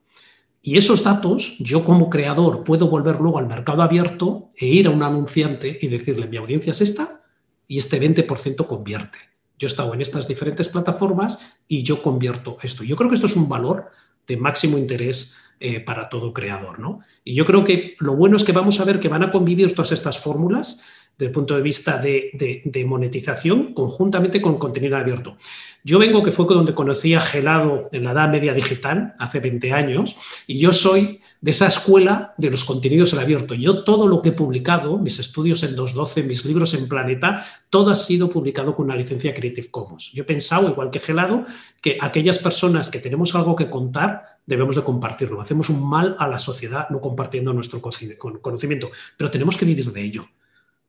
Y 0.63 0.77
esos 0.77 1.03
datos, 1.03 1.57
yo 1.59 1.83
como 1.83 2.09
creador 2.09 2.63
puedo 2.63 2.87
volver 2.87 3.19
luego 3.19 3.39
al 3.39 3.47
mercado 3.47 3.81
abierto 3.81 4.49
e 4.55 4.67
ir 4.67 4.87
a 4.87 4.91
un 4.91 5.01
anunciante 5.01 5.77
y 5.81 5.87
decirle, 5.87 6.27
mi 6.27 6.37
audiencia 6.37 6.71
es 6.71 6.81
esta 6.81 7.23
y 7.67 7.79
este 7.79 7.99
20% 7.99 8.67
convierte. 8.67 9.17
Yo 9.57 9.67
he 9.67 9.71
estado 9.71 9.93
en 9.93 10.01
estas 10.01 10.27
diferentes 10.27 10.67
plataformas 10.67 11.39
y 11.67 11.83
yo 11.83 12.01
convierto 12.01 12.57
esto. 12.61 12.83
Yo 12.83 12.95
creo 12.95 13.09
que 13.09 13.15
esto 13.15 13.27
es 13.27 13.35
un 13.35 13.49
valor 13.49 13.89
de 14.27 14.37
máximo 14.37 14.77
interés 14.77 15.35
eh, 15.59 15.79
para 15.79 16.09
todo 16.09 16.33
creador. 16.33 16.79
¿no? 16.79 17.01
Y 17.23 17.35
yo 17.35 17.45
creo 17.45 17.63
que 17.63 17.95
lo 17.99 18.15
bueno 18.15 18.35
es 18.35 18.43
que 18.43 18.51
vamos 18.51 18.79
a 18.79 18.85
ver 18.85 18.99
que 18.99 19.09
van 19.09 19.23
a 19.23 19.31
convivir 19.31 19.75
todas 19.75 19.91
estas 19.91 20.19
fórmulas 20.19 20.83
desde 21.21 21.29
el 21.29 21.33
punto 21.33 21.55
de 21.55 21.61
vista 21.61 21.97
de, 22.01 22.83
monetización 22.87 23.75
conjuntamente 23.75 24.41
con 24.41 24.57
contenido 24.57 24.97
abierto. 24.97 25.37
Yo 25.83 25.99
vengo, 25.99 26.23
que 26.23 26.31
fue 26.31 26.47
donde 26.47 26.73
conocí 26.73 27.13
a 27.13 27.19
Gelado 27.19 27.89
en 27.91 28.05
la 28.05 28.13
edad 28.13 28.29
media 28.29 28.55
digital, 28.55 29.13
hace 29.19 29.39
20 29.39 29.71
años, 29.71 30.17
y 30.47 30.57
yo 30.57 30.73
soy 30.73 31.19
de 31.39 31.51
esa 31.51 31.67
escuela 31.67 32.33
de 32.39 32.49
los 32.49 32.65
contenidos 32.65 33.13
en 33.13 33.19
abierto. 33.19 33.53
Yo 33.53 33.83
todo 33.83 34.07
lo 34.07 34.23
que 34.23 34.29
he 34.29 34.31
publicado, 34.31 34.97
mis 34.97 35.19
estudios 35.19 35.61
en 35.61 35.75
2.12, 35.75 36.23
mis 36.23 36.43
libros 36.43 36.73
en 36.73 36.87
Planeta, 36.87 37.45
todo 37.69 37.91
ha 37.91 37.95
sido 37.95 38.27
publicado 38.27 38.75
con 38.75 38.85
una 38.85 38.95
licencia 38.95 39.31
Creative 39.31 39.69
Commons. 39.69 40.11
Yo 40.13 40.23
he 40.23 40.25
pensado, 40.25 40.69
igual 40.69 40.89
que 40.89 40.99
Gelado, 40.99 41.45
que 41.83 41.99
aquellas 42.01 42.39
personas 42.39 42.89
que 42.89 42.97
tenemos 42.97 43.35
algo 43.35 43.55
que 43.55 43.69
contar, 43.69 44.39
debemos 44.47 44.75
de 44.75 44.83
compartirlo. 44.83 45.39
Hacemos 45.39 45.69
un 45.69 45.87
mal 45.87 46.15
a 46.17 46.27
la 46.27 46.39
sociedad 46.39 46.89
no 46.89 46.99
compartiendo 46.99 47.53
nuestro 47.53 47.79
conocimiento, 47.79 48.89
pero 49.17 49.29
tenemos 49.29 49.55
que 49.55 49.65
vivir 49.65 49.91
de 49.91 50.01
ello. 50.01 50.27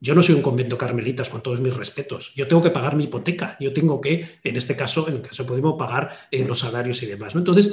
Yo 0.02 0.16
no 0.16 0.22
soy 0.24 0.34
un 0.34 0.42
convento 0.42 0.76
carmelitas 0.76 1.28
con 1.28 1.44
todos 1.44 1.60
mis 1.60 1.76
respetos. 1.76 2.34
Yo 2.34 2.48
tengo 2.48 2.60
que 2.60 2.72
pagar 2.72 2.96
mi 2.96 3.04
hipoteca. 3.04 3.56
Yo 3.60 3.72
tengo 3.72 4.00
que, 4.00 4.40
en 4.42 4.56
este 4.56 4.74
caso, 4.74 5.06
en 5.08 5.14
el 5.14 5.22
caso 5.22 5.46
podemos 5.46 5.76
pagar 5.78 6.10
eh, 6.32 6.44
los 6.44 6.58
salarios 6.58 7.00
y 7.04 7.06
demás. 7.06 7.36
Entonces, 7.36 7.72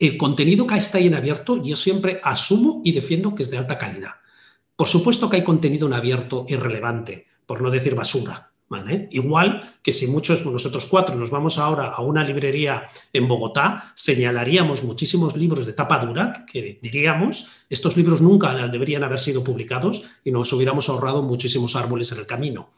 el 0.00 0.16
contenido 0.16 0.66
que 0.66 0.74
está 0.74 0.98
ahí 0.98 1.06
en 1.06 1.14
abierto, 1.14 1.62
yo 1.62 1.76
siempre 1.76 2.20
asumo 2.24 2.82
y 2.84 2.90
defiendo 2.90 3.32
que 3.32 3.44
es 3.44 3.50
de 3.52 3.58
alta 3.58 3.78
calidad. 3.78 4.14
Por 4.74 4.88
supuesto 4.88 5.30
que 5.30 5.36
hay 5.36 5.44
contenido 5.44 5.86
en 5.86 5.92
abierto 5.92 6.46
irrelevante, 6.48 7.28
por 7.46 7.62
no 7.62 7.70
decir 7.70 7.94
basura. 7.94 8.49
Igual 9.10 9.78
que 9.82 9.92
si 9.92 10.06
muchos, 10.06 10.46
nosotros 10.46 10.86
cuatro, 10.86 11.16
nos 11.16 11.30
vamos 11.30 11.58
ahora 11.58 11.86
a 11.86 12.02
una 12.02 12.22
librería 12.22 12.86
en 13.12 13.26
Bogotá, 13.26 13.92
señalaríamos 13.96 14.84
muchísimos 14.84 15.36
libros 15.36 15.66
de 15.66 15.72
tapa 15.72 15.98
dura 15.98 16.46
que 16.46 16.78
diríamos, 16.80 17.64
estos 17.68 17.96
libros 17.96 18.20
nunca 18.20 18.54
deberían 18.68 19.02
haber 19.02 19.18
sido 19.18 19.42
publicados 19.42 20.04
y 20.24 20.30
nos 20.30 20.52
hubiéramos 20.52 20.88
ahorrado 20.88 21.22
muchísimos 21.22 21.74
árboles 21.74 22.12
en 22.12 22.18
el 22.18 22.26
camino. 22.26 22.70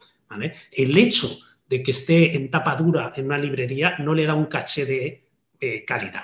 El 0.71 0.97
hecho 0.97 1.29
de 1.69 1.83
que 1.83 1.91
esté 1.91 2.35
en 2.35 2.49
tapa 2.49 2.75
dura 2.75 3.13
en 3.15 3.25
una 3.25 3.37
librería 3.37 3.95
no 3.99 4.15
le 4.15 4.25
da 4.25 4.33
un 4.33 4.45
caché 4.45 4.85
de 4.85 5.27
eh, 5.59 5.85
calidad. 5.85 6.23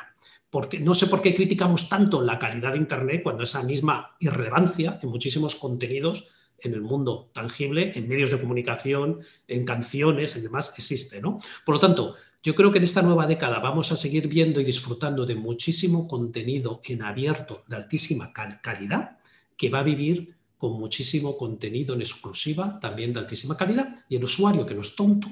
Porque, 0.49 0.80
no 0.80 0.95
sé 0.95 1.05
por 1.05 1.22
qué 1.22 1.36
criticamos 1.36 1.88
tanto 1.88 2.24
la 2.24 2.39
calidad 2.39 2.72
de 2.72 2.80
Internet 2.80 3.22
cuando 3.22 3.43
esa 3.43 3.61
misma 3.61 4.15
irrelevancia 4.20 4.99
en 5.01 5.09
muchísimos 5.09 5.55
contenidos 5.55 6.28
en 6.62 6.74
el 6.74 6.82
mundo 6.82 7.30
tangible, 7.34 7.91
en 7.95 8.07
medios 8.07 8.32
de 8.32 8.39
comunicación, 8.39 9.20
en 9.47 9.66
canciones, 9.66 10.36
en 10.36 10.43
demás, 10.43 10.74
existe. 10.78 11.22
¿no? 11.22 11.39
Por 11.66 11.76
lo 11.76 11.80
tanto, 11.80 12.16
yo 12.41 12.55
creo 12.55 12.72
que 12.72 12.78
en 12.78 12.86
esta 12.86 13.01
nueva 13.01 13.28
década 13.28 13.60
vamos 13.60 13.91
a 13.91 13.97
seguir 13.97 14.28
viendo 14.28 14.62
y 14.62 14.64
disfrutando 14.64 15.26
de 15.26 15.36
muchísimo 15.36 16.07
contenido 16.07 16.82
en 16.86 17.03
abierto 17.03 17.64
de 17.68 17.76
altísima 17.76 18.32
calidad 18.34 19.18
que 19.57 19.70
va 19.70 19.80
a 19.80 19.84
vivir 19.84 20.36
con 20.57 20.80
muchísimo 20.80 21.38
contenido 21.38 21.95
en 21.95 22.01
exclusiva 22.01 22.80
también 22.80 23.14
de 23.14 23.20
altísima 23.20 23.57
calidad 23.57 23.89
y 24.07 24.16
el 24.16 24.24
usuario 24.24 24.66
que 24.66 24.74
no 24.74 24.82
es 24.82 24.95
tonto 24.95 25.30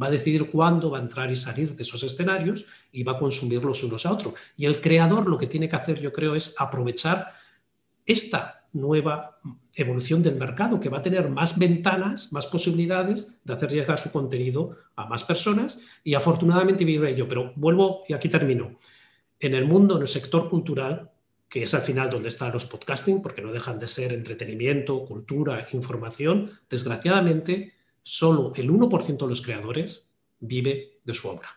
va 0.00 0.06
a 0.06 0.10
decidir 0.10 0.50
cuándo 0.50 0.90
va 0.90 0.98
a 0.98 1.02
entrar 1.02 1.30
y 1.30 1.36
salir 1.36 1.74
de 1.74 1.82
esos 1.82 2.02
escenarios 2.02 2.66
y 2.92 3.02
va 3.02 3.12
a 3.12 3.18
consumirlos 3.18 3.82
unos 3.82 4.06
a 4.06 4.12
otros. 4.12 4.34
Y 4.56 4.66
el 4.66 4.80
creador 4.80 5.28
lo 5.28 5.38
que 5.38 5.46
tiene 5.46 5.68
que 5.68 5.76
hacer, 5.76 6.00
yo 6.00 6.12
creo, 6.12 6.34
es 6.34 6.54
aprovechar 6.58 7.32
esta 8.06 8.66
nueva 8.72 9.40
evolución 9.82 10.22
del 10.22 10.36
mercado, 10.36 10.80
que 10.80 10.88
va 10.88 10.98
a 10.98 11.02
tener 11.02 11.28
más 11.28 11.58
ventanas, 11.58 12.32
más 12.32 12.46
posibilidades 12.46 13.40
de 13.44 13.54
hacer 13.54 13.70
llegar 13.70 13.98
su 13.98 14.10
contenido 14.10 14.76
a 14.96 15.06
más 15.06 15.24
personas 15.24 15.80
y 16.02 16.14
afortunadamente 16.14 16.84
vive 16.84 17.10
ello. 17.10 17.28
Pero 17.28 17.52
vuelvo 17.56 18.02
y 18.08 18.12
aquí 18.12 18.28
termino. 18.28 18.78
En 19.40 19.54
el 19.54 19.66
mundo, 19.66 19.96
en 19.96 20.02
el 20.02 20.08
sector 20.08 20.50
cultural, 20.50 21.10
que 21.48 21.62
es 21.62 21.72
al 21.74 21.82
final 21.82 22.10
donde 22.10 22.28
están 22.28 22.52
los 22.52 22.66
podcasting, 22.66 23.22
porque 23.22 23.40
no 23.40 23.52
dejan 23.52 23.78
de 23.78 23.88
ser 23.88 24.12
entretenimiento, 24.12 25.04
cultura, 25.04 25.68
información, 25.72 26.50
desgraciadamente, 26.68 27.72
solo 28.02 28.52
el 28.56 28.70
1% 28.70 29.18
de 29.18 29.28
los 29.28 29.42
creadores 29.42 30.08
vive 30.40 30.98
de 31.04 31.14
su 31.14 31.28
obra. 31.28 31.48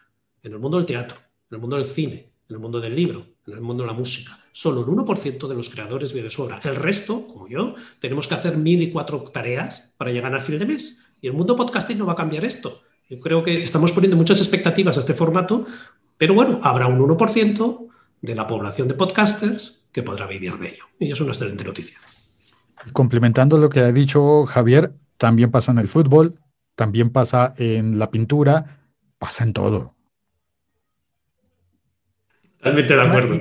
En 0.44 0.54
el 0.54 0.60
mundo 0.60 0.78
del 0.78 0.86
teatro, 0.86 1.18
en 1.50 1.56
el 1.56 1.60
mundo 1.60 1.76
del 1.76 1.86
cine, 1.86 2.32
en 2.50 2.56
el 2.56 2.60
mundo 2.60 2.80
del 2.80 2.96
libro, 2.96 3.26
en 3.48 3.54
el 3.54 3.62
mundo 3.62 3.84
de 3.84 3.88
la 3.88 3.94
música. 3.94 4.41
Solo 4.52 4.82
el 4.82 4.88
1% 4.88 5.48
de 5.48 5.56
los 5.56 5.70
creadores 5.70 6.14
vive 6.14 6.26
de 6.26 6.30
su 6.30 6.44
obra. 6.44 6.60
El 6.64 6.76
resto, 6.76 7.26
como 7.26 7.48
yo, 7.48 7.76
tenemos 8.00 8.28
que 8.28 8.36
hacer 8.36 8.58
mil 8.58 8.82
y 8.82 8.92
cuatro 8.92 9.22
tareas 9.22 9.94
para 9.98 10.12
llegar 10.12 10.34
al 10.34 10.42
fin 10.42 10.60
de 10.60 10.66
mes. 10.66 11.04
Y 11.22 11.28
el 11.28 11.34
mundo 11.34 11.56
podcasting 11.56 11.98
no 11.98 12.06
va 12.06 12.14
a 12.14 12.18
cambiar 12.18 12.44
esto. 12.44 12.82
Yo 13.10 13.20
creo 13.20 13.44
que 13.44 13.62
estamos 13.62 13.92
poniendo 13.92 14.18
muchas 14.18 14.40
expectativas 14.40 14.98
a 14.98 15.02
este 15.02 15.14
formato, 15.14 15.66
pero 16.18 16.34
bueno, 16.34 16.60
habrá 16.64 16.88
un 16.88 17.00
1% 17.00 17.88
de 18.22 18.36
la 18.36 18.48
población 18.48 18.88
de 18.88 18.94
podcasters 18.94 19.86
que 19.92 20.04
podrá 20.04 20.28
vivir 20.28 20.58
de 20.58 20.70
ello. 20.70 20.86
Y 21.00 21.12
es 21.12 21.20
una 21.20 21.32
excelente 21.32 21.64
noticia. 21.64 21.98
Complementando 22.94 23.58
lo 23.58 23.70
que 23.70 23.82
ha 23.82 23.92
dicho 23.92 24.46
Javier, 24.46 24.94
también 25.18 25.52
pasa 25.52 25.72
en 25.72 25.80
el 25.80 25.88
fútbol, 25.88 26.40
también 26.76 27.12
pasa 27.12 27.54
en 27.58 28.00
la 28.00 28.10
pintura, 28.10 28.82
pasa 29.20 29.44
en 29.44 29.54
todo. 29.54 29.94
Totalmente 32.58 32.96
de 32.96 33.02
acuerdo. 33.02 33.40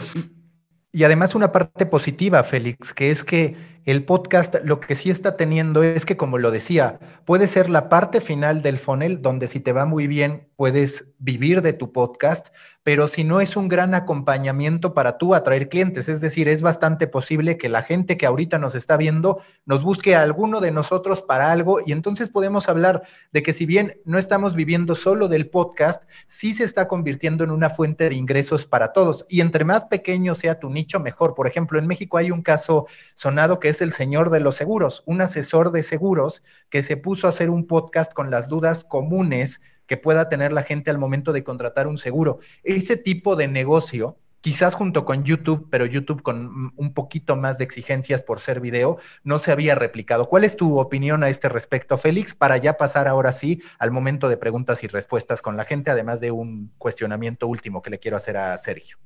Y, 0.92 1.04
además 1.04 1.34
una 1.34 1.52
parte 1.52 1.86
positiva, 1.86 2.42
Félix, 2.42 2.92
que 2.92 3.10
es 3.10 3.24
que 3.24 3.56
el 3.84 4.04
podcast 4.04 4.56
lo 4.64 4.80
que 4.80 4.94
sí 4.94 5.10
está 5.10 5.36
teniendo 5.36 5.82
es 5.82 6.04
que, 6.04 6.16
como 6.16 6.38
lo 6.38 6.50
decía, 6.50 6.98
puede 7.24 7.46
ser 7.46 7.70
la 7.70 7.88
parte 7.88 8.20
final 8.20 8.62
del 8.62 8.78
funnel 8.78 9.22
donde 9.22 9.46
si 9.46 9.60
te 9.60 9.72
va 9.72 9.86
muy 9.86 10.06
bien 10.06 10.48
puedes 10.56 11.09
vivir 11.20 11.62
de 11.62 11.72
tu 11.72 11.92
podcast, 11.92 12.48
pero 12.82 13.08
si 13.08 13.24
no 13.24 13.42
es 13.42 13.56
un 13.56 13.68
gran 13.68 13.94
acompañamiento 13.94 14.94
para 14.94 15.18
tú 15.18 15.34
atraer 15.34 15.68
clientes. 15.68 16.08
Es 16.08 16.20
decir, 16.20 16.48
es 16.48 16.62
bastante 16.62 17.06
posible 17.06 17.58
que 17.58 17.68
la 17.68 17.82
gente 17.82 18.16
que 18.16 18.24
ahorita 18.24 18.58
nos 18.58 18.74
está 18.74 18.96
viendo 18.96 19.40
nos 19.66 19.82
busque 19.82 20.16
a 20.16 20.22
alguno 20.22 20.60
de 20.60 20.70
nosotros 20.70 21.20
para 21.20 21.52
algo 21.52 21.80
y 21.84 21.92
entonces 21.92 22.30
podemos 22.30 22.68
hablar 22.68 23.02
de 23.32 23.42
que 23.42 23.52
si 23.52 23.66
bien 23.66 24.00
no 24.06 24.18
estamos 24.18 24.54
viviendo 24.54 24.94
solo 24.94 25.28
del 25.28 25.50
podcast, 25.50 26.04
sí 26.26 26.54
se 26.54 26.64
está 26.64 26.88
convirtiendo 26.88 27.44
en 27.44 27.50
una 27.50 27.68
fuente 27.68 28.08
de 28.08 28.14
ingresos 28.14 28.64
para 28.64 28.92
todos. 28.92 29.26
Y 29.28 29.42
entre 29.42 29.64
más 29.64 29.84
pequeño 29.84 30.34
sea 30.34 30.58
tu 30.58 30.70
nicho, 30.70 31.00
mejor. 31.00 31.34
Por 31.34 31.46
ejemplo, 31.46 31.78
en 31.78 31.86
México 31.86 32.16
hay 32.16 32.30
un 32.30 32.42
caso 32.42 32.86
sonado 33.14 33.60
que 33.60 33.68
es 33.68 33.82
el 33.82 33.92
señor 33.92 34.30
de 34.30 34.40
los 34.40 34.54
seguros, 34.54 35.02
un 35.04 35.20
asesor 35.20 35.70
de 35.70 35.82
seguros 35.82 36.42
que 36.70 36.82
se 36.82 36.96
puso 36.96 37.26
a 37.26 37.30
hacer 37.30 37.50
un 37.50 37.66
podcast 37.66 38.14
con 38.14 38.30
las 38.30 38.48
dudas 38.48 38.84
comunes 38.84 39.60
que 39.90 39.96
pueda 39.96 40.28
tener 40.28 40.52
la 40.52 40.62
gente 40.62 40.88
al 40.88 40.98
momento 40.98 41.32
de 41.32 41.42
contratar 41.42 41.88
un 41.88 41.98
seguro. 41.98 42.38
Ese 42.62 42.96
tipo 42.96 43.34
de 43.34 43.48
negocio, 43.48 44.18
quizás 44.40 44.74
junto 44.74 45.04
con 45.04 45.24
YouTube, 45.24 45.66
pero 45.68 45.84
YouTube 45.84 46.22
con 46.22 46.72
un 46.76 46.94
poquito 46.94 47.34
más 47.34 47.58
de 47.58 47.64
exigencias 47.64 48.22
por 48.22 48.38
ser 48.38 48.60
video, 48.60 48.98
no 49.24 49.40
se 49.40 49.50
había 49.50 49.74
replicado. 49.74 50.28
¿Cuál 50.28 50.44
es 50.44 50.56
tu 50.56 50.78
opinión 50.78 51.24
a 51.24 51.28
este 51.28 51.48
respecto, 51.48 51.98
Félix, 51.98 52.36
para 52.36 52.56
ya 52.56 52.74
pasar 52.74 53.08
ahora 53.08 53.32
sí 53.32 53.62
al 53.80 53.90
momento 53.90 54.28
de 54.28 54.36
preguntas 54.36 54.84
y 54.84 54.86
respuestas 54.86 55.42
con 55.42 55.56
la 55.56 55.64
gente, 55.64 55.90
además 55.90 56.20
de 56.20 56.30
un 56.30 56.70
cuestionamiento 56.78 57.48
último 57.48 57.82
que 57.82 57.90
le 57.90 57.98
quiero 57.98 58.16
hacer 58.16 58.36
a 58.36 58.56
Sergio? 58.58 58.96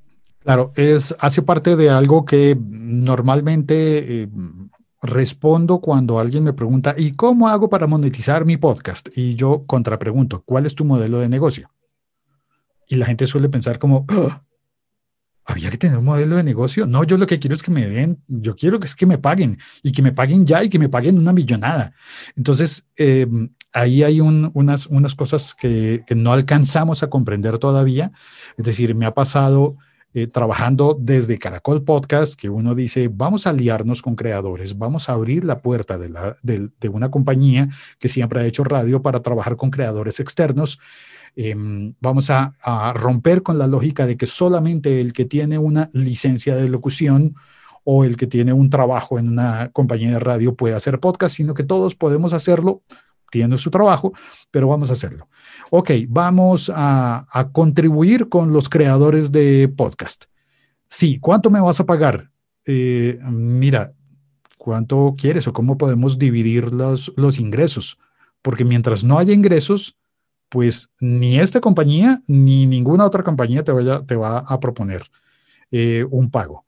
Claro, 0.43 0.71
es, 0.75 1.15
hace 1.17 1.41
parte 1.41 1.75
de 1.75 1.89
algo 1.89 2.25
que 2.25 2.55
normalmente 2.59 4.21
eh, 4.21 4.27
respondo 5.05 5.79
cuando 5.79 6.19
alguien 6.19 6.43
me 6.43 6.53
pregunta, 6.53 6.95
¿y 6.97 7.13
cómo 7.13 7.47
hago 7.47 7.69
para 7.69 7.87
monetizar 7.87 8.45
mi 8.45 8.57
podcast? 8.57 9.09
Y 9.15 9.35
yo 9.35 9.63
contrapregunto, 9.65 10.43
¿cuál 10.43 10.65
es 10.65 10.75
tu 10.75 10.85
modelo 10.85 11.19
de 11.19 11.29
negocio? 11.29 11.71
Y 12.87 12.95
la 12.95 13.05
gente 13.05 13.25
suele 13.27 13.49
pensar 13.49 13.79
como, 13.79 14.05
¡Ah! 14.09 14.43
¿había 15.45 15.69
que 15.69 15.77
tener 15.77 15.97
un 15.97 16.05
modelo 16.05 16.35
de 16.37 16.43
negocio? 16.43 16.85
No, 16.85 17.03
yo 17.03 17.17
lo 17.17 17.27
que 17.27 17.39
quiero 17.39 17.53
es 17.53 17.61
que 17.61 17.71
me 17.71 17.87
den, 17.87 18.21
yo 18.27 18.55
quiero 18.55 18.79
que 18.79 18.87
es 18.87 18.95
que 18.95 19.05
me 19.05 19.17
paguen 19.17 19.57
y 19.83 19.91
que 19.91 20.01
me 20.01 20.11
paguen 20.11 20.45
ya 20.45 20.63
y 20.63 20.69
que 20.69 20.79
me 20.79 20.89
paguen 20.89 21.17
una 21.19 21.33
millonada. 21.33 21.93
Entonces, 22.35 22.87
em, 22.95 23.49
ahí 23.71 24.03
hay 24.03 24.21
unas, 24.21 24.87
unas 24.87 25.15
cosas 25.15 25.53
que, 25.53 26.03
que 26.07 26.15
no 26.15 26.33
alcanzamos 26.33 27.03
a 27.03 27.09
comprender 27.09 27.59
todavía. 27.59 28.11
Es 28.57 28.65
decir, 28.65 28.95
me 28.95 29.05
ha 29.05 29.13
pasado 29.13 29.77
eh, 30.17 30.27
trabajando 30.27 30.97
desde 30.97 31.37
Caracol 31.37 31.83
Podcast, 31.83 32.39
que 32.39 32.49
uno 32.49 32.73
dice, 32.73 33.09
vamos 33.11 33.45
a 33.45 33.49
aliarnos 33.49 34.01
con 34.01 34.15
creadores, 34.15 34.77
vamos 34.77 35.09
a 35.09 35.11
abrir 35.11 35.43
la 35.43 35.59
puerta 35.61 35.97
de, 35.97 36.89
una 36.89 37.11
compañía 37.11 37.67
que 37.99 38.07
siempre 38.07 38.39
ha 38.39 38.45
hecho 38.45 38.63
radio 38.63 39.01
para 39.01 39.21
trabajar 39.21 39.57
con 39.57 39.71
creadores 39.71 40.21
externos. 40.21 40.79
Em, 41.35 41.95
vamos 41.99 42.29
a, 42.29 42.55
a, 42.61 42.93
romper 42.93 43.43
con 43.43 43.57
la 43.57 43.67
lógica 43.67 44.07
de 44.07 44.15
que 44.15 44.25
solamente 44.25 45.01
el 45.01 45.11
que 45.11 45.25
tiene 45.25 45.57
una 45.57 45.89
licencia 45.91 46.55
de 46.55 46.69
locución 46.69 47.35
o 47.83 48.05
el 48.05 48.15
que 48.15 48.25
tiene 48.25 48.53
un 48.53 48.69
trabajo 48.69 49.19
en 49.19 49.27
una 49.27 49.69
compañía 49.73 50.11
de 50.11 50.19
radio 50.19 50.55
puede 50.55 50.75
hacer 50.75 51.01
podcast, 51.01 51.35
sino 51.35 51.53
que 51.53 51.63
todos 51.65 51.93
podemos 51.93 52.31
hacerlo, 52.31 52.83
tiene 53.31 53.57
su 53.57 53.69
trabajo, 53.69 54.13
pero 54.49 54.69
vamos 54.69 54.91
a 54.91 54.93
hacerlo 54.93 55.27
ok, 55.71 55.91
vamos 56.07 56.71
a, 56.73 57.49
contribuir 57.51 58.29
con 58.29 58.53
los 58.53 58.69
creadores 58.69 59.31
de 59.31 59.67
podcast. 59.67 60.25
Sí, 60.87 61.19
¿cuánto 61.19 61.49
me 61.49 61.61
vas 61.61 61.79
a 61.79 61.85
pagar? 61.85 62.29
Eh, 62.65 63.19
mira, 63.23 63.93
¿cuánto 64.57 65.15
quieres 65.17 65.47
o 65.47 65.53
cómo 65.53 65.77
podemos 65.77 66.17
dividir 66.17 66.73
los, 66.73 67.39
ingresos? 67.39 67.97
Porque 68.41 68.65
mientras 68.65 69.03
no 69.03 69.17
haya 69.17 69.33
ingresos, 69.33 69.97
pues 70.49 70.89
ni 70.99 71.39
esta 71.39 71.59
compañía 71.59 72.21
ni 72.27 72.65
ninguna 72.65 73.05
otra 73.05 73.23
compañía 73.23 73.63
te, 73.63 73.71
vaya, 73.71 74.03
te 74.05 74.15
va 74.15 74.39
a 74.39 74.59
proponer 74.59 75.03
eh, 75.71 76.05
un 76.09 76.29
pago. 76.29 76.65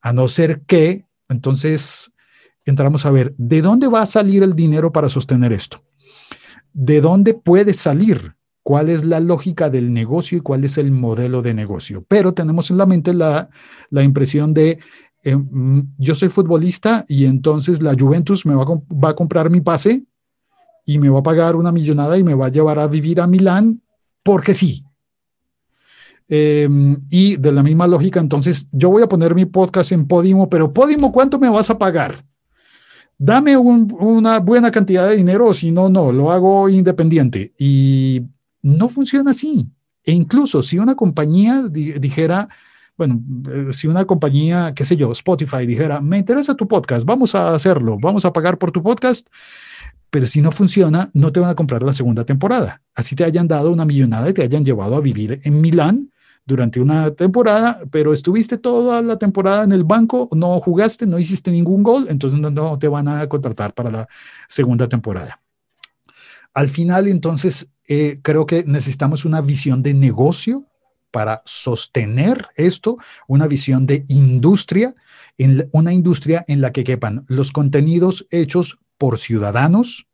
A 0.00 0.12
no 0.12 0.28
ser 0.28 0.62
que, 0.62 1.04
entonces, 1.28 2.12
entramos 2.64 3.04
a 3.06 3.10
ver 3.10 3.34
de 3.36 3.62
dónde 3.62 3.88
va 3.88 4.02
a 4.02 4.06
salir 4.06 4.42
el 4.42 4.54
dinero 4.54 4.92
para 4.92 5.08
sostener 5.08 5.52
esto. 5.52 5.82
¿De 6.72 7.00
dónde 7.00 7.34
puede 7.34 7.74
salir? 7.74 8.34
¿Cuál 8.68 8.90
es 8.90 9.02
la 9.02 9.18
lógica 9.18 9.70
del 9.70 9.94
negocio 9.94 10.36
y 10.36 10.40
cuál 10.42 10.62
es 10.62 10.76
el 10.76 10.92
modelo 10.92 11.40
de 11.40 11.54
negocio? 11.54 12.04
Pero 12.06 12.34
tenemos 12.34 12.70
en 12.70 12.76
la 12.76 12.84
mente 12.84 13.14
la, 13.14 13.48
la 13.88 14.02
impresión 14.02 14.52
de 14.52 14.78
eh, 15.24 15.36
mm, 15.36 15.94
yo 15.96 16.14
soy 16.14 16.28
futbolista 16.28 17.02
y 17.08 17.24
entonces 17.24 17.80
la 17.80 17.96
Juventus 17.98 18.44
me 18.44 18.54
va 18.54 18.64
a, 18.64 18.94
va 18.94 19.08
a 19.08 19.14
comprar 19.14 19.48
mi 19.48 19.62
pase 19.62 20.04
y 20.84 20.98
me 20.98 21.08
va 21.08 21.20
a 21.20 21.22
pagar 21.22 21.56
una 21.56 21.72
millonada 21.72 22.18
y 22.18 22.24
me 22.24 22.34
va 22.34 22.44
a 22.44 22.50
llevar 22.50 22.78
a 22.78 22.86
vivir 22.88 23.22
a 23.22 23.26
Milán 23.26 23.80
porque 24.22 24.52
sí. 24.52 24.84
Em, 26.28 26.94
y 27.08 27.38
de 27.38 27.52
la 27.52 27.62
misma 27.62 27.86
lógica, 27.86 28.20
entonces 28.20 28.68
yo 28.70 28.90
voy 28.90 29.02
a 29.02 29.08
poner 29.08 29.34
mi 29.34 29.46
podcast 29.46 29.92
en 29.92 30.06
Podimo, 30.06 30.50
pero 30.50 30.74
Podimo, 30.74 31.10
¿cuánto 31.10 31.38
me 31.38 31.48
vas 31.48 31.70
a 31.70 31.78
pagar? 31.78 32.22
Dame 33.16 33.56
una 33.56 34.40
buena 34.40 34.70
cantidad 34.70 35.08
de 35.08 35.16
dinero, 35.16 35.46
o 35.46 35.54
si 35.54 35.70
no, 35.70 35.88
no, 35.88 36.12
lo 36.12 36.30
hago 36.30 36.68
independiente. 36.68 37.54
Y 37.58 38.28
no 38.62 38.88
funciona 38.88 39.30
así. 39.32 39.66
E 40.04 40.12
incluso 40.12 40.62
si 40.62 40.78
una 40.78 40.94
compañía 40.94 41.64
dijera, 41.68 42.48
bueno, 42.96 43.22
eh, 43.52 43.68
si 43.72 43.86
una 43.86 44.04
compañía, 44.06 44.72
qué 44.74 44.84
sé 44.84 44.96
yo, 44.96 45.12
Spotify 45.12 45.66
dijera, 45.66 46.00
me 46.00 46.18
interesa 46.18 46.54
tu 46.54 46.66
podcast, 46.66 47.06
vamos 47.06 47.34
a 47.34 47.54
hacerlo, 47.54 47.98
vamos 48.00 48.24
a 48.24 48.32
pagar 48.32 48.58
por 48.58 48.72
tu 48.72 48.82
podcast, 48.82 49.28
pero 50.10 50.26
si 50.26 50.40
no 50.40 50.50
funciona, 50.50 51.10
no 51.12 51.30
te 51.30 51.40
van 51.40 51.50
a 51.50 51.54
comprar 51.54 51.82
la 51.82 51.92
segunda 51.92 52.24
temporada. 52.24 52.82
Así 52.94 53.14
te 53.14 53.24
hayan 53.24 53.46
dado 53.46 53.70
una 53.70 53.84
millonada 53.84 54.30
y 54.30 54.32
te 54.32 54.42
hayan 54.42 54.64
llevado 54.64 54.96
a 54.96 55.00
vivir 55.00 55.40
en 55.44 55.60
Milán 55.60 56.10
durante 56.48 56.80
una 56.80 57.10
temporada, 57.10 57.78
pero 57.90 58.14
estuviste 58.14 58.56
toda 58.56 59.02
la 59.02 59.18
temporada 59.18 59.64
en 59.64 59.72
el 59.72 59.84
banco, 59.84 60.30
no 60.32 60.58
jugaste, 60.60 61.06
no 61.06 61.18
hiciste 61.18 61.50
ningún 61.50 61.82
gol, 61.82 62.06
entonces 62.08 62.40
no, 62.40 62.78
te 62.78 62.88
van 62.88 63.06
a 63.06 63.28
contratar 63.28 63.74
para 63.74 63.90
la 63.90 64.08
segunda 64.48 64.88
temporada. 64.88 65.42
Al 66.54 66.70
final, 66.70 67.06
entonces, 67.06 67.68
eh, 67.88 68.20
creo 68.22 68.46
que 68.46 68.64
necesitamos 68.66 69.24
una 69.24 69.40
visión 69.40 69.82
de 69.82 69.94
negocio 69.94 70.66
para 71.10 71.42
sostener 71.46 72.46
esto, 72.54 72.98
una 73.26 73.46
visión 73.46 73.86
de 73.86 74.04
industria, 74.08 74.94
en 75.38 75.68
una 75.72 75.92
industria 75.92 76.44
en 76.48 76.60
la 76.60 76.70
que 76.70 76.84
quepan 76.84 77.24
los 77.28 77.50
contenidos 77.50 78.26
hechos 78.30 78.78
por 78.98 79.18
ciudadanos, 79.18 80.06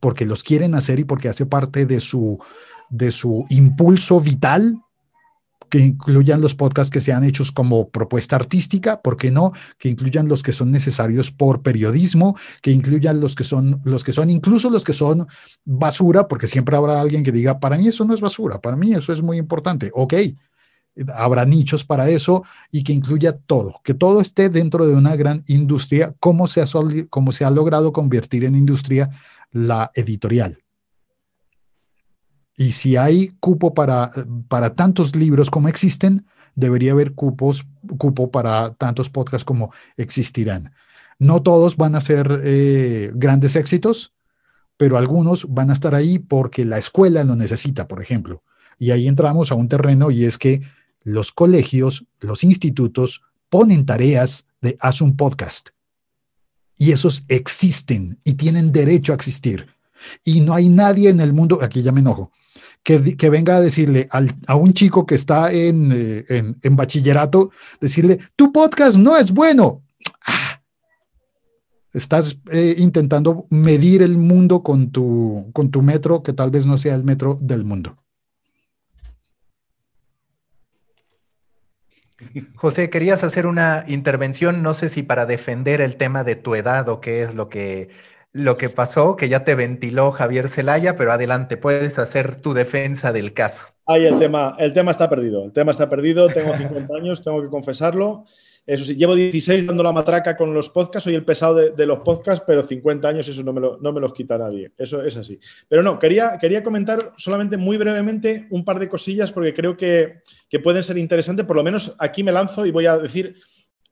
porque 0.00 0.26
los 0.26 0.42
quieren 0.42 0.74
hacer 0.74 1.00
y 1.00 1.04
porque 1.04 1.28
hace 1.28 1.46
parte 1.46 1.86
de 1.86 2.00
su, 2.00 2.38
de 2.90 3.10
su 3.10 3.46
impulso 3.48 4.20
vital 4.20 4.82
que 5.72 5.78
incluyan 5.78 6.42
los 6.42 6.54
podcasts 6.54 6.90
que 6.90 7.00
sean 7.00 7.24
hechos 7.24 7.50
como 7.50 7.88
propuesta 7.88 8.36
artística, 8.36 9.00
¿por 9.00 9.16
qué 9.16 9.30
no? 9.30 9.52
Que 9.78 9.88
incluyan 9.88 10.28
los 10.28 10.42
que 10.42 10.52
son 10.52 10.70
necesarios 10.70 11.30
por 11.30 11.62
periodismo, 11.62 12.36
que 12.60 12.72
incluyan 12.72 13.20
los 13.20 13.34
que 13.34 13.42
son, 13.42 13.80
los 13.82 14.04
que 14.04 14.12
son, 14.12 14.28
incluso 14.28 14.68
los 14.68 14.84
que 14.84 14.92
son 14.92 15.26
basura, 15.64 16.28
porque 16.28 16.46
siempre 16.46 16.76
habrá 16.76 17.00
alguien 17.00 17.22
que 17.22 17.32
diga, 17.32 17.58
para 17.58 17.78
mí 17.78 17.88
eso 17.88 18.04
no 18.04 18.12
es 18.12 18.20
basura, 18.20 18.60
para 18.60 18.76
mí 18.76 18.92
eso 18.92 19.14
es 19.14 19.22
muy 19.22 19.38
importante. 19.38 19.90
Ok, 19.94 20.12
habrá 21.14 21.46
nichos 21.46 21.86
para 21.86 22.10
eso 22.10 22.44
y 22.70 22.84
que 22.84 22.92
incluya 22.92 23.32
todo, 23.32 23.80
que 23.82 23.94
todo 23.94 24.20
esté 24.20 24.50
dentro 24.50 24.86
de 24.86 24.92
una 24.92 25.16
gran 25.16 25.42
industria, 25.46 26.14
como 26.20 26.48
se 26.48 26.60
ha, 26.60 26.66
como 27.08 27.32
se 27.32 27.46
ha 27.46 27.50
logrado 27.50 27.94
convertir 27.94 28.44
en 28.44 28.56
industria 28.56 29.08
la 29.52 29.90
editorial. 29.94 30.61
Y 32.56 32.72
si 32.72 32.96
hay 32.96 33.28
cupo 33.40 33.74
para, 33.74 34.10
para 34.48 34.74
tantos 34.74 35.16
libros 35.16 35.50
como 35.50 35.68
existen, 35.68 36.26
debería 36.54 36.92
haber 36.92 37.14
cupos, 37.14 37.66
cupo 37.98 38.30
para 38.30 38.74
tantos 38.74 39.10
podcasts 39.10 39.44
como 39.44 39.72
existirán. 39.96 40.72
No 41.18 41.42
todos 41.42 41.76
van 41.76 41.94
a 41.94 42.00
ser 42.00 42.40
eh, 42.44 43.10
grandes 43.14 43.56
éxitos, 43.56 44.12
pero 44.76 44.98
algunos 44.98 45.46
van 45.48 45.70
a 45.70 45.74
estar 45.74 45.94
ahí 45.94 46.18
porque 46.18 46.64
la 46.64 46.78
escuela 46.78 47.24
lo 47.24 47.36
necesita, 47.36 47.86
por 47.88 48.02
ejemplo. 48.02 48.42
Y 48.78 48.90
ahí 48.90 49.06
entramos 49.06 49.52
a 49.52 49.54
un 49.54 49.68
terreno 49.68 50.10
y 50.10 50.24
es 50.24 50.38
que 50.38 50.62
los 51.02 51.32
colegios, 51.32 52.04
los 52.20 52.44
institutos 52.44 53.22
ponen 53.48 53.86
tareas 53.86 54.46
de 54.60 54.76
haz 54.80 55.00
un 55.00 55.16
podcast. 55.16 55.68
Y 56.76 56.92
esos 56.92 57.22
existen 57.28 58.18
y 58.24 58.34
tienen 58.34 58.72
derecho 58.72 59.12
a 59.12 59.14
existir. 59.14 59.68
Y 60.24 60.40
no 60.40 60.54
hay 60.54 60.68
nadie 60.68 61.10
en 61.10 61.20
el 61.20 61.32
mundo, 61.32 61.60
aquí 61.62 61.82
ya 61.82 61.92
me 61.92 62.00
enojo, 62.00 62.32
que, 62.82 63.30
venga 63.30 63.56
a 63.56 63.60
decirle 63.60 64.08
a 64.10 64.56
un 64.56 64.72
chico 64.72 65.06
que 65.06 65.14
está 65.14 65.52
eh, 65.52 65.68
en, 65.68 66.58
en, 66.60 66.76
bachillerato, 66.76 67.50
decirle, 67.80 68.18
tu 68.36 68.52
podcast 68.52 68.96
no 68.96 69.16
es 69.16 69.32
bueno. 69.32 69.82
Ah, 70.26 70.60
estás 71.92 72.38
eh, 72.50 72.74
intentando 72.78 73.46
medir 73.50 74.02
el 74.02 74.18
mundo 74.18 74.62
con 74.62 74.90
tu, 74.90 75.50
con 75.52 75.70
tu 75.70 75.82
metro, 75.82 76.22
que 76.22 76.32
tal 76.32 76.50
vez 76.50 76.66
no 76.66 76.76
sea 76.76 76.94
el 76.94 77.04
metro 77.04 77.36
del 77.40 77.64
mundo. 77.64 77.96
José, 82.54 82.88
querías 82.88 83.24
hacer 83.24 83.46
una 83.46 83.84
intervención, 83.88 84.62
no 84.62 84.74
sé 84.74 84.88
si 84.88 85.02
para 85.02 85.26
defender 85.26 85.80
el 85.80 85.96
tema 85.96 86.24
de 86.24 86.36
tu 86.36 86.54
edad 86.54 86.88
o 86.88 87.00
qué 87.00 87.22
es 87.22 87.34
lo 87.34 87.48
que 87.48 87.88
lo 88.32 88.56
que 88.56 88.70
pasó, 88.70 89.16
que 89.16 89.28
ya 89.28 89.44
te 89.44 89.54
ventiló 89.54 90.10
Javier 90.10 90.48
Zelaya, 90.48 90.96
pero 90.96 91.12
adelante, 91.12 91.56
puedes 91.56 91.98
hacer 91.98 92.36
tu 92.36 92.54
defensa 92.54 93.12
del 93.12 93.34
caso. 93.34 93.68
Ay, 93.84 94.06
el 94.06 94.18
tema, 94.18 94.56
el 94.58 94.72
tema 94.72 94.90
está 94.90 95.08
perdido, 95.08 95.44
el 95.44 95.52
tema 95.52 95.70
está 95.70 95.88
perdido, 95.88 96.28
tengo 96.28 96.54
50 96.56 96.96
años, 96.96 97.22
tengo 97.22 97.42
que 97.42 97.48
confesarlo. 97.48 98.24
Eso 98.64 98.84
sí, 98.84 98.94
llevo 98.94 99.16
16 99.16 99.66
dando 99.66 99.82
la 99.82 99.92
matraca 99.92 100.36
con 100.36 100.54
los 100.54 100.70
podcasts, 100.70 101.04
soy 101.04 101.16
el 101.16 101.24
pesado 101.24 101.56
de, 101.56 101.86
los 101.86 101.98
podcasts, 102.00 102.44
pero 102.46 102.62
50 102.62 103.08
años 103.08 103.26
eso 103.26 103.42
no 103.42 103.52
me, 103.52 103.60
lo, 103.60 103.76
no 103.78 103.92
me, 103.92 104.00
los 104.00 104.14
quita 104.14 104.38
nadie, 104.38 104.70
eso 104.78 105.02
es 105.02 105.16
así. 105.16 105.38
Pero 105.68 105.82
no, 105.82 105.98
quería, 105.98 106.38
quería 106.40 106.62
comentar 106.62 107.12
solamente 107.16 107.56
muy 107.56 107.76
brevemente 107.76 108.46
un 108.50 108.64
par 108.64 108.78
de 108.78 108.88
cosillas 108.88 109.32
porque 109.32 109.52
creo 109.52 109.76
que, 109.76 110.20
que 110.48 110.60
pueden 110.60 110.84
ser 110.84 110.96
interesantes, 110.96 111.44
por 111.44 111.56
lo 111.56 111.64
menos 111.64 111.96
aquí 111.98 112.22
me 112.22 112.30
lanzo 112.30 112.64
y 112.64 112.70
voy 112.70 112.86
a 112.86 112.98
decir 112.98 113.34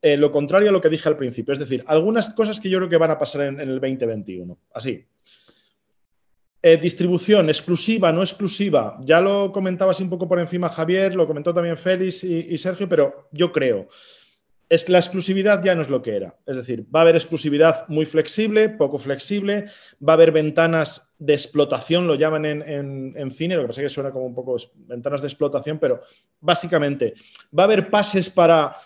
eh, 0.03 0.17
lo 0.17 0.33
contrario 0.33 0.71
a 0.71 0.73
lo 0.73 0.81
que 0.81 0.89
dije 0.89 1.09
al 1.09 1.17
principio. 1.17 1.53
Es 1.53 1.59
decir, 1.59 1.85
algunas 1.87 2.31
cosas 2.31 2.59
que 2.59 2.71
yo 2.71 2.79
creo 2.79 2.89
que 2.89 2.97
van 2.97 3.11
a 3.11 3.19
pasar 3.19 3.43
en, 3.43 3.61
el 3.61 3.81
2021. 3.81 4.59
Así. 4.73 5.05
Eh, 6.63 6.77
distribución 6.77 7.49
exclusiva, 7.49 8.13
no 8.13 8.23
exclusiva. 8.23 8.99
Ya 9.03 9.21
lo 9.21 9.53
comentaba 9.53 9.93
así 9.93 10.03
un 10.03 10.11
poco 10.11 10.29
por 10.29 10.39
encima 10.39 10.69
Javier, 10.69 11.15
lo 11.15 11.27
comentó 11.27 11.53
también 11.53 11.77
Félix 11.77 12.25
y, 12.25 12.57
Sergio, 12.59 12.89
pero 12.89 13.29
yo 13.33 13.53
creo. 13.53 13.89
Es 14.69 14.89
la 14.89 14.99
exclusividad 14.99 15.63
ya 15.65 15.75
no 15.75 15.83
es 15.83 15.91
lo 15.91 16.01
que 16.01 16.15
era. 16.15 16.37
Es 16.47 16.57
decir, 16.57 16.87
va 16.95 17.01
a 17.01 17.03
haber 17.03 17.17
exclusividad 17.17 17.89
muy 17.89 18.07
flexible, 18.07 18.69
poco 18.69 18.99
flexible, 18.99 19.67
va 20.07 20.13
a 20.13 20.15
haber 20.15 20.33
ventanas 20.33 21.13
de 21.19 21.33
explotación, 21.33 22.07
lo 22.07 22.15
llaman 22.15 22.45
en, 22.45 23.15
en 23.17 23.31
cine, 23.33 23.57
lo 23.57 23.63
que 23.63 23.69
pasa 23.69 23.81
es 23.81 23.87
que 23.87 23.95
suena 23.95 24.13
como 24.13 24.27
un 24.27 24.35
poco 24.35 24.57
ventanas 24.87 25.23
de 25.23 25.29
explotación, 25.29 25.79
pero 25.79 26.03
básicamente 26.41 27.15
va 27.59 27.65
a 27.65 27.67
haber 27.67 27.91
pases 27.91 28.31
para 28.31 28.77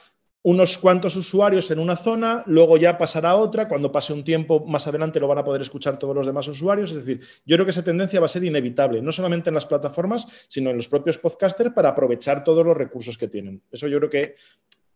unos 0.44 0.76
cuantos 0.76 1.16
usuarios 1.16 1.70
en 1.70 1.78
una 1.78 1.96
zona, 1.96 2.42
luego 2.46 2.76
ya 2.76 2.98
pasará 2.98 3.30
a 3.30 3.36
otra, 3.36 3.66
cuando 3.66 3.90
pase 3.90 4.12
un 4.12 4.22
tiempo 4.22 4.64
más 4.66 4.86
adelante 4.86 5.18
lo 5.18 5.26
van 5.26 5.38
a 5.38 5.44
poder 5.44 5.62
escuchar 5.62 5.98
todos 5.98 6.14
los 6.14 6.26
demás 6.26 6.46
usuarios, 6.48 6.90
es 6.90 6.98
decir, 6.98 7.20
yo 7.46 7.56
creo 7.56 7.64
que 7.64 7.70
esa 7.70 7.82
tendencia 7.82 8.20
va 8.20 8.26
a 8.26 8.28
ser 8.28 8.44
inevitable, 8.44 9.00
no 9.00 9.10
solamente 9.10 9.48
en 9.48 9.54
las 9.54 9.64
plataformas, 9.64 10.28
sino 10.46 10.68
en 10.68 10.76
los 10.76 10.88
propios 10.88 11.16
podcasters 11.16 11.72
para 11.72 11.88
aprovechar 11.88 12.44
todos 12.44 12.64
los 12.64 12.76
recursos 12.76 13.16
que 13.16 13.26
tienen. 13.26 13.62
Eso 13.72 13.88
yo 13.88 13.96
creo 13.98 14.10
que 14.10 14.34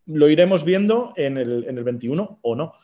lo 0.05 0.29
iremos 0.29 0.63
viendo 0.63 1.13
en 1.15 1.39
el, 1.39 1.65
en 1.67 1.79
el 1.79 1.83
21 1.83 2.39
o 2.43 2.55
no 2.55 2.75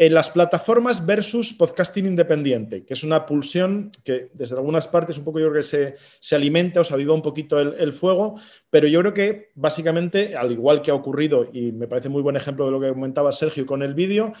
en 0.00 0.14
las 0.14 0.30
plataformas 0.30 1.04
versus 1.04 1.52
podcasting 1.52 2.06
independiente, 2.06 2.86
que 2.86 2.94
es 2.94 3.04
una 3.04 3.26
pulsión 3.26 3.90
que 4.02 4.30
desde 4.32 4.56
algunas 4.56 4.88
partes 4.88 5.18
un 5.18 5.24
poco 5.24 5.40
yo 5.40 5.50
creo 5.50 5.60
que 5.60 5.62
se, 5.62 5.94
se 6.18 6.34
alimenta 6.34 6.80
o 6.80 6.84
se 6.84 6.94
aviva 6.94 7.12
un 7.12 7.20
poquito 7.20 7.60
el, 7.60 7.74
el, 7.78 7.92
fuego, 7.92 8.40
pero 8.70 8.88
yo 8.88 9.00
creo 9.00 9.12
que 9.12 9.50
básicamente, 9.56 10.34
al 10.36 10.52
igual 10.52 10.80
que 10.80 10.90
ha 10.90 10.94
ocurrido, 10.94 11.50
y 11.52 11.72
me 11.72 11.86
parece 11.86 12.08
muy 12.08 12.22
buen 12.22 12.34
ejemplo 12.34 12.64
de 12.64 12.70
lo 12.70 12.80
que 12.80 12.88
comentaba 12.88 13.30
Sergio 13.30 13.66
con 13.66 13.82
el 13.82 13.92
vídeo, 13.92 14.32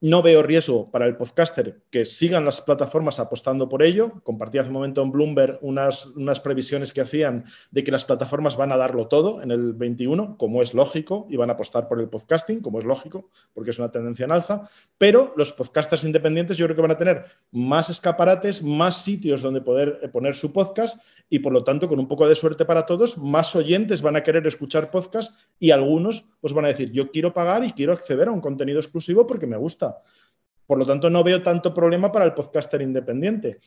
no 0.00 0.22
veo 0.22 0.42
riesgo 0.42 0.90
para 0.90 1.06
el 1.06 1.16
podcaster 1.16 1.80
que 1.90 2.04
sigan 2.04 2.44
las 2.44 2.60
plataformas 2.60 3.18
apostando 3.18 3.68
por 3.68 3.82
ello. 3.82 4.20
Compartí 4.24 4.58
hace 4.58 4.68
un 4.68 4.74
momento 4.74 5.02
en 5.02 5.10
Bloomberg 5.10 5.58
unas, 5.62 6.06
unas, 6.06 6.40
previsiones 6.40 6.92
que 6.92 7.00
hacían 7.00 7.44
de 7.70 7.82
que 7.82 7.90
las 7.90 8.04
plataformas 8.04 8.56
van 8.56 8.72
a 8.72 8.76
darlo 8.76 9.08
todo 9.08 9.42
en 9.42 9.50
el 9.50 9.72
21, 9.72 10.36
como 10.36 10.62
es 10.62 10.74
lógico, 10.74 11.26
y 11.30 11.36
van 11.36 11.50
a 11.50 11.54
apostar 11.54 11.88
por 11.88 12.00
el 12.00 12.08
podcasting, 12.08 12.60
como 12.60 12.78
es 12.78 12.84
lógico, 12.84 13.30
porque 13.54 13.70
es 13.70 13.78
una 13.78 13.90
tendencia 13.90 14.24
en 14.24 14.32
alza. 14.32 14.68
Pero 14.98 15.32
los 15.36 15.52
podcasters 15.52 16.04
independientes 16.04 16.58
yo 16.58 16.66
creo 16.66 16.76
que 16.76 16.82
van 16.82 16.90
a 16.90 16.98
tener 16.98 17.24
más 17.50 17.88
escaparates, 17.88 18.62
más 18.62 19.02
sitios 19.02 19.40
donde 19.40 19.62
poder 19.62 19.98
eh, 20.02 20.08
poner 20.08 20.34
su 20.34 20.52
podcast 20.52 21.00
y 21.28 21.40
por 21.40 21.52
lo 21.52 21.64
tanto, 21.64 21.88
con 21.88 21.98
un 21.98 22.06
poco 22.06 22.28
de 22.28 22.34
suerte 22.34 22.64
para 22.64 22.86
todos, 22.86 23.18
más 23.18 23.56
oyentes 23.56 24.00
van 24.00 24.16
a 24.16 24.22
querer 24.22 24.46
escuchar 24.46 24.90
podcast 24.90 25.36
y 25.58 25.72
algunos 25.72 26.24
pues 26.40 26.52
van 26.52 26.66
a 26.66 26.68
decir, 26.68 26.92
yo 26.92 27.10
quiero 27.10 27.32
pagar 27.32 27.64
y 27.64 27.72
quiero 27.72 27.92
acceder 27.92 28.28
a 28.28 28.32
un 28.32 28.40
contenido 28.40 28.78
exclusivo 28.78 29.26
porque 29.26 29.46
me 29.46 29.56
gusta. 29.56 29.85
Por 30.66 30.78
lo 30.78 30.86
tanto, 30.86 31.10
no 31.10 31.22
veo 31.22 31.42
tanto 31.42 31.72
problema 31.72 32.10
para 32.10 32.24
el 32.24 32.34
podcaster 32.34 32.82
independiente. 32.82 33.60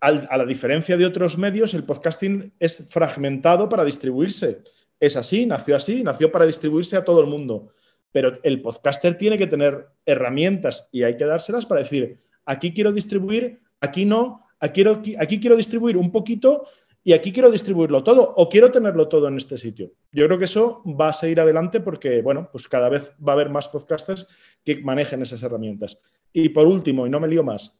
a 0.00 0.36
la 0.36 0.44
diferencia 0.44 0.96
de 0.96 1.04
otros 1.04 1.36
medios, 1.36 1.74
el 1.74 1.82
podcasting 1.82 2.52
es 2.60 2.86
fragmentado 2.88 3.68
para 3.68 3.84
distribuirse. 3.84 4.62
Es 5.00 5.16
así, 5.16 5.46
nació 5.46 5.76
así, 5.76 6.02
nació 6.02 6.30
para 6.30 6.46
distribuirse 6.46 6.96
a 6.96 7.04
todo 7.04 7.20
el 7.20 7.26
mundo. 7.26 7.72
pero 8.10 8.32
el 8.42 8.62
podcaster 8.62 9.16
tiene 9.16 9.36
que 9.36 9.46
tener 9.46 9.86
herramientas 10.06 10.88
y 10.90 11.02
hay 11.02 11.16
que 11.16 11.26
dárselas 11.26 11.66
para 11.66 11.82
decir, 11.82 12.18
aquí 12.46 12.72
quiero 12.72 12.90
distribuir, 12.90 13.60
aquí 13.80 14.06
no, 14.06 14.46
aquí 14.60 14.82
aquí 15.18 15.38
quiero 15.38 15.56
distribuir 15.56 15.96
un 15.96 16.10
poquito 16.10 16.66
y 17.04 17.12
aquí 17.12 17.32
quiero 17.32 17.50
distribuirlo 17.50 18.02
todo 18.02 18.34
o 18.36 18.48
quiero 18.48 18.70
tenerlo 18.70 19.08
todo 19.08 19.28
en 19.28 19.36
este 19.36 19.56
sitio. 19.56 19.92
Yo 20.12 20.26
creo 20.26 20.38
que 20.38 20.46
eso 20.46 20.82
va 20.84 21.10
a 21.10 21.12
seguir 21.12 21.40
adelante 21.40 21.80
porque, 21.80 22.22
bueno, 22.22 22.48
pues 22.50 22.66
cada 22.66 22.88
vez 22.88 23.12
va 23.26 23.32
a 23.32 23.34
haber 23.34 23.50
más 23.50 23.68
podcasters 23.68 24.28
que 24.76 24.82
manejen 24.82 25.22
esas 25.22 25.42
herramientas. 25.42 25.98
Y 26.32 26.50
por 26.50 26.66
último, 26.66 27.06
y 27.06 27.10
no 27.10 27.20
me 27.20 27.28
lío 27.28 27.42
más, 27.42 27.78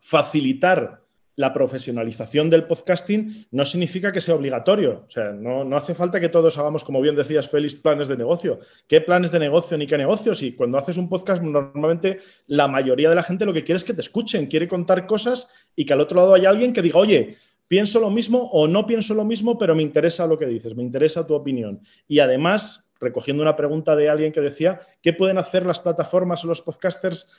facilitar 0.00 1.02
la 1.34 1.52
profesionalización 1.52 2.48
del 2.48 2.64
podcasting 2.64 3.46
no 3.50 3.64
significa 3.66 4.10
que 4.10 4.22
sea 4.22 4.36
obligatorio. 4.36 5.04
O 5.06 5.10
sea, 5.10 5.32
no, 5.32 5.76
hace 5.76 5.94
falta 5.94 6.18
que 6.18 6.30
todos 6.30 6.56
hagamos, 6.56 6.82
como 6.82 7.00
bien 7.00 7.14
decías, 7.14 7.50
Félix, 7.50 7.74
planes 7.74 8.08
de 8.08 8.16
negocio. 8.16 8.60
¿Qué 8.86 9.02
planes 9.02 9.32
de 9.32 9.40
negocio 9.40 9.76
ni 9.76 9.86
qué 9.86 9.98
negocios? 9.98 10.42
Y 10.42 10.52
cuando 10.52 10.78
haces 10.78 10.96
un 10.96 11.08
podcast, 11.08 11.42
normalmente 11.42 12.20
la 12.46 12.68
mayoría 12.68 13.10
de 13.10 13.16
la 13.16 13.22
gente 13.22 13.44
lo 13.44 13.52
que 13.52 13.64
quiere 13.64 13.76
es 13.76 13.84
que 13.84 13.92
te 13.92 14.00
escuchen, 14.00 14.46
quiere 14.46 14.66
contar 14.66 15.06
cosas 15.06 15.48
y 15.74 15.84
que 15.84 15.92
al 15.92 16.00
otro 16.00 16.20
lado 16.20 16.34
haya 16.34 16.48
alguien 16.48 16.72
que 16.72 16.80
diga, 16.80 17.00
oye, 17.00 17.36
pienso 17.68 18.00
lo 18.00 18.10
mismo 18.10 18.48
o 18.52 18.66
no 18.66 18.86
pienso 18.86 19.12
lo 19.12 19.24
mismo, 19.24 19.58
pero 19.58 19.74
me 19.74 19.82
interesa 19.82 20.26
lo 20.26 20.38
que 20.38 20.46
dices, 20.46 20.74
me 20.74 20.84
interesa 20.84 21.26
tu 21.26 21.34
opinión. 21.34 21.80
Y 22.08 22.20
además, 22.20 22.85
recogiendo 23.00 23.42
una 23.42 23.56
pregunta 23.56 23.96
de 23.96 24.08
alguien 24.08 24.32
que 24.32 24.40
decía, 24.40 24.80
¿qué 25.02 25.12
pueden 25.12 25.38
hacer 25.38 25.66
las 25.66 25.80
plataformas 25.80 26.44
o 26.44 26.48
los 26.48 26.62
podcasters 26.62 27.30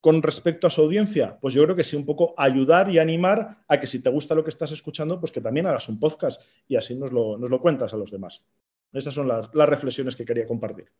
con 0.00 0.22
respecto 0.22 0.66
a 0.66 0.70
su 0.70 0.82
audiencia? 0.82 1.38
Pues 1.40 1.54
yo 1.54 1.62
creo 1.64 1.76
que 1.76 1.84
sí, 1.84 1.96
un 1.96 2.04
poco 2.04 2.34
ayudar 2.36 2.90
y 2.90 2.98
animar 2.98 3.58
a 3.68 3.80
que 3.80 3.86
si 3.86 4.02
te 4.02 4.10
gusta 4.10 4.34
lo 4.34 4.44
que 4.44 4.50
estás 4.50 4.72
escuchando, 4.72 5.20
pues 5.20 5.32
que 5.32 5.40
también 5.40 5.66
hagas 5.66 5.88
un 5.88 5.98
podcast 5.98 6.42
y 6.68 6.76
así 6.76 6.94
nos 6.94 7.12
lo, 7.12 7.38
nos 7.38 7.50
lo 7.50 7.60
cuentas 7.60 7.94
a 7.94 7.96
los 7.96 8.10
demás. 8.10 8.44
Esas 8.92 9.14
son 9.14 9.28
las, 9.28 9.48
las 9.54 9.68
reflexiones 9.68 10.16
que 10.16 10.24
quería 10.24 10.46
compartir. 10.46 10.90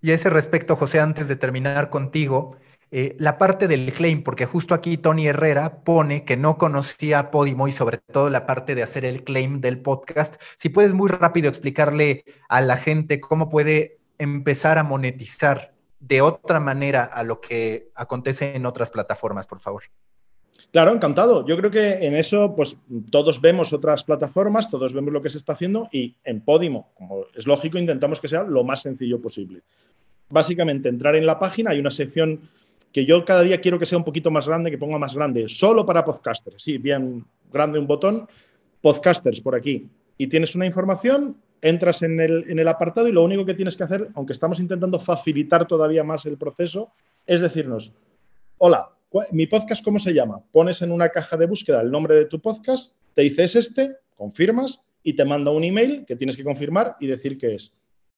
Y 0.00 0.10
a 0.10 0.14
ese 0.14 0.28
respecto, 0.28 0.76
José, 0.76 1.00
antes 1.00 1.28
de 1.28 1.36
terminar 1.36 1.88
contigo, 1.88 2.58
eh, 2.90 3.16
la 3.18 3.38
parte 3.38 3.68
del 3.68 3.92
claim, 3.92 4.22
porque 4.22 4.46
justo 4.46 4.74
aquí 4.74 4.96
Tony 4.96 5.26
Herrera 5.26 5.82
pone 5.84 6.24
que 6.24 6.36
no 6.36 6.58
conocía 6.58 7.30
Podimo 7.30 7.68
y 7.68 7.72
sobre 7.72 7.98
todo 7.98 8.30
la 8.30 8.46
parte 8.46 8.74
de 8.74 8.82
hacer 8.82 9.04
el 9.04 9.24
claim 9.24 9.60
del 9.60 9.80
podcast. 9.80 10.40
Si 10.56 10.68
puedes 10.68 10.94
muy 10.94 11.08
rápido 11.08 11.48
explicarle 11.48 12.24
a 12.48 12.60
la 12.60 12.76
gente 12.76 13.20
cómo 13.20 13.50
puede 13.50 13.98
empezar 14.18 14.78
a 14.78 14.84
monetizar 14.84 15.74
de 16.00 16.20
otra 16.20 16.60
manera 16.60 17.04
a 17.04 17.22
lo 17.22 17.40
que 17.40 17.90
acontece 17.94 18.54
en 18.54 18.66
otras 18.66 18.90
plataformas, 18.90 19.46
por 19.46 19.60
favor. 19.60 19.84
Claro, 20.74 20.92
encantado. 20.92 21.46
Yo 21.46 21.56
creo 21.56 21.70
que 21.70 22.04
en 22.04 22.16
eso, 22.16 22.54
pues 22.56 22.78
todos 23.10 23.40
vemos 23.40 23.72
otras 23.72 24.02
plataformas, 24.02 24.68
todos 24.68 24.92
vemos 24.92 25.12
lo 25.12 25.22
que 25.22 25.30
se 25.30 25.38
está 25.38 25.52
haciendo 25.52 25.88
y 25.92 26.16
en 26.24 26.40
Podimo, 26.40 26.90
como 26.94 27.26
es 27.34 27.46
lógico, 27.46 27.78
intentamos 27.78 28.20
que 28.20 28.26
sea 28.26 28.42
lo 28.42 28.64
más 28.64 28.82
sencillo 28.82 29.22
posible. 29.22 29.62
Básicamente, 30.28 30.88
entrar 30.88 31.14
en 31.14 31.26
la 31.26 31.38
página, 31.38 31.70
hay 31.70 31.78
una 31.78 31.92
sección 31.92 32.50
que 32.94 33.04
yo 33.04 33.24
cada 33.24 33.42
día 33.42 33.60
quiero 33.60 33.76
que 33.76 33.86
sea 33.86 33.98
un 33.98 34.04
poquito 34.04 34.30
más 34.30 34.46
grande, 34.46 34.70
que 34.70 34.78
ponga 34.78 34.98
más 34.98 35.16
grande, 35.16 35.48
solo 35.48 35.84
para 35.84 36.04
podcasters. 36.04 36.62
Sí, 36.62 36.78
bien 36.78 37.26
grande 37.52 37.80
un 37.80 37.88
botón, 37.88 38.28
podcasters 38.80 39.40
por 39.40 39.56
aquí. 39.56 39.90
Y 40.16 40.28
tienes 40.28 40.54
una 40.54 40.64
información 40.64 41.36
entras 41.60 42.02
en 42.02 42.20
el, 42.20 42.68
apartado 42.68 43.08
y 43.08 43.12
lo 43.12 43.24
único 43.24 43.44
que 43.44 43.54
tienes 43.54 43.76
que 43.76 43.82
hacer, 43.82 44.10
aunque 44.14 44.32
estamos 44.32 44.60
intentando 44.60 45.00
facilitar 45.00 45.66
todavía 45.66 46.04
más 46.04 46.24
el 46.26 46.36
proceso, 46.36 46.92
es 47.26 47.40
decirnos, 47.40 47.90
hola, 48.58 48.90
mi 49.32 49.46
podcast, 49.48 49.82
¿cómo 49.82 49.98
se 49.98 50.14
llama? 50.14 50.40
Pones 50.52 50.80
en 50.82 50.92
una 50.92 51.08
caja 51.08 51.36
de 51.36 51.46
búsqueda 51.46 51.80
el 51.80 51.90
nombre 51.90 52.14
de 52.14 52.26
tu 52.26 52.40
podcast, 52.40 52.94
te 53.12 53.22
dice 53.22 53.42
es 53.42 53.56
este, 53.56 53.96
confirmas 54.14 54.82
y 55.02 55.16
te 55.16 55.24
manda 55.24 55.50
un 55.50 55.64
email 55.64 56.04
que 56.06 56.14
tienes 56.14 56.36
que 56.36 56.44
confirmar 56.44 56.96
y 57.00 57.08
decir 57.08 57.38
que 57.38 57.56
es. 57.56 57.74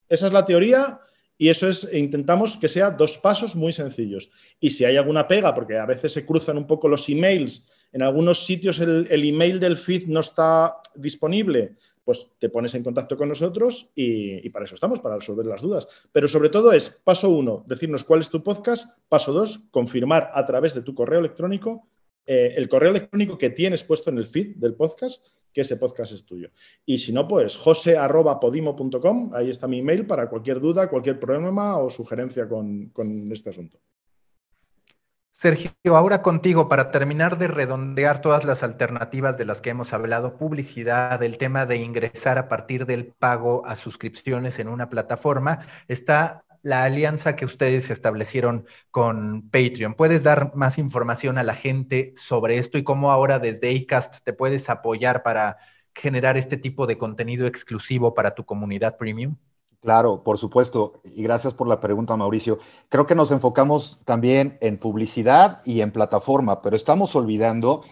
Esa 0.06 0.26
es 0.26 0.32
la 0.34 0.44
teoría 0.44 1.00
y 1.38 1.48
eso 1.48 1.68
es, 1.68 1.88
intentamos 1.92 2.56
que 2.56 2.68
sea 2.68 2.90
dos 2.90 3.18
pasos 3.18 3.54
muy 3.54 3.72
sencillos. 3.72 4.30
Y 4.60 4.70
si 4.70 4.84
hay 4.84 4.96
alguna 4.96 5.28
pega, 5.28 5.54
porque 5.54 5.78
a 5.78 5.86
veces 5.86 6.12
se 6.12 6.24
cruzan 6.24 6.58
un 6.58 6.66
poco 6.66 6.88
los 6.88 7.08
emails, 7.08 7.66
en 7.92 8.02
algunos 8.02 8.44
sitios 8.44 8.80
el, 8.80 9.06
el 9.10 9.24
email 9.24 9.60
del 9.60 9.76
feed 9.76 10.06
no 10.06 10.20
está 10.20 10.76
disponible, 10.94 11.76
pues 12.06 12.24
te 12.38 12.48
pones 12.48 12.72
en 12.76 12.84
contacto 12.84 13.16
con 13.16 13.28
nosotros 13.28 13.90
y, 13.96 14.48
para 14.50 14.64
eso 14.64 14.76
estamos, 14.76 15.00
para 15.00 15.16
resolver 15.16 15.44
las 15.44 15.60
dudas. 15.60 15.88
Pero 16.12 16.28
sobre 16.28 16.50
todo 16.50 16.72
es, 16.72 16.88
paso 16.88 17.28
uno, 17.28 17.64
decirnos 17.66 18.04
cuál 18.04 18.20
es 18.20 18.30
tu 18.30 18.44
podcast. 18.44 18.96
Paso 19.08 19.32
dos, 19.32 19.66
confirmar 19.72 20.30
a 20.32 20.46
través 20.46 20.72
de 20.72 20.82
tu 20.82 20.94
correo 20.94 21.18
electrónico, 21.18 21.88
eh, 22.24 22.54
el 22.56 22.68
correo 22.68 22.90
electrónico 22.90 23.36
que 23.36 23.50
tienes 23.50 23.82
puesto 23.82 24.10
en 24.10 24.18
el 24.18 24.26
feed 24.26 24.54
del 24.54 24.74
podcast, 24.74 25.26
que 25.56 25.62
ese 25.62 25.78
podcast 25.78 26.12
es 26.12 26.26
tuyo. 26.26 26.50
Y 26.84 26.98
si 26.98 27.14
no, 27.14 27.26
pues 27.26 27.56
jose.podimo.com, 27.56 29.30
ahí 29.32 29.48
está 29.48 29.66
mi 29.66 29.78
email 29.78 30.06
para 30.06 30.28
cualquier 30.28 30.60
duda, 30.60 30.86
cualquier 30.90 31.18
problema 31.18 31.78
o 31.78 31.88
sugerencia 31.88 32.46
con 32.46 32.92
este 33.32 33.48
asunto. 33.48 33.78
Sergio, 35.36 35.70
ahora 35.84 36.22
contigo 36.22 36.66
para 36.66 36.90
terminar 36.90 37.36
de 37.36 37.46
redondear 37.46 38.22
todas 38.22 38.46
las 38.46 38.62
alternativas 38.62 39.36
de 39.36 39.44
las 39.44 39.60
que 39.60 39.68
hemos 39.68 39.92
hablado, 39.92 40.38
publicidad, 40.38 41.22
el 41.22 41.36
tema 41.36 41.66
de 41.66 41.76
ingresar 41.76 42.38
a 42.38 42.48
partir 42.48 42.86
del 42.86 43.04
pago 43.04 43.62
a 43.66 43.76
suscripciones 43.76 44.58
en 44.60 44.68
una 44.68 44.88
plataforma, 44.88 45.66
está 45.88 46.45
la 46.66 46.82
alianza 46.82 47.36
que 47.36 47.44
ustedes 47.44 47.90
establecieron 47.90 48.66
con 48.90 49.48
Patreon. 49.50 49.94
¿Puedes 49.94 50.24
dar 50.24 50.52
más 50.56 50.78
información 50.78 51.38
a 51.38 51.44
la 51.44 51.54
gente 51.54 52.12
sobre 52.16 52.58
esto 52.58 52.76
y 52.76 52.82
cómo 52.82 53.12
ahora 53.12 53.38
desde 53.38 53.70
ACAST 53.76 54.24
te 54.24 54.32
puedes 54.32 54.68
apoyar 54.68 55.22
para 55.22 55.58
generar 55.94 56.36
este 56.36 56.56
tipo 56.56 56.88
de 56.88 56.98
contenido 56.98 57.46
exclusivo 57.46 58.14
para 58.14 58.34
tu 58.34 58.44
comunidad 58.44 58.96
premium? 58.96 59.36
Claro, 59.80 60.24
por 60.24 60.38
supuesto. 60.38 61.00
Y 61.04 61.22
gracias 61.22 61.54
por 61.54 61.68
la 61.68 61.78
pregunta, 61.78 62.16
Mauricio. 62.16 62.58
Creo 62.88 63.06
que 63.06 63.14
nos 63.14 63.30
enfocamos 63.30 64.00
también 64.04 64.58
en 64.60 64.76
publicidad 64.76 65.62
y 65.64 65.82
en 65.82 65.92
plataforma, 65.92 66.62
pero 66.62 66.74
estamos 66.74 67.14
olvidando 67.14 67.84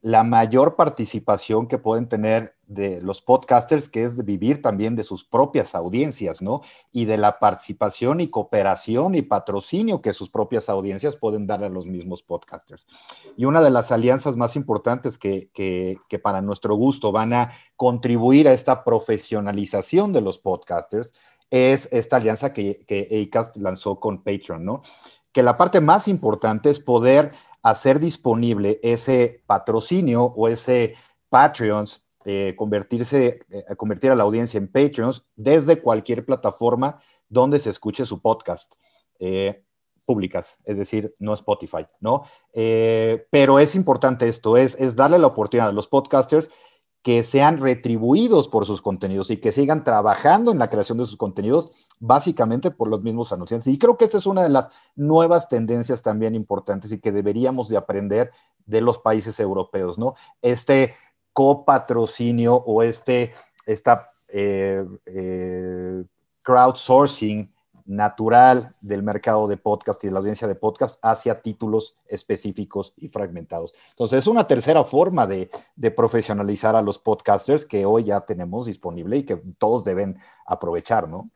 la 0.00 0.22
mayor 0.22 0.76
participación 0.76 1.66
que 1.66 1.78
pueden 1.78 2.08
tener 2.08 2.54
de 2.68 3.00
los 3.00 3.22
podcasters, 3.22 3.88
que 3.88 4.04
es 4.04 4.24
vivir 4.24 4.62
también 4.62 4.94
de 4.94 5.02
sus 5.02 5.24
propias 5.24 5.74
audiencias, 5.74 6.40
¿no? 6.42 6.60
Y 6.92 7.06
de 7.06 7.16
la 7.16 7.38
participación 7.38 8.20
y 8.20 8.28
cooperación 8.28 9.14
y 9.14 9.22
patrocinio 9.22 10.00
que 10.02 10.12
sus 10.12 10.30
propias 10.30 10.68
audiencias 10.68 11.16
pueden 11.16 11.46
dar 11.46 11.64
a 11.64 11.68
los 11.68 11.86
mismos 11.86 12.22
podcasters. 12.22 12.86
Y 13.36 13.46
una 13.46 13.62
de 13.62 13.70
las 13.70 13.90
alianzas 13.90 14.36
más 14.36 14.54
importantes 14.54 15.18
que, 15.18 15.50
que, 15.52 16.18
para 16.18 16.42
nuestro 16.42 16.74
gusto 16.74 17.10
van 17.10 17.32
a 17.32 17.50
contribuir 17.74 18.48
a 18.48 18.52
esta 18.52 18.84
profesionalización 18.84 20.12
de 20.12 20.20
los 20.20 20.38
podcasters 20.38 21.14
es 21.50 21.88
esta 21.90 22.16
alianza 22.16 22.52
que, 22.52 22.84
que 22.86 23.26
ACAST 23.28 23.56
lanzó 23.56 23.98
con 23.98 24.22
Patreon, 24.22 24.64
¿no? 24.64 24.82
Que 25.32 25.42
la 25.42 25.56
parte 25.56 25.80
más 25.80 26.06
importante 26.06 26.68
es 26.68 26.78
poder 26.78 27.32
hacer 27.62 28.00
disponible 28.00 28.80
ese 28.82 29.42
patrocinio 29.46 30.24
o 30.24 30.48
ese 30.48 30.94
Patreons, 31.28 32.04
eh, 32.24 32.54
convertirse, 32.56 33.40
eh, 33.50 33.76
convertir 33.76 34.10
a 34.10 34.14
la 34.14 34.24
audiencia 34.24 34.58
en 34.58 34.68
Patreons 34.68 35.26
desde 35.36 35.80
cualquier 35.80 36.24
plataforma 36.24 37.00
donde 37.28 37.60
se 37.60 37.70
escuche 37.70 38.04
su 38.04 38.20
podcast. 38.20 38.74
Eh, 39.18 39.64
públicas, 40.04 40.56
es 40.64 40.78
decir, 40.78 41.14
no 41.18 41.34
Spotify, 41.34 41.86
¿no? 42.00 42.22
pero 43.30 43.58
es 43.58 43.74
importante 43.74 44.26
esto, 44.26 44.56
es, 44.56 44.74
es 44.76 44.96
darle 44.96 45.18
la 45.18 45.26
oportunidad 45.26 45.68
a 45.68 45.72
los 45.72 45.86
podcasters 45.86 46.48
que 47.02 47.22
sean 47.24 47.58
retribuidos 47.58 48.48
por 48.48 48.66
sus 48.66 48.82
contenidos 48.82 49.30
y 49.30 49.38
que 49.38 49.52
sigan 49.52 49.84
trabajando 49.84 50.50
en 50.50 50.58
la 50.58 50.68
creación 50.68 50.98
de 50.98 51.06
sus 51.06 51.16
contenidos, 51.16 51.70
básicamente 52.00 52.70
por 52.70 52.88
los 52.88 53.02
mismos 53.02 53.32
anunciantes. 53.32 53.72
Y 53.72 53.78
creo 53.78 53.96
que 53.96 54.04
esta 54.04 54.18
es 54.18 54.26
una 54.26 54.42
de 54.42 54.48
las 54.48 54.68
nuevas 54.96 55.48
tendencias 55.48 56.02
también 56.02 56.34
importantes 56.34 56.92
y 56.92 57.00
que 57.00 57.12
deberíamos 57.12 57.68
de 57.68 57.76
aprender 57.76 58.30
de 58.66 58.80
los 58.80 58.98
países 58.98 59.40
europeos, 59.40 59.98
¿no? 59.98 60.14
Este 60.42 60.94
copatrocinio 61.32 62.54
o 62.54 62.82
este, 62.82 63.32
esta 63.64 64.10
eh, 64.28 64.84
eh, 65.06 66.04
crowdsourcing 66.42 67.52
natural 67.88 68.74
del 68.82 69.02
mercado 69.02 69.48
de 69.48 69.56
podcast 69.56 70.04
y 70.04 70.08
de 70.08 70.12
la 70.12 70.18
audiencia 70.18 70.46
de 70.46 70.54
podcast 70.54 71.00
hacia 71.02 71.40
títulos 71.40 71.96
específicos 72.06 72.92
y 72.98 73.08
fragmentados. 73.08 73.74
Entonces, 73.90 74.20
es 74.20 74.26
una 74.26 74.46
tercera 74.46 74.84
forma 74.84 75.26
de, 75.26 75.50
profesionalizar 75.96 76.76
a 76.76 76.82
los 76.82 76.98
podcasters 76.98 77.64
que 77.64 77.86
hoy 77.86 78.04
ya 78.04 78.20
tenemos 78.20 78.66
disponible 78.66 79.16
y 79.16 79.22
que 79.24 79.36
todos 79.58 79.84
deben 79.84 80.18
aprovechar, 80.46 81.08
¿no? 81.08 81.30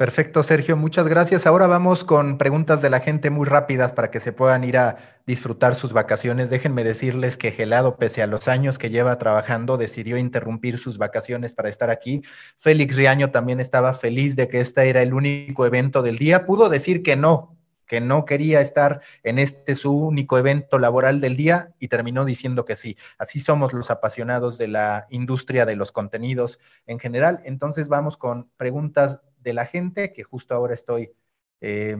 Perfecto, 0.00 0.42
Sergio, 0.42 0.78
muchas 0.78 1.06
gracias. 1.08 1.46
Ahora 1.46 1.66
vamos 1.66 2.04
con 2.04 2.38
preguntas 2.38 2.80
de 2.80 2.88
la 2.88 3.00
gente 3.00 3.28
muy 3.28 3.44
rápidas 3.44 3.92
para 3.92 4.10
que 4.10 4.18
se 4.18 4.32
puedan 4.32 4.64
ir 4.64 4.78
a 4.78 4.96
disfrutar 5.26 5.74
sus 5.74 5.92
vacaciones. 5.92 6.48
Déjenme 6.48 6.84
decirles 6.84 7.36
que 7.36 7.50
Gelado, 7.50 7.98
pese 7.98 8.22
a 8.22 8.26
los 8.26 8.48
años 8.48 8.78
que 8.78 8.88
lleva 8.88 9.18
trabajando, 9.18 9.76
decidió 9.76 10.16
interrumpir 10.16 10.78
sus 10.78 10.96
vacaciones 10.96 11.52
para 11.52 11.68
estar 11.68 11.90
aquí. 11.90 12.22
Félix 12.56 12.96
Riaño 12.96 13.30
también 13.30 13.60
estaba 13.60 13.92
feliz 13.92 14.36
de 14.36 14.48
que 14.48 14.60
este 14.60 14.88
era 14.88 15.02
el 15.02 15.12
único 15.12 15.66
evento 15.66 16.00
del 16.00 16.16
día. 16.16 16.46
Pudo 16.46 16.70
decir 16.70 17.02
que 17.02 17.16
no, 17.16 17.58
que 17.86 18.00
no 18.00 18.24
quería 18.24 18.62
estar 18.62 19.02
en 19.22 19.38
este 19.38 19.74
su 19.74 19.92
único 19.92 20.38
evento 20.38 20.78
laboral 20.78 21.20
del 21.20 21.36
día 21.36 21.74
y 21.78 21.88
terminó 21.88 22.24
diciendo 22.24 22.64
que 22.64 22.74
sí. 22.74 22.96
Así 23.18 23.38
somos 23.38 23.74
los 23.74 23.90
apasionados 23.90 24.56
de 24.56 24.68
la 24.68 25.06
industria 25.10 25.66
de 25.66 25.76
los 25.76 25.92
contenidos 25.92 26.58
en 26.86 26.98
general. 26.98 27.42
Entonces 27.44 27.88
vamos 27.88 28.16
con 28.16 28.48
preguntas 28.56 29.18
de 29.40 29.52
la 29.52 29.66
gente 29.66 30.12
que 30.12 30.22
justo 30.22 30.54
ahora 30.54 30.74
estoy 30.74 31.12
eh, 31.60 31.96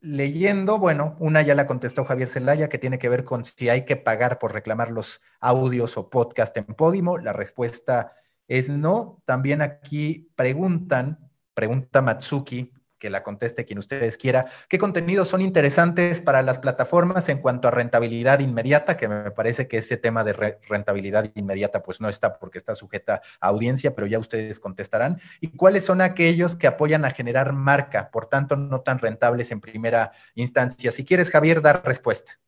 leyendo. 0.00 0.78
Bueno, 0.78 1.16
una 1.18 1.42
ya 1.42 1.54
la 1.54 1.66
contestó 1.66 2.04
Javier 2.04 2.28
Zelaya, 2.28 2.68
que 2.68 2.78
tiene 2.78 2.98
que 2.98 3.08
ver 3.08 3.24
con 3.24 3.44
si 3.44 3.68
hay 3.68 3.84
que 3.84 3.96
pagar 3.96 4.38
por 4.38 4.52
reclamar 4.52 4.90
los 4.90 5.20
audios 5.40 5.96
o 5.96 6.10
podcast 6.10 6.56
en 6.56 6.66
Podimo. 6.66 7.18
La 7.18 7.32
respuesta 7.32 8.12
es 8.48 8.68
no. 8.68 9.22
También 9.24 9.62
aquí 9.62 10.30
preguntan, 10.36 11.30
pregunta 11.54 12.02
Matsuki, 12.02 12.72
que 13.04 13.10
la 13.10 13.22
conteste 13.22 13.66
quien 13.66 13.78
ustedes 13.78 14.16
quiera. 14.16 14.46
¿Qué 14.66 14.78
contenidos 14.78 15.28
son 15.28 15.42
interesantes 15.42 16.22
para 16.22 16.40
las 16.40 16.58
plataformas 16.58 17.28
en 17.28 17.36
cuanto 17.36 17.68
a 17.68 17.70
rentabilidad 17.70 18.40
inmediata? 18.40 18.96
Que 18.96 19.08
me 19.08 19.30
parece 19.30 19.68
que 19.68 19.76
ese 19.76 19.98
tema 19.98 20.24
de 20.24 20.32
rentabilidad 20.66 21.30
inmediata 21.34 21.82
pues 21.82 22.00
no 22.00 22.08
está 22.08 22.38
porque 22.38 22.56
está 22.56 22.74
sujeta 22.74 23.20
a 23.40 23.48
audiencia, 23.48 23.94
pero 23.94 24.06
ya 24.06 24.18
ustedes 24.18 24.58
contestarán. 24.58 25.20
¿Y 25.42 25.48
cuáles 25.48 25.84
son 25.84 26.00
aquellos 26.00 26.56
que 26.56 26.66
apoyan 26.66 27.04
a 27.04 27.10
generar 27.10 27.52
marca, 27.52 28.10
por 28.10 28.24
tanto 28.24 28.56
no 28.56 28.80
tan 28.80 28.98
rentables 28.98 29.50
en 29.52 29.60
primera 29.60 30.12
instancia? 30.34 30.90
Si 30.90 31.04
quieres, 31.04 31.28
Javier, 31.28 31.60
dar 31.60 31.84
respuesta. 31.84 32.40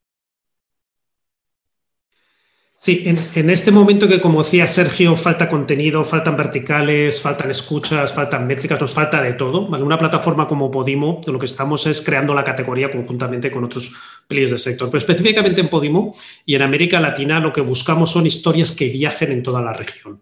Sí, 2.78 3.04
en, 3.06 3.48
este 3.48 3.70
momento 3.70 4.06
que 4.06 4.20
como 4.20 4.42
decía 4.42 4.66
Sergio, 4.66 5.16
falta 5.16 5.48
contenido, 5.48 6.04
faltan 6.04 6.36
verticales, 6.36 7.20
faltan 7.20 7.50
escuchas, 7.50 8.12
faltan 8.12 8.46
métricas, 8.46 8.78
nos 8.78 8.92
falta 8.92 9.22
de 9.22 9.32
todo. 9.32 9.66
¿vale? 9.66 9.82
Una 9.82 9.98
plataforma 9.98 10.46
como 10.46 10.70
Podimo, 10.70 11.22
lo 11.26 11.38
que 11.38 11.46
estamos 11.46 11.86
es 11.86 12.02
creando 12.02 12.34
la 12.34 12.44
categoría 12.44 12.90
conjuntamente 12.90 13.50
con 13.50 13.64
otros 13.64 13.92
players 14.28 14.50
del 14.50 14.60
sector. 14.60 14.90
Pero 14.90 14.98
específicamente 14.98 15.62
en 15.62 15.70
Podimo 15.70 16.14
y 16.44 16.54
en 16.54 16.62
América 16.62 17.00
Latina 17.00 17.40
lo 17.40 17.50
que 17.50 17.62
buscamos 17.62 18.10
son 18.10 18.26
historias 18.26 18.72
que 18.72 18.90
viajen 18.90 19.32
en 19.32 19.42
toda 19.42 19.62
la 19.62 19.72
región. 19.72 20.20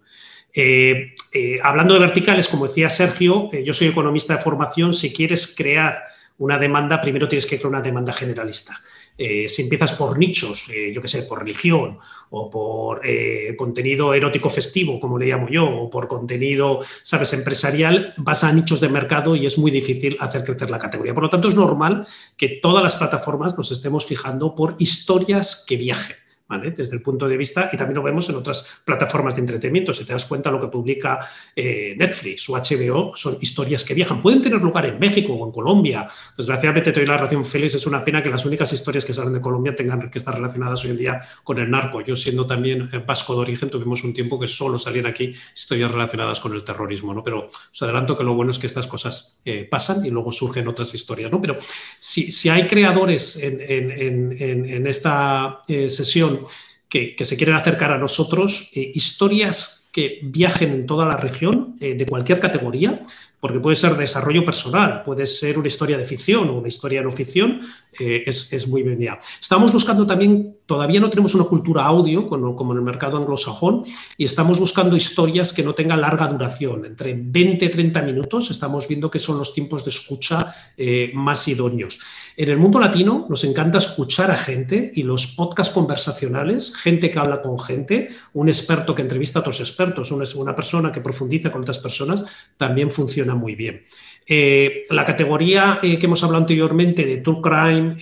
Eh, 0.54 1.12
eh, 1.32 1.58
hablando 1.60 1.94
de 1.94 2.00
verticales, 2.00 2.46
como 2.46 2.68
decía 2.68 2.88
Sergio, 2.88 3.50
eh, 3.52 3.64
yo 3.64 3.74
soy 3.74 3.88
economista 3.88 4.36
de 4.36 4.42
formación, 4.42 4.92
si 4.92 5.12
quieres 5.12 5.52
crear 5.56 6.04
una 6.38 6.58
demanda, 6.58 7.00
primero 7.00 7.26
tienes 7.26 7.46
que 7.46 7.56
crear 7.56 7.70
una 7.70 7.82
demanda 7.82 8.12
generalista. 8.12 8.80
Eh, 9.16 9.48
si 9.48 9.62
empiezas 9.62 9.92
por 9.92 10.18
nichos, 10.18 10.68
eh, 10.70 10.92
yo 10.92 11.00
qué 11.00 11.06
sé, 11.06 11.22
por 11.22 11.38
religión 11.38 11.98
o 12.30 12.50
por 12.50 13.00
eh, 13.04 13.54
contenido 13.56 14.12
erótico 14.12 14.50
festivo, 14.50 14.98
como 14.98 15.18
le 15.18 15.26
llamo 15.26 15.48
yo, 15.48 15.64
o 15.66 15.88
por 15.88 16.08
contenido, 16.08 16.80
sabes, 17.04 17.32
empresarial, 17.32 18.12
vas 18.16 18.42
a 18.42 18.52
nichos 18.52 18.80
de 18.80 18.88
mercado 18.88 19.36
y 19.36 19.46
es 19.46 19.56
muy 19.56 19.70
difícil 19.70 20.16
hacer 20.18 20.42
crecer 20.42 20.68
la 20.68 20.80
categoría. 20.80 21.14
Por 21.14 21.22
lo 21.22 21.30
tanto, 21.30 21.46
es 21.48 21.54
normal 21.54 22.06
que 22.36 22.48
todas 22.60 22.82
las 22.82 22.96
plataformas 22.96 23.56
nos 23.56 23.70
estemos 23.70 24.04
fijando 24.04 24.54
por 24.56 24.74
historias 24.80 25.64
que 25.64 25.76
viajen. 25.76 26.23
Desde 26.46 26.94
el 26.94 27.00
punto 27.00 27.26
de 27.26 27.38
vista, 27.38 27.70
y 27.72 27.76
también 27.76 27.96
lo 27.96 28.02
vemos 28.02 28.28
en 28.28 28.36
otras 28.36 28.82
plataformas 28.84 29.34
de 29.34 29.40
entretenimiento, 29.40 29.94
si 29.94 30.04
te 30.04 30.12
das 30.12 30.26
cuenta 30.26 30.50
lo 30.50 30.60
que 30.60 30.66
publica 30.66 31.18
eh, 31.56 31.94
Netflix 31.96 32.46
o 32.50 32.52
HBO, 32.52 33.16
son 33.16 33.38
historias 33.40 33.82
que 33.82 33.94
viajan. 33.94 34.20
Pueden 34.20 34.42
tener 34.42 34.60
lugar 34.60 34.84
en 34.84 34.98
México 34.98 35.32
o 35.32 35.46
en 35.46 35.50
Colombia. 35.50 36.06
Desgraciadamente, 36.36 36.92
te 36.92 37.00
doy 37.00 37.08
la 37.08 37.16
relación, 37.16 37.46
Félix, 37.46 37.76
es 37.76 37.86
una 37.86 38.04
pena 38.04 38.22
que 38.22 38.28
las 38.28 38.44
únicas 38.44 38.70
historias 38.74 39.06
que 39.06 39.14
salen 39.14 39.32
de 39.32 39.40
Colombia 39.40 39.74
tengan 39.74 40.10
que 40.10 40.18
estar 40.18 40.34
relacionadas 40.34 40.84
hoy 40.84 40.90
en 40.90 40.96
día 40.98 41.20
con 41.42 41.58
el 41.58 41.70
narco. 41.70 42.02
Yo, 42.02 42.14
siendo 42.14 42.46
también 42.46 42.90
eh, 42.92 42.98
vasco 43.04 43.34
de 43.34 43.40
origen, 43.40 43.70
tuvimos 43.70 44.04
un 44.04 44.12
tiempo 44.12 44.38
que 44.38 44.46
solo 44.46 44.78
salían 44.78 45.06
aquí 45.06 45.34
historias 45.54 45.90
relacionadas 45.90 46.40
con 46.40 46.52
el 46.52 46.62
terrorismo, 46.62 47.14
¿no? 47.14 47.24
Pero 47.24 47.48
os 47.48 47.82
adelanto 47.82 48.14
que 48.16 48.22
lo 48.22 48.34
bueno 48.34 48.50
es 48.50 48.58
que 48.58 48.66
estas 48.66 48.86
cosas 48.86 49.38
eh, 49.46 49.66
pasan 49.68 50.04
y 50.04 50.10
luego 50.10 50.30
surgen 50.30 50.68
otras 50.68 50.94
historias, 50.94 51.32
¿no? 51.32 51.40
Pero 51.40 51.56
si, 51.98 52.30
si 52.30 52.50
hay 52.50 52.66
creadores 52.66 53.36
en, 53.36 53.62
en 53.62 54.86
esta 54.86 55.62
sesión 55.66 56.43
que, 56.88 57.16
se 57.24 57.36
quieren 57.36 57.56
acercar 57.56 57.92
a 57.92 57.98
nosotros, 57.98 58.70
eh, 58.74 58.92
historias 58.94 59.84
que 59.94 60.18
viajen 60.22 60.72
en 60.72 60.86
toda 60.86 61.06
la 61.06 61.16
región, 61.16 61.76
eh, 61.80 61.94
de 61.94 62.04
cualquier 62.04 62.40
categoría, 62.40 63.00
porque 63.38 63.60
puede 63.60 63.76
ser 63.76 63.96
desarrollo 63.96 64.44
personal, 64.44 65.02
puede 65.02 65.26
ser 65.26 65.58
una 65.58 65.68
historia 65.68 65.98
de 65.98 66.04
ficción 66.04 66.48
o 66.48 66.58
una 66.58 66.68
historia 66.68 67.02
no 67.02 67.12
ficción, 67.12 67.60
eh, 68.00 68.24
es, 68.26 68.66
muy 68.66 68.82
bienvenida. 68.82 69.20
Estamos 69.40 69.72
buscando 69.72 70.06
también, 70.06 70.56
todavía 70.66 71.00
no 71.00 71.10
tenemos 71.10 71.34
una 71.34 71.44
cultura 71.44 71.84
audio 71.84 72.26
como, 72.26 72.72
en 72.72 72.78
el 72.78 72.84
mercado 72.84 73.16
anglosajón, 73.18 73.84
y 74.16 74.24
estamos 74.24 74.58
buscando 74.58 74.96
historias 74.96 75.52
que 75.52 75.62
no 75.62 75.74
tengan 75.74 76.00
larga 76.00 76.26
duración, 76.26 76.86
entre 76.86 77.14
20 77.14 77.64
y 77.64 77.68
30 77.68 78.02
minutos, 78.02 78.50
estamos 78.50 78.88
viendo 78.88 79.10
que 79.10 79.18
son 79.18 79.38
los 79.38 79.52
tiempos 79.52 79.84
de 79.84 79.90
escucha 79.90 80.54
eh, 80.76 81.10
más 81.14 81.46
idóneos. 81.48 82.00
En 82.36 82.48
el 82.48 82.58
mundo 82.58 82.80
latino 82.80 83.26
nos 83.28 83.44
encanta 83.44 83.78
escuchar 83.78 84.30
a 84.30 84.36
gente 84.36 84.90
y 84.94 85.02
los 85.02 85.28
podcasts 85.28 85.72
conversacionales, 85.72 86.74
gente 86.74 87.10
que 87.10 87.18
habla 87.18 87.42
con 87.42 87.58
gente, 87.58 88.08
un 88.32 88.48
experto 88.48 88.94
que 88.94 89.02
entrevista 89.02 89.38
a 89.38 89.42
otros 89.42 89.60
expertos, 89.60 90.10
una, 90.10 90.56
persona 90.56 90.90
que 90.90 91.00
profundiza 91.00 91.52
con 91.52 91.62
otras 91.62 91.78
personas, 91.78 92.24
también 92.56 92.90
funciona 92.90 93.34
muy 93.34 93.54
bien. 93.54 93.82
Eh, 94.26 94.84
la 94.90 95.04
categoría 95.04 95.78
eh, 95.82 95.98
que 95.98 96.06
hemos 96.06 96.24
hablado 96.24 96.42
anteriormente 96.42 97.04
de 97.04 97.18
true 97.18 97.40
crime, 97.42 97.96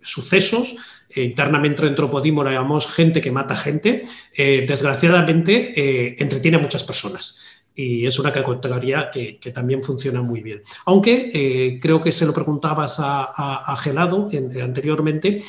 sucesos, 0.00 0.76
internamente 1.16 1.84
dentro 1.84 2.06
de 2.06 2.12
Podimo 2.12 2.42
la 2.42 2.52
llamamos 2.52 2.86
gente 2.92 3.20
que 3.20 3.30
mata 3.30 3.56
gente, 3.56 4.04
desgraciadamente 4.36 6.22
entretiene 6.22 6.56
a 6.56 6.60
muchas 6.60 6.84
personas. 6.84 7.38
Y 7.76 8.06
es 8.06 8.18
una 8.20 8.30
categoría 8.30 9.10
que, 9.12 9.38
también 9.52 9.82
funciona 9.82 10.22
muy 10.22 10.40
bien. 10.42 10.62
Aunque 10.86 11.78
creo 11.80 12.00
que 12.00 12.12
se 12.12 12.24
lo 12.24 12.32
preguntabas 12.32 12.96
a, 12.98 13.76
Gelado 13.82 14.28
anteriormente, 14.62 15.42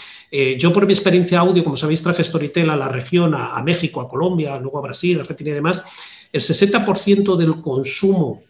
yo 0.57 0.73
por 0.73 0.85
mi 0.85 0.93
experiencia 0.93 1.39
audio, 1.39 1.63
como 1.63 1.75
sabéis, 1.75 2.01
traje 2.01 2.23
Storytel 2.23 2.69
a 2.69 2.75
la 2.75 2.87
región, 2.87 3.33
a, 3.35 3.55
a 3.55 3.63
México, 3.63 4.01
a 4.01 4.09
Colombia, 4.09 4.57
luego 4.59 4.79
a 4.79 4.81
Brasil, 4.81 5.19
Argentina 5.19 5.51
y 5.51 5.53
demás, 5.53 5.83
el 6.35 6.41
60% 6.41 7.37
del 7.37 7.61
consumo 7.61 8.43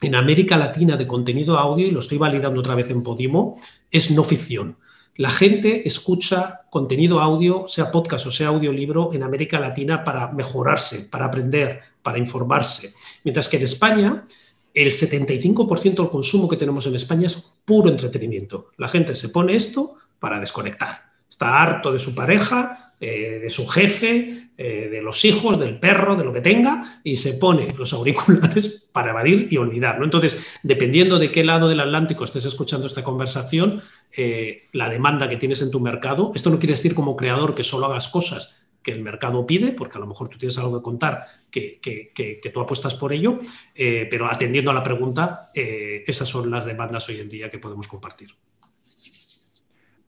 en 0.00 0.14
América 0.14 0.56
Latina 0.56 0.96
de 0.96 1.06
contenido 1.06 1.58
audio, 1.58 1.86
y 1.86 1.90
lo 1.90 2.00
estoy 2.00 2.16
validando 2.16 2.60
otra 2.60 2.74
vez 2.74 2.88
en 2.88 3.02
Podimo, 3.02 3.56
es 3.90 4.10
no 4.10 4.24
ficción. 4.24 4.78
La 5.16 5.30
gente 5.30 5.86
escucha 5.86 6.62
contenido 6.70 7.20
audio, 7.20 7.66
sea 7.68 7.90
podcast 7.90 8.26
o 8.26 8.30
sea 8.30 8.48
audiolibro, 8.48 9.12
en 9.12 9.22
América 9.22 9.58
Latina 9.58 10.02
para 10.04 10.32
mejorarse, 10.32 11.08
para 11.10 11.26
aprender, 11.26 11.80
para 12.02 12.18
informarse. 12.18 12.94
Mientras 13.24 13.48
que 13.48 13.56
en 13.56 13.64
España, 13.64 14.24
el 14.72 14.90
75% 14.90 15.94
del 15.96 16.08
consumo 16.08 16.48
que 16.48 16.56
tenemos 16.56 16.86
en 16.86 16.94
España 16.94 17.26
es 17.26 17.36
puro 17.64 17.90
entretenimiento. 17.90 18.68
La 18.76 18.88
gente 18.88 19.14
se 19.14 19.28
pone 19.28 19.56
esto 19.56 19.96
para 20.18 20.38
desconectar. 20.38 21.10
Está 21.28 21.60
harto 21.60 21.92
de 21.92 21.98
su 21.98 22.14
pareja, 22.14 22.89
eh, 23.02 23.38
de 23.40 23.48
su 23.48 23.66
jefe, 23.66 24.50
eh, 24.58 24.88
de 24.90 25.00
los 25.00 25.24
hijos, 25.24 25.58
del 25.58 25.78
perro, 25.80 26.16
de 26.16 26.22
lo 26.22 26.34
que 26.34 26.42
tenga, 26.42 27.00
y 27.02 27.16
se 27.16 27.32
pone 27.32 27.72
los 27.72 27.94
auriculares 27.94 28.90
para 28.92 29.12
evadir 29.12 29.48
y 29.50 29.56
olvidar. 29.56 29.98
¿no? 29.98 30.04
Entonces, 30.04 30.58
dependiendo 30.62 31.18
de 31.18 31.30
qué 31.30 31.42
lado 31.42 31.66
del 31.66 31.80
Atlántico 31.80 32.24
estés 32.24 32.44
escuchando 32.44 32.86
esta 32.86 33.02
conversación, 33.02 33.80
eh, 34.14 34.68
la 34.72 34.90
demanda 34.90 35.30
que 35.30 35.38
tienes 35.38 35.62
en 35.62 35.70
tu 35.70 35.80
mercado, 35.80 36.32
esto 36.34 36.50
no 36.50 36.58
quiere 36.58 36.74
decir 36.74 36.94
como 36.94 37.16
creador 37.16 37.54
que 37.54 37.64
solo 37.64 37.86
hagas 37.86 38.08
cosas 38.08 38.66
que 38.82 38.92
el 38.92 39.00
mercado 39.00 39.46
pide, 39.46 39.72
porque 39.72 39.96
a 39.96 40.00
lo 40.00 40.06
mejor 40.06 40.28
tú 40.28 40.36
tienes 40.36 40.58
algo 40.58 40.76
que 40.76 40.82
contar 40.82 41.24
que, 41.50 41.80
que 41.80 42.50
tú 42.52 42.60
apuestas 42.60 42.94
por 42.94 43.14
ello, 43.14 43.38
pero 43.74 44.26
atendiendo 44.26 44.70
a 44.70 44.74
la 44.74 44.82
pregunta, 44.82 45.50
esas 45.54 46.26
son 46.26 46.50
las 46.50 46.64
demandas 46.64 47.06
hoy 47.10 47.20
en 47.20 47.28
día 47.28 47.50
que 47.50 47.58
podemos 47.58 47.86
compartir. 47.88 48.30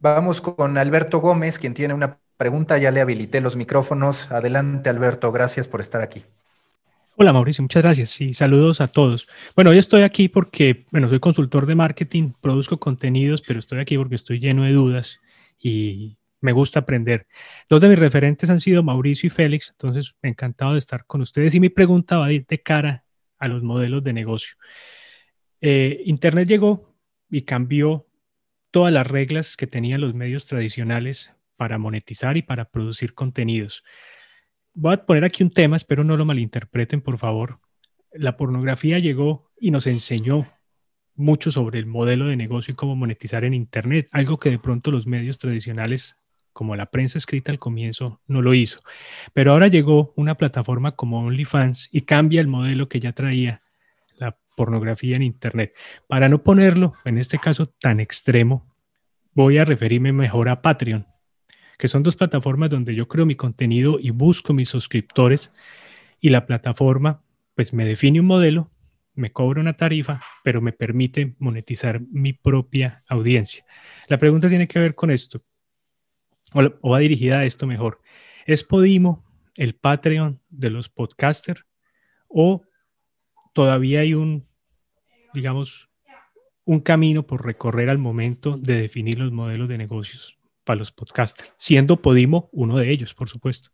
Vamos 0.00 0.40
con 0.40 0.78
Alberto 0.78 1.20
Gómez, 1.20 1.58
quien 1.58 1.74
tiene 1.74 1.92
una 1.92 2.18
pregunta, 2.42 2.76
ya 2.76 2.90
le 2.90 3.00
habilité 3.00 3.40
los 3.40 3.54
micrófonos. 3.54 4.32
Adelante, 4.32 4.90
Alberto, 4.90 5.30
gracias 5.30 5.68
por 5.68 5.80
estar 5.80 6.02
aquí. 6.02 6.24
Hola 7.14 7.32
Mauricio, 7.32 7.62
muchas 7.62 7.84
gracias 7.84 8.20
y 8.20 8.34
saludos 8.34 8.80
a 8.80 8.88
todos. 8.88 9.28
Bueno, 9.54 9.70
hoy 9.70 9.78
estoy 9.78 10.02
aquí 10.02 10.28
porque, 10.28 10.86
bueno, 10.90 11.08
soy 11.08 11.20
consultor 11.20 11.66
de 11.66 11.76
marketing, 11.76 12.32
produzco 12.40 12.78
contenidos, 12.80 13.42
pero 13.42 13.60
estoy 13.60 13.78
aquí 13.78 13.96
porque 13.96 14.16
estoy 14.16 14.40
lleno 14.40 14.64
de 14.64 14.72
dudas 14.72 15.20
y 15.56 16.16
me 16.40 16.50
gusta 16.50 16.80
aprender. 16.80 17.28
Dos 17.68 17.80
de 17.80 17.88
mis 17.88 17.98
referentes 18.00 18.50
han 18.50 18.58
sido 18.58 18.82
Mauricio 18.82 19.28
y 19.28 19.30
Félix, 19.30 19.70
entonces 19.70 20.16
encantado 20.20 20.72
de 20.72 20.80
estar 20.80 21.06
con 21.06 21.20
ustedes 21.20 21.54
y 21.54 21.60
mi 21.60 21.68
pregunta 21.68 22.18
va 22.18 22.26
a 22.26 22.32
ir 22.32 22.44
de 22.48 22.60
cara 22.60 23.04
a 23.38 23.46
los 23.46 23.62
modelos 23.62 24.02
de 24.02 24.14
negocio. 24.14 24.56
Eh, 25.60 26.02
Internet 26.06 26.48
llegó 26.48 26.92
y 27.30 27.42
cambió 27.42 28.04
todas 28.72 28.92
las 28.92 29.06
reglas 29.06 29.56
que 29.56 29.68
tenían 29.68 30.00
los 30.00 30.12
medios 30.12 30.46
tradicionales 30.46 31.32
para 31.62 31.78
monetizar 31.78 32.36
y 32.36 32.42
para 32.42 32.64
producir 32.64 33.14
contenidos. 33.14 33.84
Voy 34.74 34.94
a 34.94 35.06
poner 35.06 35.24
aquí 35.24 35.44
un 35.44 35.50
tema, 35.50 35.76
espero 35.76 36.02
no 36.02 36.16
lo 36.16 36.24
malinterpreten, 36.24 37.00
por 37.00 37.18
favor. 37.18 37.60
La 38.12 38.36
pornografía 38.36 38.98
llegó 38.98 39.52
y 39.60 39.70
nos 39.70 39.86
enseñó 39.86 40.44
mucho 41.14 41.52
sobre 41.52 41.78
el 41.78 41.86
modelo 41.86 42.26
de 42.26 42.36
negocio 42.36 42.72
y 42.72 42.74
cómo 42.74 42.96
monetizar 42.96 43.44
en 43.44 43.54
Internet, 43.54 44.08
algo 44.10 44.38
que 44.38 44.50
de 44.50 44.58
pronto 44.58 44.90
los 44.90 45.06
medios 45.06 45.38
tradicionales, 45.38 46.20
como 46.52 46.74
la 46.74 46.86
prensa 46.86 47.16
escrita 47.16 47.52
al 47.52 47.60
comienzo, 47.60 48.20
no 48.26 48.42
lo 48.42 48.54
hizo. 48.54 48.80
Pero 49.32 49.52
ahora 49.52 49.68
llegó 49.68 50.12
una 50.16 50.34
plataforma 50.34 50.96
como 50.96 51.20
OnlyFans 51.20 51.90
y 51.92 52.00
cambia 52.00 52.40
el 52.40 52.48
modelo 52.48 52.88
que 52.88 52.98
ya 52.98 53.12
traía 53.12 53.62
la 54.16 54.36
pornografía 54.56 55.14
en 55.14 55.22
Internet. 55.22 55.76
Para 56.08 56.28
no 56.28 56.42
ponerlo, 56.42 56.94
en 57.04 57.18
este 57.18 57.38
caso, 57.38 57.68
tan 57.68 58.00
extremo, 58.00 58.66
voy 59.32 59.58
a 59.58 59.64
referirme 59.64 60.12
mejor 60.12 60.48
a 60.48 60.60
Patreon, 60.60 61.06
que 61.82 61.88
son 61.88 62.04
dos 62.04 62.14
plataformas 62.14 62.70
donde 62.70 62.94
yo 62.94 63.08
creo 63.08 63.26
mi 63.26 63.34
contenido 63.34 63.98
y 63.98 64.10
busco 64.10 64.52
mis 64.52 64.68
suscriptores 64.68 65.52
y 66.20 66.28
la 66.28 66.46
plataforma 66.46 67.24
pues 67.56 67.72
me 67.72 67.84
define 67.84 68.20
un 68.20 68.26
modelo, 68.26 68.70
me 69.14 69.32
cobra 69.32 69.60
una 69.60 69.76
tarifa, 69.76 70.22
pero 70.44 70.60
me 70.60 70.70
permite 70.70 71.34
monetizar 71.40 72.00
mi 72.00 72.34
propia 72.34 73.02
audiencia. 73.08 73.64
La 74.06 74.16
pregunta 74.16 74.48
tiene 74.48 74.68
que 74.68 74.78
ver 74.78 74.94
con 74.94 75.10
esto, 75.10 75.42
o, 76.52 76.90
va 76.90 77.00
dirigida 77.00 77.40
a 77.40 77.44
esto 77.46 77.66
mejor. 77.66 78.00
¿Es 78.46 78.62
Podimo 78.62 79.24
el 79.56 79.74
Patreon 79.74 80.40
de 80.50 80.70
los 80.70 80.88
podcasters 80.88 81.66
o 82.28 82.62
todavía 83.54 84.02
hay 84.02 84.14
un, 84.14 84.46
digamos, 85.34 85.90
un 86.64 86.78
camino 86.78 87.26
por 87.26 87.44
recorrer 87.44 87.90
al 87.90 87.98
momento 87.98 88.56
de 88.56 88.76
definir 88.76 89.18
los 89.18 89.32
modelos 89.32 89.68
de 89.68 89.78
negocios 89.78 90.38
para 90.64 90.78
los 90.78 90.92
podcasters, 90.92 91.52
siendo 91.56 92.00
Podimo 92.00 92.48
uno 92.52 92.78
de 92.78 92.90
ellos, 92.90 93.14
por 93.14 93.28
supuesto. 93.28 93.70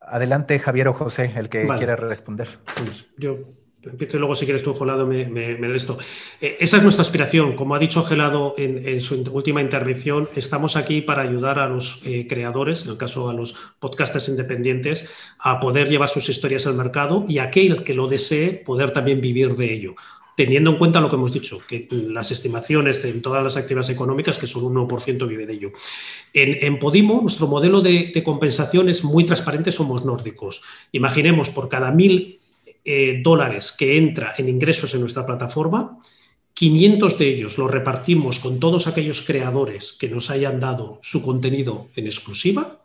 Adelante, 0.00 0.58
Javier 0.58 0.88
o 0.88 0.92
José, 0.92 1.32
el 1.36 1.48
que 1.48 1.66
quiera 1.66 1.96
responder. 1.96 2.48
Pues 2.76 3.10
yo 3.18 3.38
empiezo 3.82 4.16
y 4.16 4.20
luego 4.20 4.34
si 4.34 4.44
quieres 4.44 4.62
tú, 4.62 4.74
Gelado, 4.74 5.06
me, 5.06 5.26
me, 5.26 5.74
esto. 5.74 5.98
Eh, 6.40 6.56
esa 6.60 6.76
es 6.76 6.82
nuestra 6.82 7.02
aspiración. 7.02 7.56
Como 7.56 7.74
ha 7.74 7.78
dicho 7.78 8.02
Gelado 8.04 8.54
en, 8.56 9.00
su 9.00 9.22
última 9.32 9.60
intervención, 9.60 10.28
estamos 10.36 10.76
aquí 10.76 11.00
para 11.00 11.22
ayudar 11.22 11.58
a 11.58 11.68
los 11.68 12.02
eh, 12.04 12.26
creadores, 12.28 12.84
en 12.84 12.92
el 12.92 12.96
caso 12.96 13.28
a 13.28 13.34
los 13.34 13.54
podcasters 13.80 14.28
independientes, 14.28 15.10
a 15.38 15.58
poder 15.58 15.88
llevar 15.88 16.08
sus 16.08 16.28
historias 16.28 16.66
al 16.66 16.74
mercado 16.74 17.24
y 17.28 17.38
aquel 17.38 17.82
que 17.82 17.94
lo 17.94 18.06
desee 18.06 18.62
poder 18.64 18.92
también 18.92 19.20
vivir 19.20 19.56
de 19.56 19.72
ello 19.72 19.94
teniendo 20.36 20.70
en 20.70 20.76
cuenta 20.76 21.00
lo 21.00 21.08
que 21.08 21.16
hemos 21.16 21.32
dicho, 21.32 21.60
que 21.66 21.88
las 21.90 22.30
estimaciones 22.30 23.02
en 23.04 23.22
todas 23.22 23.42
las 23.42 23.56
actividades 23.56 23.88
económicas, 23.88 24.38
que 24.38 24.46
solo 24.46 24.66
un 24.66 24.76
1% 24.86 25.26
vive 25.26 25.46
de 25.46 25.54
ello. 25.54 25.72
En, 26.32 26.78
Podimo, 26.78 27.20
nuestro 27.22 27.46
modelo 27.46 27.80
de, 27.80 28.12
compensación 28.22 28.90
es 28.90 29.02
muy 29.02 29.24
transparente, 29.24 29.72
somos 29.72 30.04
nórdicos. 30.04 30.62
Imaginemos 30.92 31.48
por 31.48 31.70
cada 31.70 31.90
mil 31.90 32.38
eh, 32.84 33.20
dólares 33.24 33.74
que 33.76 33.96
entra 33.96 34.34
en 34.36 34.50
ingresos 34.50 34.94
en 34.94 35.00
nuestra 35.00 35.24
plataforma, 35.24 35.98
500 36.52 37.18
de 37.18 37.28
ellos 37.28 37.58
los 37.58 37.70
repartimos 37.70 38.38
con 38.38 38.60
todos 38.60 38.86
aquellos 38.86 39.22
creadores 39.22 39.94
que 39.98 40.08
nos 40.08 40.30
hayan 40.30 40.60
dado 40.60 40.98
su 41.02 41.22
contenido 41.22 41.88
en 41.96 42.06
exclusiva, 42.06 42.82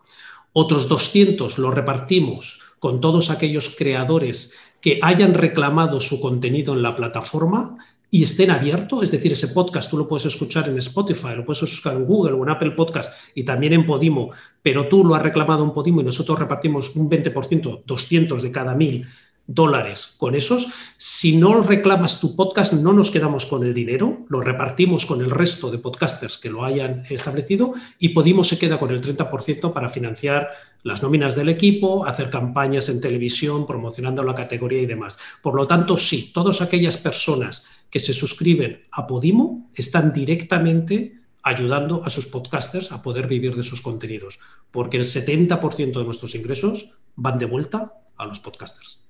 otros 0.53 0.88
200 0.88 1.57
los 1.57 1.76
repartimos 1.76 2.61
con 2.80 2.99
todos 2.99 3.30
aquellos 3.30 3.76
creadores 3.78 4.53
que 4.82 4.99
hayan 5.02 5.34
reclamado 5.34 5.99
su 5.99 6.20
contenido 6.20 6.74
en 6.74 6.82
la 6.82 6.95
plataforma 6.95 7.78
y 8.14 8.24
estén 8.24 8.52
abiertos, 8.52 9.03
es 9.03 9.12
decir, 9.12 9.32
ese 9.32 9.48
podcast 9.49 9.90
tú 9.90 9.98
lo 9.98 10.06
puedes 10.06 10.26
escuchar 10.26 10.68
en 10.68 10.78
Spotify, 10.80 11.30
lo 11.38 11.45
puedes 11.45 11.64
escuchar 11.64 11.95
en 11.95 12.06
Google 12.06 12.34
o 12.34 12.44
en 12.44 12.49
Apple 12.49 12.72
Podcast 12.72 13.14
y 13.34 13.44
también 13.44 13.72
en 13.72 13.86
Podimo, 13.86 14.32
pero 14.62 14.90
tú 14.90 15.06
lo 15.06 15.16
has 15.16 15.22
reclamado 15.22 15.64
en 15.64 15.72
Podimo 15.72 16.02
y 16.02 16.03
nosotros 16.03 16.38
repartimos 16.38 16.94
un 16.98 17.10
20%, 17.10 17.84
200 17.86 18.44
de 18.44 18.52
cada 18.52 18.76
mil 18.76 19.08
dólares 19.47 20.15
con 20.18 20.35
esos. 20.35 20.68
Si 20.97 21.38
no 21.38 21.61
reclamas 21.61 22.19
tu 22.19 22.35
podcast, 22.35 22.73
no 22.73 22.93
nos 22.93 23.11
quedamos 23.11 23.45
con 23.45 23.63
el 23.63 23.73
dinero, 23.73 24.26
lo 24.30 24.41
repartimos 24.41 25.05
con 25.05 25.22
el 25.22 25.31
resto 25.31 25.72
de 25.72 25.77
podcasters 25.77 26.38
que 26.38 26.49
lo 26.49 26.63
hayan 26.63 27.03
establecido 27.09 27.73
y 27.99 28.09
Podimo 28.09 28.43
se 28.43 28.57
queda 28.57 28.80
con 28.80 28.91
el 28.91 29.01
30% 29.01 29.73
para 29.73 29.89
financiar 29.89 30.49
las 30.84 31.03
nóminas 31.03 31.35
del 31.35 31.49
equipo, 31.49 32.05
hacer 32.05 32.30
campañas 32.30 32.89
en 32.89 33.01
televisión, 33.01 33.68
promocionando 33.68 34.23
la 34.23 34.35
categoría 34.35 34.81
y 34.81 34.85
demás. 34.85 35.18
Por 35.41 35.55
lo 35.55 35.68
tanto, 35.68 35.97
sí, 35.97 36.31
todas 36.34 36.61
aquellas 36.61 36.97
personas 36.97 37.63
que 37.89 37.99
se 37.99 38.13
suscriben 38.13 38.85
a 38.91 39.05
Podimo 39.05 39.69
están 39.76 40.13
directamente 40.13 41.22
ayudando 41.43 42.03
a 42.05 42.09
sus 42.09 42.27
podcasters 42.27 42.91
a 42.91 43.01
poder 43.01 43.27
vivir 43.27 43.55
de 43.55 43.63
sus 43.63 43.81
contenidos, 43.81 44.39
porque 44.69 44.97
el 44.97 45.05
70% 45.05 45.99
de 45.99 46.05
nuestros 46.05 46.35
ingresos 46.35 46.93
van 47.15 47.39
de 47.39 47.45
vuelta 47.45 47.93
a 48.18 48.26
los 48.26 48.39
podcasters. 48.39 49.01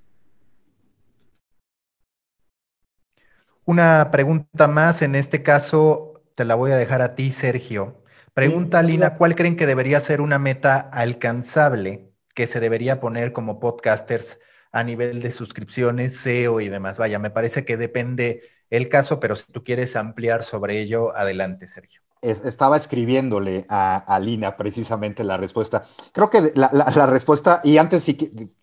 Una 3.65 4.09
pregunta 4.11 4.67
más, 4.67 5.01
en 5.01 5.15
este 5.15 5.43
caso 5.43 6.23
te 6.35 6.45
la 6.45 6.55
voy 6.55 6.71
a 6.71 6.77
dejar 6.77 7.01
a 7.01 7.15
ti, 7.15 7.31
Sergio. 7.31 8.03
Pregunta 8.33 8.81
Lina, 8.81 9.15
¿cuál 9.15 9.35
creen 9.35 9.55
que 9.55 9.65
debería 9.65 9.99
ser 9.99 10.21
una 10.21 10.39
meta 10.39 10.77
alcanzable 10.79 12.11
que 12.33 12.47
se 12.47 12.59
debería 12.59 12.99
poner 12.99 13.33
como 13.33 13.59
podcasters 13.59 14.39
a 14.71 14.83
nivel 14.83 15.21
de 15.21 15.31
suscripciones, 15.31 16.13
SEO 16.15 16.61
y 16.61 16.69
demás? 16.69 16.97
Vaya, 16.97 17.19
me 17.19 17.31
parece 17.31 17.65
que 17.65 17.77
depende 17.77 18.41
el 18.69 18.89
caso, 18.89 19.19
pero 19.19 19.35
si 19.35 19.51
tú 19.51 19.63
quieres 19.63 19.95
ampliar 19.95 20.43
sobre 20.43 20.79
ello, 20.79 21.15
adelante, 21.15 21.67
Sergio 21.67 22.01
estaba 22.21 22.77
escribiéndole 22.77 23.65
a, 23.67 24.19
Lina 24.21 24.55
precisamente 24.55 25.23
la 25.23 25.37
respuesta. 25.37 25.83
Creo 26.11 26.29
que 26.29 26.51
la, 26.53 26.69
respuesta, 27.07 27.61
y 27.63 27.77
antes 27.77 28.03
si, 28.03 28.13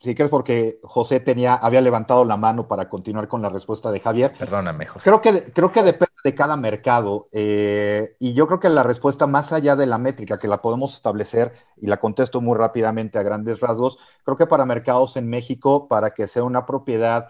si 0.01 0.14
crees 0.14 0.30
porque 0.30 0.78
José 0.85 1.20
tenía, 1.20 1.55
había 1.55 1.80
levantado 1.80 2.24
la 2.24 2.36
mano 2.36 2.68
para 2.68 2.89
continuar 2.89 3.26
con 3.26 3.43
la 3.43 3.48
respuesta 3.48 3.90
de 3.90 4.01
Javier. 4.01 4.32
Perdóname, 4.39 4.86
José. 4.86 5.10
Creo 5.10 5.20
que, 5.20 5.52
creo 5.52 5.72
que 5.72 5.82
depende 5.82 6.12
de 6.22 6.35
cada 6.35 6.56
mercado. 6.56 7.26
Eh, 7.32 8.16
y 8.20 8.35
yo 8.35 8.47
creo 8.47 8.60
que 8.60 8.68
la 8.68 8.82
respuesta, 8.82 9.26
más 9.26 9.52
allá 9.52 9.74
de 9.74 9.86
la 9.86 9.98
métrica, 9.98 10.39
que 10.39 10.48
la 10.48 10.62
podemos 10.62 10.94
establecer, 10.94 11.52
y 11.80 11.86
la 11.86 11.98
contesto 11.98 12.40
muy 12.40 12.56
rápidamente 12.56 13.18
a 13.18 13.22
grandes 13.22 13.60
rasgos, 13.60 13.98
creo 14.24 14.36
que 14.36 14.47
para 14.47 14.66
mercados 14.66 15.16
en 15.16 15.28
México, 15.28 15.89
para 15.89 16.10
que 16.10 16.28
sea 16.28 16.44
una 16.44 16.66
propiedad 16.66 17.28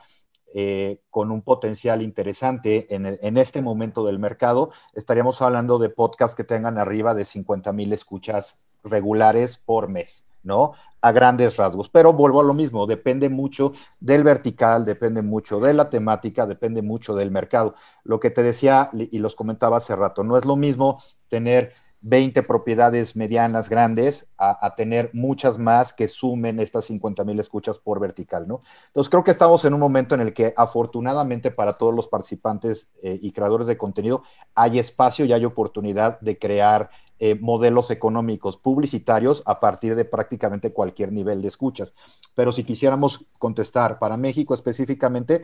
eh, 0.55 1.03
con 1.11 1.31
un 1.31 1.43
potencial 1.43 2.01
interesante 2.01 2.87
en, 2.95 3.37
este 3.37 3.61
momento 3.61 4.05
del 4.07 4.19
mercado, 4.19 4.71
estaríamos 4.95 5.43
hablando 5.43 5.79
de 5.79 5.91
podcasts 5.91 6.35
que 6.35 6.45
tengan 6.45 6.79
arriba 6.79 7.13
de 7.15 7.27
50 7.27 7.73
mil 7.73 7.93
escuchas 7.93 8.61
regulares 8.83 9.59
por 9.59 9.89
mes, 9.89 10.25
¿no? 10.43 10.73
A 11.03 11.13
grandes 11.13 11.57
rasgos. 11.57 11.91
Pero 11.91 12.15
vuelvo 12.15 12.41
a 12.41 12.45
lo 12.45 12.55
mismo, 12.55 12.87
depende 12.87 13.29
mucho 13.29 13.73
del 14.01 14.25
vertical, 14.25 14.87
depende 14.87 15.21
mucho 15.21 15.61
de 15.61 15.75
la 15.75 15.91
temática, 15.91 16.47
depende 16.47 16.81
mucho 16.81 17.15
del 17.15 17.31
mercado. 17.31 17.75
Lo 18.05 18.19
que 18.19 18.31
te 18.31 18.43
decía 18.43 18.91
y 18.95 19.19
los 19.19 19.35
comentaba 19.35 19.77
hace 19.77 19.95
rato, 19.97 20.25
no 20.25 20.39
es 20.39 20.47
lo 20.47 20.57
mismo 20.57 21.03
tener 21.29 21.75
20 22.01 22.43
propiedades 22.45 23.17
medianas 23.17 23.69
grandes 23.69 24.31
a, 24.39 24.75
tener 24.77 25.11
muchas 25.13 25.59
más 25.59 25.93
que 25.93 26.07
sumen 26.07 26.61
estas 26.61 26.85
50 26.85 27.25
mil 27.25 27.41
escuchas 27.41 27.79
por 27.79 27.99
vertical, 27.99 28.47
¿no? 28.47 28.63
Entonces 28.87 29.11
creo 29.11 29.25
que 29.25 29.33
estamos 29.33 29.65
en 29.65 29.75
un 29.75 29.81
momento 29.81 30.15
en 30.15 30.21
el 30.21 30.33
que 30.33 30.55
afortunadamente 30.57 31.51
para 31.51 31.73
todos 31.73 31.95
los 31.95 32.07
participantes 32.07 32.91
eh, 33.03 33.19
y 33.21 33.33
creadores 33.33 33.67
de 33.67 33.77
contenido 33.77 34.23
hay 34.55 34.79
espacio 34.79 35.25
y 35.25 35.33
hay 35.33 35.45
oportunidad 35.45 36.21
de 36.21 36.39
crear 36.39 36.91
eh, 37.19 37.35
modelos 37.35 37.91
económicos 37.91 38.57
publicitarios 38.57 39.43
a 39.45 39.59
partir 39.59 39.97
de 39.97 40.05
prácticamente 40.05 40.73
cualquier 40.73 41.13
nivel 41.13 41.43
de 41.43 41.49
escuchas. 41.49 41.93
Pero 42.37 42.53
si 42.53 42.63
quisiéramos 42.63 43.27
contestar 43.39 43.99
para 43.99 44.17
México 44.17 44.55
específicamente, 44.55 45.43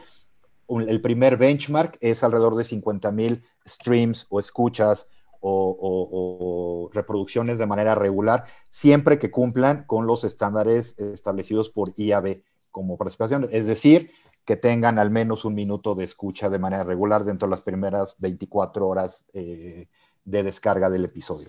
el 0.69 1.01
primer 1.01 1.37
benchmark 1.37 1.99
es 2.01 2.23
alrededor 2.23 2.55
de 2.55 2.65
50 2.65 3.11
mil 3.11 3.43
streams 3.67 4.27
o 4.31 4.39
escuchas 4.39 5.09
o, 5.47 6.91
reproducciones 6.93 7.59
de 7.59 7.67
manera 7.67 7.95
regular, 7.95 8.45
siempre 8.71 9.19
que 9.19 9.31
cumplan 9.31 9.85
con 9.85 10.07
los 10.07 10.25
estándares 10.25 10.99
establecidos 10.99 11.69
por 11.71 11.93
IAB 11.97 12.43
como 12.71 12.97
participación, 12.97 13.49
es 13.51 13.67
decir, 13.67 14.11
que 14.45 14.57
tengan 14.57 14.99
al 14.99 15.11
menos 15.11 15.45
un 15.45 15.55
minuto 15.55 15.95
de 15.95 16.05
escucha 16.05 16.51
de 16.51 16.59
manera 16.59 16.85
regular 16.85 17.25
dentro 17.25 17.47
de 17.47 17.51
las 17.51 17.63
primeras 17.63 18.15
24 18.19 18.87
horas 18.87 19.25
eh, 19.33 19.87
de 20.25 20.43
descarga 20.43 20.91
del 20.91 21.05
episodio. 21.05 21.49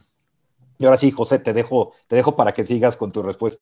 Y 0.78 0.86
ahora 0.86 0.98
sí, 0.98 1.12
José, 1.12 1.40
te 1.40 1.54
dejo, 1.54 1.94
te 2.08 2.16
dejo 2.16 2.36
para 2.36 2.54
que 2.54 2.66
sigas 2.66 2.98
con 2.98 3.12
tu 3.12 3.22
respuesta. 3.22 3.62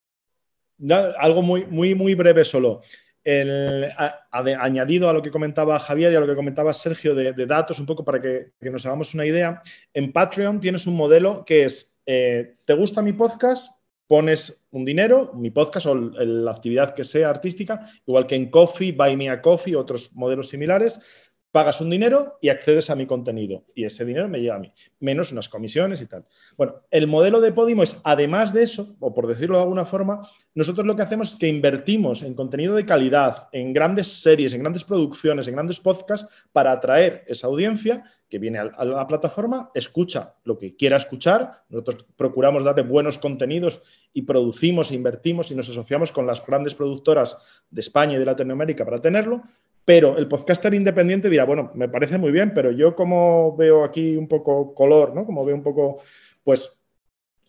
algo 1.19 1.41
muy, 1.41 1.65
muy, 1.65 1.95
muy 1.95 2.15
breve 2.15 2.43
solo 2.43 2.81
el, 3.23 3.91
añadido 4.31 5.09
a 5.09 5.13
lo 5.13 5.21
que 5.21 5.31
comentaba 5.31 5.79
Javier 5.79 6.11
y 6.11 6.15
a 6.15 6.19
lo 6.19 6.27
que 6.27 6.35
comentaba 6.35 6.73
Sergio 6.73 7.15
de, 7.15 7.45
datos, 7.45 7.79
un 7.79 7.85
poco 7.85 8.03
para 8.03 8.21
que, 8.21 8.51
nos 8.61 8.85
hagamos 8.85 9.13
una 9.13 9.25
idea, 9.25 9.61
en 9.93 10.11
Patreon 10.11 10.59
tienes 10.59 10.87
un 10.87 10.95
modelo 10.95 11.43
que 11.45 11.65
es, 11.65 11.95
eh, 12.05 12.55
¿te 12.65 12.73
gusta 12.73 13.01
mi 13.01 13.13
podcast? 13.13 13.71
Pones 14.07 14.65
un 14.71 14.83
dinero, 14.83 15.31
mi 15.33 15.49
podcast 15.49 15.87
o 15.87 15.95
la 15.95 16.51
actividad 16.51 16.93
que 16.93 17.03
sea 17.03 17.29
artística, 17.29 17.87
igual 18.05 18.27
que 18.27 18.35
en 18.35 18.49
Coffee, 18.49 18.91
Buy 18.91 19.15
Me 19.15 19.29
a 19.29 19.41
Coffee, 19.41 19.75
otros 19.75 20.11
modelos 20.13 20.49
similares. 20.49 20.99
Pagas 21.53 21.79
un 21.81 21.91
dinero 21.91 22.39
y 22.41 22.49
accedes 22.49 22.89
a 22.89 22.95
mi 22.95 23.05
contenido. 23.05 23.63
Y 23.75 23.85
ese 23.85 24.03
dinero 24.03 24.27
me 24.27 24.39
llega 24.39 24.55
a 24.55 24.59
mí, 24.59 24.73
menos 24.99 25.31
unas 25.31 25.47
comisiones 25.47 26.01
y 26.01 26.07
tal. 26.07 26.25
Bueno, 26.57 26.81
el 26.89 27.05
modelo 27.05 27.39
de 27.41 27.51
Podimo 27.51 27.83
es, 27.83 28.01
además 28.03 28.53
de 28.53 28.63
eso, 28.63 28.95
o 28.99 29.13
por 29.13 29.27
decirlo 29.27 29.57
de 29.57 29.61
alguna 29.61 29.85
forma, 29.85 30.27
nosotros 30.55 30.87
lo 30.87 30.95
que 30.95 31.03
hacemos 31.03 31.33
es 31.33 31.35
que 31.35 31.47
invertimos 31.47 32.23
en 32.23 32.33
contenido 32.33 32.73
de 32.73 32.87
calidad, 32.87 33.49
en 33.51 33.71
grandes 33.71 34.07
series, 34.07 34.53
en 34.53 34.61
grandes 34.61 34.83
producciones, 34.83 35.47
en 35.47 35.53
grandes 35.53 35.79
podcasts, 35.79 36.27
para 36.51 36.71
atraer 36.71 37.23
esa 37.27 37.45
audiencia 37.45 38.03
que 38.27 38.39
viene 38.39 38.57
a 38.57 38.83
la 38.83 39.05
plataforma, 39.05 39.69
escucha 39.75 40.33
lo 40.45 40.57
que 40.57 40.75
quiera 40.75 40.97
escuchar. 40.97 41.65
Nosotros 41.69 42.07
procuramos 42.15 42.63
darle 42.63 42.81
buenos 42.81 43.19
contenidos 43.19 43.83
y 44.11 44.23
producimos, 44.23 44.89
e 44.89 44.95
invertimos 44.95 45.51
y 45.51 45.55
nos 45.55 45.69
asociamos 45.69 46.11
con 46.11 46.25
las 46.25 46.43
grandes 46.43 46.73
productoras 46.73 47.37
de 47.69 47.81
España 47.81 48.15
y 48.15 48.17
de 48.17 48.25
Latinoamérica 48.25 48.85
para 48.85 48.97
tenerlo, 48.97 49.43
pero 49.85 50.17
el 50.17 50.27
podcaster 50.27 50.73
independiente 50.73 51.29
dirá, 51.29 51.45
bueno, 51.45 51.71
me 51.75 51.89
parece 51.89 52.17
muy 52.17 52.31
bien, 52.31 52.53
pero 52.53 52.71
yo 52.71 52.95
como 52.95 53.55
veo 53.55 53.83
aquí 53.83 54.15
un 54.15 54.27
poco 54.27 54.73
color, 54.73 55.13
¿no? 55.13 55.25
Como 55.25 55.43
veo 55.43 55.55
un 55.55 55.63
poco, 55.63 55.99
pues 56.43 56.77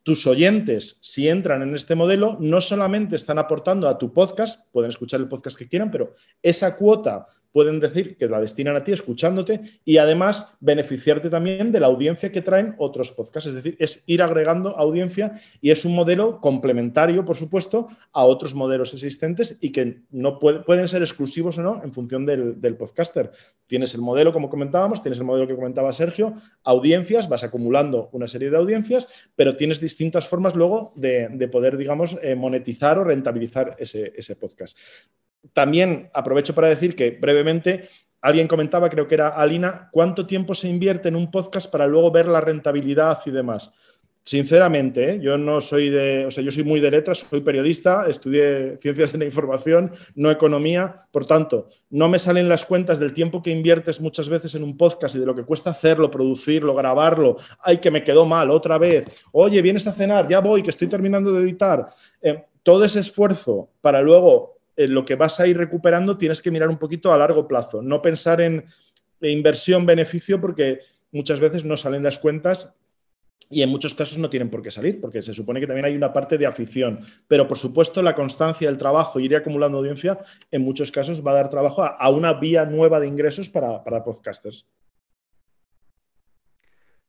tus 0.03 0.27
oyentes, 0.27 0.99
si 1.01 1.29
entran 1.29 1.63
en 1.63 1.75
este 1.75 1.95
modelo, 1.95 2.37
no 2.39 2.61
solamente 2.61 3.17
están 3.17 3.39
aportando 3.39 3.89
a 3.89 3.97
tu 3.97 4.13
podcast, 4.13 4.71
pueden 4.71 4.91
escuchar 4.91 5.21
el 5.21 5.29
podcast 5.29 5.59
que 5.59 5.67
quieran, 5.67 5.91
pero 5.91 6.15
esa 6.43 6.77
cuota 6.77 7.27
pueden 7.55 7.79
decir 7.79 8.17
que 8.17 8.27
la 8.27 8.41
destinan 8.41 8.75
a 8.75 8.81
ti 8.81 8.91
escuchándote 8.91 9.61
y 9.85 9.99
además 9.99 10.57
beneficiarte 10.59 11.31
también 11.31 11.71
de 11.71 11.79
la 11.79 11.87
audiencia 11.87 12.33
que 12.33 12.43
traen 12.43 12.75
otros 12.79 13.13
podcasts. 13.13 13.47
Es 13.47 13.55
decir, 13.55 13.77
es 13.79 14.03
ir 14.07 14.23
agregando 14.23 14.77
audiencia 14.77 15.41
y 15.61 15.71
es 15.71 15.85
un 15.85 15.95
modelo 15.95 16.41
complementario, 16.41 17.25
por 17.25 17.37
supuesto, 17.37 17.87
a 18.13 18.25
otros 18.25 18.55
modelos 18.55 18.93
existentes 18.93 19.57
y 19.61 19.71
que 19.71 20.01
no 20.11 20.41
pueden 20.41 20.89
ser 20.89 21.03
exclusivos 21.03 21.57
o 21.59 21.63
no 21.63 21.81
en 21.85 21.93
función 21.93 22.27
del, 22.27 22.77
podcaster. 22.77 23.31
Tienes 23.69 23.95
el 23.95 24.01
modelo, 24.01 24.33
como 24.33 24.51
comentábamos, 24.51 25.01
tienes 25.01 25.21
el 25.21 25.25
modelo 25.25 25.47
que 25.47 25.55
comentaba 25.55 25.93
Sergio, 25.93 26.35
audiencias, 26.65 27.29
vas 27.29 27.45
acumulando 27.45 28.09
una 28.11 28.27
serie 28.27 28.51
de 28.51 28.57
audiencias, 28.57 29.07
pero 29.37 29.55
tienes 29.55 29.81
distintas 29.81 30.27
formas 30.27 30.57
luego 30.57 30.93
de, 30.97 31.49
poder, 31.53 31.77
digamos, 31.77 32.17
eh, 32.21 32.35
monetizar 32.35 32.99
o 32.99 33.05
rentabilizar 33.05 33.77
ese, 33.79 34.13
ese 34.17 34.35
podcast. 34.35 34.77
También 35.53 36.11
aprovecho 36.15 36.55
para 36.55 36.69
decir 36.69 36.97
que 36.97 37.11
brevemente 37.11 37.89
alguien 38.21 38.49
comentaba, 38.49 38.89
creo 38.89 39.07
que 39.07 39.17
era 39.17 39.29
Alina, 39.29 39.89
¿cuánto 39.93 40.27
tiempo 40.27 40.55
se 40.55 40.69
invierte 40.69 41.09
en 41.09 41.17
un 41.17 41.31
podcast 41.31 41.71
para 41.71 41.87
luego 41.87 42.11
ver 42.11 42.27
la 42.27 42.41
rentabilidad 42.41 43.19
y 43.27 43.31
demás? 43.31 43.71
Sinceramente, 44.27 45.11
¿eh? 45.11 45.21
yo 45.21 45.37
no 45.37 45.61
soy 45.61 45.91
de, 45.91 46.25
o 46.25 46.31
sea, 46.31 46.43
yo 46.43 46.51
soy 46.51 46.65
muy 46.65 46.81
de 46.81 46.91
letras, 46.91 47.27
soy 47.29 47.43
periodista, 47.43 48.07
estudié 48.09 48.79
ciencias 48.79 49.13
de 49.13 49.19
la 49.19 49.27
información, 49.27 49.93
no 50.15 50.31
economía, 50.31 51.05
por 51.11 51.27
tanto, 51.27 51.69
no 51.91 52.09
me 52.09 52.19
salen 52.19 52.49
las 52.49 52.65
cuentas 52.65 52.99
del 52.99 53.13
tiempo 53.13 53.43
que 53.43 53.51
inviertes 53.51 54.01
muchas 54.01 54.31
veces 54.31 54.55
en 54.55 54.65
un 54.65 54.79
podcast 54.79 55.15
y 55.15 55.19
de 55.19 55.27
lo 55.27 55.35
que 55.35 55.45
cuesta 55.45 55.69
hacerlo, 55.69 56.11
producirlo, 56.11 56.75
grabarlo, 56.75 57.37
ay, 57.61 57.77
que 57.77 57.91
me 57.91 58.03
quedó 58.03 58.25
mal 58.25 58.49
otra 58.49 58.79
vez, 58.79 59.05
oye, 59.33 59.61
vienes 59.61 59.87
a 59.87 59.93
cenar, 59.93 60.27
ya 60.27 60.41
voy, 60.41 60.63
que 60.63 60.71
estoy 60.71 60.89
terminando 60.89 61.31
de 61.31 61.43
editar. 61.43 61.91
Eh, 62.23 62.47
todo 62.63 62.87
ese 62.87 63.01
esfuerzo 63.01 63.69
para 63.83 64.01
luego 64.01 64.54
lo 64.77 65.05
que 65.05 65.15
vas 65.15 65.41
a 65.41 65.47
ir 65.47 65.57
recuperando 65.57 66.17
tienes 66.17 66.43
que 66.43 66.51
mirar 66.51 66.69
un 66.69 66.79
poquito 66.79 67.13
a 67.13 67.19
largo 67.19 67.47
plazo, 67.47 67.83
no 67.83 68.03
pensar 68.03 68.41
en 68.41 68.65
inversión-beneficio 69.21 70.41
porque 70.41 70.81
muchas 71.13 71.41
veces 71.41 71.65
no 71.65 71.77
salen 71.77 72.03
las 72.03 72.19
cuentas 72.19 72.75
y 73.51 73.63
en 73.63 73.69
muchos 73.69 73.95
casos 73.95 74.19
no 74.19 74.31
tienen 74.31 74.51
por 74.51 74.63
qué 74.63 74.71
salir, 74.71 75.01
porque 75.01 75.23
se 75.23 75.35
supone 75.35 75.61
que 75.61 75.67
también 75.67 75.85
hay 75.85 75.95
una 75.95 76.13
parte 76.13 76.39
de 76.39 76.47
afición. 76.47 77.01
Pero 77.29 77.47
por 77.47 77.59
supuesto, 77.59 78.03
la 78.03 78.15
constancia 78.15 78.69
del 78.69 78.79
trabajo, 78.79 79.21
ir 79.21 79.37
acumulando 79.37 79.79
audiencia, 79.79 80.19
en 80.51 80.63
muchos 80.63 80.91
casos 80.91 81.25
va 81.25 81.33
a 81.33 81.35
dar 81.35 81.49
trabajo 81.49 81.85
a, 81.85 82.11
una 82.11 82.33
vía 82.35 82.65
nueva 82.65 83.01
de 83.01 83.07
ingresos 83.07 83.49
para, 83.49 83.85
para 83.85 84.03
podcasters. 84.03 84.67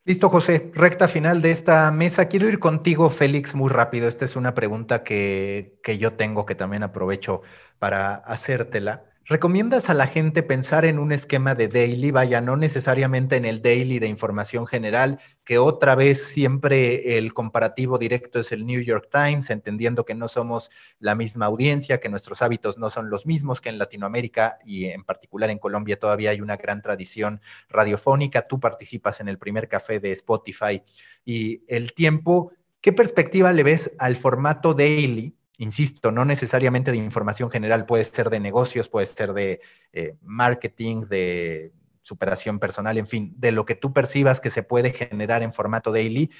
Listo, 0.07 0.30
José. 0.30 0.72
Recta 0.76 1.07
final 1.07 1.41
de 1.41 1.49
esta 1.52 1.90
mesa. 1.91 2.27
Quiero 2.27 2.48
ir 2.48 2.60
contigo, 2.60 3.10
Félix, 3.10 3.56
muy 3.56 3.69
rápido. 3.72 4.07
Esta 4.07 4.23
es 4.26 4.36
una 4.36 4.53
pregunta 4.53 5.03
que, 5.03 5.80
que 5.84 5.98
yo 5.98 6.14
tengo 6.14 6.45
que 6.45 6.53
también 6.53 6.84
aprovecho 6.84 7.41
para 7.80 8.14
hacértela. 8.15 9.06
¿Recomiendas 9.27 9.89
a 9.89 9.95
la 9.95 10.06
gente 10.06 10.43
pensar 10.43 10.85
en 10.85 10.99
un 10.99 11.11
esquema 11.11 11.56
de 11.56 11.68
daily? 11.68 12.11
Vaya, 12.11 12.41
no 12.41 12.57
necesariamente 12.57 13.38
en 13.38 13.45
el 13.45 13.64
daily 13.64 13.97
de 13.97 14.07
información 14.07 14.68
general, 14.68 15.19
que 15.43 15.57
otra 15.57 15.95
vez 15.95 16.27
siempre 16.27 17.18
el 17.18 17.34
comparativo 17.34 17.97
directo 17.97 18.39
es 18.39 18.52
el 18.52 18.68
New 18.68 18.81
York 18.81 19.10
Times, 19.11 19.49
entendiendo 19.49 20.06
que 20.06 20.14
no 20.14 20.27
somos 20.27 20.69
la 20.99 21.15
misma 21.15 21.47
audiencia, 21.47 21.99
que 21.99 22.07
nuestros 22.07 22.43
hábitos 22.43 22.77
no 22.77 22.91
son 22.91 23.10
los 23.10 23.26
mismos, 23.26 23.61
que 23.61 23.69
en 23.69 23.80
Latinoamérica 23.80 24.60
y 24.64 24.85
en 24.85 25.03
particular 25.03 25.49
en 25.49 25.57
Colombia 25.57 25.99
todavía 25.99 26.30
hay 26.30 26.39
una 26.39 26.57
gran 26.57 26.84
tradición 26.84 27.41
radiofónica. 27.68 28.47
Tú 28.47 28.60
participas 28.60 29.22
en 29.22 29.27
el 29.27 29.39
primer 29.39 29.68
café 29.68 29.99
de 29.99 30.11
Spotify 30.11 30.84
y 31.26 31.64
el 31.68 31.93
tiempo. 31.93 32.52
¿Qué 32.80 32.93
perspectiva 32.93 33.52
le 33.52 33.64
ves 33.64 33.91
al 33.97 34.18
formato 34.18 34.76
daily? 34.76 35.35
Insisto, 35.57 36.11
no 36.11 36.26
necesariamente 36.26 36.91
de 36.91 36.98
información 36.98 37.49
general, 37.49 37.86
puede 37.86 38.03
ser 38.03 38.30
de 38.30 38.40
negocios, 38.40 38.90
puede 38.90 39.06
ser 39.06 39.34
de 39.34 39.61
eh, 39.94 40.15
marketing, 40.22 41.02
de 41.07 41.73
superación 42.02 42.60
personal, 42.60 42.98
en 42.98 43.07
fin, 43.07 43.34
de 43.38 43.52
lo 43.52 43.65
que 43.65 43.76
tú 43.76 43.94
percibas 43.94 44.41
que 44.41 44.52
se 44.52 44.64
puede 44.64 44.91
generar 44.91 45.44
en 45.44 45.53
formato 45.53 45.91
daily. 45.91 46.32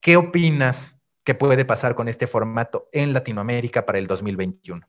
¿Qué 0.00 0.16
opinas 0.16 0.98
que 1.24 1.34
puede 1.34 1.64
pasar 1.64 1.94
con 1.94 2.08
este 2.08 2.26
formato 2.26 2.88
en 2.92 3.12
Latinoamérica 3.12 3.86
para 3.86 3.98
el 3.98 4.06
2021? 4.06 4.86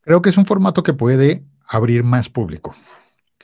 Creo 0.00 0.22
que 0.22 0.30
es 0.30 0.36
un 0.38 0.46
formato 0.46 0.82
que 0.82 0.92
puede 0.92 1.44
abrir 1.66 2.04
más 2.04 2.28
público 2.28 2.74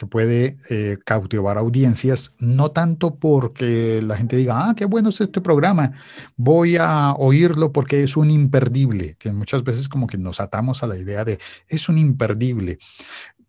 que 0.01 0.07
puede 0.07 0.57
eh, 0.71 0.97
cautivar 1.05 1.59
audiencias, 1.59 2.33
no 2.39 2.71
tanto 2.71 3.17
porque 3.17 4.01
la 4.01 4.17
gente 4.17 4.35
diga, 4.35 4.71
ah, 4.71 4.75
qué 4.75 4.87
bueno 4.87 5.11
es 5.11 5.21
este 5.21 5.43
programa, 5.43 5.93
voy 6.39 6.79
a 6.79 7.13
oírlo 7.13 7.71
porque 7.71 8.03
es 8.03 8.17
un 8.17 8.31
imperdible, 8.31 9.17
que 9.19 9.31
muchas 9.31 9.63
veces 9.63 9.91
como 9.91 10.07
que 10.07 10.17
nos 10.17 10.41
atamos 10.41 10.83
a 10.83 10.87
la 10.87 10.97
idea 10.97 11.27
de 11.27 11.39
es 11.69 11.91
un 11.91 11.99
imperdible. 11.99 12.79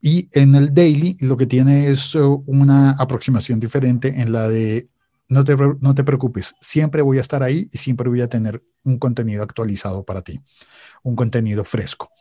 Y 0.02 0.28
en 0.34 0.54
el 0.56 0.74
daily 0.74 1.16
lo 1.22 1.38
que 1.38 1.46
tiene 1.46 1.88
es 1.88 2.16
uh, 2.16 2.44
una 2.46 2.92
aproximación 3.00 3.62
diferente 3.62 4.20
en 4.20 4.34
la 4.34 4.50
de 4.50 4.90
no 5.30 5.46
te, 5.46 5.56
no 5.56 5.96
te 5.96 6.04
preocupes, 6.04 6.56
siempre 6.60 7.02
voy 7.02 7.18
a 7.20 7.22
estar 7.22 7.44
ahí 7.44 7.70
y 7.72 7.78
siempre 7.78 8.10
voy 8.10 8.20
a 8.20 8.28
tener 8.28 8.62
un 8.84 9.00
contenido 9.00 9.42
actualizado 9.42 10.04
para 10.04 10.22
ti, 10.22 10.42
un 11.02 11.16
contenido 11.16 11.64
fresco. 11.64 12.12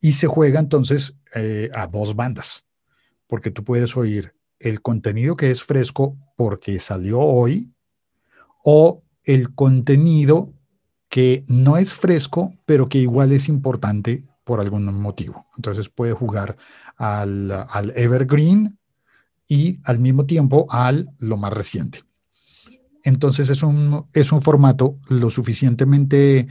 Y 0.00 0.12
se 0.12 0.26
juega 0.26 0.58
entonces 0.58 1.18
eh, 1.34 1.68
a 1.74 1.86
dos 1.86 2.16
bandas 2.16 2.64
porque 3.28 3.52
tú 3.52 3.62
puedes 3.62 3.96
oír 3.96 4.34
el 4.58 4.82
contenido 4.82 5.36
que 5.36 5.52
es 5.52 5.62
fresco 5.62 6.16
porque 6.36 6.80
salió 6.80 7.20
hoy 7.20 7.72
o 8.64 9.02
el 9.24 9.54
contenido 9.54 10.52
que 11.08 11.44
no 11.46 11.76
es 11.76 11.94
fresco, 11.94 12.54
pero 12.66 12.88
que 12.88 12.98
igual 12.98 13.32
es 13.32 13.48
importante 13.48 14.24
por 14.44 14.60
algún 14.60 14.84
motivo. 15.00 15.46
Entonces 15.56 15.88
puede 15.88 16.12
jugar 16.12 16.56
al, 16.96 17.50
al 17.70 17.92
evergreen 17.96 18.78
y 19.46 19.78
al 19.84 19.98
mismo 19.98 20.26
tiempo 20.26 20.66
al 20.70 21.10
lo 21.18 21.36
más 21.36 21.52
reciente. 21.52 22.02
Entonces 23.02 23.48
es 23.50 23.62
un, 23.62 24.06
es 24.12 24.32
un 24.32 24.42
formato 24.42 24.98
lo 25.08 25.30
suficientemente 25.30 26.48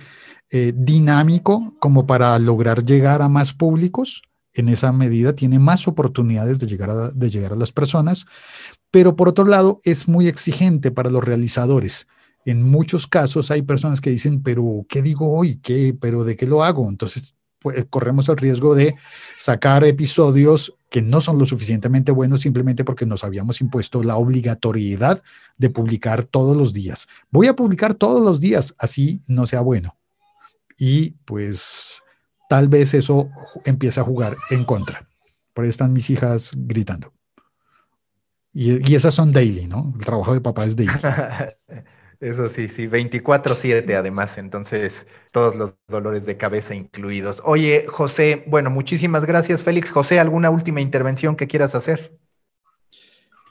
eh, 0.49 0.73
dinámico 0.75 1.75
como 1.79 2.07
para 2.07 2.37
lograr 2.39 2.83
llegar 2.83 3.21
a 3.21 3.27
más 3.27 3.53
públicos, 3.53 4.23
en 4.61 4.69
esa 4.69 4.91
medida 4.91 5.33
tiene 5.33 5.59
más 5.59 5.87
oportunidades 5.87 6.59
de 6.59 6.67
llegar, 6.67 6.89
a, 6.89 7.11
de 7.11 7.29
llegar 7.29 7.53
a 7.53 7.57
las 7.57 7.71
personas, 7.71 8.25
pero 8.91 9.15
por 9.15 9.29
otro 9.29 9.45
lado 9.45 9.81
es 9.83 10.07
muy 10.07 10.27
exigente 10.27 10.91
para 10.91 11.09
los 11.09 11.23
realizadores. 11.23 12.07
En 12.45 12.63
muchos 12.63 13.07
casos 13.07 13.51
hay 13.51 13.61
personas 13.61 13.99
que 14.01 14.09
dicen, 14.09 14.41
pero 14.41 14.85
¿qué 14.87 15.01
digo 15.01 15.35
hoy? 15.37 15.57
¿Qué? 15.57 15.95
¿Pero 15.99 16.23
de 16.23 16.35
qué 16.35 16.47
lo 16.47 16.63
hago? 16.63 16.87
Entonces 16.89 17.35
pues, 17.59 17.85
corremos 17.89 18.29
el 18.29 18.37
riesgo 18.37 18.75
de 18.75 18.95
sacar 19.37 19.83
episodios 19.83 20.75
que 20.89 21.01
no 21.01 21.19
son 21.19 21.37
lo 21.37 21.45
suficientemente 21.45 22.11
buenos 22.11 22.41
simplemente 22.41 22.83
porque 22.85 23.05
nos 23.05 23.23
habíamos 23.23 23.59
impuesto 23.61 24.03
la 24.03 24.15
obligatoriedad 24.15 25.21
de 25.57 25.69
publicar 25.69 26.23
todos 26.23 26.55
los 26.55 26.71
días. 26.71 27.07
Voy 27.29 27.47
a 27.47 27.55
publicar 27.55 27.93
todos 27.93 28.23
los 28.23 28.39
días, 28.39 28.75
así 28.77 29.21
no 29.27 29.45
sea 29.47 29.61
bueno. 29.61 29.97
Y 30.77 31.11
pues 31.25 32.03
tal 32.47 32.67
vez 32.67 32.93
eso 32.93 33.29
empiece 33.65 33.99
a 33.99 34.03
jugar 34.03 34.37
en 34.49 34.63
contra. 34.65 35.07
Por 35.53 35.63
ahí 35.63 35.69
están 35.69 35.93
mis 35.93 36.09
hijas 36.09 36.51
gritando. 36.55 37.13
Y, 38.53 38.95
esas 38.95 39.13
son 39.13 39.31
daily, 39.31 39.67
¿no? 39.67 39.93
El 39.99 40.05
trabajo 40.05 40.33
de 40.33 40.41
papá 40.41 40.65
es 40.65 40.75
daily. 40.75 40.91
Eso 42.19 42.47
sí, 42.49 42.67
sí, 42.67 42.87
24/7 42.87 43.95
además, 43.95 44.39
entonces 44.39 45.05
todos 45.31 45.55
los 45.55 45.75
dolores 45.87 46.25
de 46.25 46.35
cabeza 46.35 46.73
incluidos. 46.73 47.43
Oye, 47.45 47.85
José, 47.87 48.43
bueno, 48.47 48.71
muchísimas 48.71 49.25
gracias, 49.25 49.61
Félix. 49.61 49.91
José, 49.91 50.19
¿alguna 50.19 50.49
última 50.49 50.81
intervención 50.81 51.35
que 51.35 51.45
quieras 51.45 51.75
hacer? 51.75 52.17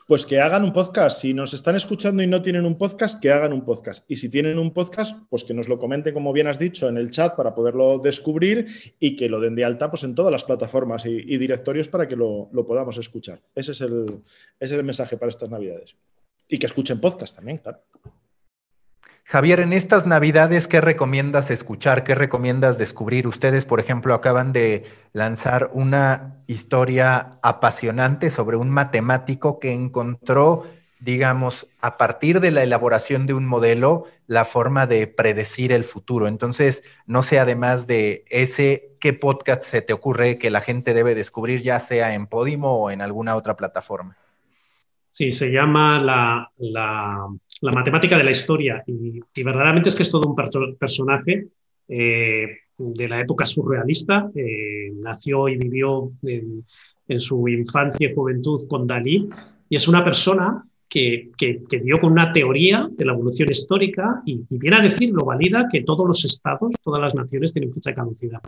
Pues 0.07 0.25
que 0.25 0.39
hagan 0.39 0.63
un 0.63 0.71
podcast. 0.71 1.19
Si 1.19 1.33
nos 1.33 1.53
están 1.53 1.75
escuchando 1.75 2.23
y 2.23 2.27
no 2.27 2.41
tienen 2.41 2.65
un 2.65 2.77
podcast, 2.77 3.21
que 3.21 3.29
hagan 3.29 3.51
un 3.51 3.65
podcast. 3.65 4.09
Y 4.09 4.15
si 4.15 4.29
tienen 4.29 4.57
un 4.57 4.71
podcast, 4.71 5.19
pues 5.29 5.43
que 5.43 5.53
nos 5.53 5.67
lo 5.67 5.77
comenten, 5.77 6.13
como 6.13 6.31
bien 6.31 6.47
has 6.47 6.57
dicho, 6.57 6.87
en 6.87 6.95
el 6.95 7.09
chat 7.09 7.35
para 7.35 7.53
poderlo 7.53 7.99
descubrir 7.99 8.67
y 9.01 9.17
que 9.17 9.27
lo 9.27 9.41
den 9.41 9.55
de 9.55 9.65
alta 9.65 9.89
pues, 9.89 10.05
en 10.05 10.15
todas 10.15 10.31
las 10.31 10.45
plataformas 10.45 11.05
y, 11.05 11.37
directorios 11.37 11.89
para 11.89 12.07
que 12.07 12.15
lo, 12.15 12.49
podamos 12.65 12.97
escuchar. 12.97 13.41
Ese 13.53 13.73
es, 13.73 13.81
el, 13.81 14.05
ese 14.61 14.75
es 14.75 14.79
el 14.79 14.83
mensaje 14.85 15.17
para 15.17 15.29
estas 15.29 15.49
navidades. 15.49 15.97
Y 16.47 16.57
que 16.57 16.67
escuchen 16.67 17.01
podcast 17.01 17.35
también, 17.35 17.57
claro. 17.57 17.79
Javier, 19.29 19.59
en 19.59 19.73
estas 19.73 20.07
Navidades, 20.07 20.69
¿qué 20.69 20.79
recomiendas 20.79 21.51
escuchar? 21.51 22.05
¿Qué 22.05 22.15
recomiendas 22.15 22.77
descubrir? 22.77 23.27
Ustedes, 23.27 23.65
por 23.65 23.81
ejemplo, 23.81 24.13
acaban 24.13 24.53
de 24.53 24.85
lanzar 25.11 25.69
una 25.73 26.37
historia 26.47 27.37
apasionante 27.43 28.29
sobre 28.29 28.55
un 28.55 28.69
matemático 28.69 29.59
que 29.59 29.73
encontró, 29.73 30.63
digamos, 31.01 31.67
a 31.81 31.97
partir 31.97 32.39
de 32.39 32.51
la 32.51 32.63
elaboración 32.63 33.27
de 33.27 33.33
un 33.33 33.45
modelo, 33.45 34.05
la 34.27 34.45
forma 34.45 34.87
de 34.87 35.07
predecir 35.07 35.73
el 35.73 35.83
futuro. 35.83 36.29
Entonces, 36.29 36.85
no 37.05 37.21
sé, 37.21 37.37
además 37.37 37.85
de 37.85 38.23
ese, 38.29 38.95
¿qué 39.01 39.11
podcast 39.11 39.61
se 39.61 39.81
te 39.81 39.91
ocurre 39.91 40.37
que 40.37 40.49
la 40.49 40.61
gente 40.61 40.93
debe 40.93 41.15
descubrir, 41.15 41.59
ya 41.59 41.81
sea 41.81 42.13
en 42.13 42.27
Podimo 42.27 42.79
o 42.79 42.91
en 42.91 43.01
alguna 43.01 43.35
otra 43.35 43.57
plataforma? 43.57 44.15
Sí, 45.09 45.31
se 45.31 45.49
llama 45.49 45.99
la, 45.99 47.27
matemática 47.61 48.17
de 48.17 48.23
la 48.23 48.31
historia 48.31 48.83
y, 48.85 49.19
verdaderamente 49.43 49.89
es 49.89 49.95
que 49.95 50.03
es 50.03 50.11
todo 50.11 50.29
un 50.29 50.77
personaje 50.77 51.47
eh, 51.87 52.47
de 52.77 53.09
la 53.09 53.19
época 53.19 53.45
surrealista. 53.45 54.29
Eh, 54.35 54.91
nació 54.95 55.47
y 55.47 55.57
vivió 55.57 56.11
en, 56.23 56.63
su 57.19 57.47
infancia 57.47 58.09
y 58.09 58.13
juventud 58.13 58.67
con 58.67 58.85
Dalí 58.85 59.29
y 59.69 59.75
es 59.75 59.87
una 59.87 60.03
persona 60.03 60.63
que, 60.89 61.29
dio 61.81 61.99
con 61.99 62.11
una 62.11 62.33
teoría 62.33 62.87
de 62.91 63.05
la 63.05 63.13
evolución 63.13 63.49
histórica 63.49 64.21
y, 64.25 64.41
viene 64.49 64.77
a 64.77 64.81
decir, 64.81 65.09
lo 65.11 65.25
valida, 65.25 65.67
que 65.71 65.83
todos 65.83 66.05
los 66.05 66.23
estados, 66.25 66.75
todas 66.83 67.01
las 67.01 67.15
naciones 67.15 67.53
tienen 67.53 67.71
fecha 67.71 67.91
de 67.91 67.95
caducidad. 67.95 68.41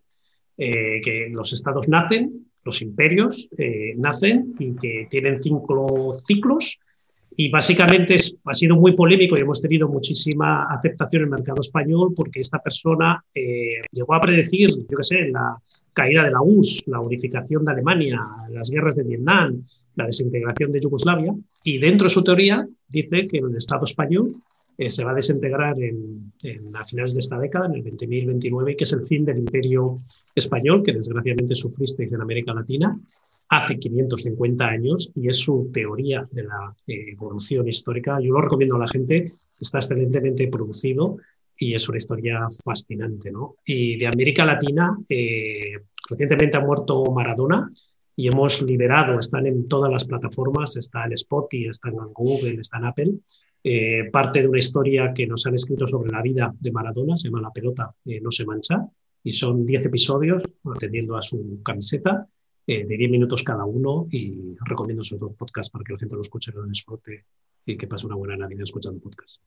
Eh, 0.58 1.00
que 1.02 1.32
los 1.34 1.54
estados 1.54 1.88
nacen, 1.88 2.48
los 2.66 2.82
imperios 2.82 3.48
nacen 3.96 4.54
y 4.60 4.76
que 4.76 5.08
tienen 5.10 5.42
cinco 5.42 6.14
ciclos 6.14 6.80
y 7.42 7.50
básicamente 7.50 8.18
ha 8.44 8.54
sido 8.54 8.76
muy 8.76 8.92
polémico 8.92 9.38
y 9.38 9.40
hemos 9.40 9.62
tenido 9.62 9.88
muchísima 9.88 10.66
aceptación 10.66 11.22
en 11.22 11.28
el 11.28 11.32
mercado 11.32 11.62
español 11.62 12.12
porque 12.14 12.42
esta 12.42 12.60
persona 12.60 13.24
eh, 13.34 13.80
llegó 13.94 14.14
a 14.14 14.20
predecir, 14.20 14.70
yo 14.70 14.98
qué 14.98 15.04
sé, 15.06 15.30
la 15.30 15.56
caída 15.94 16.26
de 16.26 16.32
la 16.32 16.42
URSS, 16.42 16.84
la 16.88 17.00
unificación 17.00 17.64
de 17.64 17.72
Alemania, 17.72 18.20
las 18.50 18.70
guerras 18.70 18.98
de 18.98 19.04
Vietnam, 19.04 19.64
la 19.96 20.08
desintegración 20.08 20.74
de 20.74 20.82
Yugoslavia. 20.82 21.34
Y 21.64 21.78
dentro 21.78 22.08
de 22.08 22.14
su 22.14 22.26
teoría 22.26 22.68
dice 22.90 23.26
que 23.26 23.38
el 23.38 23.56
Estado 23.56 23.86
español 23.86 24.36
eh, 24.78 24.90
se 24.90 25.06
va 25.06 25.12
a 25.12 25.16
desintegrar 25.16 25.78
en, 25.82 26.34
a 26.76 26.84
finales 26.84 27.14
de 27.14 27.22
esta 27.22 27.40
década, 27.40 27.68
en 27.68 27.76
el 27.76 27.86
20.029, 27.86 28.76
que 28.76 28.84
es 28.84 28.92
el 28.92 29.08
fin 29.08 29.24
del 29.24 29.38
imperio 29.38 30.00
español, 30.36 30.84
que 30.84 30.92
desgraciadamente 30.92 31.56
sufristeis 31.56 32.12
en 32.12 32.20
América 32.20 32.54
Latina 32.54 33.00
hace 33.50 33.80
550 33.80 34.66
años, 34.66 35.12
y 35.16 35.28
es 35.28 35.38
su 35.38 35.70
teoría 35.74 36.28
de 36.32 36.44
la 36.44 36.76
eh, 36.88 37.12
evolución 37.12 37.68
histórica. 37.68 38.20
Yo 38.22 38.34
lo 38.34 38.42
recomiendo 38.42 38.76
a 38.76 38.80
la 38.80 38.88
gente, 38.88 39.34
está 39.60 39.80
excelentemente 39.80 40.48
producido 40.48 41.18
y 41.58 41.74
es 41.74 41.90
una 41.90 41.98
historia 41.98 42.48
fascinante. 42.64 43.32
¿no? 43.32 43.56
Y 43.66 43.98
de 43.98 44.08
América 44.08 44.46
Latina, 44.46 44.98
eh, 45.10 45.74
recientemente 46.10 46.58
ha 46.58 46.62
muerto 46.62 47.04
Maradona, 47.12 47.70
y 48.20 48.28
hemos 48.28 48.62
liberado, 48.62 49.18
están 49.18 49.48
en 49.48 49.66
todas 49.70 49.90
las 49.90 50.04
plataformas, 50.04 50.76
está 50.76 51.06
en 51.06 51.14
Spotify, 51.14 51.70
está 51.70 51.88
en 51.88 51.96
Google, 52.14 52.60
está 52.60 52.78
en 52.78 52.86
Apple, 52.86 53.14
eh, 53.64 54.10
parte 54.12 54.42
de 54.42 54.48
una 54.50 54.60
historia 54.60 55.14
que 55.14 55.26
nos 55.26 55.46
han 55.46 55.56
escrito 55.56 55.88
sobre 55.88 56.12
la 56.12 56.22
vida 56.22 56.54
de 56.60 56.70
Maradona, 56.70 57.16
se 57.16 57.30
llama 57.30 57.40
La 57.40 57.52
pelota 57.52 57.96
eh, 58.04 58.20
no 58.20 58.30
se 58.30 58.46
mancha, 58.46 58.86
y 59.24 59.32
son 59.32 59.66
10 59.66 59.86
episodios 59.86 60.44
atendiendo 60.66 61.16
a 61.16 61.22
su 61.22 61.62
camiseta 61.64 62.28
eh, 62.72 62.86
de 62.86 62.98
10 62.98 63.10
minutos 63.10 63.42
cada 63.42 63.66
uno 63.66 64.06
y 64.12 64.56
recomiendo 64.64 65.02
esos 65.02 65.20
dos 65.20 65.34
podcasts 65.34 65.72
para 65.72 65.84
que 65.84 65.94
la 65.94 65.98
gente 65.98 66.16
lo 66.16 66.22
escuche, 66.22 66.52
lo 66.52 66.68
disfrute 66.68 67.26
y 67.66 67.76
que 67.76 67.88
pase 67.88 68.06
una 68.06 68.14
buena 68.14 68.38
Navidad 68.38 68.62
escuchando 68.62 69.00
podcast. 69.00 69.42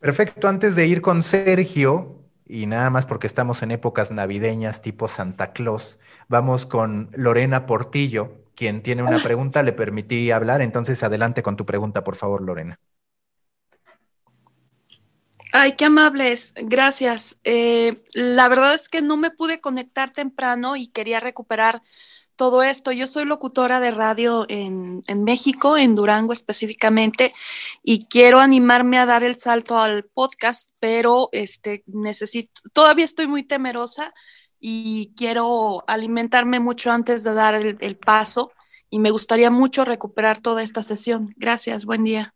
Perfecto, 0.00 0.48
antes 0.48 0.74
de 0.74 0.88
ir 0.88 1.00
con 1.00 1.22
Sergio, 1.22 2.24
y 2.48 2.66
nada 2.66 2.90
más 2.90 3.06
porque 3.06 3.28
estamos 3.28 3.62
en 3.62 3.70
épocas 3.70 4.10
navideñas 4.10 4.82
tipo 4.82 5.06
Santa 5.06 5.52
Claus, 5.52 6.00
vamos 6.26 6.66
con 6.66 7.10
Lorena 7.14 7.64
Portillo, 7.64 8.32
quien 8.56 8.82
tiene 8.82 9.04
una 9.04 9.22
pregunta, 9.22 9.62
le 9.62 9.72
permití 9.72 10.32
hablar, 10.32 10.62
entonces 10.62 11.00
adelante 11.04 11.44
con 11.44 11.56
tu 11.56 11.64
pregunta, 11.64 12.02
por 12.02 12.16
favor, 12.16 12.42
Lorena. 12.42 12.80
Ay, 15.52 15.72
qué 15.72 15.86
amables, 15.86 16.54
gracias. 16.56 17.38
Eh, 17.42 18.04
la 18.12 18.48
verdad 18.48 18.74
es 18.74 18.88
que 18.88 19.02
no 19.02 19.16
me 19.16 19.30
pude 19.30 19.60
conectar 19.60 20.12
temprano 20.12 20.76
y 20.76 20.86
quería 20.86 21.18
recuperar 21.18 21.82
todo 22.36 22.62
esto. 22.62 22.92
Yo 22.92 23.06
soy 23.06 23.24
locutora 23.24 23.80
de 23.80 23.90
radio 23.90 24.46
en, 24.48 25.02
México, 25.24 25.76
en 25.76 25.94
Durango 25.94 26.32
específicamente, 26.32 27.34
y 27.82 28.06
quiero 28.06 28.38
animarme 28.40 28.98
a 28.98 29.06
dar 29.06 29.24
el 29.24 29.38
salto 29.38 29.78
al 29.78 30.04
podcast, 30.04 30.70
pero 30.78 31.28
este, 31.32 31.82
necesito, 31.86 32.62
todavía 32.72 33.04
estoy 33.04 33.26
muy 33.26 33.42
temerosa 33.42 34.14
y 34.58 35.12
quiero 35.16 35.84
alimentarme 35.86 36.60
mucho 36.60 36.92
antes 36.92 37.24
de 37.24 37.34
dar 37.34 37.54
el, 37.54 37.96
paso 37.98 38.52
y 38.88 39.00
me 39.00 39.10
gustaría 39.10 39.50
mucho 39.50 39.84
recuperar 39.84 40.40
toda 40.40 40.62
esta 40.62 40.82
sesión. 40.82 41.34
Gracias, 41.36 41.84
buen 41.84 42.04
día. 42.04 42.34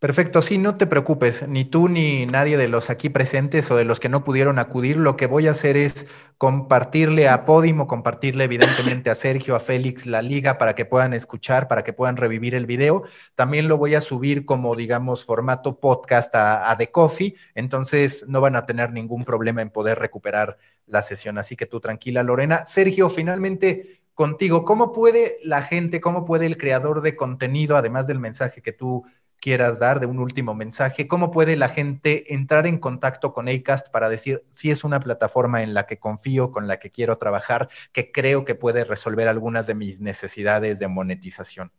Perfecto, 0.00 0.40
sí, 0.40 0.56
no 0.56 0.78
te 0.78 0.86
preocupes, 0.86 1.46
ni 1.46 1.66
tú 1.66 1.86
ni 1.86 2.24
nadie 2.24 2.56
de 2.56 2.68
los 2.68 2.88
aquí 2.88 3.10
presentes 3.10 3.70
o 3.70 3.76
de 3.76 3.84
los 3.84 4.00
que 4.00 4.08
no 4.08 4.24
pudieron 4.24 4.58
acudir, 4.58 4.96
lo 4.96 5.14
que 5.14 5.26
voy 5.26 5.46
a 5.46 5.50
hacer 5.50 5.76
es 5.76 6.06
compartirle 6.38 7.28
a 7.28 7.44
Podimo, 7.44 7.86
compartirle 7.86 8.44
evidentemente 8.44 9.10
a 9.10 9.14
Sergio, 9.14 9.54
a 9.54 9.60
Félix 9.60 10.06
la 10.06 10.22
liga 10.22 10.56
para 10.56 10.74
que 10.74 10.86
puedan 10.86 11.12
escuchar, 11.12 11.68
para 11.68 11.84
que 11.84 11.92
puedan 11.92 12.16
revivir 12.16 12.54
el 12.54 12.64
video. 12.64 13.04
También 13.34 13.68
lo 13.68 13.76
voy 13.76 13.94
a 13.94 14.00
subir 14.00 14.46
como, 14.46 14.74
digamos, 14.74 15.26
formato 15.26 15.78
podcast 15.78 16.34
a, 16.34 16.70
a 16.70 16.78
The 16.78 16.90
Coffee, 16.90 17.36
entonces 17.54 18.24
no 18.26 18.40
van 18.40 18.56
a 18.56 18.64
tener 18.64 18.92
ningún 18.94 19.26
problema 19.26 19.60
en 19.60 19.68
poder 19.68 19.98
recuperar 19.98 20.56
la 20.86 21.02
sesión. 21.02 21.36
Así 21.36 21.56
que 21.56 21.66
tú 21.66 21.78
tranquila, 21.78 22.22
Lorena. 22.22 22.64
Sergio, 22.64 23.10
finalmente 23.10 24.00
contigo, 24.14 24.64
¿cómo 24.64 24.92
puede 24.92 25.36
la 25.44 25.62
gente, 25.62 26.00
cómo 26.00 26.24
puede 26.24 26.46
el 26.46 26.56
creador 26.56 27.02
de 27.02 27.16
contenido, 27.16 27.76
además 27.76 28.06
del 28.06 28.18
mensaje 28.18 28.60
que 28.62 28.72
tú 28.72 29.04
quieras 29.40 29.78
dar 29.78 30.00
de 30.00 30.06
un 30.06 30.18
último 30.18 30.54
mensaje, 30.54 31.08
¿cómo 31.08 31.30
puede 31.30 31.56
la 31.56 31.68
gente 31.68 32.34
entrar 32.34 32.66
en 32.66 32.78
contacto 32.78 33.32
con 33.32 33.48
ACAST 33.48 33.90
para 33.90 34.08
decir 34.08 34.44
si 34.50 34.70
es 34.70 34.84
una 34.84 35.00
plataforma 35.00 35.62
en 35.62 35.74
la 35.74 35.86
que 35.86 35.98
confío, 35.98 36.52
con 36.52 36.68
la 36.68 36.78
que 36.78 36.90
quiero 36.90 37.18
trabajar, 37.18 37.68
que 37.92 38.12
creo 38.12 38.44
que 38.44 38.54
puede 38.54 38.84
resolver 38.84 39.28
algunas 39.28 39.66
de 39.66 39.74
mis 39.74 40.00
necesidades 40.00 40.78
de 40.78 40.88
monetización? 40.88 41.72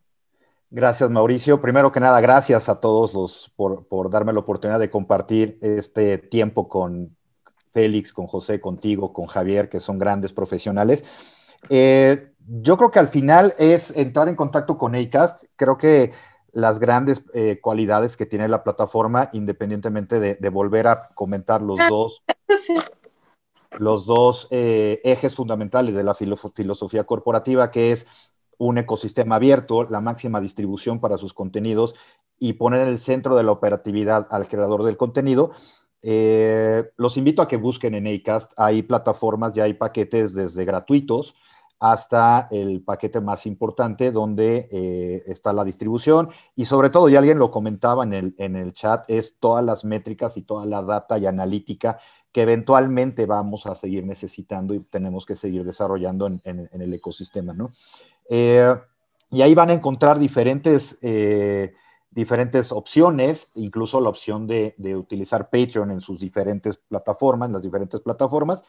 Gracias, 0.74 1.10
Mauricio. 1.10 1.60
Primero 1.60 1.92
que 1.92 2.00
nada, 2.00 2.20
gracias 2.20 2.70
a 2.70 2.80
todos 2.80 3.12
los 3.12 3.52
por, 3.56 4.10
darme 4.10 4.32
la 4.32 4.40
oportunidad 4.40 4.80
de 4.80 4.88
compartir 4.88 5.58
este 5.60 6.16
tiempo 6.16 6.66
con 6.66 7.14
Félix, 7.74 8.12
con 8.12 8.26
José, 8.26 8.58
contigo, 8.58 9.12
con 9.12 9.26
Javier, 9.26 9.68
que 9.68 9.80
son 9.80 9.98
grandes 9.98 10.32
profesionales. 10.32 11.04
Eh, 11.68 12.32
yo 12.38 12.76
creo 12.78 12.90
que 12.90 12.98
al 12.98 13.08
final 13.08 13.52
es 13.58 13.94
entrar 13.96 14.28
en 14.28 14.34
contacto 14.34 14.78
con 14.78 14.94
ACAST. 14.94 15.44
Creo 15.56 15.76
que 15.76 16.12
las 16.52 16.78
grandes 16.78 17.24
eh, 17.32 17.58
cualidades 17.60 18.16
que 18.16 18.26
tiene 18.26 18.46
la 18.46 18.62
plataforma, 18.62 19.30
independientemente 19.32 20.20
de, 20.20 20.48
volver 20.50 20.86
a 20.86 21.08
comentar 21.14 21.62
los 21.62 21.78
dos, 21.88 22.22
los 23.78 24.06
dos 24.06 24.48
eh, 24.50 25.00
ejes 25.02 25.34
fundamentales 25.34 25.94
de 25.94 26.04
la 26.04 26.14
filosofía 26.14 27.04
corporativa, 27.04 27.70
que 27.70 27.92
es 27.92 28.06
un 28.58 28.78
ecosistema 28.78 29.36
abierto, 29.36 29.84
la 29.84 30.00
máxima 30.00 30.40
distribución 30.40 31.00
para 31.00 31.16
sus 31.16 31.32
contenidos 31.32 31.94
y 32.38 32.52
poner 32.54 32.82
en 32.82 32.88
el 32.88 32.98
centro 32.98 33.34
de 33.34 33.44
la 33.44 33.52
operatividad 33.52 34.28
al 34.30 34.46
creador 34.46 34.84
del 34.84 34.98
contenido. 34.98 35.52
Eh, 36.02 36.90
los 36.96 37.16
invito 37.16 37.40
a 37.40 37.48
que 37.48 37.56
busquen 37.56 37.94
en 37.94 38.06
Acast, 38.08 38.52
hay 38.56 38.82
plataformas, 38.82 39.54
ya 39.54 39.64
hay 39.64 39.74
paquetes 39.74 40.34
desde 40.34 40.64
gratuitos 40.64 41.34
hasta 41.82 42.46
el 42.52 42.80
paquete 42.80 43.20
más 43.20 43.44
importante 43.44 44.12
donde 44.12 44.68
eh, 44.70 45.24
está 45.26 45.52
la 45.52 45.64
distribución 45.64 46.28
y 46.54 46.64
sobre 46.64 46.90
todo, 46.90 47.08
y 47.08 47.16
alguien 47.16 47.40
lo 47.40 47.50
comentaba 47.50 48.04
en 48.04 48.12
el, 48.12 48.34
en 48.38 48.54
el 48.54 48.72
chat, 48.72 49.04
es 49.08 49.34
todas 49.40 49.64
las 49.64 49.84
métricas 49.84 50.36
y 50.36 50.42
toda 50.42 50.64
la 50.64 50.84
data 50.84 51.18
y 51.18 51.26
analítica 51.26 51.98
que 52.30 52.42
eventualmente 52.42 53.26
vamos 53.26 53.66
a 53.66 53.74
seguir 53.74 54.06
necesitando 54.06 54.74
y 54.74 54.84
tenemos 54.84 55.26
que 55.26 55.34
seguir 55.34 55.64
desarrollando 55.64 56.28
en, 56.28 56.40
el 56.44 56.94
ecosistema, 56.94 57.52
¿no? 57.52 57.72
Eh, 58.30 58.76
y 59.32 59.42
ahí 59.42 59.52
van 59.56 59.70
a 59.70 59.74
encontrar 59.74 60.20
diferentes, 60.20 61.00
eh, 61.02 61.74
diferentes 62.12 62.70
opciones, 62.70 63.48
incluso 63.56 64.00
la 64.00 64.10
opción 64.10 64.46
de, 64.46 64.76
de, 64.78 64.94
utilizar 64.94 65.50
Patreon 65.50 65.90
en 65.90 66.00
sus 66.00 66.20
diferentes 66.20 66.76
plataformas, 66.76 67.48
en 67.48 67.54
las 67.54 67.62
diferentes 67.64 68.00
plataformas, 68.00 68.62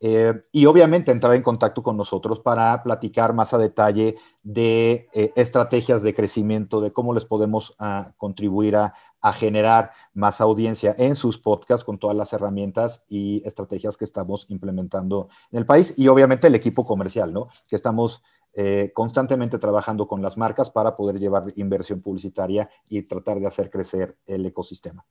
eh, 0.00 0.34
y 0.52 0.66
obviamente 0.66 1.10
entrar 1.10 1.34
en 1.34 1.42
contacto 1.42 1.82
con 1.82 1.96
nosotros 1.96 2.40
para 2.40 2.82
platicar 2.82 3.32
más 3.32 3.54
a 3.54 3.58
detalle 3.58 4.16
de 4.42 5.08
eh, 5.14 5.32
estrategias 5.36 6.02
de 6.02 6.14
crecimiento, 6.14 6.82
de 6.82 6.92
cómo 6.92 7.14
les 7.14 7.24
podemos 7.24 7.74
ah, 7.78 8.12
contribuir 8.16 8.76
a, 8.76 8.94
generar 9.34 9.90
más 10.14 10.40
audiencia 10.40 10.94
en 10.96 11.16
sus 11.16 11.36
podcasts 11.36 11.84
con 11.84 11.98
todas 11.98 12.16
las 12.16 12.32
herramientas 12.32 13.04
y 13.08 13.42
estrategias 13.44 13.96
que 13.96 14.04
estamos 14.04 14.46
implementando 14.50 15.28
en 15.50 15.58
el 15.58 15.66
país 15.66 15.94
y 15.96 16.06
obviamente 16.06 16.46
el 16.46 16.54
equipo 16.54 16.86
comercial, 16.86 17.32
¿no? 17.32 17.48
Que 17.66 17.74
estamos 17.74 18.22
eh, 18.52 18.92
constantemente 18.94 19.58
trabajando 19.58 20.06
con 20.06 20.22
las 20.22 20.36
marcas 20.36 20.70
para 20.70 20.94
poder 20.94 21.18
llevar 21.18 21.52
inversión 21.56 22.02
publicitaria 22.02 22.70
y 22.88 23.02
tratar 23.02 23.40
de 23.40 23.48
hacer 23.48 23.68
crecer 23.68 24.16
el 24.26 24.46
ecosistema. 24.46 25.04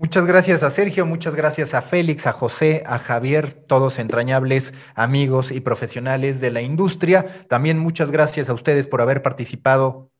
Muchas 0.00 0.26
gracias 0.26 0.62
a 0.62 0.70
Sergio, 0.70 1.04
muchas 1.04 1.34
gracias 1.34 1.74
a 1.74 1.82
Félix, 1.82 2.26
a 2.26 2.32
José, 2.32 2.82
a 2.86 2.98
Javier, 2.98 3.52
todos 3.52 3.98
entrañables 3.98 4.72
amigos 4.94 5.52
y 5.52 5.60
profesionales 5.60 6.40
de 6.40 6.50
la 6.50 6.62
industria. 6.62 7.46
También 7.50 7.78
muchas 7.78 8.10
gracias 8.10 8.48
a 8.48 8.54
ustedes 8.54 8.86
por 8.86 9.02
haber 9.02 9.20
participado 9.20 10.10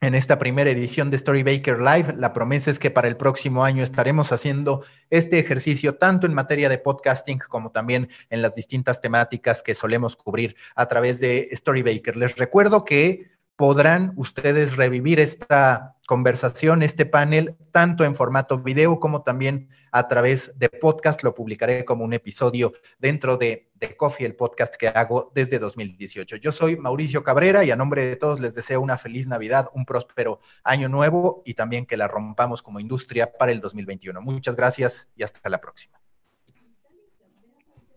en 0.00 0.16
esta 0.16 0.40
primera 0.40 0.70
edición 0.70 1.08
de 1.10 1.18
Storybaker 1.18 1.78
Live. 1.78 2.14
La 2.16 2.32
promesa 2.32 2.72
es 2.72 2.80
que 2.80 2.90
para 2.90 3.06
el 3.06 3.16
próximo 3.16 3.62
año 3.62 3.84
estaremos 3.84 4.32
haciendo 4.32 4.82
este 5.08 5.38
ejercicio 5.38 5.94
tanto 5.94 6.26
en 6.26 6.34
materia 6.34 6.68
de 6.68 6.78
podcasting 6.78 7.38
como 7.38 7.70
también 7.70 8.08
en 8.30 8.42
las 8.42 8.56
distintas 8.56 9.00
temáticas 9.00 9.62
que 9.62 9.76
solemos 9.76 10.16
cubrir 10.16 10.56
a 10.74 10.88
través 10.88 11.20
de 11.20 11.48
Storybaker. 11.52 12.16
Les 12.16 12.36
recuerdo 12.36 12.84
que 12.84 13.37
podrán 13.58 14.12
ustedes 14.14 14.76
revivir 14.76 15.18
esta 15.18 15.96
conversación, 16.06 16.84
este 16.84 17.06
panel, 17.06 17.56
tanto 17.72 18.04
en 18.04 18.14
formato 18.14 18.60
video 18.60 19.00
como 19.00 19.24
también 19.24 19.68
a 19.90 20.06
través 20.06 20.56
de 20.56 20.68
podcast. 20.68 21.24
Lo 21.24 21.34
publicaré 21.34 21.84
como 21.84 22.04
un 22.04 22.12
episodio 22.12 22.72
dentro 23.00 23.36
de, 23.36 23.68
de 23.74 23.96
Coffee, 23.96 24.26
el 24.26 24.36
podcast 24.36 24.76
que 24.76 24.86
hago 24.86 25.32
desde 25.34 25.58
2018. 25.58 26.36
Yo 26.36 26.52
soy 26.52 26.76
Mauricio 26.76 27.24
Cabrera 27.24 27.64
y 27.64 27.72
a 27.72 27.76
nombre 27.76 28.06
de 28.06 28.14
todos 28.14 28.38
les 28.38 28.54
deseo 28.54 28.80
una 28.80 28.96
feliz 28.96 29.26
Navidad, 29.26 29.68
un 29.74 29.84
próspero 29.84 30.38
año 30.62 30.88
nuevo 30.88 31.42
y 31.44 31.54
también 31.54 31.84
que 31.84 31.96
la 31.96 32.06
rompamos 32.06 32.62
como 32.62 32.78
industria 32.78 33.32
para 33.32 33.50
el 33.50 33.58
2021. 33.60 34.20
Muchas 34.20 34.54
gracias 34.54 35.08
y 35.16 35.24
hasta 35.24 35.48
la 35.48 35.60
próxima. 35.60 36.00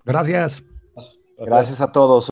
Gracias. 0.04 0.64
Gracias 1.38 1.80
a 1.82 1.92
todos. 1.92 2.32